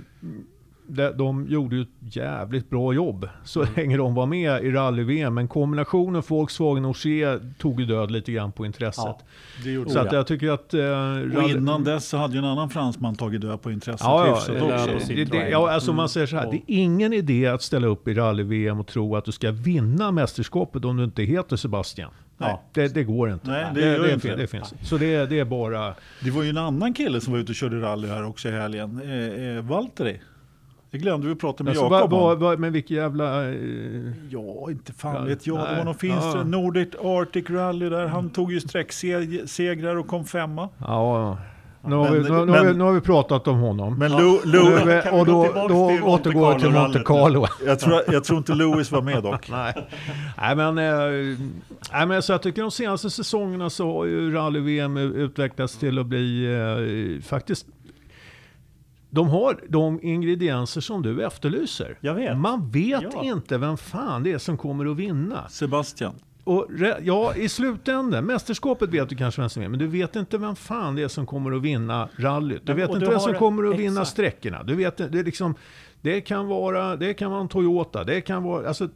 de, 0.88 1.10
de 1.16 1.46
gjorde 1.48 1.76
ju 1.76 1.82
ett 1.82 2.16
jävligt 2.16 2.70
bra 2.70 2.92
jobb 2.92 3.28
så 3.44 3.60
Mm. 3.62 3.72
länge 3.76 3.96
de 3.96 4.14
var 4.14 4.26
med 4.26 4.64
i 4.64 4.70
rally-VM. 4.70 5.34
Men 5.34 5.48
kombinationen 5.48 6.22
Volkswagen 6.28 6.84
och 6.84 6.90
Ogier 6.90 7.52
tog 7.58 7.80
ju 7.80 7.86
död 7.86 8.10
lite 8.10 8.32
grann 8.32 8.52
på 8.52 8.66
intresset. 8.66 9.04
Ja. 9.04 9.18
Det 9.64 9.70
gjorde 9.70 9.90
Så 9.90 9.98
att 9.98 10.06
ja. 10.12 10.18
jag 10.18 10.26
tycker 10.26 10.50
att... 10.50 10.74
Eh, 10.74 10.80
Och 10.80 10.84
rally- 10.86 11.56
innan 11.56 11.84
dess 11.84 12.08
så 12.08 12.16
hade 12.16 12.32
ju 12.34 12.38
en 12.38 12.44
annan 12.44 12.70
fransman 12.70 13.14
tagit 13.16 13.40
död 13.40 13.62
på 13.62 13.70
intresset 13.72 14.00
Ja, 14.04 14.26
ja, 14.26 14.34
hyfsat 14.34 14.54
det 14.54 14.60
där 14.66 14.94
också. 14.96 15.12
det, 15.12 15.24
det, 15.24 15.48
ja, 15.48 15.70
alltså 15.70 15.90
Mm. 15.90 15.96
man 15.96 16.08
säger 16.08 16.26
så 16.26 16.36
här, 16.36 16.46
Och- 16.46 16.52
det 16.52 16.56
är 16.58 16.62
ingen 16.82 17.12
idé 17.12 17.46
att 17.46 17.62
ställa 17.62 17.86
upp 17.86 18.08
i 18.08 18.14
rally-VM 18.14 18.80
och 18.80 18.86
tro 18.86 19.16
att 19.16 19.24
du 19.24 19.32
ska 19.32 19.50
vinna 19.50 20.12
mästerskapet 20.12 20.84
om 20.84 20.96
du 20.96 21.04
inte 21.04 21.22
heter 21.22 21.56
Sebastian. 21.56 22.10
Nej. 22.38 22.56
Det, 22.72 22.94
det 22.94 23.04
går 23.04 23.32
inte. 23.32 23.50
Nej, 23.50 23.66
det 23.74 23.80
det, 23.80 23.98
det, 24.02 24.12
inte 24.14 24.36
fin- 24.36 24.48
finns. 24.48 24.74
Så 24.82 24.96
det, 24.98 25.26
det 25.26 25.38
är 25.38 25.44
bara... 25.44 25.94
Det 26.24 26.30
var 26.30 26.42
ju 26.42 26.50
en 26.50 26.58
annan 26.58 26.94
kille 26.94 27.20
som 27.20 27.32
var 27.32 27.40
ute 27.40 27.52
och 27.52 27.56
körde 27.56 27.80
rally 27.80 28.08
här 28.08 28.24
också 28.24 28.48
i 28.48 28.52
helgen. 28.52 29.00
Eh, 29.04 29.56
eh, 29.56 29.62
Valtteri. 29.64 30.20
Det 30.90 30.98
glömde 30.98 31.28
vi 31.28 31.34
prata 31.34 31.64
med 31.64 31.70
Alltså, 31.70 31.84
Jakob 31.94 32.12
om. 32.12 32.38
vad, 32.40 32.58
men 32.58 32.72
vilken 32.72 32.96
jävla... 32.96 33.48
Eh, 33.48 33.54
Ja, 34.30 34.70
inte 34.70 34.92
fan 34.92 35.26
vet 35.26 35.46
jag. 35.46 35.56
Det 35.58 35.76
var 35.76 35.84
någon 35.84 35.94
finsk 35.94 36.22
Ja. 36.34 36.42
Nordic 36.44 36.88
Arctic 37.00 37.50
Rally 37.50 37.88
där. 37.88 38.06
Han 38.06 38.30
tog 38.30 38.52
ju 38.52 38.60
sträcksegrar 38.60 39.96
och 39.96 40.06
kom 40.06 40.24
femma. 40.24 40.68
ja, 40.78 41.38
nu 41.88 41.94
har, 41.94 42.10
vi, 42.10 42.20
Men- 42.20 42.32
nu, 42.32 42.44
nu, 42.46 42.52
har 42.58 42.64
vi, 42.64 42.74
nu 42.74 42.84
har 42.84 42.92
vi 42.92 43.00
pratat 43.00 43.48
om 43.48 43.58
honom. 43.58 43.98
Men. 43.98 44.12
Lou, 44.12 44.34
Och, 44.36 44.46
Lou, 44.46 44.64
nu- 44.70 44.76
kan 44.78 44.88
vi 45.14 45.20
och 45.20 45.26
då, 45.26 45.52
då 45.68 45.74
Monte 45.90 46.02
återgår 46.02 46.52
jag 46.52 46.60
till 46.60 46.70
Monte 46.70 47.02
Carlo. 47.04 47.46
jag, 47.66 47.78
tror, 47.80 48.00
jag 48.12 48.24
tror 48.24 48.38
inte 48.38 48.54
Lewis 48.54 48.92
var 48.92 49.02
med 49.02 49.22
dock. 49.22 49.48
Nej. 49.50 49.74
Nej, 50.38 50.56
men, 50.56 50.78
eh, 50.78 51.38
nej, 51.92 52.06
men 52.06 52.22
så 52.22 52.32
jag 52.32 52.42
tycker 52.42 52.62
de 52.62 52.70
senaste 52.70 53.10
säsongerna 53.10 53.70
så 53.70 53.92
har 53.92 54.04
ju 54.04 54.32
rally-VM 54.34 54.96
utvecklats 54.96 55.78
till 55.78 55.98
att 55.98 56.06
bli 56.06 56.46
eh, 57.18 57.22
faktiskt 57.28 57.66
de 59.16 59.28
har 59.28 59.60
de 59.68 60.00
ingredienser 60.02 60.80
som 60.80 61.02
du 61.02 61.24
efterlyser. 61.26 61.98
Jag 62.00 62.14
vet. 62.14 62.38
Man 62.38 62.70
vet 62.70 63.02
Ja. 63.14 63.24
inte 63.24 63.58
vem 63.58 63.76
fan 63.76 64.22
det 64.22 64.32
är 64.32 64.38
som 64.38 64.56
kommer 64.56 64.90
att 64.90 64.96
vinna. 64.96 65.48
Sebastian. 65.48 66.14
Och 66.44 66.66
re, 66.70 66.94
ja, 67.02 67.34
i 67.34 67.48
slutändan, 67.48 68.24
mästerskapet 68.24 68.90
vet 68.90 69.08
du 69.08 69.16
kanske 69.16 69.40
vem 69.40 69.50
som 69.50 69.62
är, 69.62 69.68
men 69.68 69.78
du 69.78 69.86
vet 69.86 70.16
inte 70.16 70.38
vem 70.38 70.56
fan 70.56 70.94
det 70.94 71.02
är 71.02 71.08
som 71.08 71.26
kommer 71.26 71.52
att 71.56 71.62
vinna 71.62 72.08
rallyt. 72.16 72.62
Du 72.64 72.72
vet 72.74 72.88
inte 72.88 73.00
du 73.00 73.10
vem 73.10 73.20
som 73.20 73.34
kommer 73.34 73.70
att 73.70 73.78
vinna 73.78 74.00
exakt. 74.00 74.10
sträckorna. 74.10 74.62
Du 74.62 74.74
vet, 74.74 74.96
det, 74.96 75.18
är 75.18 75.24
liksom, 75.24 75.54
det, 76.00 76.20
kan 76.20 76.46
vara, 76.46 76.96
det 76.96 77.14
kan 77.14 77.30
vara 77.30 77.40
en 77.40 77.48
Toyota, 77.48 78.04
det 78.04 78.20
kan 78.20 78.42
vara... 78.42 78.68
Alltså, 78.68 78.88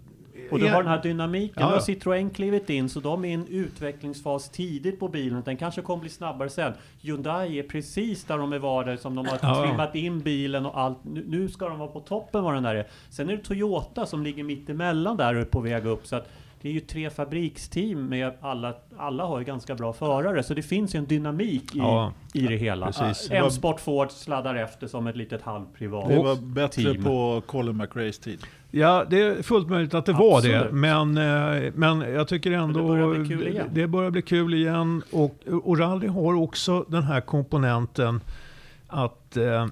Och 0.50 0.58
du 0.58 0.68
har 0.68 0.82
den 0.82 0.92
här 0.92 1.02
dynamiken. 1.02 1.62
Ja, 1.62 1.72
ja. 1.74 1.80
Citroën 1.80 2.30
klivit 2.30 2.70
in 2.70 2.88
så 2.88 3.00
de 3.00 3.24
är 3.24 3.28
i 3.28 3.32
en 3.32 3.46
utvecklingsfas 3.46 4.48
tidigt 4.50 5.00
på 5.00 5.08
bilen. 5.08 5.42
Den 5.44 5.56
kanske 5.56 5.82
kommer 5.82 6.00
bli 6.00 6.10
snabbare 6.10 6.48
sen. 6.48 6.72
Hyundai 7.00 7.58
är 7.58 7.62
precis 7.62 8.24
där 8.24 8.38
de 8.38 8.52
är 8.52 8.58
var 8.58 8.84
där 8.84 8.96
som 8.96 9.14
de 9.14 9.26
har 9.26 9.38
Ja. 9.42 9.64
trimmat 9.66 9.94
in 9.94 10.20
bilen 10.20 10.66
och 10.66 10.78
allt. 10.80 10.98
Nu, 11.04 11.24
nu 11.28 11.48
ska 11.48 11.68
de 11.68 11.78
vara 11.78 11.88
på 11.90 12.00
toppen 12.00 12.44
vad 12.44 12.54
den 12.54 12.62
där 12.62 12.74
är. 12.74 12.86
Sen 13.10 13.30
är 13.30 13.36
det 13.36 13.42
Toyota 13.42 14.06
som 14.06 14.22
ligger 14.22 14.42
mitt 14.44 14.68
emellan 14.70 15.16
där 15.16 15.34
och 15.34 15.40
är 15.40 15.44
på 15.44 15.60
väg 15.60 15.86
upp. 15.86 16.06
Så 16.06 16.16
att 16.16 16.28
det 16.62 16.68
är 16.68 16.72
ju 16.72 16.80
tre 16.80 17.10
fabriksteam 17.10 18.08
med 18.08 18.32
alla, 18.40 18.74
alla 18.98 19.24
har 19.24 19.38
ju 19.38 19.44
ganska 19.44 19.74
bra 19.74 19.92
förare. 19.92 20.42
Så 20.42 20.54
det 20.54 20.62
finns 20.62 20.94
ju 20.94 20.98
en 20.98 21.06
dynamik 21.06 21.74
i, 21.76 21.78
Ja. 21.78 22.12
i 22.34 22.40
det 22.46 22.56
hela. 22.56 22.86
Precis. 22.86 23.30
En 23.30 23.50
Sport 23.50 23.80
Ford 23.80 24.10
sladdar 24.10 24.54
efter 24.54 24.86
som 24.86 25.06
ett 25.06 25.16
litet 25.16 25.42
halvprivat 25.42 26.08
Det 26.08 26.16
var 26.16 26.36
bättre 26.36 26.82
team. 26.82 27.04
på 27.04 27.42
Colin 27.46 27.76
McRaes 27.76 28.18
tid. 28.18 28.40
Ja, 28.70 29.04
det 29.10 29.22
är 29.22 29.42
fullt 29.42 29.68
möjligt 29.68 29.94
att 29.94 30.06
det 30.06 30.12
var 30.12 30.42
det. 30.42 30.56
Absolut. 30.56 30.74
Men, 30.74 31.16
eh, 31.18 31.72
men 31.74 32.00
jag 32.00 32.28
tycker 32.28 32.52
ändå... 32.52 32.80
det 32.80 32.86
börjar 32.86 33.14
bli 33.18 33.28
kul 33.28 33.48
igen. 33.48 33.66
Det 33.72 33.86
börjar 33.86 34.10
bli 34.10 34.22
kul 34.22 34.54
igen. 34.54 35.02
Och, 35.12 35.34
och 35.62 35.78
rally 35.78 36.06
har 36.06 36.34
också 36.34 36.84
den 36.88 37.02
här 37.02 37.20
komponenten 37.20 38.20
att 38.86 39.36
eh, 39.36 39.66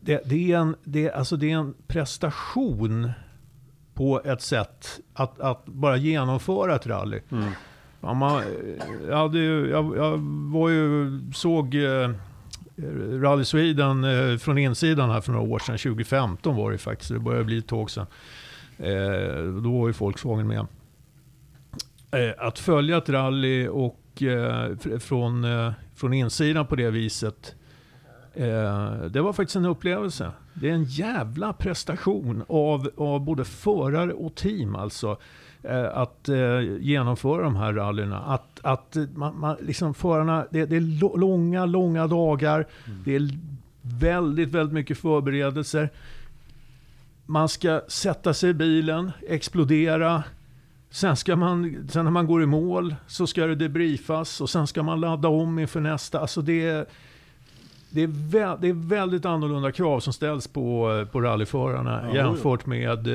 det, 0.00 0.22
det, 0.24 0.52
är 0.52 0.58
en, 0.58 0.76
det, 0.84 1.10
alltså 1.12 1.36
det 1.36 1.50
är 1.52 1.56
en 1.56 1.74
prestation 1.86 3.10
på 3.94 4.20
ett 4.24 4.42
sätt 4.42 5.00
att, 5.14 5.40
att 5.40 5.64
bara 5.66 5.96
genomföra 5.96 6.74
ett 6.76 6.86
rally. 6.86 7.20
Mm. 7.32 7.50
Ja, 8.00 8.14
man, 8.14 8.42
jag, 9.08 9.16
hade 9.16 9.38
ju, 9.38 9.68
jag, 9.70 9.96
jag 9.96 10.18
var 10.52 10.68
ju, 10.68 11.20
såg 11.34 11.74
eh, 11.74 12.10
Rally 13.20 13.44
Sweden 13.44 14.04
eh, 14.04 14.36
från 14.38 14.58
insidan 14.58 15.10
här 15.10 15.20
för 15.20 15.32
några 15.32 15.48
år 15.54 15.58
sedan. 15.58 15.78
2015 15.78 16.56
var 16.56 16.72
det 16.72 16.78
faktiskt, 16.78 17.10
det 17.12 17.18
börjar 17.18 17.42
bli 17.44 17.58
ett 17.58 17.66
tag 17.68 17.90
sedan. 17.90 18.06
Eh, 18.78 19.44
då 19.62 19.78
var 19.80 19.86
ju 19.88 19.92
Volkswagen 19.92 20.46
med. 20.48 20.66
Eh, 22.12 22.34
att 22.46 22.58
följa 22.58 22.96
ett 22.98 23.08
rally 23.08 23.68
och 23.68 23.98
eh, 24.22 24.68
fr- 24.70 24.98
från, 24.98 25.44
eh, 25.44 25.72
från 25.94 26.12
insidan 26.12 26.66
på 26.66 26.76
det 26.76 26.90
viset. 26.90 27.54
Eh, 28.34 28.92
det 29.10 29.20
var 29.20 29.32
faktiskt 29.32 29.56
en 29.56 29.64
upplevelse. 29.64 30.30
Det 30.54 30.70
är 30.70 30.74
en 30.74 30.84
jävla 30.84 31.52
prestation 31.52 32.44
av, 32.48 32.90
av 32.96 33.20
både 33.20 33.44
förare 33.44 34.12
och 34.12 34.34
team 34.34 34.76
alltså. 34.76 35.16
Eh, 35.62 35.96
att 35.96 36.28
eh, 36.28 36.60
genomföra 36.80 37.42
de 37.42 37.56
här 37.56 37.72
rallyna. 37.72 38.18
Att, 38.18 38.60
att 38.62 38.96
eh, 38.96 39.04
man, 39.14 39.40
man, 39.40 39.56
liksom 39.60 39.94
förarna, 39.94 40.46
det, 40.50 40.66
det 40.66 40.76
är 40.76 41.18
långa, 41.18 41.66
långa 41.66 42.06
dagar. 42.06 42.66
Det 43.04 43.14
är 43.14 43.30
väldigt, 43.82 44.48
väldigt 44.48 44.74
mycket 44.74 44.98
förberedelser. 44.98 45.90
Man 47.26 47.48
ska 47.48 47.80
sätta 47.88 48.34
sig 48.34 48.50
i 48.50 48.54
bilen, 48.54 49.12
explodera. 49.28 50.22
Sen, 50.90 51.16
ska 51.16 51.36
man, 51.36 51.88
sen 51.90 52.04
när 52.04 52.12
man 52.12 52.26
går 52.26 52.42
i 52.42 52.46
mål 52.46 52.94
så 53.06 53.26
ska 53.26 53.46
det 53.46 53.54
debriefas 53.54 54.40
och 54.40 54.50
sen 54.50 54.66
ska 54.66 54.82
man 54.82 55.00
ladda 55.00 55.28
om 55.28 55.58
inför 55.58 55.80
nästa. 55.80 56.20
Alltså 56.20 56.42
det, 56.42 56.68
är, 56.68 56.86
det, 57.92 58.02
är 58.02 58.06
vä- 58.06 58.58
det 58.60 58.68
är 58.68 58.88
väldigt 58.88 59.24
annorlunda 59.24 59.72
krav 59.72 60.00
som 60.00 60.12
ställs 60.12 60.48
på, 60.48 60.88
på 61.12 61.20
rallyförarna 61.20 62.02
Ja, 62.08 62.14
jämfört 62.14 62.66
med 62.66 63.08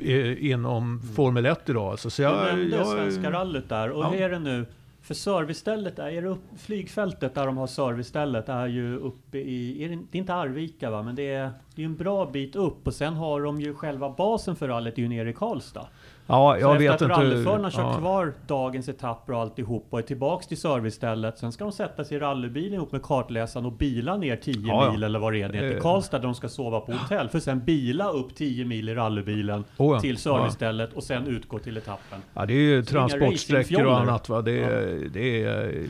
eh, 0.00 0.50
inom 0.50 1.00
Formel 1.16 1.46
1 1.46 1.68
idag. 1.68 1.90
Alltså, 1.90 2.10
så 2.10 2.22
Du 2.22 2.28
jag, 2.28 2.46
nämnde 2.46 2.76
jag, 2.76 2.86
Svenska 2.86 3.30
rallyt 3.30 3.68
där. 3.68 3.90
Och 3.90 4.04
Ja. 4.04 4.08
hur 4.08 4.20
är 4.22 4.30
det 4.30 4.38
nu? 4.38 4.66
För 5.02 5.14
servicestället, 5.14 5.98
är 5.98 6.22
det 6.22 6.28
upp, 6.28 6.38
flygfältet 6.58 7.34
där 7.34 7.46
de 7.46 7.56
har 7.56 7.66
servicestället 7.66 8.48
är 8.48 8.66
ju 8.66 8.96
uppe 8.96 9.38
i, 9.38 9.84
är 9.84 9.88
det, 9.88 9.98
det 10.10 10.18
är 10.18 10.20
inte 10.20 10.34
Arvika 10.34 10.90
va? 10.90 11.02
Men 11.02 11.14
det 11.14 11.30
är, 11.34 11.50
det 11.74 11.82
är 11.82 11.86
en 11.86 11.96
bra 11.96 12.26
bit 12.26 12.56
upp 12.56 12.86
och 12.86 12.94
sen 12.94 13.14
har 13.14 13.40
de 13.40 13.60
ju 13.60 13.74
själva 13.74 14.10
basen 14.10 14.56
för 14.56 14.68
rallyt 14.68 14.98
är 14.98 15.02
ju 15.02 15.08
nere 15.08 15.30
i 15.30 15.32
Karlstad. 15.32 15.86
Ja, 16.28 16.54
Så 16.58 16.60
jag 16.60 16.72
efter 16.72 16.78
vet 16.78 16.94
att 16.94 17.02
inte. 17.02 17.14
rallyförarna 17.14 17.70
kört 17.70 17.80
ja. 17.80 17.98
kvar 17.98 18.32
dagens 18.46 18.88
etapper 18.88 19.32
och 19.32 19.40
alltihop 19.40 19.86
och 19.90 19.98
är 19.98 20.02
tillbaks 20.02 20.46
till 20.46 20.56
servicestället. 20.60 21.38
Sen 21.38 21.52
ska 21.52 21.64
de 21.64 21.72
sätta 21.72 22.04
sig 22.04 22.16
i 22.16 22.20
rallybilen 22.20 22.74
ihop 22.74 22.92
med 22.92 23.02
kartläsaren 23.02 23.66
och 23.66 23.72
bila 23.72 24.16
ner 24.16 24.36
10 24.36 24.54
Ja, 24.66 24.84
ja. 24.84 24.92
mil 24.92 25.02
eller 25.02 25.18
vad 25.18 25.32
det 25.32 25.42
är 25.42 25.48
ner 25.48 25.60
till 25.60 25.76
Eh. 25.76 25.82
Karlstad 25.82 26.18
där 26.18 26.24
de 26.24 26.34
ska 26.34 26.48
sova 26.48 26.80
på 26.80 26.92
hotell. 26.92 27.28
För 27.28 27.40
sen 27.40 27.64
bila 27.64 28.10
upp 28.10 28.34
10 28.34 28.64
mil 28.64 28.88
i 28.88 28.94
rallybilen 28.94 29.64
Oh 29.76 29.94
ja, 29.94 30.00
till 30.00 30.16
servicestället 30.16 30.92
och 30.92 31.02
sen 31.02 31.26
utgå 31.26 31.58
till 31.58 31.76
etappen. 31.76 32.18
Ja, 32.34 32.46
det 32.46 32.52
är 32.52 32.56
ju 32.56 32.84
Så 32.84 32.86
det 32.94 32.98
transportsträckor 32.98 33.84
och 33.86 34.00
annat. 34.00 34.28
Va? 34.28 34.42
Det, 34.42 34.58
är, 34.64 35.08
det 35.12 35.44
är... 35.44 35.86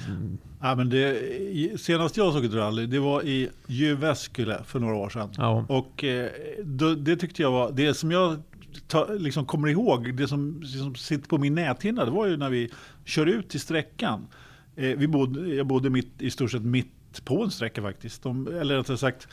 Ja, 0.62 0.74
men 0.74 0.91
det, 0.91 1.16
senast 1.80 2.16
jag 2.16 2.32
såg 2.32 2.45
ett 2.45 2.55
rally, 2.55 2.86
det 2.86 2.99
var 2.99 3.22
i 3.22 3.49
Jyväskylä 3.66 4.62
för 4.64 4.78
några 4.80 4.95
år 4.97 5.09
sedan. 5.09 5.28
Ja. 5.36 5.64
Och 5.68 6.05
eh, 6.05 6.30
då, 6.64 6.95
det 6.95 7.16
tyckte 7.16 7.43
jag 7.43 7.51
var, 7.51 7.70
det 7.72 7.95
som 7.95 8.11
jag 8.11 8.36
ta, 8.87 9.07
liksom 9.12 9.47
kommer 9.47 9.68
ihåg, 9.68 10.14
det 10.16 10.29
som, 10.29 10.62
som 10.64 10.95
sitter 10.95 11.29
på 11.29 11.39
min 11.39 11.55
näthinna, 11.55 12.05
det 12.05 12.11
var 12.11 12.26
ju 12.26 12.37
när 12.37 12.51
vi 12.51 12.70
kör 13.05 13.26
ut 13.26 13.49
till 13.49 13.61
sträckan. 13.61 14.26
Eh, 14.76 14.97
vi 14.97 15.09
bodde, 15.09 15.55
jag 15.55 15.66
bodde 15.66 15.91
mitt, 15.91 16.12
i 16.18 16.31
stort 16.31 16.51
sett 16.51 16.62
mitt 16.62 17.24
på 17.24 17.43
en 17.45 17.51
sträcka 17.51 17.83
faktiskt. 17.83 18.22
De, 18.22 18.47
eller 18.61 18.76
rättare 18.76 18.97
sagt, 18.97 19.29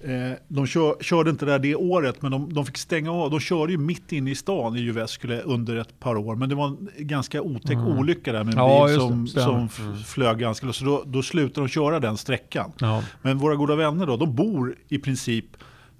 eh, 0.00 0.32
de 0.48 0.66
kör, 0.66 1.02
körde 1.02 1.30
inte 1.30 1.46
där 1.46 1.58
det 1.58 1.74
året, 1.74 2.22
men 2.22 2.32
de, 2.32 2.52
de 2.54 2.66
fick 2.66 2.76
stänga 2.78 3.12
av. 3.12 3.30
De 3.30 3.40
körde 3.40 3.72
ju 3.72 3.78
mitt 3.78 4.12
inne 4.12 4.30
i 4.30 4.34
stan 4.34 4.76
i 4.76 4.80
Jyväskylä 4.80 5.40
under 5.40 5.76
ett 5.76 6.00
par 6.00 6.16
år. 6.16 6.36
Men 6.36 6.48
det 6.48 6.54
var 6.54 6.66
en 6.66 6.88
ganska 6.98 7.42
otäck 7.42 7.76
olycka 7.78 8.32
där 8.32 8.44
med 8.44 8.54
en 8.54 8.60
Mm. 8.60 8.70
Ja, 8.70 8.86
bil 8.86 8.96
som, 8.96 9.26
som 9.26 9.64
f- 9.66 10.06
flög 10.06 10.38
ganska 10.38 10.72
Så 10.72 10.84
då, 10.84 11.02
då 11.06 11.22
slutade 11.22 11.66
de 11.66 11.68
köra 11.68 12.00
den 12.00 12.16
sträckan. 12.16 12.72
Ja. 12.78 13.02
Men 13.22 13.38
våra 13.38 13.54
goda 13.56 13.76
vänner 13.76 14.06
då, 14.06 14.16
de 14.16 14.34
bor 14.34 14.76
i 14.88 14.98
princip, 14.98 15.46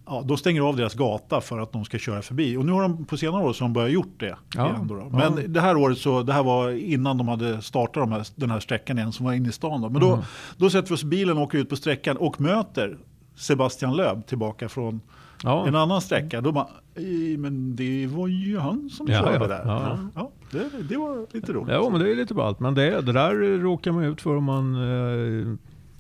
ja, 0.07 0.23
de 0.27 0.37
stänger 0.37 0.61
av 0.61 0.77
deras 0.77 0.95
gata 0.95 1.41
för 1.41 1.59
att 1.61 1.73
de 1.73 1.85
ska 1.85 1.99
köra 1.99 2.23
förbi. 2.23 2.57
Och 2.57 2.65
nu 2.67 2.73
har 2.73 2.83
de 2.83 3.05
på 3.05 3.17
senare 3.17 3.45
år 3.45 3.53
så 3.53 3.65
har 3.65 3.69
de 3.69 3.73
börjat 3.73 3.93
gjort 3.93 4.15
det. 4.21 4.37
Ja, 4.57 4.81
då 4.89 4.95
då. 4.95 5.09
ja. 5.13 5.31
Men 5.31 5.53
det 5.53 5.61
här 5.61 5.77
året 5.77 5.99
så, 5.99 6.23
det 6.23 6.33
här 6.33 6.43
var 6.43 6.71
innan 6.71 7.19
de 7.19 7.29
hade 7.29 7.63
startat 7.63 7.95
de 7.95 8.13
här, 8.13 8.27
den 8.35 8.51
här 8.51 8.61
sträckan 8.61 8.99
igen 8.99 9.13
som 9.13 9.27
var 9.27 9.33
inne 9.33 9.49
i 9.49 9.53
stan. 9.53 9.81
Då. 9.81 9.89
Men 9.89 10.01
då, 10.01 10.13
Mm. 10.13 10.25
då 10.57 10.71
sätter 10.71 10.89
vi 10.89 10.95
oss 10.95 11.03
i 11.03 11.07
bilen 11.07 11.37
och 11.37 11.43
åker 11.43 11.59
ut 11.59 11.69
på 11.69 11.77
sträckan 11.77 12.17
och 12.17 12.41
möter 12.41 12.99
Sebastian 13.37 13.97
Löb 13.97 14.27
tillbaka 14.27 14.69
från 14.69 15.01
Ja. 15.43 15.67
en 15.69 15.75
annan 15.75 16.01
sträcka. 16.01 16.41
Då 16.41 16.53
bara, 16.53 16.67
"Ej, 16.95 17.37
men 17.37 17.77
det 17.77 18.07
var 18.07 18.29
ju 18.29 18.59
han 18.59 18.91
som 18.91 19.07
Ja, 19.09 19.21
körde 19.23 19.33
ja, 19.39 19.47
där. 19.47 19.63
ja. 19.67 19.99
Ja, 20.15 20.31
det, 20.51 20.83
det 20.89 20.97
var 20.97 21.27
lite 21.33 21.53
roligt. 21.53 21.73
Ja, 21.75 21.89
men 21.91 22.01
det 22.01 22.11
är 22.11 22.17
lite 22.17 22.35
ballt. 22.35 22.61
Men 22.61 22.75
det, 22.75 23.01
det 23.01 23.13
där 23.13 23.59
råkar 23.59 23.93
man 23.93 24.05
ut 24.05 24.21
för 24.21 24.37
om 24.37 24.45
man 24.45 24.75
eh, 24.75 25.55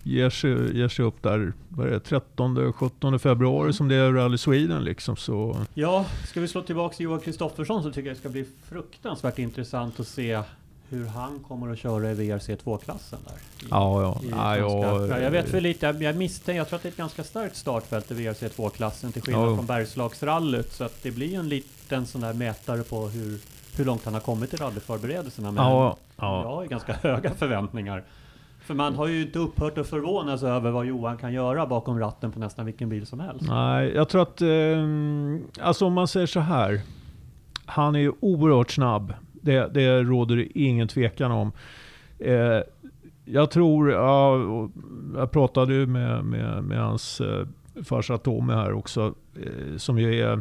ger, 0.05 0.31
sig, 0.31 0.79
ger 0.79 0.89
sig 0.89 1.05
upp 1.05 1.23
där, 1.23 1.53
vad 1.69 1.87
är 1.87 1.91
det, 1.91 1.99
13-17 2.37 3.19
februari 3.19 3.73
som 3.73 3.89
det 3.89 3.95
är 3.95 4.13
Rally 4.13 4.39
Sweden 4.39 4.85
liksom. 4.85 5.17
Så, 5.17 5.57
Ja, 5.75 6.05
ska 6.27 6.41
vi 6.41 6.49
slå 6.49 6.63
tillbaka 6.63 6.97
till 6.97 7.05
Johan 7.05 7.21
Kristoffersson 7.21 7.83
så 7.83 7.91
tycker 7.93 8.09
jag 8.09 8.17
det 8.17 8.21
ska 8.21 8.29
bli 8.29 8.45
fruktansvärt 8.69 9.39
intressant 9.39 10.01
att 10.01 10.07
se 10.09 10.41
hur 10.89 11.07
han 11.07 11.39
kommer 11.49 11.73
att 11.73 11.79
köra 11.79 12.11
i 12.11 12.15
VRC2-klassen 12.15 13.19
där. 13.27 13.35
I, 13.67 13.69
Ja, 13.71 14.03
ja. 14.03 14.21
i 14.23 14.29
ja, 14.31 15.07
ja, 15.09 15.19
jag 15.21 15.31
vet 15.31 15.55
väl 15.55 15.63
lite, 15.63 15.87
jag, 15.87 16.03
jag 16.03 16.17
misstänker, 16.17 16.59
jag 16.59 16.69
tror 16.69 16.77
att 16.77 16.83
det 16.83 16.89
är 16.89 16.91
ett 16.91 16.97
ganska 16.97 17.25
starkt 17.25 17.57
startfält 17.57 18.11
i 18.11 18.15
VRC2-klassen 18.15 19.13
till 19.13 19.23
skillnad 19.23 19.51
Ja. 19.51 19.57
från 19.57 19.67
Bergslagsrallyt. 19.67 20.73
Så 20.73 20.85
att 20.85 21.03
det 21.03 21.11
blir 21.11 21.27
ju 21.27 21.35
en 21.35 21.49
liten 21.49 22.07
sån 22.07 22.21
där 22.21 22.33
mätare 22.33 22.83
på 22.83 23.09
hur, 23.09 23.39
hur 23.77 23.85
långt 23.85 24.05
han 24.05 24.15
har 24.15 24.21
kommit 24.21 24.55
i 24.55 24.57
rallyförberedelserna. 24.57 25.51
Men 25.51 25.65
Ja, 25.65 25.97
jag 26.17 26.27
ja. 26.27 26.43
har 26.55 26.63
ju 26.63 26.69
ganska 26.69 26.93
höga 27.03 27.35
förväntningar. 27.35 28.05
För 28.65 28.75
man 28.75 28.95
har 28.95 29.07
ju 29.07 29.23
inte 29.23 29.39
upphört 29.39 29.79
att 29.79 29.89
förvånas 29.89 30.43
över 30.43 30.71
vad 30.71 30.87
Johan 30.87 31.17
kan 31.17 31.33
göra 31.33 31.67
bakom 31.67 31.99
ratten 31.99 32.33
på 32.33 32.39
nästan 32.39 32.67
vilken 32.67 32.89
bil 32.89 33.07
som 33.07 33.21
helst. 33.21 33.49
Nej, 33.49 33.93
jag 33.95 34.09
tror 34.09 34.23
att... 34.23 34.41
Eh, 34.41 35.67
alltså 35.67 35.87
om 35.87 35.93
man 35.93 36.09
säger 36.09 36.27
så 36.27 36.41
här. 36.41 36.81
Han 37.67 37.95
är 37.95 37.99
ju 37.99 38.13
oerhört 38.21 38.71
snabb. 38.71 39.15
Det, 39.33 39.75
det 39.75 40.03
råder 40.03 40.37
det 40.37 40.59
ingen 40.59 40.89
tvekan 40.89 41.31
om. 41.33 41.53
Eh, 42.19 42.61
jag 43.25 43.51
tror... 43.51 43.91
Ja, 43.91 44.39
jag 45.15 45.31
pratade 45.31 45.75
ju 45.75 45.87
med, 45.87 46.25
med, 46.25 46.65
med 46.65 46.79
hans 46.79 47.21
eh, 47.21 47.47
farsa 47.85 48.19
Tommy 48.19 48.53
här 48.53 48.73
också. 48.73 49.15
Eh, 49.43 49.77
som 49.77 49.99
ju 49.99 50.21
är... 50.21 50.41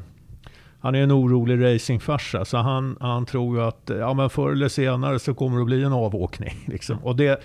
Han 0.80 0.96
är 0.96 1.04
en 1.04 1.12
orolig 1.12 1.64
racingfarsa. 1.64 2.46
Så 2.46 2.58
han, 2.58 2.98
han 3.00 3.26
tror 3.26 3.58
ju 3.58 3.64
att 3.64 3.92
ja, 4.00 4.14
men 4.14 4.30
förr 4.30 4.52
eller 4.52 4.68
senare 4.68 5.20
så 5.20 5.34
kommer 5.34 5.58
det 5.58 5.62
att 5.62 5.68
bli 5.68 5.84
en 5.84 5.94
avåkning. 5.94 6.54
Liksom. 6.68 6.98
Och 6.98 7.16
det, 7.16 7.44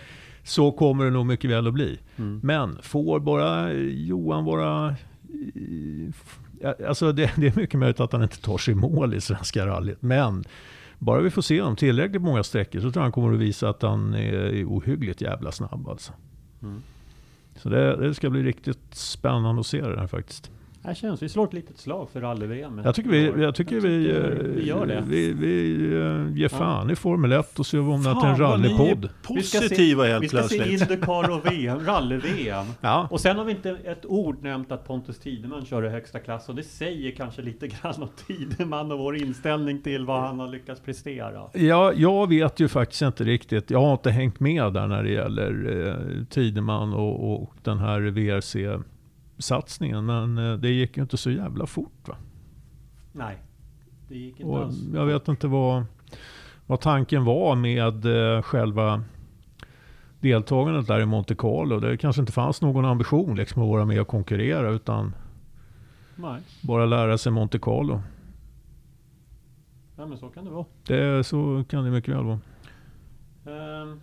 så 0.48 0.72
kommer 0.72 1.04
det 1.04 1.10
nog 1.10 1.26
mycket 1.26 1.50
väl 1.50 1.66
att 1.66 1.74
bli. 1.74 1.98
Mm. 2.16 2.40
Men 2.42 2.78
får 2.82 3.20
bara 3.20 3.72
Johan 3.72 4.44
vara... 4.44 4.96
ja, 6.60 6.74
Alltså 6.88 7.12
det, 7.12 7.32
det 7.36 7.46
är 7.46 7.56
mycket 7.56 7.80
möjligt 7.80 8.00
att 8.00 8.12
han 8.12 8.22
inte 8.22 8.42
tar 8.42 8.58
sig 8.58 8.72
i 8.72 8.74
mål 8.74 9.14
i 9.14 9.20
Svenska 9.20 9.66
rallyt. 9.66 10.02
Men 10.02 10.44
bara 10.98 11.20
vi 11.20 11.30
får 11.30 11.42
se 11.42 11.60
honom 11.60 11.76
tillräckligt 11.76 12.22
många 12.22 12.42
sträckor 12.42 12.80
så 12.80 12.82
tror 12.82 12.96
jag 12.96 13.02
han 13.02 13.12
kommer 13.12 13.34
att 13.34 13.40
visa 13.40 13.68
att 13.68 13.82
han 13.82 14.14
är 14.14 14.64
ohyggligt 14.64 15.20
jävla 15.20 15.52
snabb 15.52 15.88
alltså. 15.88 16.12
Mm. 16.62 16.82
Så 17.56 17.68
det, 17.68 17.96
det 17.96 18.14
ska 18.14 18.30
bli 18.30 18.42
riktigt 18.42 18.94
spännande 18.94 19.60
att 19.60 19.66
se 19.66 19.80
det 19.80 20.00
här 20.00 20.06
faktiskt. 20.06 20.50
Här 20.88 20.94
känns, 20.94 21.22
vi 21.22 21.28
slår 21.28 21.44
ett 21.44 21.52
litet 21.52 21.78
slag 21.78 22.10
för 22.10 22.20
rally-VM. 22.20 22.80
Jag 22.84 22.94
tycker 22.94 23.10
vi, 23.10 23.42
jag 23.42 23.54
tycker 23.54 23.80
vi, 23.80 24.10
eh, 24.10 24.22
vi 24.56 24.66
gör 24.66 24.86
det. 24.86 25.04
vi, 25.08 25.32
vi 25.32 25.74
eh, 25.94 26.38
ger 26.38 26.48
fan 26.48 26.90
i 26.90 26.96
Formel 26.96 27.32
1 27.32 27.58
och 27.58 27.66
ser 27.66 27.80
om 27.80 28.02
det 28.02 28.10
är 28.10 28.26
en 28.26 28.38
rallypodd. 28.38 29.08
Vi 29.28 29.42
ska 29.42 29.58
se- 29.58 29.64
Positiva 29.64 30.02
Vi 30.02 30.10
helt 30.10 30.28
ska 30.28 30.42
se 30.42 30.56
plötsligt. 30.56 30.90
Indycar 30.90 31.30
och 31.30 31.52
VM, 31.52 31.80
rally-VM. 31.86 32.66
Ja. 32.80 33.08
Och 33.10 33.20
sen 33.20 33.36
har 33.36 33.44
vi 33.44 33.52
inte 33.52 33.70
ett 33.70 34.06
ord 34.06 34.42
nämnt 34.42 34.72
att 34.72 34.86
Pontus 34.86 35.18
Tideman 35.18 35.64
kör 35.64 35.84
i 35.84 35.88
högsta 35.88 36.18
klass 36.18 36.48
och 36.48 36.54
det 36.54 36.62
säger 36.62 37.10
kanske 37.10 37.42
lite 37.42 37.68
grann 37.68 38.02
om 38.02 38.08
Tideman 38.26 38.92
och 38.92 38.98
vår 38.98 39.16
inställning 39.16 39.82
till 39.82 40.06
vad 40.06 40.20
han 40.20 40.38
har 40.40 40.48
lyckats 40.48 40.80
prestera. 40.80 41.42
Ja, 41.52 41.92
jag 41.92 42.28
vet 42.28 42.60
ju 42.60 42.68
faktiskt 42.68 43.02
inte 43.02 43.24
riktigt. 43.24 43.70
Jag 43.70 43.80
har 43.80 43.92
inte 43.92 44.10
hängt 44.10 44.40
med 44.40 44.72
där 44.72 44.86
när 44.86 45.02
det 45.02 45.10
gäller 45.10 45.86
eh, 45.88 46.24
Tideman 46.24 46.92
och, 46.94 47.42
och 47.42 47.54
den 47.62 47.78
här 47.78 48.00
VRC-satsningen. 49.38 50.06
Men 50.06 50.38
eh, 50.38 50.54
det 50.58 50.68
gick 50.70 50.96
ju 50.96 51.02
inte 51.02 51.16
så 51.16 51.30
jävla 51.30 51.66
fort 51.66 52.08
va? 52.08 52.16
Nej, 53.12 53.38
det 54.08 54.14
gick 54.18 54.40
inte 54.40 54.44
Och 54.52 54.58
alls. 54.64 54.76
jag 54.94 55.06
vet 55.06 55.28
inte 55.28 55.46
vad, 55.48 55.84
vad 56.66 56.80
tanken 56.80 57.24
var 57.24 57.56
med 57.56 58.04
eh, 58.36 58.42
själva 58.42 59.02
deltagandet 60.20 60.86
där 60.86 61.00
i 61.00 61.06
Monte 61.06 61.34
Carlo. 61.34 61.80
Det 61.80 61.96
kanske 61.96 62.20
inte 62.22 62.32
fanns 62.32 62.62
någon 62.62 62.84
ambition 62.84 63.36
liksom 63.36 63.62
att 63.62 63.68
vara 63.68 63.84
med 63.84 64.00
och 64.00 64.08
konkurrera 64.08 64.70
utan 64.70 65.14
Nej, 66.16 66.40
bara 66.62 66.86
lära 66.86 67.18
sig 67.18 67.32
Monte 67.32 67.58
Carlo. 67.58 68.02
ja, 69.96 70.06
men 70.06 70.18
så 70.18 70.28
kan 70.28 70.44
det 70.44 70.50
vara. 70.50 70.64
Det, 70.86 71.24
så 71.24 71.64
kan 71.68 71.84
det 71.84 71.90
mycket 71.90 72.14
väl 72.14 72.24
vara. 72.24 72.40
Ehm, 73.46 74.00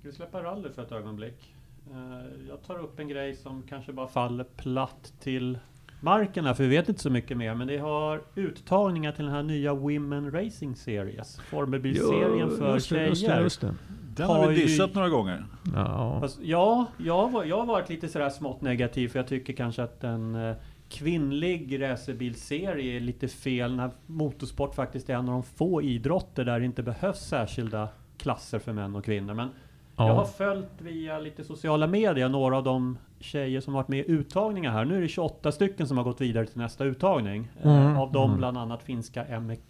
ska 0.00 0.08
vi 0.08 0.12
släppa 0.12 0.42
rally 0.42 0.68
för 0.72 0.82
ett 0.82 0.92
ögonblick? 0.92 1.54
Eh, 1.90 2.46
jag 2.48 2.62
tar 2.62 2.78
upp 2.78 2.98
en 3.00 3.08
grej 3.08 3.34
som 3.34 3.62
kanske 3.68 3.92
bara 3.92 4.08
faller 4.08 4.44
platt 4.44 5.12
till 5.20 5.58
marken 6.00 6.44
här, 6.44 6.54
för 6.54 6.62
vi 6.64 6.68
vet 6.76 6.88
inte 6.88 7.00
så 7.00 7.10
mycket 7.10 7.36
mer. 7.36 7.54
Men 7.54 7.66
det 7.66 7.78
har 7.78 8.22
uttagningar 8.34 9.12
till 9.12 9.24
den 9.24 9.34
här 9.34 9.42
nya 9.42 9.74
Women 9.74 10.30
Racing 10.30 10.76
Series. 10.76 11.36
Formelbilserien 11.40 12.50
för 12.50 12.74
just 12.74 12.88
det, 12.88 12.94
tjejer. 12.96 13.08
just 13.08 13.26
det, 13.26 13.40
just 13.40 13.60
det. 13.60 13.74
Den 14.16 14.26
har 14.26 14.36
har 14.36 14.48
vi 14.48 14.54
ju- 14.60 14.66
dissat 14.66 14.94
några 14.94 15.08
gånger. 15.08 15.44
Ja. 15.74 16.20
Fast, 16.20 16.38
ja, 16.42 16.86
jag, 16.98 17.30
var, 17.30 17.44
jag 17.44 17.56
har 17.58 17.66
varit 17.66 17.88
lite 17.88 18.08
sådär 18.08 18.30
smått 18.30 18.60
negativ 18.60 19.08
för 19.08 19.18
jag 19.18 19.26
tycker 19.28 19.52
kanske 19.52 19.82
att 19.82 20.04
en 20.04 20.34
eh, 20.34 20.56
kvinnlig 20.88 21.82
racerbilserie 21.82 22.96
är 22.96 23.00
lite 23.00 23.28
fel 23.28 23.76
när 23.76 23.90
motorsport 24.06 24.74
faktiskt 24.74 25.10
är 25.10 25.14
en 25.14 25.20
av 25.28 25.32
de 25.32 25.42
få 25.42 25.82
idrotter 25.82 26.44
där 26.44 26.60
det 26.60 26.66
inte 26.66 26.82
behövs 26.82 27.18
särskilda 27.18 27.88
klasser 28.18 28.58
för 28.58 28.72
män 28.72 28.96
och 28.96 29.04
kvinnor. 29.04 29.34
Men 29.34 29.48
jag 29.96 30.14
har 30.14 30.24
följt 30.24 30.80
via 30.80 31.18
lite 31.18 31.44
sociala 31.44 31.86
medier 31.86 32.28
några 32.28 32.56
av 32.56 32.64
de 32.64 32.98
tjejer 33.20 33.60
som 33.60 33.74
varit 33.74 33.88
med 33.88 33.98
i 33.98 34.10
uttagningar 34.10 34.70
här. 34.72 34.84
Nu 34.84 34.96
är 34.96 35.00
det 35.00 35.08
28 35.08 35.52
stycken 35.52 35.86
som 35.88 35.96
har 35.96 36.04
gått 36.04 36.20
vidare 36.20 36.46
till 36.46 36.58
nästa 36.58 36.84
uttagning. 36.84 37.48
Eh, 37.62 37.76
Mm, 37.86 37.96
av 37.96 38.12
dem 38.12 38.24
mm. 38.24 38.38
bland 38.38 38.58
annat 38.58 38.82
finska 38.82 39.24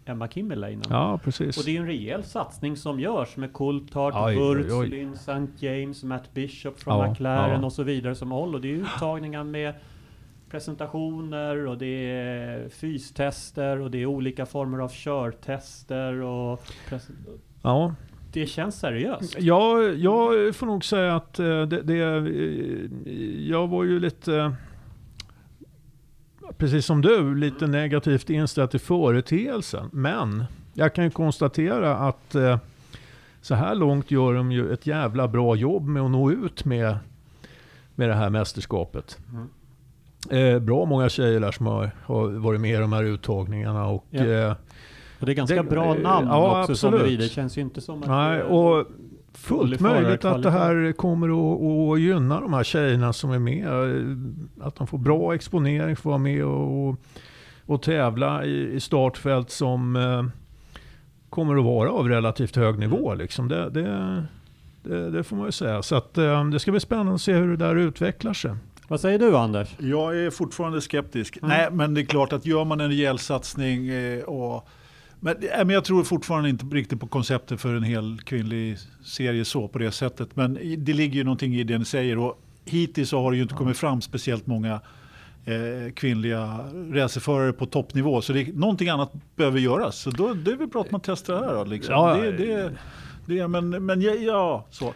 Emma, 0.05 0.29
Kimmelainen. 0.29 0.83
ja, 0.91 1.19
precis. 1.25 1.59
Och 1.59 1.65
det 1.65 1.77
är 1.77 1.81
en 1.81 1.87
rejäl 1.87 2.23
satsning 2.25 2.77
som 2.77 3.01
görs 3.01 3.37
med 3.37 3.53
Coulthard, 3.53 4.35
Wurz. 4.35 4.91
Lynn 4.91 5.13
St. 5.13 5.67
James, 5.67 6.05
Matt 6.05 6.35
Bishop 6.35 6.79
från 6.81 6.99
Ja, 6.99 7.11
McLaren 7.11 7.61
ja. 7.61 7.67
och 7.67 7.73
så 7.73 7.83
vidare 7.83 8.15
som 8.15 8.31
håller. 8.31 8.55
Och 8.55 8.61
det 8.61 8.69
är 8.71 8.75
uttagningar 8.75 9.45
med 9.45 9.75
presentationer 10.51 11.67
och 11.67 11.79
det 11.79 12.11
är 12.11 12.69
fystester 12.69 13.81
och 13.81 13.91
det 13.91 13.99
är 14.03 14.07
olika 14.07 14.47
former 14.47 14.79
av 14.79 14.89
körtester 14.89 16.13
och 16.23 16.61
Ja, 17.63 17.95
det 18.41 18.47
känns 18.47 18.79
seriöst. 18.79 19.37
Ja, 19.39 19.83
jag 19.83 20.55
får 20.57 20.67
nog 20.67 20.85
säga 20.85 21.17
att 21.17 21.39
eh, 21.39 21.63
det, 21.63 21.83
det 21.83 22.03
eh, 22.03 23.49
jag 23.51 23.69
var 23.69 23.85
ju 23.85 24.01
lite, 24.01 24.37
eh, 24.37 24.53
precis 26.59 26.87
som 26.87 27.03
du, 27.03 27.35
lite 27.35 27.67
negativt 27.67 28.31
inställd 28.31 28.71
till 28.71 28.81
företeelsen. 28.81 29.89
Men 29.93 30.45
jag 30.75 30.95
kan 30.95 31.05
ju 31.05 31.11
konstatera 31.11 31.97
att 31.97 32.35
eh, 32.35 32.59
så 33.41 33.55
här 33.55 33.75
långt 33.75 34.11
gör 34.11 34.35
de 34.35 34.53
ju 34.53 34.73
ett 34.73 34.87
jävla 34.87 35.29
bra 35.29 35.57
jobb 35.57 35.87
med 35.87 36.03
att 36.03 36.11
nå 36.11 36.31
ut 36.31 36.65
med, 36.65 36.97
med 37.95 38.09
det 38.09 38.15
här 38.15 38.31
mästerskapet. 38.31 39.19
Mm. 39.33 39.49
Eh, 40.31 40.59
bra 40.59 40.85
många 40.85 41.09
tjejer 41.09 41.41
där 41.41 41.53
som 41.53 41.67
har, 41.67 41.91
har 42.05 42.29
varit 42.29 42.61
med 42.61 42.71
i 42.75 42.81
de 42.81 42.93
här 42.93 43.05
uttagningarna. 43.05 43.87
Och, 43.87 44.07
Ja. 44.11 44.25
eh, 44.25 44.55
Och 45.21 45.27
det 45.27 45.33
är 45.33 45.35
ganska 45.37 45.63
Det- 45.63 45.71
bra 45.71 45.95
namn 45.95 46.29
ja, 46.29 46.61
också 46.63 46.75
som 46.75 46.89
absolut. 46.89 47.07
är 47.07 47.11
vid. 47.11 47.19
Det 47.19 47.29
känns 47.29 47.59
ju 47.59 47.61
inte 47.63 47.81
som 47.81 48.03
att 48.03 48.09
Nej, 48.09 48.43
och 48.43 48.87
fullt 49.33 49.81
möjligt 49.81 50.25
att 50.25 50.43
det 50.43 50.51
här 50.51 50.93
kommer 50.93 51.29
att, 51.29 51.63
att 51.95 52.01
gynna 52.01 52.41
de 52.41 52.53
här 52.53 52.65
tjejerna 52.65 53.13
som 53.13 53.31
är 53.31 53.39
med. 53.39 53.67
Att 54.61 54.77
de 54.77 54.87
får 54.87 54.99
bra 54.99 55.35
exponering, 55.35 55.97
får 55.97 56.11
vara 56.11 56.19
med 56.19 56.45
och, 56.45 56.97
och, 57.67 57.83
tävla 57.83 58.45
i, 58.45 58.73
i 58.75 58.81
startfält 58.81 59.51
som 59.51 59.97
eh, 59.97 60.25
kommer 61.31 61.57
att 61.57 61.65
vara 61.65 61.91
av 61.91 62.09
relativt 62.09 62.57
hög 62.57 62.79
nivå. 62.79 63.15
Liksom. 63.15 63.49
Det, 63.49 63.71
det, 63.71 64.25
det, 64.83 65.11
det 65.11 65.25
får 65.25 65.37
man 65.37 65.47
ju 65.47 65.53
säga. 65.53 65.83
Så 65.83 65.97
att, 65.97 66.19
eh, 66.19 66.45
det 66.45 66.59
ska 66.59 66.71
bli 66.71 66.81
spännande 66.81 67.15
att 67.15 67.21
se 67.21 67.33
hur 67.33 67.49
det 67.49 67.57
där 67.57 67.77
utvecklar 67.77 68.33
sig. 68.33 68.51
Vad 68.89 69.01
säger 69.01 69.19
du 69.19 69.37
Anders? 69.37 69.69
Jag 69.79 70.19
är 70.19 70.31
fortfarande 70.31 70.81
skeptisk. 70.81 71.37
Mm. 71.37 71.49
Nej, 71.49 71.69
men 71.73 71.95
det 71.95 72.01
är 72.01 72.05
klart 72.05 72.33
att 72.33 72.47
gör 72.47 72.65
man 72.65 72.81
en 72.81 72.89
rejäl 72.89 73.19
satsning 73.19 73.89
eh, 73.89 74.23
och 74.23 74.69
men, 75.21 75.37
äh, 75.37 75.59
men 75.59 75.71
jag 75.71 75.85
tror 75.85 76.05
fortfarande 76.05 76.49
inte 76.49 76.65
riktigt 76.67 77.01
på 77.01 77.07
konceptet 77.07 77.61
för 77.61 77.75
en 77.75 77.83
hel 77.83 78.21
kvinnlig 78.25 78.79
serie 79.05 79.45
så 79.45 79.69
på 79.69 79.79
det 79.79 79.91
sättet. 79.91 80.37
Men 80.37 80.55
det 80.79 80.93
ligger 80.93 81.15
ju 81.15 81.25
någonting 81.25 81.55
i 81.55 81.65
det 81.65 81.79
ni 81.79 81.85
säger 81.85 82.19
och 82.19 82.43
hittills 82.65 83.09
så 83.09 83.23
har 83.23 83.31
det 83.31 83.37
ju 83.37 83.43
inte 83.43 83.55
kommit 83.55 83.79
fram 83.79 84.01
speciellt 84.01 84.47
många 84.47 84.81
eh, 85.45 85.93
kvinnliga 85.95 86.65
racerförare 86.93 87.53
på 87.53 87.67
toppnivå. 87.67 88.23
Så 88.23 88.33
det, 88.33 88.57
någonting 88.57 88.89
annat 88.89 89.13
behöver 89.37 89.59
göras. 89.59 89.99
Så 89.99 90.11
då, 90.11 90.35
det 90.35 90.51
är 90.51 90.57
väl 90.57 90.69
bra 90.69 90.81
att 90.81 90.91
man 90.91 91.01
testar 91.05 91.41
det 91.41 91.47
här. 91.47 91.67
Liksom. 91.67 91.95
Ja, 91.95 92.17
det, 92.17 92.33
det, 92.33 92.73
det, 93.27 93.49
men 93.49 93.69
men 93.87 94.01
ja, 94.01 94.13
ja, 94.15 94.67
så. 94.71 94.95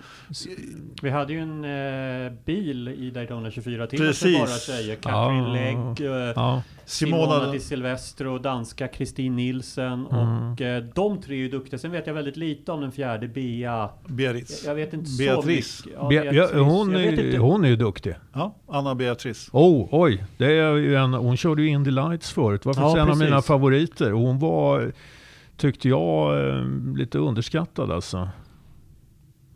Vi 1.02 1.10
hade 1.10 1.32
ju 1.32 1.38
en 1.38 1.64
eh, 1.64 2.32
bil 2.44 2.88
i 2.88 3.10
Daytona 3.10 3.50
24 3.50 3.86
timmar 3.86 4.04
för 4.04 4.10
Precis. 4.12 4.38
bara 4.38 4.48
tjejer. 4.76 4.94
Katrin 4.96 5.38
Ja. 5.44 5.52
Legg, 5.52 6.00
eh, 6.10 6.32
Ja, 6.36 6.62
Simona, 6.84 7.22
Simona, 7.32 7.52
Di 7.52 7.60
Silvestro, 7.60 8.38
danska 8.38 8.88
Kristin 8.88 9.36
Nielsen 9.36 10.06
Mm. 10.06 10.52
och 10.52 10.60
eh, 10.60 10.84
de 10.94 11.20
tre 11.22 11.34
är 11.34 11.38
ju 11.38 11.48
duktiga. 11.48 11.78
Sen 11.78 11.90
vet 11.92 12.06
jag 12.06 12.14
väldigt 12.14 12.36
lite 12.36 12.72
om 12.72 12.80
den 12.80 12.92
fjärde 12.92 13.28
Bea. 13.28 13.90
Beatrice. 14.06 14.62
Jag 14.66 14.74
vet 14.74 14.92
inte 14.92 15.10
Beatrice. 15.18 15.76
så 15.76 15.88
mycket. 15.88 16.00
Ja, 16.02 16.08
Be, 16.08 16.20
Beatrice. 16.20 16.50
ja, 16.54 16.62
hon, 16.62 16.90
Jag 16.92 17.02
är, 17.04 17.24
inte. 17.26 17.38
hon 17.38 17.64
är 17.64 17.68
ju 17.68 17.76
duktig. 17.76 18.14
Ja, 18.32 18.54
Anna 18.68 18.94
Beatrice. 18.94 19.48
Oh, 19.52 19.88
oj. 19.90 20.24
Det 20.36 20.52
är 20.52 20.74
ju 20.76 20.94
en, 20.96 21.14
hon 21.14 21.36
körde 21.36 21.62
ju 21.62 21.68
Indy 21.68 21.90
Lights 21.90 22.30
förut. 22.32 22.62
Det 22.62 22.66
var 22.68 22.74
faktiskt 22.74 22.96
Ja, 22.96 23.02
en 23.02 23.10
av 23.10 23.18
mina 23.18 23.42
favoriter. 23.42 24.12
Och 24.12 24.20
hon 24.20 24.38
var, 24.38 24.92
tyckte 25.60 25.88
jag, 25.88 26.48
eh, 26.48 26.64
lite 26.96 27.18
underskattad 27.18 27.90
alltså. 27.90 28.28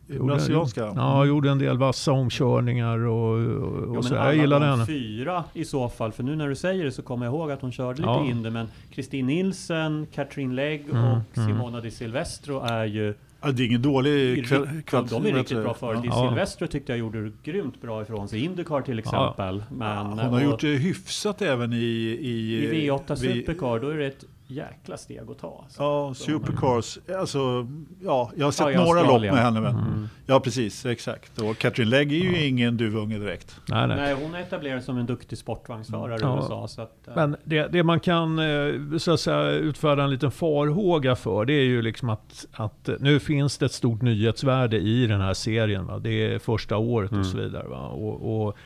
Gjorde- 0.09 0.25
Brasilianska. 0.27 0.93
Ja, 0.97 1.25
gjorde 1.25 1.51
en 1.51 1.59
del 1.59 1.79
vassa 1.79 2.13
omkörningar 2.13 2.99
och, 2.99 3.33
och, 3.35 3.41
Ja, 3.41 3.87
och 3.87 3.95
men 3.95 4.03
så. 4.03 4.15
Jag 4.15 4.37
gillade 4.37 4.65
de 4.67 4.71
henne. 4.71 4.87
fyra 4.87 5.45
i 5.53 5.65
så 5.65 5.89
fall. 5.89 6.13
För 6.13 6.23
nu 6.23 6.37
när 6.37 6.49
du 6.49 6.55
säger 6.57 6.85
det 6.85 6.93
så 6.93 7.03
kommer 7.03 7.27
jag 7.27 7.35
ihåg 7.35 7.51
att 7.51 7.61
hon 7.63 7.73
körde 7.73 7.97
lite 7.97 8.09
Ja. 8.11 8.27
Indy. 8.27 8.51
Men 8.51 8.67
Kristin 8.91 9.27
Nielsen, 9.27 10.07
Katrin 10.15 10.55
Legg 10.55 10.85
Mm, 10.91 11.05
och 11.05 11.39
mm. 11.39 11.49
Simona 11.49 11.81
Di 11.81 11.91
Silvestro 11.91 12.61
är 12.61 12.85
ju 12.85 13.15
Ja, 13.47 13.51
det 13.53 13.63
är 13.63 13.67
ingen 13.67 13.83
dålig. 13.83 14.39
Ja, 14.51 14.67
kväll 14.87 15.07
de 15.07 15.27
är 15.27 15.33
riktigt 15.35 15.63
bra 15.63 15.75
förut. 15.75 16.01
Ja. 16.05 16.29
Silvestro 16.29 16.67
tyckte 16.67 16.93
jag 16.93 16.99
gjorde 16.99 17.33
grymt 17.45 17.81
bra 17.83 18.03
ifrån 18.03 18.29
sig. 18.29 18.45
Indycar 18.45 18.81
till 18.81 18.99
exempel. 18.99 19.65
Men, 19.71 20.07
Hon 20.07 20.19
har 20.19 20.33
och 20.35 20.43
gjort 20.43 20.61
det 20.61 20.69
hyfsat 20.77 21.43
även 21.43 21.73
i... 21.73 21.77
I, 21.77 22.65
I 22.65 22.89
V8 22.91 23.01
vi- 23.09 23.17
Supercar, 23.17 23.79
då 23.81 23.89
är 23.89 23.97
det 23.99 24.07
ett 24.07 24.25
jäkla 24.47 24.97
steg 24.97 25.31
att 25.31 25.39
ta. 25.39 25.61
Alltså. 25.65 25.83
Ja, 25.83 26.15
Supercars. 26.15 26.99
Alltså, 27.19 27.67
ja, 28.03 28.31
jag 28.37 28.47
har 28.47 28.53
sett 28.53 28.73
Ja, 28.75 28.85
några 28.85 29.03
lopp 29.03 29.21
med 29.23 29.35
henne. 29.43 29.61
Men. 29.61 29.75
Mm. 29.77 30.09
Ja, 30.27 30.41
precis. 30.41 30.87
Exakt. 30.87 31.39
Och 31.39 31.59
Katrin 31.59 31.89
Legg 31.91 32.13
är 32.13 32.17
ju 32.17 32.47
ingen 32.47 32.77
duvunge 32.77 33.19
direkt. 33.19 33.61
Nej, 33.69 33.89
nej. 33.89 33.97
Nej, 33.97 34.15
hon 34.23 34.35
är 34.35 34.41
etablerad 34.41 34.83
som 34.85 34.99
en 34.99 35.07
duktig 35.07 35.39
sportvagnsförare 35.39 36.19
Ja. 36.21 36.35
i 36.35 36.37
USA. 36.37 36.69
Så 36.69 36.83
att, 36.83 37.09
eh, 37.09 37.15
Men 37.17 37.37
det, 37.45 37.69
det 37.73 37.83
man 37.83 38.01
kan 38.01 38.39
eh, 38.39 38.99
så 38.99 39.13
att 39.13 39.21
säga, 39.21 39.51
utfärda 39.51 40.05
en 40.05 40.11
liten 40.11 40.31
farhåga 40.31 41.17
för, 41.17 41.45
det 41.45 41.53
är 41.53 41.65
ju 41.65 41.83
liksom 41.83 42.09
att, 42.09 42.47
att 42.53 42.89
eh, 42.89 42.95
nu 43.01 43.21
finns 43.21 43.59
det 43.59 43.67
ett 43.67 43.73
stort 43.73 44.03
nyhetsvärde 44.03 44.79
i 44.79 45.07
den 45.07 45.21
här 45.21 45.35
serien. 45.35 45.87
Va? 45.87 45.99
Det 45.99 46.35
är 46.35 46.39
första 46.39 46.77
året 46.77 47.11
Mm. 47.11 47.21
och 47.21 47.27
så 47.27 47.37
vidare. 47.39 47.69
Va? 47.69 47.87
Och, 47.89 48.47
och, 48.47 48.57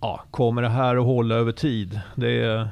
ja, 0.00 0.20
kommer 0.30 0.62
det 0.62 0.68
här 0.68 0.96
att 0.96 1.04
hålla 1.04 1.34
över 1.34 1.52
tid? 1.52 2.00
Det 2.14 2.42
är, 2.42 2.68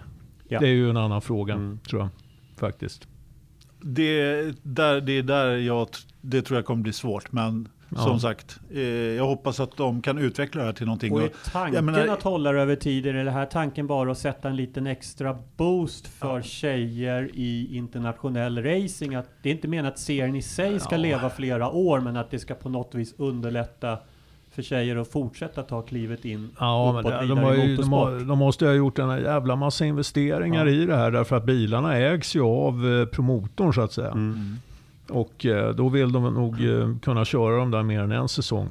Ja. 0.55 0.61
det 0.61 0.69
är 0.69 0.73
ju 0.73 0.91
en 0.91 0.97
annan 0.97 1.23
fråga, 1.23 1.55
Mm. 1.55 1.79
tror 1.89 2.01
jag. 2.03 2.09
Faktiskt. 2.57 3.09
Det, 3.81 4.43
där, 4.63 5.01
det 5.01 5.13
är 5.13 5.23
där 5.23 5.57
jag, 5.57 5.89
det 6.21 6.43
tror 6.43 6.59
jag 6.59 6.65
kommer 6.67 6.83
bli 6.83 6.93
svårt. 6.93 7.33
Men 7.33 7.69
Ja. 7.89 8.01
som 8.05 8.21
sagt, 8.21 8.61
eh, 8.73 8.81
jag 8.83 9.27
hoppas 9.27 9.61
att 9.61 9.77
de 9.77 10.03
kan 10.03 10.19
utveckla 10.19 10.61
det 10.61 10.67
här 10.67 10.73
till 10.73 10.87
någonting. 10.87 11.13
Och 11.13 11.23
är 11.23 11.31
tanken 11.53 11.75
jag 11.75 11.85
menar- 11.85 12.07
att 12.09 12.23
hålla 12.23 12.53
det 12.53 12.61
över 12.61 12.77
tid, 12.77 13.07
är 13.07 13.13
det 13.25 13.31
här 13.31 13.47
tanken 13.47 13.87
bara 13.87 14.11
att 14.13 14.19
sätta 14.19 14.49
en 14.49 14.57
liten 14.57 14.87
extra 14.87 15.39
boost 15.57 16.07
för 16.07 16.43
tjejer 16.43 17.31
i 17.35 17.77
internationell 17.77 18.63
racing? 18.63 19.15
Att 19.15 19.29
det 19.43 19.49
är 19.49 19.55
inte 19.55 19.69
menat 19.69 19.93
att 19.93 19.99
serien 19.99 20.37
i 20.37 20.43
sig 20.43 20.81
ska 20.81 20.95
Ja. 20.95 20.97
leva 21.01 21.31
flera 21.31 21.71
år, 21.71 22.01
men 22.01 22.17
att 22.17 22.31
det 22.31 22.39
ska 22.39 22.55
på 22.55 22.69
något 22.69 22.95
vis 22.95 23.15
underlätta 23.19 23.99
för 24.55 24.63
tjejer 24.63 24.97
att 24.97 25.09
fortsätta 25.09 25.63
ta 25.63 25.83
klivet 25.83 26.25
in 26.25 26.51
Ja, 26.59 26.93
men 26.93 27.01
uppåt 27.01 27.21
det, 27.21 27.27
de, 27.27 27.39
har 27.39 27.55
ju, 27.55 27.77
de, 27.77 27.93
har, 27.93 28.21
de 28.21 28.39
måste 28.39 28.65
ju 28.65 28.71
ha 28.71 28.77
gjort 28.77 28.99
en 28.99 29.23
jävla 29.23 29.57
massa 29.57 29.85
investeringar 29.85 30.67
Ja. 30.67 30.73
i 30.73 30.87
det 30.87 30.97
här. 30.97 31.11
Därför 31.11 31.37
att 31.37 31.45
bilarna 31.45 31.97
ägs 31.97 32.37
ju 32.37 32.43
av 32.43 32.87
eh, 32.87 33.07
promotorn 33.07 33.75
så 33.75 33.81
att 33.81 33.93
säga. 33.93 34.11
Mm. 34.11 34.57
Och 35.09 35.47
eh, 35.47 35.75
då 35.75 35.89
vill 35.89 36.13
de 36.13 36.35
nog 36.35 36.67
eh, 36.67 36.99
kunna 37.03 37.25
köra 37.25 37.57
dem 37.57 37.71
där 37.71 37.83
mer 37.83 38.01
än 38.01 38.13
en 38.13 38.29
säsong. 38.29 38.71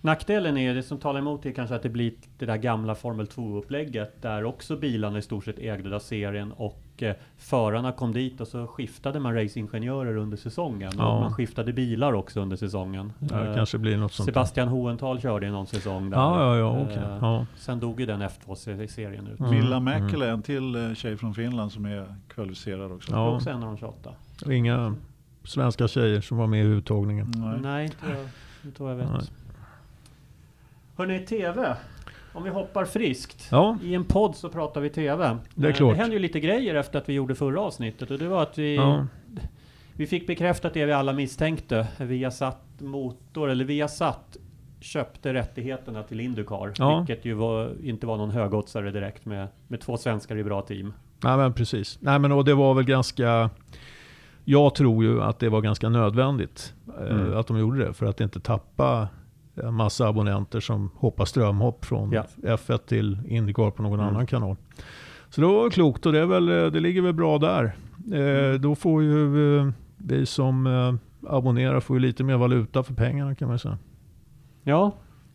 Nackdelen 0.00 0.56
är, 0.56 0.74
det 0.74 0.82
som 0.82 0.98
talar 0.98 1.20
emot 1.20 1.46
är 1.46 1.52
kanske 1.52 1.74
att 1.74 1.82
det 1.82 1.88
blir 1.88 2.12
det 2.38 2.46
där 2.46 2.56
gamla 2.56 2.94
Formel 2.94 3.26
2-upplägget 3.26 4.22
där 4.22 4.44
också 4.44 4.76
bilarna 4.76 5.18
i 5.18 5.22
stort 5.22 5.44
sett 5.44 5.58
ägde 5.58 5.96
av 5.96 6.00
serien 6.00 6.52
och 6.52 6.81
eh, 6.96 7.14
förarna 7.36 7.92
kom 7.92 8.12
dit 8.12 8.40
och 8.40 8.48
så 8.48 8.66
skiftade 8.66 9.20
man 9.20 9.34
racingingenjörer 9.34 10.16
under 10.16 10.36
säsongen. 10.36 10.92
Ja. 10.98 11.20
Man 11.20 11.32
skiftade 11.34 11.72
bilar 11.72 12.12
också 12.12 12.40
under 12.40 12.56
säsongen. 12.56 13.12
Det 13.18 13.34
Eh, 13.34 13.54
kanske 13.54 13.78
blir 13.78 13.96
något 13.96 14.12
sånt. 14.12 14.26
där. 14.26 14.32
Sebastian 14.32 14.68
Hohenthal 14.68 15.20
körde 15.20 15.46
i 15.46 15.50
någon 15.50 15.66
säsong 15.66 16.10
där. 16.10 16.16
Ja, 16.18 16.44
ja, 16.46 16.56
ja, 16.58 16.80
okej. 16.82 16.96
Eh, 16.96 17.18
Ja. 17.20 17.46
Sen 17.56 17.80
dog 17.80 18.00
ju 18.00 18.06
den 18.06 18.22
F2-serien 18.22 19.26
ut. 19.26 19.40
Mm. 19.40 19.50
Villa 19.52 19.80
Mäkelä, 19.80 20.30
en 20.30 20.42
till 20.42 20.74
eh, 20.88 20.94
tjej 20.94 21.16
från 21.16 21.34
Finland 21.34 21.72
som 21.72 21.84
är 21.84 22.14
kvalificerad 22.28 22.92
också. 22.92 23.12
Ja. 23.12 23.34
också 23.36 23.50
en 23.50 23.56
av 23.56 23.62
de 23.62 23.76
28. 23.76 24.10
Och 24.46 24.54
Inga 24.54 24.94
svenska 25.44 25.88
tjejer 25.88 26.20
som 26.20 26.36
var 26.36 26.46
med 26.46 26.64
i 26.64 26.68
uttagningen. 26.68 27.32
Nej. 27.36 27.58
Nej, 27.62 27.84
inte 27.84 27.96
jag, 28.08 28.28
inte 28.68 28.82
vad 28.82 28.92
jag 28.92 28.96
vet. 28.96 29.30
Hörni, 30.96 31.18
TV. 31.26 31.76
Om 32.34 32.42
vi 32.44 32.50
hoppar 32.50 32.84
friskt. 32.84 33.48
Ja, 33.50 33.78
I 33.82 33.94
en 33.94 34.04
podd 34.04 34.36
så 34.36 34.48
pratar 34.48 34.80
vi 34.80 34.90
TV. 34.90 35.36
Det 35.54 35.66
är 35.66 35.70
Eh, 35.70 35.76
klart. 35.76 35.94
Det 35.94 36.00
hände 36.00 36.16
ju 36.16 36.22
lite 36.22 36.40
grejer 36.40 36.74
efter 36.74 36.98
att 36.98 37.08
vi 37.08 37.12
gjorde 37.12 37.34
förra 37.34 37.60
avsnittet 37.60 38.10
och 38.10 38.18
det 38.18 38.28
var 38.28 38.42
att 38.42 38.58
vi, 38.58 38.76
ja. 38.76 39.06
vi 39.92 40.06
fick 40.06 40.26
bekräftat 40.26 40.74
det 40.74 40.84
vi 40.86 40.92
alla 40.92 41.12
misstänkte. 41.12 41.86
Viasat 41.98 42.58
Motor, 42.78 43.50
eller 43.50 43.64
Viasat 43.64 44.36
köpte 44.80 45.34
rättigheterna 45.34 46.02
till 46.02 46.20
Indycar. 46.20 46.72
Ja. 46.78 46.98
Vilket 46.98 47.24
ju 47.24 47.34
var, 47.34 47.72
inte 47.82 48.06
var 48.06 48.16
någon 48.16 48.30
högoddsare 48.30 48.90
direkt 48.90 49.24
med, 49.24 49.48
med 49.68 49.80
två 49.80 49.96
svenskar 49.96 50.36
i 50.36 50.44
bra 50.44 50.62
team. 50.62 50.92
Nej 51.24 51.36
men 51.36 51.52
precis. 51.52 51.98
Nej 52.00 52.18
men 52.18 52.32
och 52.32 52.44
det 52.44 52.54
var 52.54 52.74
väl 52.74 52.84
ganska... 52.84 53.50
Jag 54.44 54.74
tror 54.74 55.04
ju 55.04 55.22
att 55.22 55.38
det 55.38 55.48
var 55.48 55.60
ganska 55.60 55.88
nödvändigt 55.88 56.74
eh, 57.00 57.06
Mm. 57.16 57.36
att 57.38 57.46
de 57.46 57.58
gjorde 57.58 57.78
det. 57.86 57.92
För 57.92 58.06
att 58.06 58.20
inte 58.20 58.40
tappa 58.40 59.08
en 59.54 59.74
massa 59.74 60.08
abonnenter 60.08 60.60
som 60.60 60.90
hoppar 60.94 61.24
strömhopp 61.24 61.84
från 61.84 62.12
Ja. 62.12 62.24
F1 62.42 62.78
till 62.78 63.18
Indycar 63.28 63.70
på 63.70 63.82
någon 63.82 64.00
Mm. 64.00 64.06
annan 64.14 64.26
kanal. 64.26 64.56
Så 65.28 65.40
det 65.40 65.46
var 65.46 65.70
klokt 65.70 66.06
och 66.06 66.12
det, 66.12 66.18
är 66.20 66.26
väl, 66.26 66.48
eh, 66.48 66.66
det 66.66 66.80
ligger 66.80 67.02
väl 67.02 67.12
bra 67.12 67.38
där. 67.38 67.64
Eh, 68.14 68.60
då 68.60 68.74
får 68.74 69.02
ju 69.02 69.58
eh, 69.58 69.68
vi 69.96 70.26
som 70.26 70.66
eh, 70.66 70.94
abonnerar 71.30 71.80
får 71.80 71.98
lite 71.98 72.24
mer 72.24 72.36
valuta 72.36 72.82
för 72.82 72.94
pengarna 72.94 73.34
kan 73.34 73.48
man 73.48 73.58
säga. 73.58 73.78
Ja, 74.62 74.92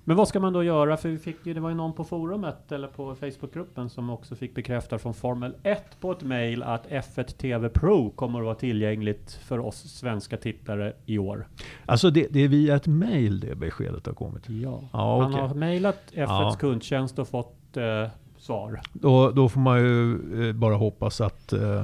men 0.07 0.17
vad 0.17 0.27
ska 0.27 0.39
man 0.39 0.53
då 0.53 0.63
göra? 0.63 0.97
För 0.97 1.09
vi 1.09 1.17
fick 1.17 1.45
ju, 1.45 1.53
det 1.53 1.59
var 1.59 1.69
ju 1.69 1.75
någon 1.75 1.93
på 1.93 2.03
forumet 2.03 2.71
eller 2.71 2.87
på 2.87 3.15
Facebookgruppen 3.15 3.89
som 3.89 4.09
också 4.09 4.35
fick 4.35 4.55
bekräftat 4.55 5.01
från 5.01 5.13
Formel 5.13 5.55
1 5.63 5.83
på 6.01 6.11
ett 6.11 6.23
mail 6.23 6.63
att 6.63 6.87
F1 6.87 7.23
TV 7.23 7.69
Pro 7.69 8.09
kommer 8.09 8.39
att 8.39 8.45
vara 8.45 8.55
tillgängligt 8.55 9.31
för 9.33 9.59
oss 9.59 9.75
svenska 9.77 10.37
tittare 10.37 10.93
i 11.05 11.17
år. 11.17 11.47
Alltså 11.85 12.09
det, 12.09 12.27
det 12.29 12.39
är 12.39 12.47
via 12.47 12.75
ett 12.75 12.87
mail 12.87 13.39
det 13.39 13.55
beskedet 13.55 14.05
har 14.05 14.13
kommit. 14.13 14.49
Ja. 14.49 14.79
Ja, 14.93 15.21
Han 15.21 15.31
okej. 15.33 15.47
har 15.47 15.55
mejlat 15.55 16.03
F1s 16.13 16.25
Ja. 16.27 16.55
kundtjänst 16.59 17.19
och 17.19 17.27
fått 17.27 17.77
eh, 17.77 18.07
svar. 18.37 18.81
Då, 18.93 19.31
då 19.31 19.49
får 19.49 19.59
man 19.59 19.79
ju 19.79 20.13
eh, 20.49 20.53
bara 20.55 20.75
hoppas 20.75 21.21
att 21.21 21.53
eh, 21.53 21.83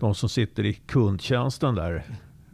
de 0.00 0.14
som 0.14 0.28
sitter 0.28 0.64
i 0.64 0.72
kundtjänsten 0.72 1.74
där 1.74 2.04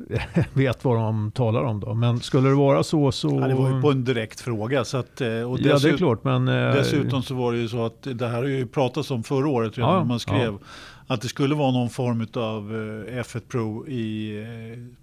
vet 0.54 0.84
vad 0.84 0.96
de 0.96 1.30
talar 1.32 1.62
om 1.62 1.80
då. 1.80 1.94
Men 1.94 2.20
skulle 2.20 2.48
det 2.48 2.54
vara 2.54 2.82
så 2.82 3.12
så... 3.12 3.38
Ja, 3.40 3.48
det 3.48 3.54
var 3.54 3.74
ju 3.76 3.82
på 3.82 3.90
en 3.90 4.04
direkt 4.04 4.40
fråga. 4.40 4.84
Så 4.84 4.96
att, 4.98 5.20
eh, 5.20 5.28
och 5.28 5.32
Ja, 5.32 5.62
det 5.62 5.68
är 5.68 5.72
dessutom, 5.74 5.98
klart, 5.98 6.24
men... 6.24 6.48
eh, 6.48 6.74
dessutom 6.74 7.22
så 7.22 7.34
var 7.34 7.52
det 7.52 7.58
ju 7.58 7.68
så 7.68 7.86
att 7.86 8.02
det 8.02 8.26
här 8.28 8.36
har 8.36 8.44
ju 8.44 8.66
pratats 8.66 9.10
om 9.10 9.22
förra 9.22 9.48
året 9.48 9.78
redan 9.78 9.92
Ja, 9.92 9.98
när 9.98 10.04
man 10.04 10.20
skrev. 10.20 10.52
ja. 10.52 10.58
Att 11.06 11.20
det 11.20 11.28
skulle 11.28 11.54
vara 11.54 11.70
någon 11.70 11.90
form 11.90 12.20
av 12.34 12.74
eh, 12.74 13.20
F1 13.22 13.40
Pro 13.48 13.86
i, 13.88 14.44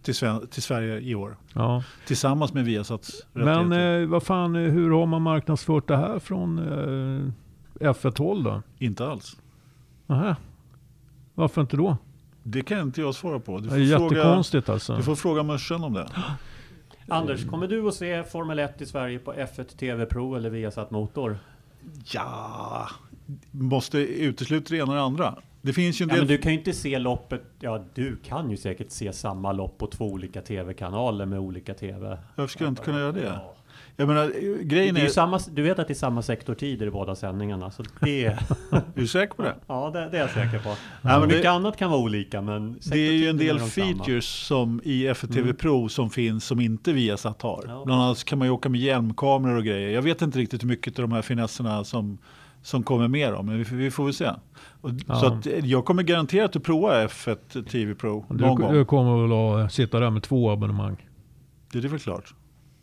till, 0.02 0.14
Sven- 0.15 0.48
till 0.48 0.61
Sverige 0.64 0.99
i 0.99 1.15
år. 1.15 1.38
Ja. 1.53 1.84
Tillsammans 2.07 2.53
med 2.53 2.65
Viasats 2.65 3.22
Men 3.34 3.72
eh, 3.72 4.07
vad 4.07 4.24
fan, 4.24 4.56
hur 4.56 4.91
har 4.91 5.06
man 5.06 5.22
marknadsfört 5.22 5.88
det 5.88 5.98
här 5.98 6.19
från 6.19 6.57
eh, 6.60 7.32
F1-håll 7.94 8.44
då? 8.44 8.61
Inte 8.80 9.07
alls. 9.07 9.38
Nähä. 10.07 10.36
Varför 11.36 11.61
inte 11.61 11.78
då? 11.78 11.98
Det 12.49 12.61
kan 12.61 12.82
inte 12.82 13.02
jag 13.02 13.15
svara 13.15 13.40
på. 13.40 13.60
Du 13.60 13.69
Det 13.69 13.76
är 13.76 13.80
får, 13.80 13.98
fråga, 14.10 14.15
jättekonstigt 14.18 14.69
alltså. 14.69 14.95
du 14.98 15.03
får 15.03 15.15
fråga 15.15 15.44
Mörsen 15.44 15.84
om 15.84 15.94
det. 15.94 16.07
Anders, 17.07 17.45
kommer 17.45 17.68
du 17.68 17.88
att 17.88 17.94
se 17.94 18.24
Formel 18.24 18.60
1 18.60 18.82
i 18.82 18.86
Sverige 18.86 19.19
på 19.19 19.34
F1 19.34 19.64
TV 19.78 20.06
Pro 20.06 20.36
eller 20.36 20.49
Viasat 20.49 20.91
Motor? 20.91 21.38
Ja, 22.14 22.88
måste 23.52 23.98
utesluta 23.98 24.65
det 24.69 24.78
ena 24.78 24.90
och 24.91 24.95
det 24.95 25.02
andra. 25.02 25.36
Det 25.61 25.74
finns 25.74 26.02
ju 26.02 26.03
en 26.03 26.10
Ja, 26.10 26.15
del... 26.15 26.22
men 26.22 26.28
du 26.28 26.38
kan 26.38 26.52
ju 26.52 26.57
inte 26.57 26.74
se 26.74 26.99
loppet, 26.99 27.41
ja 27.60 27.84
du 27.94 28.15
kan 28.15 28.52
ju 28.52 28.57
säkert 28.57 28.91
se 28.91 29.14
samma 29.14 29.52
lopp 29.52 29.78
på 29.78 29.88
två 29.88 30.06
olika 30.06 30.41
TV-kanaler 30.41 31.26
med 31.26 31.40
olika 31.40 31.74
TV. 31.74 32.18
Varför 32.36 32.48
skulle 32.52 32.65
jag 32.68 32.72
inte 32.72 32.84
kunna 32.84 32.99
göra 32.99 33.11
det? 33.11 33.24
Ja. 33.24 33.53
Jag 33.99 34.07
menar, 34.07 34.26
Det 34.57 34.64
grejen 34.64 34.95
är 34.95 34.99
ju 34.99 35.06
är... 35.06 35.10
samma, 35.10 35.40
du 35.52 35.61
vet 35.61 35.80
att 35.80 35.88
det 35.88 35.94
är 35.94 35.95
samma 35.95 36.22
sektortider 36.22 36.88
i 36.88 36.91
båda 36.91 37.15
sändningarna, 37.15 37.72
så 37.72 37.84
det... 38.02 38.26
Är 38.26 38.40
du 38.95 39.07
säker 39.07 39.34
på 39.34 39.41
det? 39.41 39.56
ja, 39.68 39.90
det, 39.94 40.10
det 40.10 40.18
är 40.18 40.22
jag 40.22 40.30
säker 40.30 40.60
på. 40.60 40.76
men 41.02 41.22
Mycket 41.22 41.41
det- 41.41 41.52
annat 41.52 41.78
kan 41.78 41.90
vara 41.91 42.02
olika, 42.02 42.41
men 42.41 42.80
Det 42.91 42.98
är 43.07 43.11
ju 43.11 43.28
en 43.30 43.38
del 43.38 43.56
är 43.56 43.60
de 43.60 43.69
samma. 43.69 43.86
features 43.88 44.26
som 44.26 44.82
i 44.84 45.07
F1 45.10 45.28
TV 45.28 45.41
Mm. 45.41 45.56
Pro 45.56 45.90
som 45.90 46.10
finns 46.10 46.45
som 46.45 46.60
inte 46.60 46.94
Viasat 46.94 47.41
har. 47.41 47.64
Ja. 47.68 47.82
Bland 47.86 48.02
annat 48.02 48.24
kan 48.24 48.40
man 48.40 48.48
ju 48.48 48.52
åka 48.52 48.69
med 48.69 48.82
hjälmkameror 48.82 49.56
och 49.57 49.64
grejer. 49.64 49.90
Jag 49.90 50.02
vet 50.02 50.22
inte 50.22 50.40
riktigt 50.40 50.64
hur 50.64 50.68
mycket 50.68 50.99
av 50.99 51.10
de 51.10 51.11
här 51.15 51.22
finesserna 51.22 51.84
som, 51.84 52.18
som 52.61 52.84
kommer 52.84 53.07
med 53.07 53.34
dem, 53.34 53.45
men 53.45 53.57
vi, 53.57 53.64
vi 53.76 53.91
får 53.91 54.03
väl 54.06 54.14
se. 54.14 54.30
Och, 54.82 54.90
Ja. 55.07 55.15
Så 55.19 55.26
att 55.26 55.48
eh, 55.48 55.65
jag 55.65 55.86
kommer 55.86 56.03
garanterat 56.03 56.56
att 56.56 56.64
prova 56.64 57.06
F1 57.07 57.64
TV 57.69 57.95
Pro 57.95 58.26
någon 58.30 58.38
Du, 58.38 58.44
gång. 58.64 58.74
du 58.74 58.86
kommer 58.86 59.22
väl 59.28 59.65
att 59.65 59.74
sitta 59.74 59.99
där 59.99 60.10
med 60.10 60.24
två 60.24 60.52
abonnemang? 60.52 61.06
Det 61.72 61.78
är 61.80 61.88
väl 61.88 61.99
klart. 61.99 62.34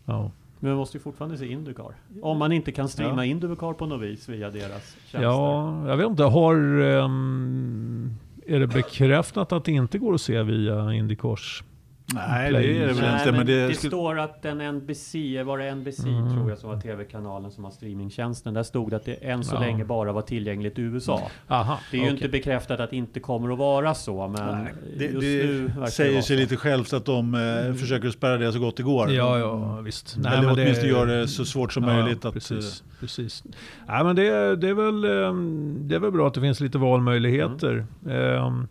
Ja. 0.04 0.30
Men 0.64 0.70
man 0.72 0.78
måste 0.78 0.96
ju 0.96 1.02
fortfarande 1.02 1.38
se 1.38 1.46
Indycar. 1.46 1.94
Om 2.22 2.38
man 2.38 2.52
inte 2.52 2.72
kan 2.72 2.88
streama 2.88 3.26
Ja. 3.26 3.30
Indycar 3.30 3.72
på 3.72 3.86
något 3.86 4.02
vis 4.02 4.28
via 4.28 4.50
deras 4.50 4.96
tjänster. 5.06 5.22
ja, 5.22 5.88
jag 5.88 5.96
vet 5.96 6.06
inte. 6.06 6.22
Har... 6.22 6.54
ehm, 6.80 8.14
är 8.46 8.60
det 8.60 8.66
bekräftat 8.66 9.52
att 9.52 9.64
det 9.64 9.72
inte 9.72 9.98
går 9.98 10.14
att 10.14 10.20
se 10.20 10.42
via 10.42 10.92
Indycars? 10.94 11.62
Nej, 12.06 12.52
det 12.52 12.58
är 12.58 12.86
det 12.86 12.92
väl 12.92 12.96
Nej, 12.96 13.12
inte. 13.12 13.24
men 13.26 13.34
Men 13.36 13.46
det, 13.46 13.66
det, 13.68 13.74
skulle- 13.74 13.90
står 13.90 14.18
att 14.18 14.44
en 14.44 14.60
NBC, 14.60 15.14
var 15.44 15.58
det 15.58 15.64
NBC 15.74 15.98
Mm. 16.08 16.34
tror 16.34 16.50
jag 16.50 16.58
som 16.58 16.70
var 16.70 16.80
TV-kanalen 16.80 17.50
som 17.50 17.64
har 17.64 17.70
streamingtjänsten. 17.70 18.54
Där 18.54 18.62
stod 18.62 18.90
det 18.90 18.96
att 18.96 19.04
det 19.04 19.14
än 19.14 19.44
så 19.44 19.54
Ja. 19.54 19.60
länge 19.60 19.84
bara 19.84 20.12
var 20.12 20.22
tillgängligt 20.22 20.78
i 20.78 20.82
USA. 20.82 21.30
Aha, 21.48 21.78
Det 21.90 21.96
är 21.98 22.02
ju 22.04 22.10
inte 22.10 22.28
bekräftat 22.28 22.80
att 22.80 22.90
det 22.90 22.96
inte 22.96 23.20
kommer 23.20 23.52
att 23.52 23.58
vara 23.58 23.94
så, 23.94 24.28
men 24.28 24.46
Nej, 24.62 24.72
det, 24.98 25.04
just 25.04 25.20
nu 25.20 25.68
det 25.76 25.80
det 25.80 25.90
säger 25.90 26.12
vara 26.12 26.22
sig 26.22 26.36
lite 26.36 26.56
självt 26.56 26.92
att 26.92 27.04
de 27.04 27.34
eh, 27.34 27.74
försöker 27.74 28.10
spärra 28.10 28.36
det 28.38 28.52
så 28.52 28.58
gott 28.58 28.76
det 28.76 28.82
går. 28.82 29.10
Ja, 29.12 29.38
ja 29.38 29.80
visst. 29.80 30.16
Eller 30.16 30.52
åtminstone 30.52 30.88
gör 30.88 31.06
det 31.06 31.28
så 31.28 31.44
svårt 31.44 31.72
som 31.72 31.82
möjligt. 31.84 32.18
Ja, 32.22 32.28
Att, 32.28 32.34
precis, 32.34 32.82
precis. 33.00 33.44
Nej, 33.88 34.04
men 34.04 34.16
det, 34.16 34.56
det, 34.56 34.68
är 34.68 34.74
väl, 34.74 35.04
ehm, 35.04 35.78
det 35.88 35.94
är 35.94 35.98
väl 35.98 36.10
bra 36.12 36.26
att 36.26 36.34
det 36.34 36.40
finns 36.40 36.60
lite 36.60 36.78
valmöjligheter. 36.78 37.86
Mm. 38.06 38.36
Ehm, 38.44 38.66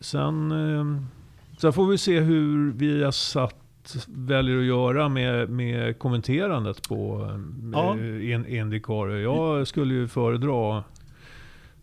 Sen, 0.00 0.52
ehm, 0.52 1.06
Sen 1.60 1.72
får 1.72 1.86
vi 1.86 1.98
se 1.98 2.20
hur 2.20 2.72
vi 2.72 3.02
har 3.04 3.10
satt 3.12 3.54
väljer 4.08 4.58
att 4.58 4.64
göra 4.64 5.08
med, 5.08 5.50
med 5.50 5.98
kommenterandet 5.98 6.88
på 6.88 7.30
Ja. 7.72 7.96
eh, 7.98 8.30
in, 8.32 8.46
Indycar. 8.46 9.08
Jag 9.08 9.66
skulle 9.68 9.94
ju 9.94 10.08
föredra 10.08 10.84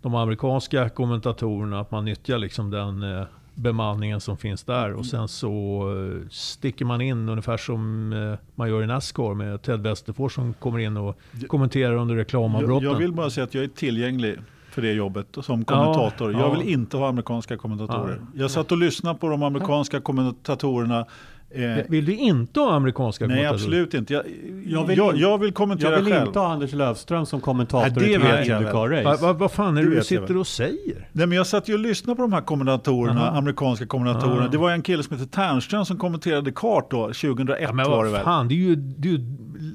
de 0.01 0.15
amerikanska 0.15 0.89
kommentatorerna, 0.89 1.79
att 1.79 1.91
man 1.91 2.05
nyttjar 2.05 2.37
liksom 2.37 2.71
den 2.71 3.03
eh, 3.03 3.23
bemanningen 3.55 4.21
som 4.21 4.37
finns 4.37 4.63
där. 4.63 4.93
Och 4.93 5.05
sen 5.05 5.27
så 5.27 5.81
eh, 6.21 6.27
sticker 6.29 6.85
man 6.85 7.01
in 7.01 7.29
ungefär 7.29 7.57
som 7.57 8.09
man 8.55 8.69
gör 8.69 8.83
i 8.83 8.87
Nascar 8.87 9.33
med 9.33 9.61
Ted 9.61 9.81
Westerfors 9.83 10.33
som 10.35 10.53
kommer 10.53 10.79
in 10.79 10.97
och 10.97 11.19
kommenterar 11.47 11.95
under 11.95 12.15
Jag, 12.15 12.21
reklamavbrotten. 12.21 12.89
jag 12.89 12.97
vill 12.97 13.13
bara 13.13 13.29
säga 13.29 13.43
att 13.43 13.53
jag 13.53 13.63
är 13.63 13.67
tillgänglig 13.67 14.35
för 14.75 14.81
det 14.81 14.91
jobbet 14.93 15.27
som 15.41 15.65
kommentator. 15.65 16.31
Ja, 16.33 16.39
jag 16.39 16.47
ja. 16.49 16.53
vill 16.59 16.69
inte 16.69 16.97
ha 16.97 17.07
amerikanska 17.09 17.57
kommentatorer. 17.57 18.19
Ja. 18.33 18.39
Jag 18.41 18.51
satt 18.51 18.71
och 18.71 18.77
lyssnade 18.77 19.19
på 19.19 19.29
de 19.29 19.43
amerikanska 19.43 19.99
kommentatorerna. 20.01 21.05
Eh, 21.49 21.83
Vill 21.89 22.05
du 22.05 22.15
inte 22.15 22.59
ha 22.59 22.73
amerikanska 22.73 23.27
nej, 23.27 23.35
kommentatorer? 23.37 23.55
absolut 23.63 23.93
inte. 23.93 24.13
Jag, 24.13 24.23
Jag 24.65 24.85
vill 24.87 24.97
jag, 24.97 25.17
jag 25.17 25.37
vill 25.37 25.51
kommentera 25.53 25.91
Jag 25.91 26.01
vill 26.01 26.13
själv. 26.13 26.27
inte 26.27 26.39
ha 26.39 26.47
Anders 26.53 26.73
Löfström 26.73 27.25
som 27.25 27.41
kommentator 27.41 28.01
Nej, 28.01 28.09
det 28.09 28.11
i 28.13 28.17
vet 28.17 28.47
jag 28.47 28.61
väl. 28.61 28.73
Va, 28.73 28.85
Indycar-race. 28.85 29.21
va, 29.21 29.33
vad 29.33 29.51
fan 29.51 29.77
är 29.77 29.83
Det 29.83 29.89
det 29.89 29.95
du 29.95 30.03
sitter 30.03 30.37
och 30.37 30.47
säger? 30.47 31.09
Nej, 31.11 31.27
men 31.27 31.31
jag 31.37 31.47
satt 31.47 31.69
ju 31.69 31.73
och 31.73 31.79
lyssnade 31.79 32.15
på 32.15 32.21
de 32.21 32.33
här 32.33 32.41
kommentatorerna, 32.41 33.27
Aha. 33.27 33.37
amerikanska 33.37 33.85
kommentatorerna. 33.85 34.45
Ah. 34.45 34.47
Det 34.47 34.57
var 34.57 34.71
en 34.71 34.81
kille 34.81 35.03
som 35.03 35.17
heter 35.17 35.29
Ternström 35.31 35.85
som 35.85 35.97
kommenterade 35.97 36.51
kart 36.51 36.91
då, 36.91 37.03
2001 37.07 37.59
Ja, 37.61 37.73
men 37.73 37.89
var 37.91 37.97
det 38.05 38.09
vad 38.11 38.11
väl. 38.11 38.23
fan, 38.23 38.47
det 38.47 38.53
är 38.53 38.57
ju... 38.57 38.75
Det 38.75 39.07
är 39.07 39.11
ju 39.11 39.19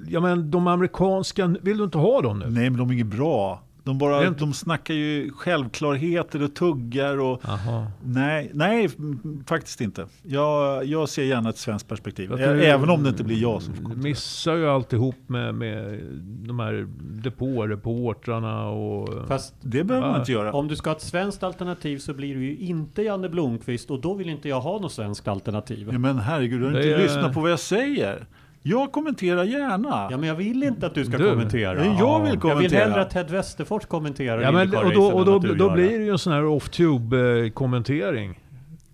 ja, 0.09 0.21
men 0.21 0.51
de 0.51 0.67
amerikanska, 0.67 1.47
vill 1.63 1.79
du 1.79 1.85
inte 1.85 1.99
ha 1.99 2.21
dem 2.21 2.39
nu? 2.39 2.47
Nej, 2.51 2.71
men 2.71 2.79
de 2.79 2.89
är 2.91 2.95
inget 2.95 3.07
bra. 3.07 3.63
De, 3.85 3.99
bara, 3.99 4.19
Det 4.19 4.25
är 4.25 4.29
inte- 4.29 4.41
de 4.41 4.53
snackar 4.53 4.95
ju 4.95 5.31
självklarheter 5.33 6.43
och 6.43 6.55
tuggar 6.55 7.21
och. 7.21 7.43
Nej, 8.05 8.51
nej 8.55 8.89
faktiskt 9.47 9.81
inte. 9.81 10.07
Jag, 10.23 10.85
jag 10.85 11.09
ser 11.09 11.23
gärna 11.25 11.49
ett 11.51 11.57
svenskt 11.59 11.89
perspektiv. 11.89 12.27
Tror- 12.29 12.41
Även 12.41 12.91
om 12.91 13.03
det 13.03 13.09
inte 13.09 13.25
blir 13.25 13.43
jag 13.43 13.63
som 13.63 13.75
får 13.75 13.91
Du 13.91 13.97
missar 13.97 14.55
ju 14.57 14.69
alltihop 14.69 15.17
med, 15.27 15.55
med 15.55 16.01
de 16.23 16.59
här 16.61 16.87
depåreportrarna 17.23 18.69
och... 18.69 19.29
Fast 19.29 19.55
Det 19.61 19.85
behöver 19.85 20.07
man 20.07 20.15
Va? 20.15 20.21
inte 20.21 20.33
göra. 20.33 20.53
om 20.53 20.69
du 20.69 20.77
ska 20.77 20.91
ha 20.91 20.97
ett 20.97 21.03
svenskt 21.03 21.43
alternativ 21.43 21.99
så 21.99 22.15
blir 22.15 22.35
du 22.35 22.45
ju 22.45 22.57
inte 22.57 23.03
Janne 23.03 23.29
Blomqvist 23.29 23.91
och 23.91 24.01
då 24.01 24.15
vill 24.15 24.29
inte 24.29 24.49
jag 24.49 24.61
ha 24.61 24.79
något 24.79 24.93
svenskt 24.93 25.29
alternativ. 25.29 25.89
Ja, 25.93 25.99
men 25.99 26.19
herregud, 26.19 26.61
du 26.61 26.65
har 26.67 26.73
inte 26.77 26.99
lyssnat 26.99 27.35
på 27.35 27.41
vad 27.41 27.51
jag 27.51 27.61
säger. 27.61 28.27
Jag 28.63 28.93
kommenterar 28.93 29.45
gärna. 29.45 30.09
Ja 30.11 30.17
men 30.17 30.29
jag 30.29 30.35
vill 30.35 30.63
inte 30.63 30.87
att 30.87 30.95
du 30.95 31.05
ska 31.05 31.19
Du. 31.19 31.31
kommentera. 31.31 31.75
jag 31.75 31.83
vill 31.91 31.99
Jag 31.99 32.21
vill 32.25 32.39
kommentera. 32.41 32.81
hellre 32.85 33.01
att 33.03 33.11
Ted 33.11 33.31
Westerfors 33.31 33.87
kommenterar 33.87 34.41
Ja, 34.41 34.53
men, 34.53 34.77
och 34.77 34.93
då, 34.95 35.03
och 35.07 35.25
då, 35.25 35.39
då 35.39 35.49
gör 35.49 35.75
blir 35.75 35.99
det. 35.99 36.05
ju 36.05 36.11
en 36.11 36.19
sån 36.19 36.33
här 36.33 36.45
off-tube-kommentering. 36.45 38.41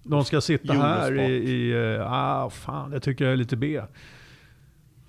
De 0.02 0.24
ska 0.24 0.40
sitta 0.40 0.72
här 0.72 1.20
i... 1.20 1.32
I 1.32 1.94
eh, 1.96 2.12
ah, 2.12 2.50
fan, 2.50 2.90
det 2.90 3.00
tycker 3.00 3.24
jag 3.24 3.32
är 3.32 3.36
lite 3.36 3.56
B. 3.56 3.80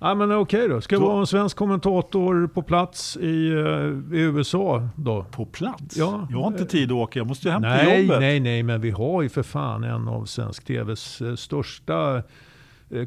Ja, 0.00 0.14
men 0.14 0.32
okej 0.32 0.68
då. 0.68 0.80
Ska 0.80 0.96
Då- 0.98 1.06
vara 1.06 1.20
en 1.20 1.26
svensk 1.26 1.56
kommentator 1.56 2.46
på 2.46 2.62
plats 2.62 3.16
i, 3.16 3.48
eh, 3.50 4.16
i 4.18 4.20
USA 4.20 4.88
då? 4.96 5.24
På 5.30 5.44
plats? 5.46 5.96
Ja. 5.96 6.28
Jag 6.30 6.38
har 6.40 6.46
inte 6.46 6.64
tid 6.66 6.88
att 6.90 6.96
åka, 6.96 7.18
jag 7.18 7.26
måste 7.26 7.48
ju 7.48 7.52
hem 7.52 7.62
till 7.62 7.68
Nej, 7.70 8.02
jobbet. 8.02 8.20
nej, 8.20 8.40
nej, 8.40 8.62
men 8.62 8.80
vi 8.80 8.90
har 8.90 9.22
ju 9.22 9.28
för 9.28 9.42
fan 9.42 9.84
en 9.84 10.08
av 10.08 10.24
svensk 10.24 10.64
TVs 10.64 11.20
eh, 11.20 11.34
största 11.34 12.16
eh, 12.16 12.22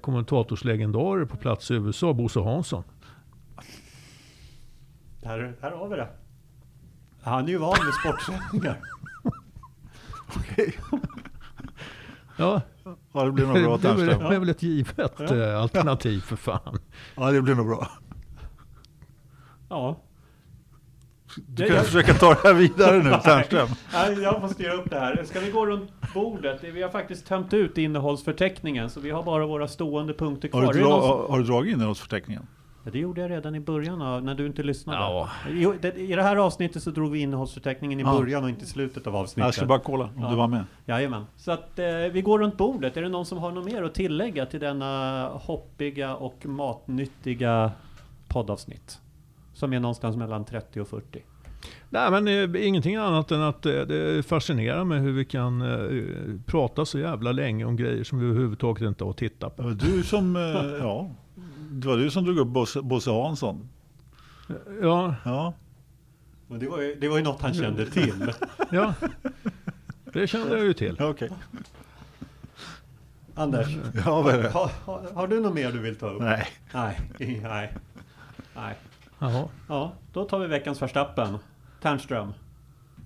kommentatorslegendarer 0.02 1.26
på 1.26 1.38
plats 1.38 1.72
i 1.72 1.74
USA, 1.74 2.14
Bosse 2.14 2.40
Hansson. 2.40 2.84
Här, 5.24 5.56
här 5.62 5.72
har 5.72 5.88
vi 5.88 5.96
det. 5.96 6.08
Han 7.22 7.44
är 7.44 7.50
ju 7.50 7.58
van 7.58 7.76
med 7.86 7.94
sportsändningar. 7.94 8.80
Ja, 12.38 12.62
Ja, 13.14 13.24
det 13.26 13.32
blir 13.32 13.46
nog 13.46 13.56
det, 13.56 13.64
bra 13.64 13.78
det, 13.78 13.82
Ternström. 13.82 14.20
det 14.30 14.36
är 14.36 14.40
väl 14.40 14.50
ett 14.50 14.64
givet 14.64 15.20
eh, 15.32 15.62
alternativ 15.62 16.20
för 16.20 16.36
fan. 16.36 16.78
Ja, 17.16 17.32
det 17.32 17.42
blir 17.42 17.56
nog 17.56 17.68
bra. 17.68 17.88
Ja. 19.70 19.98
Du 21.48 21.68
kan 21.68 21.84
försöka 21.84 22.14
ta 22.14 22.30
det 22.34 22.40
här 22.44 22.54
vidare 22.54 23.04
nu, 23.04 23.10
Ternström. 23.24 23.68
Nej, 23.94 24.20
jag 24.22 24.42
måste 24.42 24.64
göra 24.64 24.74
upp 24.74 24.90
det 24.90 25.00
här. 25.00 25.24
Ska 25.24 25.40
vi 25.40 25.52
gå 25.52 25.66
runt 25.66 25.92
bordet? 26.14 26.64
Vi 26.64 26.82
har 26.82 26.90
faktiskt 26.90 27.28
tömt 27.28 27.54
ut 27.54 27.78
innehållsförteckningen 27.78 28.90
så 28.90 29.00
vi 29.00 29.10
har 29.12 29.24
bara 29.24 29.46
våra 29.46 29.68
stående 29.68 30.14
punkter 30.14 30.48
kvar. 30.48 30.64
Har 30.64 30.74
du, 30.74 30.80
dra, 30.80 31.02
har, 31.02 31.28
har 31.28 31.38
du 31.40 31.44
dragit 31.46 31.74
innehållsförteckningen? 31.74 32.48
Ja, 32.86 32.92
det 32.92 33.00
gjorde 33.00 33.22
jag 33.22 33.32
redan 33.32 33.56
i 33.56 33.60
början 33.60 34.02
av, 34.02 34.24
när 34.24 34.36
du 34.36 34.46
inte 34.46 34.64
lyssnade. 34.64 34.98
Ja. 35.00 35.30
Jo, 35.50 35.74
det, 35.82 35.96
I 35.96 36.16
det 36.16 36.24
här 36.24 36.36
avsnittet 36.36 36.84
så 36.84 36.92
drog 36.92 37.12
vi 37.12 37.20
innehållsförteckningen 37.20 38.00
i 38.00 38.04
Ja. 38.04 38.18
början 38.20 38.44
och 38.44 38.50
inte 38.50 38.64
i 38.64 38.68
slutet 38.68 39.08
av 39.08 39.16
avsnittet. 39.16 39.46
Jag 39.48 39.54
ska 39.54 39.66
bara 39.66 39.80
kolla 39.80 40.04
om 40.04 40.12
Ja. 40.22 40.30
du 40.30 40.36
var 40.36 40.48
med. 40.48 40.64
Jajamän. 40.86 41.26
Så 41.38 41.52
att 41.52 41.80
eh, 41.80 41.86
vi 42.12 42.22
går 42.22 42.40
runt 42.40 42.58
bordet. 42.58 42.98
Är 42.98 43.02
det 43.02 43.10
någon 43.10 43.26
som 43.26 43.38
har 43.38 43.52
något 43.52 43.66
mer 43.66 43.84
att 43.84 43.94
tillägga 43.94 44.46
till 44.46 44.60
denna 44.60 45.28
hoppiga 45.34 46.16
och 46.16 46.46
matnyttiga 46.46 47.72
poddavsnitt? 48.28 49.00
Som 49.62 49.74
är 49.74 49.80
någonstans 49.80 50.16
mellan 50.18 50.46
30 50.46 50.82
och 50.82 50.88
40. 50.88 51.24
Nej, 51.90 52.12
men 52.12 52.28
eh, 52.56 52.68
ingenting 52.68 52.96
annat 52.96 53.32
än 53.32 53.42
att 53.42 53.66
eh, 53.66 53.72
det 53.74 54.26
fascinerar 54.26 54.84
mig 54.84 55.00
hur 55.00 55.12
vi 55.12 55.26
kan 55.26 55.62
eh, 55.62 56.40
prata 56.46 56.86
så 56.86 57.00
jävla 57.00 57.32
länge 57.32 57.66
om 57.66 57.76
grejer 57.76 58.04
som 58.04 58.20
vi 58.20 58.26
överhuvudtaget 58.26 58.82
inte 58.88 59.04
har 59.04 59.14
tittat 59.14 59.58
Det 59.58 59.64
på. 59.64 59.70
var 59.70 59.76
du 59.76 60.04
som, 60.04 60.36
ja, 60.82 61.12
det 61.72 61.88
var 61.88 61.98
du 61.98 62.12
som 62.12 62.24
drog 62.26 62.38
upp 62.38 62.48
Bosse, 62.48 62.82
Bosse 62.82 63.12
Hansson. 63.12 63.70
Ja, 64.82 65.16
Ja, 65.26 65.54
Men 66.48 66.60
det 66.60 66.68
var 66.70 66.82
ju, 66.82 66.96
det 66.96 67.08
var 67.10 67.18
ju 67.18 67.24
något 67.24 67.42
han 67.42 67.54
kände 67.54 67.86
till. 67.86 68.34
ja. 68.72 68.94
Det 70.14 70.28
kände 70.28 70.58
jag 70.58 70.66
ju 70.66 70.74
till. 70.74 70.98
okej. 71.02 71.30
Anders, 73.36 73.68
Ja, 74.06 74.24
det? 74.32 74.50
har, 74.50 74.72
har, 74.86 75.12
har 75.14 75.28
du 75.28 75.40
något 75.40 75.54
mer 75.54 75.72
du 75.72 75.80
vill 75.80 75.96
ta 75.96 76.10
upp? 76.10 76.22
Nej. 76.22 76.48
Nej. 76.74 77.00
Nej. 77.44 77.74
Nej. 78.56 78.76
Jaha. 79.22 79.48
Ja, 79.68 79.94
då 80.14 80.24
tar 80.26 80.40
vi 80.40 80.48
veckans 80.48 80.82
Verstappen. 80.82 81.38
Ternström. 81.82 82.34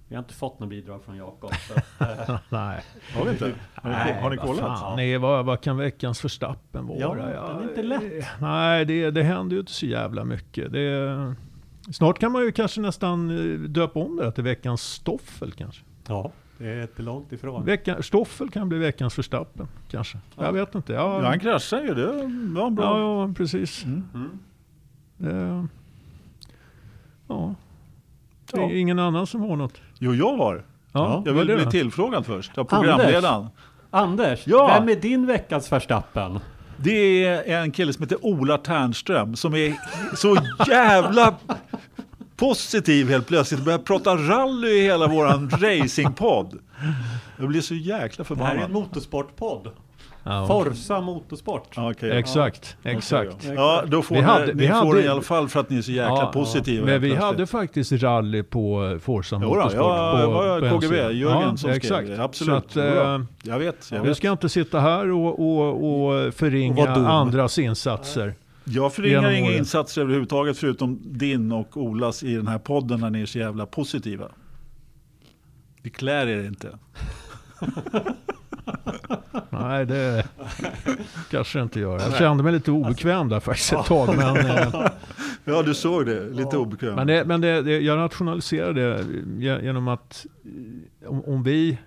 Vi 0.08 0.16
har 0.16 0.24
inte 0.24 0.34
fått 0.34 0.60
något 0.60 0.70
bidrag 0.70 1.04
från 1.04 1.18
Jakob. 1.18 1.52
eh, 2.00 2.38
Nej. 2.50 2.84
Har 3.16 3.26
vi 3.26 3.32
inte? 3.32 3.52
Har 3.76 3.90
ni, 3.90 3.96
Nej, 3.96 4.22
har 4.22 4.30
ni 4.30 4.38
kollat? 4.38 4.80
fan, 4.80 4.96
nej, 4.96 5.18
vad, 5.18 5.46
vad 5.46 5.62
kan 5.62 5.78
veckans 5.78 6.20
förstappen 6.22 6.88
vara? 6.88 7.00
Ja, 7.00 7.14
den 7.16 7.60
är 7.60 7.70
inte 7.70 7.84
lätt. 7.84 8.26
Nej, 8.42 8.86
det, 8.86 9.12
det 9.12 9.24
händer 9.24 9.54
ju 9.56 9.60
inte 9.60 9.72
så 9.72 9.86
jävla 9.86 10.24
mycket. 10.24 10.72
Det, 10.72 11.36
snart 11.92 12.20
kan 12.20 12.32
man 12.32 12.42
ju 12.42 12.52
kanske 12.52 12.82
nästan 12.82 13.30
eh, 13.54 13.60
döpa 13.60 14.00
om 14.00 14.16
det 14.16 14.32
till 14.32 14.44
veckans 14.44 14.82
stoffel 14.82 15.52
kanske. 15.52 15.84
ja, 16.08 16.32
det 16.58 16.68
är 16.68 16.82
inte 16.82 17.02
långt 17.02 17.32
ifrån. 17.32 17.66
Vecka, 17.66 18.02
stoffel 18.04 18.50
kan 18.50 18.70
bli 18.70 18.78
veckans 18.78 19.14
förstappen 19.14 19.68
kanske. 19.90 20.18
Jag 20.36 20.54
vet 20.54 20.76
inte. 20.76 20.94
Ja, 20.94 21.22
Ja, 21.22 21.28
han 21.30 21.40
kraschade 21.40 21.82
ju. 21.88 21.94
Det 21.94 22.06
var 22.60 22.70
bra. 22.70 23.00
ja, 23.00 23.28
ja 23.28 23.34
precis. 23.38 23.86
Mm. 23.86 24.04
Mm. 24.14 24.40
Det, 25.18 25.68
ja. 27.28 27.56
Det 28.52 28.60
Ja. 28.62 28.64
är 28.70 28.76
ingen 28.76 29.00
annan 29.00 29.28
som 29.28 29.42
har 29.42 29.56
något. 29.56 29.74
Jo, 30.00 30.14
jag 30.16 30.38
har. 30.38 30.64
Ja, 30.92 31.24
Jag 31.26 31.34
vill 31.34 31.46
bli 31.56 31.66
tillfrågad 31.66 32.26
först. 32.26 32.58
Av 32.58 32.64
programledaren. 32.64 33.48
Anders, 33.92 34.44
Ja. 34.48 34.68
vem 34.80 34.90
är 34.90 34.96
din 35.02 35.26
veckans 35.26 35.72
Verstappen? 35.72 36.40
Det 36.78 37.26
är 37.26 37.62
en 37.62 37.72
kille 37.72 37.94
som 37.94 38.04
heter 38.04 38.26
Ola 38.26 38.58
Ternström 38.58 39.36
som 39.36 39.54
är 39.56 39.76
så 40.16 40.38
jävla 40.68 41.36
positiv 42.36 43.10
helt 43.10 43.28
plötsligt. 43.28 43.66
Börjar 43.66 43.80
prata 43.80 44.16
rally 44.16 44.68
i 44.68 44.82
hela 44.84 45.08
våran 45.08 45.50
racingpodd. 45.50 46.60
Jag 47.40 47.48
blir 47.48 47.62
så 47.62 47.76
jäkla 47.76 48.24
Det 48.28 48.36
här 48.36 48.46
är 48.46 48.52
en 48.52 48.60
förbannad. 48.60 48.72
motorsportpodd. 48.72 49.68
Ja. 50.28 50.48
Forza 50.48 51.02
Motorsport. 51.02 51.70
Ja, 51.76 51.92
okej. 51.92 52.12
Exakt, 52.12 52.78
Okej, 52.80 52.96
exakt. 52.98 53.44
ja. 53.46 53.54
Ja, 53.54 53.84
då 53.88 54.02
får 54.02 54.16
Vi 54.16 54.22
hade- 54.22 54.46
ni 54.46 54.54
vi 54.54 54.68
får 54.68 54.74
hade- 54.76 55.02
i 55.04 55.08
alla 55.08 55.22
fall 55.22 55.48
för 55.50 55.60
att 55.60 55.70
ni 55.70 55.78
är 55.78 55.82
så 55.82 55.92
jäkla 55.92 56.08
Ja, 56.20 56.32
positiva. 56.34 56.86
Men 56.86 57.02
vi 57.02 57.08
plötsligt. 57.10 57.24
hade 57.26 57.48
faktiskt 57.48 57.92
rally 57.92 58.44
på 58.44 58.98
Forza 59.02 59.36
Jodå, 59.36 59.48
Motorsport. 59.48 59.74
jag 59.74 60.26
på, 60.26 60.32
var 60.32 60.70
på 60.70 60.80
KGB. 60.80 60.96
Jörgen 61.12 61.50
som 61.50 61.58
skrev 61.58 61.74
exakt. 61.76 62.08
det. 62.08 62.24
Absolut. 62.24 62.72
Så 62.72 62.80
att, 62.80 62.86
eh, 62.96 63.22
Jag 63.44 63.60
vet, 63.60 63.92
jag 63.92 64.02
vi 64.02 64.08
vet. 64.08 64.18
ska 64.18 64.32
inte 64.32 64.50
sitta 64.50 64.80
här 64.80 65.12
och, 65.12 65.40
och, 65.40 66.02
och 66.26 66.34
förringa 66.34 66.84
Och 66.84 67.10
andras 67.14 67.60
insatser. 67.60 68.34
Jag 68.64 68.94
förringar 68.94 69.32
inga 69.32 69.52
insatser 69.52 70.02
överhuvudtaget 70.02 70.58
förutom 70.58 71.00
din 71.04 71.52
och 71.52 71.78
Olas 71.78 72.24
i 72.24 72.36
den 72.36 72.48
här 72.48 72.60
podden 72.60 73.00
när 73.00 73.10
ni 73.10 73.22
är 73.22 73.26
så 73.26 73.40
jävla 73.40 73.66
positiva. 73.66 74.26
Vi 75.82 75.90
klär 75.90 76.28
er 76.28 76.44
inte. 76.48 76.68
Nej, 79.50 79.86
det 79.86 80.26
kanske 81.32 81.62
inte 81.62 81.80
gör. 81.80 82.00
Jag 82.00 82.16
kände 82.18 82.44
mig 82.44 82.54
lite 82.54 82.72
obekväm 82.72 83.30
där 83.30 83.40
faktiskt 83.40 83.74
ett 83.74 83.86
tag. 83.86 84.16
Men, 84.18 84.38
eh, 84.38 84.86
Ja, 85.48 85.62
du 85.64 85.74
såg 85.74 86.06
det. 86.06 86.30
Lite 86.30 86.58
obekväm. 86.58 86.96
men, 86.96 87.08
det, 87.08 87.26
men 87.26 87.42
det, 87.42 87.62
det, 87.62 87.80
jag 87.80 87.98
rationaliserar 87.98 88.74
det 88.74 89.06
ge- 89.38 89.62
genom 89.66 89.88
att 89.88 90.26
eh, 91.04 91.10
om, 91.10 91.22
om 91.26 91.44
vi, 91.44 91.78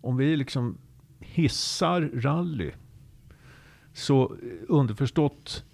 om 0.00 0.16
vi 0.16 0.36
liksom 0.36 0.78
hissar 1.20 2.10
rally 2.14 2.70
så 3.94 4.36
underförstått 4.68 5.64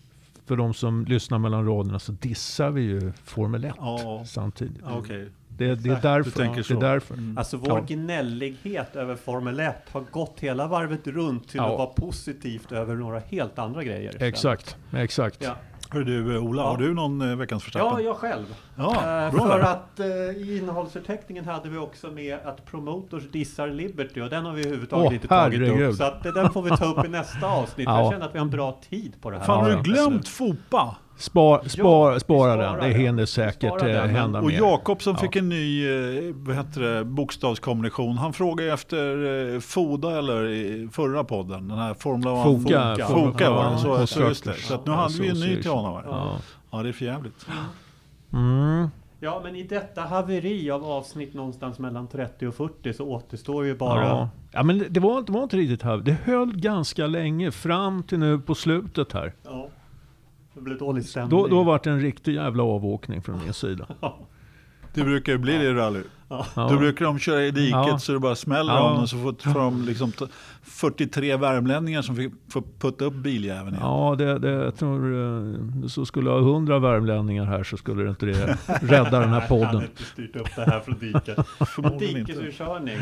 för 0.46 0.56
de 0.56 0.74
som 0.74 1.04
lyssnar 1.04 1.38
mellan 1.38 1.66
raderna 1.66 1.98
så 1.98 2.12
dissar 2.12 2.70
vi 2.70 2.82
ju 2.82 3.12
Formel 3.24 3.64
1 3.64 3.74
Ja. 3.78 4.22
samtidigt. 4.26 4.76
Ja, 4.84 4.98
Okej. 4.98 5.28
Det, 5.58 5.74
det 5.74 5.90
är 5.90 6.00
därför. 6.02 6.22
du 6.24 6.30
tänker 6.30 6.56
det 6.56 6.64
så. 6.64 6.76
är 6.76 6.80
därför. 6.80 7.16
Alltså 7.36 7.56
vår 7.56 7.78
Ja. 7.78 7.84
gnällighet 7.88 8.96
över 8.96 9.16
Formel 9.16 9.60
1 9.60 9.74
har 9.92 10.00
gått 10.00 10.40
hela 10.40 10.66
varvet 10.66 11.06
runt 11.06 11.48
till 11.48 11.56
Ja. 11.56 11.70
att 11.72 11.78
vara 11.78 11.86
positivt 11.88 12.72
över 12.72 12.94
några 12.94 13.18
helt 13.18 13.58
andra 13.58 13.84
grejer. 13.84 14.08
istället. 14.10 14.22
Exakt, 14.34 14.76
exakt. 14.96 15.36
Ja, 15.42 15.56
Hör 15.90 16.02
du 16.04 16.38
Ola, 16.38 16.62
Ja. 16.62 16.68
har 16.68 16.76
du 16.76 16.94
någon 16.94 17.30
eh, 17.30 17.36
veckans 17.36 17.64
ja 17.74 17.80
Verstappen? 17.84 18.04
jag 18.04 18.16
själv. 18.16 18.44
Ja, 18.76 18.94
Eh, 19.26 19.32
bra 19.34 19.46
för 19.46 19.60
att 19.60 20.00
eh, 20.00 20.06
i 20.06 20.58
innehållsförteckningen 20.58 21.44
hade 21.44 21.68
vi 21.68 21.78
också 21.78 22.10
med 22.10 22.38
att 22.44 22.64
Promotors 22.66 23.22
dissar 23.30 23.68
Liberty 23.68 24.20
och 24.20 24.30
den 24.30 24.44
har 24.44 24.52
vi 24.52 24.60
överhuvudtaget 24.66 25.06
Åh, 25.08 25.14
inte 25.14 25.28
tagit 25.28 25.60
herregud. 25.60 25.88
upp. 25.90 25.96
Så 25.96 26.04
att, 26.04 26.22
den 26.22 26.50
får 26.52 26.62
vi 26.62 26.70
ta 26.70 26.84
upp 26.84 27.04
i 27.04 27.08
nästa 27.08 27.46
avsnitt. 27.46 27.86
Ja. 27.88 28.02
Jag 28.02 28.12
känner 28.12 28.26
att 28.26 28.34
vi 28.34 28.38
har 28.38 28.44
en 28.44 28.50
bra 28.50 28.80
tid 28.90 29.12
på 29.20 29.30
det 29.30 29.38
här. 29.38 29.44
Fan, 29.44 29.64
har 29.64 29.70
Ja, 29.70 29.76
du 29.76 29.82
glömt 29.82 30.28
Fopa? 30.28 30.96
Spar, 31.18 31.68
spar, 31.68 32.14
vi 32.14 32.20
spara 32.20 32.56
den. 32.56 32.78
Det 32.90 32.98
hinner 32.98 33.26
säkert 33.26 33.82
eh, 33.82 33.88
den, 33.88 34.10
hända 34.10 34.38
Och 34.38 34.46
mer. 34.46 34.58
Jakob 34.58 35.02
som 35.02 35.12
Ja. 35.12 35.18
fick 35.18 35.36
en 35.36 35.48
ny 35.48 35.88
eh, 36.28 36.34
vad 36.34 36.56
heter 36.56 36.80
det, 36.80 37.04
bokstavskombination. 37.04 38.18
Han 38.18 38.32
frågade 38.32 38.72
efter 38.72 39.24
eh, 39.54 39.60
Foda 39.60 40.18
eller 40.18 40.48
i 40.48 40.88
förra 40.92 41.24
podden. 41.24 41.68
Den 41.68 41.78
här 41.78 41.94
Formula 41.94 42.30
1. 42.40 42.44
Foka. 42.44 42.96
Foka. 42.96 43.06
Foka 43.06 43.50
var 43.50 43.64
Ja, 43.64 43.70
det. 43.70 43.78
Så, 43.78 44.06
så, 44.06 44.20
just 44.20 44.44
det. 44.44 44.54
så 44.54 44.74
att 44.74 44.86
nu 44.86 44.92
hade 44.92 45.14
vi 45.22 45.28
en 45.28 45.40
ny 45.40 45.62
till 45.62 45.70
honom. 45.70 45.94
Här. 45.94 46.04
Ja. 46.06 46.36
Ja, 46.70 46.82
det 46.82 46.88
är 46.88 46.92
för 46.92 47.04
jävligt. 47.04 47.46
Mm. 48.32 48.88
Ja, 49.20 49.40
men 49.44 49.56
i 49.56 49.62
detta 49.62 50.00
haveri 50.00 50.70
av 50.70 50.84
avsnitt 50.84 51.34
någonstans 51.34 51.78
mellan 51.78 52.06
30 52.06 52.46
och 52.46 52.54
40 52.54 52.92
så 52.92 53.04
återstår 53.08 53.64
ju 53.66 53.74
bara... 53.76 54.04
Ja. 54.04 54.28
ja, 54.52 54.62
men 54.62 54.84
det 54.90 55.00
var, 55.00 55.22
det 55.22 55.32
var 55.32 55.42
inte 55.42 55.56
riktigt 55.56 55.82
här. 55.82 55.96
Det 55.96 56.12
höll 56.24 56.56
ganska 56.60 57.06
länge 57.06 57.50
fram 57.50 58.02
till 58.02 58.18
nu 58.18 58.38
på 58.38 58.54
slutet 58.54 59.12
här. 59.12 59.32
Ja. 59.44 59.68
Det 60.58 60.64
blir 60.64 60.78
dålig 60.78 61.04
stämning. 61.04 61.30
Då, 61.30 61.46
då 61.46 61.62
var 61.62 61.80
det 61.84 61.90
en 61.90 62.00
riktig 62.00 62.34
jävla 62.34 62.62
avåkning 62.62 63.22
från 63.22 63.40
min 63.44 63.52
sida. 63.52 63.86
Det 64.94 65.04
brukar 65.04 65.32
ju 65.32 65.38
bli 65.38 65.58
det 65.58 65.64
i 65.64 65.72
rally. 65.72 66.00
Ja. 66.28 66.46
Då 66.54 66.76
brukar 66.78 67.04
de 67.04 67.18
köra 67.18 67.42
i 67.44 67.50
diket 67.50 67.70
Ja. 67.70 67.98
så 67.98 68.12
det 68.12 68.18
bara 68.18 68.34
smäller 68.34 68.72
Ja. 68.74 68.90
om 68.90 68.96
dem. 68.96 69.08
Så 69.08 69.16
får, 69.16 69.54
de 69.60 69.82
liksom 69.84 70.12
ta- 70.12 70.26
43 70.62 71.36
värmlänningar 71.36 72.02
som 72.02 72.16
fick, 72.16 72.32
får 72.52 72.62
putta 72.78 73.04
upp 73.04 73.14
biljäveln 73.14 73.68
igen. 73.68 73.80
Ja, 73.82 74.14
det, 74.18 74.38
det, 74.38 74.50
jag 74.50 74.76
tror 74.76 75.14
eh, 75.82 75.86
så 75.86 76.06
skulle 76.06 76.30
ha 76.30 76.40
hundra 76.40 76.78
värmlänningar 76.78 77.44
här 77.44 77.62
så 77.64 77.76
skulle 77.76 78.02
det 78.02 78.10
inte 78.10 78.26
det 78.26 78.58
rädda 78.82 79.20
den 79.20 79.28
här 79.28 79.34
Jag 79.34 79.34
hade 79.34 79.46
podden. 79.48 79.82
inte 79.90 80.02
styrt 80.04 80.36
upp 80.36 80.48
det 80.56 80.62
här 80.70 80.80
från 80.80 80.98
diket. 80.98 81.36
Dikesurkörning. 82.26 82.98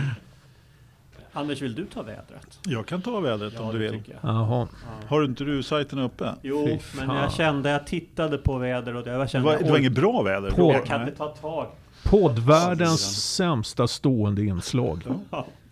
Anders, 1.36 1.62
vill 1.62 1.74
du 1.74 1.86
ta 1.86 2.02
vädret? 2.02 2.58
Jag 2.66 2.86
kan 2.86 3.02
ta 3.02 3.20
vädret 3.20 3.60
om 3.60 3.66
Ja, 3.66 3.72
du 3.72 3.78
det 3.78 3.90
vill. 3.92 4.02
Jaha. 4.20 4.68
Har 5.08 5.24
inte 5.24 5.44
du 5.44 5.62
sajten 5.62 5.98
uppe? 5.98 6.34
Jo, 6.42 6.66
Fy 6.66 6.98
men 6.98 7.06
fan. 7.06 7.16
jag 7.16 7.32
kände, 7.32 7.70
jag 7.70 7.86
tittade 7.86 8.38
på 8.38 8.58
väder 8.58 8.96
och 8.96 9.04
det 9.04 9.10
jag 9.10 9.20
Det 9.20 9.28
kände... 9.28 9.48
var, 9.48 9.58
det 9.58 9.70
var 9.70 9.78
inget 9.78 9.92
bra 9.94 10.22
väder. 10.22 10.50
På- 10.50 10.72
Jag 10.72 10.84
kan 10.86 11.00
inte 11.02 11.16
ta 11.16 11.28
tag. 11.28 11.66
Poddvärldens 12.04 13.34
sämsta 13.34 13.86
stående 13.86 14.44
inslag. 14.44 15.02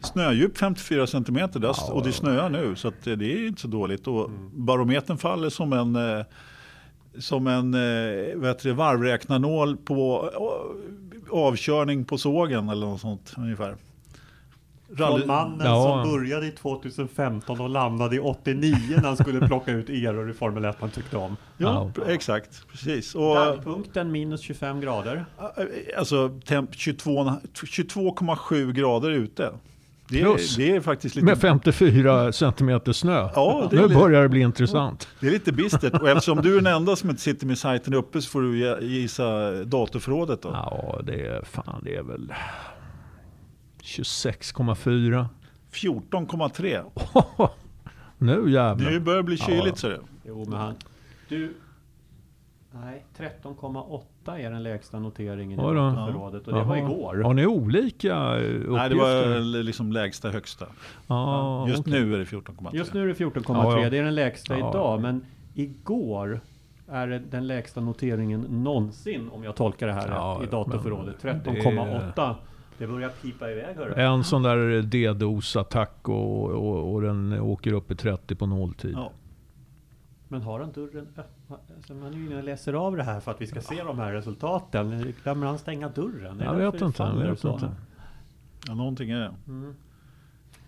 Snödjup 0.01 0.59
54 0.59 1.07
centimeter 1.07 1.61
där, 1.61 1.75
Ja. 1.77 1.93
och 1.93 2.03
det 2.05 2.13
snöar 2.13 2.51
nu 2.51 2.77
så 2.77 2.89
att 2.89 3.05
det 3.05 3.13
är 3.13 3.47
inte 3.47 3.61
så 3.61 3.69
dåligt. 3.69 4.07
Och 4.07 4.31
barometern 4.55 5.19
faller 5.19 5.51
som 5.51 5.73
en, 5.73 5.97
eh, 6.19 6.25
som 7.19 7.47
en 7.47 7.75
eh, 7.75 8.37
vad 8.37 8.49
heter 8.49 8.69
det, 8.69 8.75
varvräknarnål 8.75 9.77
på 9.77 10.31
eh, 10.35 11.39
avkörning 11.39 12.05
på 12.05 12.19
sågen 12.19 12.69
eller 12.69 12.87
något 12.87 13.01
sånt 13.01 13.35
ungefär. 13.37 13.75
Rally- 14.97 15.19
Från 15.19 15.27
mannen 15.27 15.67
Ja. 15.67 16.03
som 16.05 16.13
började 16.13 16.47
i 16.47 16.51
2015 16.51 17.61
och 17.61 17.69
landade 17.69 18.17
i 18.17 18.19
89 18.21 18.77
när 18.89 19.03
han 19.03 19.17
skulle 19.17 19.47
plocka 19.49 19.71
ut 19.73 19.89
eror 19.89 20.31
i 20.31 20.33
Formel 20.35 20.65
1 20.65 20.77
han 20.81 20.91
tyckte 20.91 21.17
om. 21.17 21.37
Ja, 21.57 21.91
Ja. 21.97 22.03
exakt. 22.09 22.69
Precis. 22.71 23.15
Och, 23.15 23.35
Dagpunkten 23.35 24.13
minus 24.13 24.41
25 24.41 24.81
grader. 24.81 25.25
eh, 25.57 25.65
alltså 25.99 26.41
temp 26.47 26.71
22 26.75 27.33
22,7 27.53 28.73
grader 28.73 29.11
ute. 29.11 29.51
Det 30.09 30.21
är, 30.21 30.25
Plus. 30.25 30.57
det 30.57 30.77
är 30.77 30.81
faktiskt 30.81 31.15
lite 31.15 31.27
Med 31.27 31.39
54 31.39 32.33
centimeter 32.33 32.93
snö. 32.93 33.29
Ja, 33.35 33.69
nu 33.73 33.83
lite- 33.83 33.95
börjar 33.95 34.23
det 34.23 34.29
bli 34.29 34.41
intressant. 34.41 35.09
Det 35.21 35.27
är 35.27 35.31
lite 35.31 35.53
bistert 35.53 35.95
och 35.95 36.09
eftersom 36.09 36.43
du 36.43 36.53
är 36.53 36.61
den 36.63 36.75
enda 36.75 36.97
som 36.97 37.11
inte 37.11 37.23
sitter 37.23 37.47
med 37.47 37.59
sajten 37.59 37.95
uppe 37.95 38.23
så 38.23 38.31
får 38.31 38.43
du 38.43 38.79
gissa 38.87 39.51
datorförrådet 39.65 40.43
då. 40.43 40.49
Ja, 40.53 41.01
det 41.05 41.27
är 41.27 41.43
fan 41.45 41.81
det 41.85 41.97
är 41.97 42.03
väl 42.03 42.33
26,4. 43.85 45.27
14,3. 45.73 47.49
Nu 48.19 48.51
jävlar. 48.51 48.91
Nu 48.91 49.01
börjar 49.01 49.17
det 49.17 49.23
bli 49.23 49.37
kyligt 49.37 49.67
Ja. 49.67 49.75
ser 49.77 49.91
du. 49.91 50.01
Jo, 50.25 50.45
men 50.49 50.59
han... 50.59 50.75
Du... 51.29 51.55
Nej, 52.83 53.05
13,8 53.19 54.39
är 54.39 54.51
den 54.51 54.63
lägsta 54.63 54.99
noteringen 54.99 55.61
i 55.61 55.63
datorförrådet 55.63 56.49
och 56.49 56.55
det 56.55 56.63
var 56.63 56.77
Jaha. 56.77 56.91
igår. 56.91 57.17
Har 57.17 57.35
ni 57.35 57.47
olika 57.47 58.35
uppgifter? 58.37 58.71
Nej, 58.71 58.89
det 58.89 58.95
var 58.95 59.63
liksom 59.63 59.93
lägsta 59.93 60.31
högsta. 60.31 60.67
Ja, 61.07 61.69
Just 61.69 61.81
okej. 61.81 61.93
nu 61.93 62.15
är 62.15 62.19
det 62.19 62.25
14,3. 62.25 62.69
Just 62.77 62.95
nu 62.95 63.03
är 63.03 63.07
det 63.07 63.15
14,3, 63.15 63.83
Ja, 63.83 63.91
det 63.91 63.99
är 63.99 64.03
den 64.03 64.15
lägsta 64.15 64.59
idag. 64.59 65.01
Men 65.01 65.27
igår 65.55 66.41
är 66.89 67.07
det 67.07 67.19
den 67.19 67.47
lägsta 67.47 67.81
noteringen 67.81 68.41
någonsin, 68.41 69.29
om 69.33 69.45
jag 69.45 69.57
tolkar 69.57 69.87
det 69.87 69.93
här 69.93 70.09
Ja, 70.09 70.43
i 70.43 70.47
datorförrådet. 70.47 71.23
men 71.23 71.43
det- 71.45 71.51
13,8. 71.51 72.35
Det 72.79 72.87
börjar 72.87 73.09
pipa 73.09 73.51
iväg 73.51 73.77
hörru. 73.77 73.95
En 73.95 74.25
sån 74.25 74.43
där 74.43 74.83
DDoS-attack 74.83 76.09
och, 76.09 76.51
och, 76.51 76.95
och 76.95 77.03
den 77.03 77.41
åker 77.41 77.73
upp 77.73 77.91
i 77.91 77.97
30 77.97 78.35
på 78.35 78.47
nolltid. 78.47 78.95
Ja. 78.95 79.13
Men 80.29 80.43
har 80.43 80.61
han 80.61 80.73
dörren 80.73 81.09
öppen? 81.17 81.59
Alltså 81.77 81.95
man 81.95 82.13
är 82.13 82.17
ju 82.17 82.27
inne 82.27 82.37
och 82.37 82.45
läser 82.45 82.73
av 82.73 82.97
det 82.97 83.03
här 83.03 83.21
för 83.21 83.31
att 83.31 83.41
vi 83.41 83.47
ska 83.47 83.61
se 83.61 83.83
de 83.83 83.99
här 83.99 84.13
resultaten. 84.13 85.15
Glömmer 85.23 85.47
han 85.47 85.59
stänga 85.59 85.89
dörren? 85.89 86.41
Jag 86.45 86.55
vet 86.55 86.81
inte. 86.83 87.03
Jag 87.03 87.31
vet 87.31 87.39
så? 87.39 87.53
inte. 87.53 87.71
Ja, 88.67 88.75
någonting 88.75 89.11
är 89.11 89.19
det. 89.19 89.35
Mm. 89.47 89.75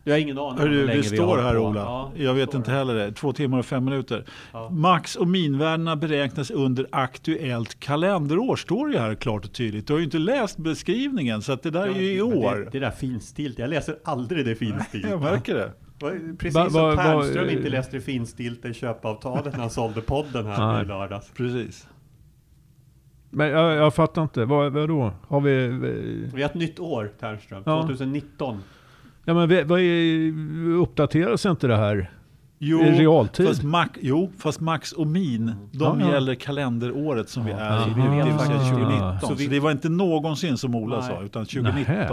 Jag 0.09 0.15
har 0.15 0.19
ingen 0.19 0.39
aning 0.39 0.51
om 0.65 0.69
hur 0.71 0.87
länge 0.87 0.87
det 1.03 1.11
vi 1.11 1.17
står 1.17 1.37
har 1.37 1.43
här 1.43 1.55
på. 1.55 1.61
Ola. 1.61 1.81
Ja, 1.81 2.11
jag 2.17 2.35
vet 2.35 2.55
inte 2.55 2.71
heller 2.71 2.95
det. 2.95 3.13
Två 3.13 3.33
timmar 3.33 3.59
och 3.59 3.67
fem 3.67 3.85
minuter. 3.85 4.25
Ja. 4.53 4.71
Max 4.71 5.17
och 5.17 5.29
minvärdena 5.29 5.97
beräknas 5.97 6.51
under 6.51 6.87
aktuellt 6.93 7.81
kalenderår. 7.81 8.57
Står 8.57 8.89
det 8.89 8.99
här 8.99 9.15
klart 9.15 9.45
och 9.45 9.53
tydligt. 9.53 9.87
Du 9.87 9.93
har 9.93 9.99
ju 9.99 10.05
inte 10.05 10.19
läst 10.19 10.57
beskrivningen 10.59 11.43
så 11.43 11.53
att 11.53 11.63
det 11.63 11.71
där 11.71 11.87
är 11.89 12.01
ju 12.01 12.13
i 12.13 12.23
år. 12.23 12.57
Det, 12.57 12.71
det 12.71 12.79
där 12.79 12.91
finstilt. 12.91 13.59
Jag 13.59 13.71
läser 13.71 13.97
aldrig 14.05 14.45
det 14.47 14.55
finstilt. 14.55 15.07
Jag 15.11 15.21
märker 15.21 15.55
det. 15.55 15.73
Precis 16.39 16.53
som 16.73 16.73
va- 16.73 16.97
Ternström 16.97 17.51
inte 17.51 17.69
läste 17.71 17.97
det 17.97 18.01
finstilta 18.03 18.69
i 18.69 18.75
köpavtalet 18.75 19.45
när 19.53 19.61
han 19.61 19.71
sålde 19.71 20.01
podden 20.01 20.47
här 20.47 20.73
Nej. 20.73 20.83
i 20.83 20.87
lördags. 20.87 21.31
Precis. 21.37 21.89
Men 23.31 23.49
jag, 23.49 23.77
jag 23.77 23.95
fattar 23.95 24.23
inte. 24.23 24.45
Vad, 24.45 24.73
vad 24.73 24.89
då? 24.89 25.13
Har 25.29 25.41
vi... 25.41 25.69
vi- 25.69 26.31
Vi 26.35 26.43
har 26.43 26.49
ett 26.51 26.55
nytt 26.55 26.79
år, 26.81 27.11
Ternström. 27.21 27.63
Ja. 27.67 27.83
2019. 27.83 28.63
Ja 29.29 29.35
men 29.35 29.49
vi, 29.49 29.63
vad 29.63 29.81
är, 29.81 30.77
uppdateras 30.83 31.47
inte 31.47 31.67
det 31.67 31.77
här 31.77 32.11
Jo, 32.59 32.83
i 32.83 32.91
realtid? 32.91 33.47
Fast 33.49 33.63
Max, 33.63 33.99
jo, 34.03 34.31
fast 34.39 34.61
Max 34.61 34.93
och 34.93 35.07
Min, 35.07 35.47
de 35.47 36.01
Ja, 36.01 36.07
ja. 36.07 36.13
gäller 36.15 36.35
kalenderåret 36.35 37.29
som 37.29 37.45
vi 37.45 37.53
är 37.53 37.89
i. 37.89 37.93
vi 37.95 38.01
vet 38.17 38.27
Det 38.27 38.33
säga 38.33 38.39
faktiskt. 38.39 38.71
2019. 38.71 39.21
Så 39.21 39.27
Så, 39.27 39.35
vi- 39.35 39.47
det 39.47 39.61
var 39.61 39.71
inte 39.71 39.89
någonsin 39.89 40.59
som 40.59 40.75
Ola 40.75 40.99
Nej. 41.01 41.09
sa, 41.09 41.23
utan 41.23 41.45
2019. 41.47 41.95
Nähä. 41.97 42.09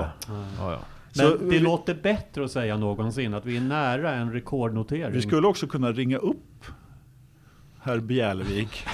Ja, 0.60 0.72
ja. 0.72 0.80
Men 1.16 1.26
Så 1.26 1.38
det 1.38 1.46
vi- 1.46 1.60
låter 1.60 1.96
bättre 2.04 2.44
att 2.46 2.52
säga 2.52 2.78
någonsin 2.78 3.34
att 3.34 3.46
vi 3.46 3.58
är 3.58 3.62
nära 3.62 4.12
en 4.14 4.32
rekordnotering. 4.34 5.12
Vi 5.14 5.22
skulle 5.22 5.48
också 5.48 5.68
kunna 5.68 5.92
ringa 5.92 6.18
upp 6.18 6.66
herr 7.84 8.00
Bjälevik 8.00 8.86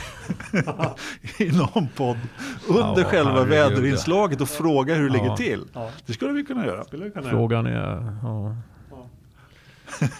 i 1.37 1.51
någon 1.57 1.87
podd 1.95 2.17
under 2.67 3.01
Ja, 3.01 3.07
själva 3.09 3.43
väderinslaget 3.43 4.41
och 4.41 4.49
fråga 4.49 4.95
hur 4.95 5.03
det 5.07 5.13
ligger 5.13 5.25
Ja. 5.25 5.37
till. 5.37 5.61
Ja, 5.73 5.91
Det 6.05 6.13
skulle 6.13 6.31
vi 6.33 6.43
kunna 6.43 6.65
göra. 6.65 6.83
vi 6.91 7.11
kunna 7.11 7.29
Frågan 7.29 7.65
är... 7.65 8.13
Ja. 8.23 8.55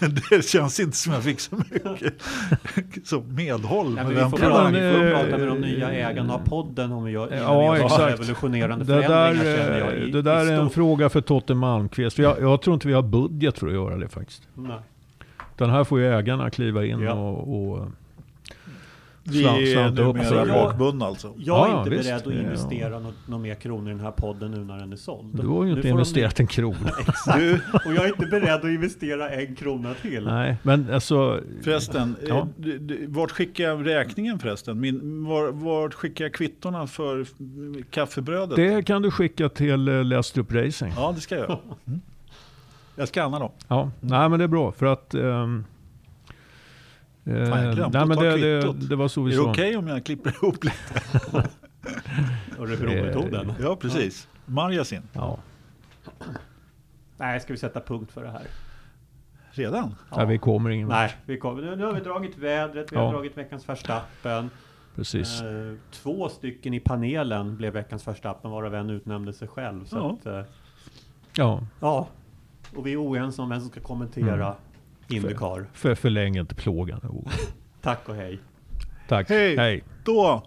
Det 0.30 0.44
känns 0.44 0.80
inte 0.80 0.96
som 0.96 1.12
jag 1.12 1.22
fick 1.22 1.40
så 1.40 1.56
mycket 1.56 3.06
som 3.06 3.34
medhåll. 3.34 3.86
Ja, 3.86 3.90
med 3.94 4.04
men 4.04 4.08
vi 4.14 4.14
den 4.20 4.30
får, 4.30 4.38
prata, 4.38 4.70
vi 4.70 4.78
får 4.94 5.04
eh, 5.06 5.12
prata 5.12 5.38
med 5.38 5.46
de 5.48 5.60
nya 5.60 5.90
ägarna 5.92 6.34
av 6.34 6.38
podden 6.38 6.92
om 6.92 7.04
vi 7.04 7.10
gör, 7.12 7.34
Ja, 7.36 7.76
exakt. 7.76 8.12
revolutionerande 8.12 8.84
Det 8.84 8.94
där, 8.94 9.02
förändringar 9.08 9.56
känner 9.56 9.78
jag 9.78 9.94
i, 9.94 10.02
eh, 10.02 10.06
det 10.12 10.22
där 10.22 10.44
i 10.46 10.48
är 10.48 10.60
en 10.60 10.70
fråga 10.70 11.08
för 11.08 11.20
Totte 11.20 11.54
Malmqvist. 11.54 12.18
Jag, 12.18 12.40
jag 12.40 12.62
tror 12.62 12.74
inte 12.74 12.88
vi 12.88 12.94
har 12.94 13.02
budget 13.02 13.58
för 13.58 13.66
att 13.66 13.72
göra 13.72 13.96
det 13.96 14.08
faktiskt. 14.08 14.42
Nej. 14.54 14.76
Utan 15.56 15.70
här 15.70 15.84
får 15.84 16.00
ju 16.00 16.14
ägarna 16.14 16.50
kliva 16.50 16.84
in 16.84 17.00
Ja. 17.00 17.12
och, 17.12 17.72
och 17.72 17.86
Vi 19.24 19.44
är 19.74 19.86
upp 19.88 19.94
numera 19.94 20.24
sig. 20.44 20.46
bakbundna 20.54 21.06
alltså. 21.06 21.26
Jag 21.36 21.58
Ja, 21.58 21.66
är 21.66 21.70
ja, 21.70 21.78
inte 21.78 21.90
visst. 21.90 22.04
beredd 22.04 22.16
att 22.26 22.34
Ja. 22.34 22.40
investera 22.40 22.98
något, 22.98 23.14
några 23.26 23.42
mer 23.42 23.54
kronor 23.54 23.88
i 23.88 23.92
den 23.92 24.00
här 24.00 24.10
podden 24.10 24.50
nu 24.50 24.58
när 24.64 24.78
den 24.78 24.92
är 24.92 24.96
såld. 24.96 25.40
du 25.40 25.46
har 25.46 25.64
ju 25.64 25.70
inte 25.70 25.82
får 25.82 25.88
de- 25.88 25.90
investerat 25.92 26.40
en 26.40 26.46
krona. 26.46 26.76
Du, 27.36 27.60
Och 27.84 27.94
jag 27.94 28.04
är 28.04 28.08
inte 28.08 28.26
beredd 28.26 28.54
att 28.54 28.64
investera 28.64 29.30
en 29.30 29.54
krona 29.56 29.94
till. 29.94 30.24
Nej, 30.24 30.56
men 30.62 30.92
alltså... 30.94 31.40
förresten, 31.62 32.16
Ja. 32.28 32.38
eh, 32.38 32.44
du, 32.56 33.06
vart 33.08 33.30
skickar 33.30 33.64
jag 33.64 33.86
räkningen 33.86 34.38
förresten? 34.38 34.80
Min, 34.80 35.24
var, 35.24 35.52
vart 35.52 35.94
skickar 35.94 36.24
jag 36.24 36.34
kvittorna 36.34 36.86
för 36.86 37.26
kaffebrödet? 37.90 38.56
Det 38.56 38.82
kan 38.86 39.02
du 39.02 39.10
skicka 39.10 39.48
till 39.48 39.88
eh, 39.88 40.04
Lästrup 40.04 40.52
Racing. 40.52 40.92
Ja, 40.96 41.12
det 41.14 41.20
ska 41.20 41.34
jag 41.34 41.48
göra. 41.48 41.58
Mm. 41.86 42.00
Jag 42.96 43.08
skannar 43.08 43.40
dem. 43.40 43.50
Ja, 43.68 43.90
nej 44.00 44.28
men 44.28 44.38
det 44.38 44.44
är 44.44 44.48
bra 44.48 44.72
för 44.72 44.86
att... 44.86 45.14
ehm, 45.14 45.64
eh, 47.24 47.46
Fan, 47.46 47.64
jag 47.64 47.74
glömde 47.74 47.98
nej, 47.98 48.02
att 48.02 48.08
men 48.08 48.16
ta 48.16 48.22
det, 48.24 48.30
det, 48.56 48.62
kvittot. 48.62 48.88
det 48.88 48.96
var 48.96 49.08
så 49.08 49.22
vi 49.22 49.32
Är 49.32 49.36
det 49.36 49.42
okej 49.42 49.76
om 49.76 49.88
jag 49.88 50.04
klipper 50.04 50.30
ihop 50.30 50.64
lite? 50.64 50.78
Örebro-metoden. 52.58 53.52
Ja, 53.60 53.76
precis. 53.76 54.28
Marjasin. 54.46 55.02
Ja. 55.12 55.38
Nej, 57.16 57.40
ska 57.40 57.52
vi 57.52 57.58
sätta 57.58 57.80
punkt 57.80 58.12
för 58.12 58.22
det 58.24 58.30
här? 58.30 58.42
Redan? 59.50 59.94
Nej, 60.16 60.26
vi 60.26 60.38
kommer 60.38 60.70
ingen. 60.70 60.88
Nej, 60.88 61.14
vi 61.26 61.38
kommer, 61.38 61.62
nu, 61.62 61.76
nu 61.76 61.84
har 61.84 61.92
vi 61.92 62.00
dragit 62.00 62.38
vädret, 62.38 62.92
vi 62.92 62.96
har 62.96 63.04
Ja. 63.04 63.10
dragit 63.12 63.38
veckans 63.38 63.68
Verstappen. 63.68 64.50
Precis. 64.96 65.40
Eh, 65.42 65.74
två 65.90 66.28
stycken 66.28 66.74
i 66.74 66.80
panelen 66.80 67.56
blev 67.56 67.72
veckans 67.72 68.08
Verstappen, 68.08 68.50
varav 68.50 68.74
en 68.74 68.90
utnämnde 68.90 69.32
sig 69.32 69.48
själv. 69.48 69.84
Så 69.84 69.96
Ja. 69.96 70.16
att, 70.20 70.26
eh, 70.26 70.52
Ja, 71.36 71.60
ja. 71.80 72.08
Och 72.76 72.86
vi 72.86 72.92
är 72.92 72.96
oense 73.02 73.42
om 73.42 73.48
vem 73.48 73.60
som 73.60 73.70
ska 73.70 73.80
kommentera 73.80 74.34
Mm. 74.46 74.54
Indycar. 75.16 75.66
för 75.72 75.94
förläng 75.94 76.36
inte 76.38 76.54
plågan. 76.54 77.00
Ove. 77.08 77.30
Tack 77.82 78.08
och 78.08 78.14
hej. 78.14 78.38
Tack. 79.08 79.28
Hej. 79.28 79.56
Hej. 79.56 79.84
Då! 80.04 80.42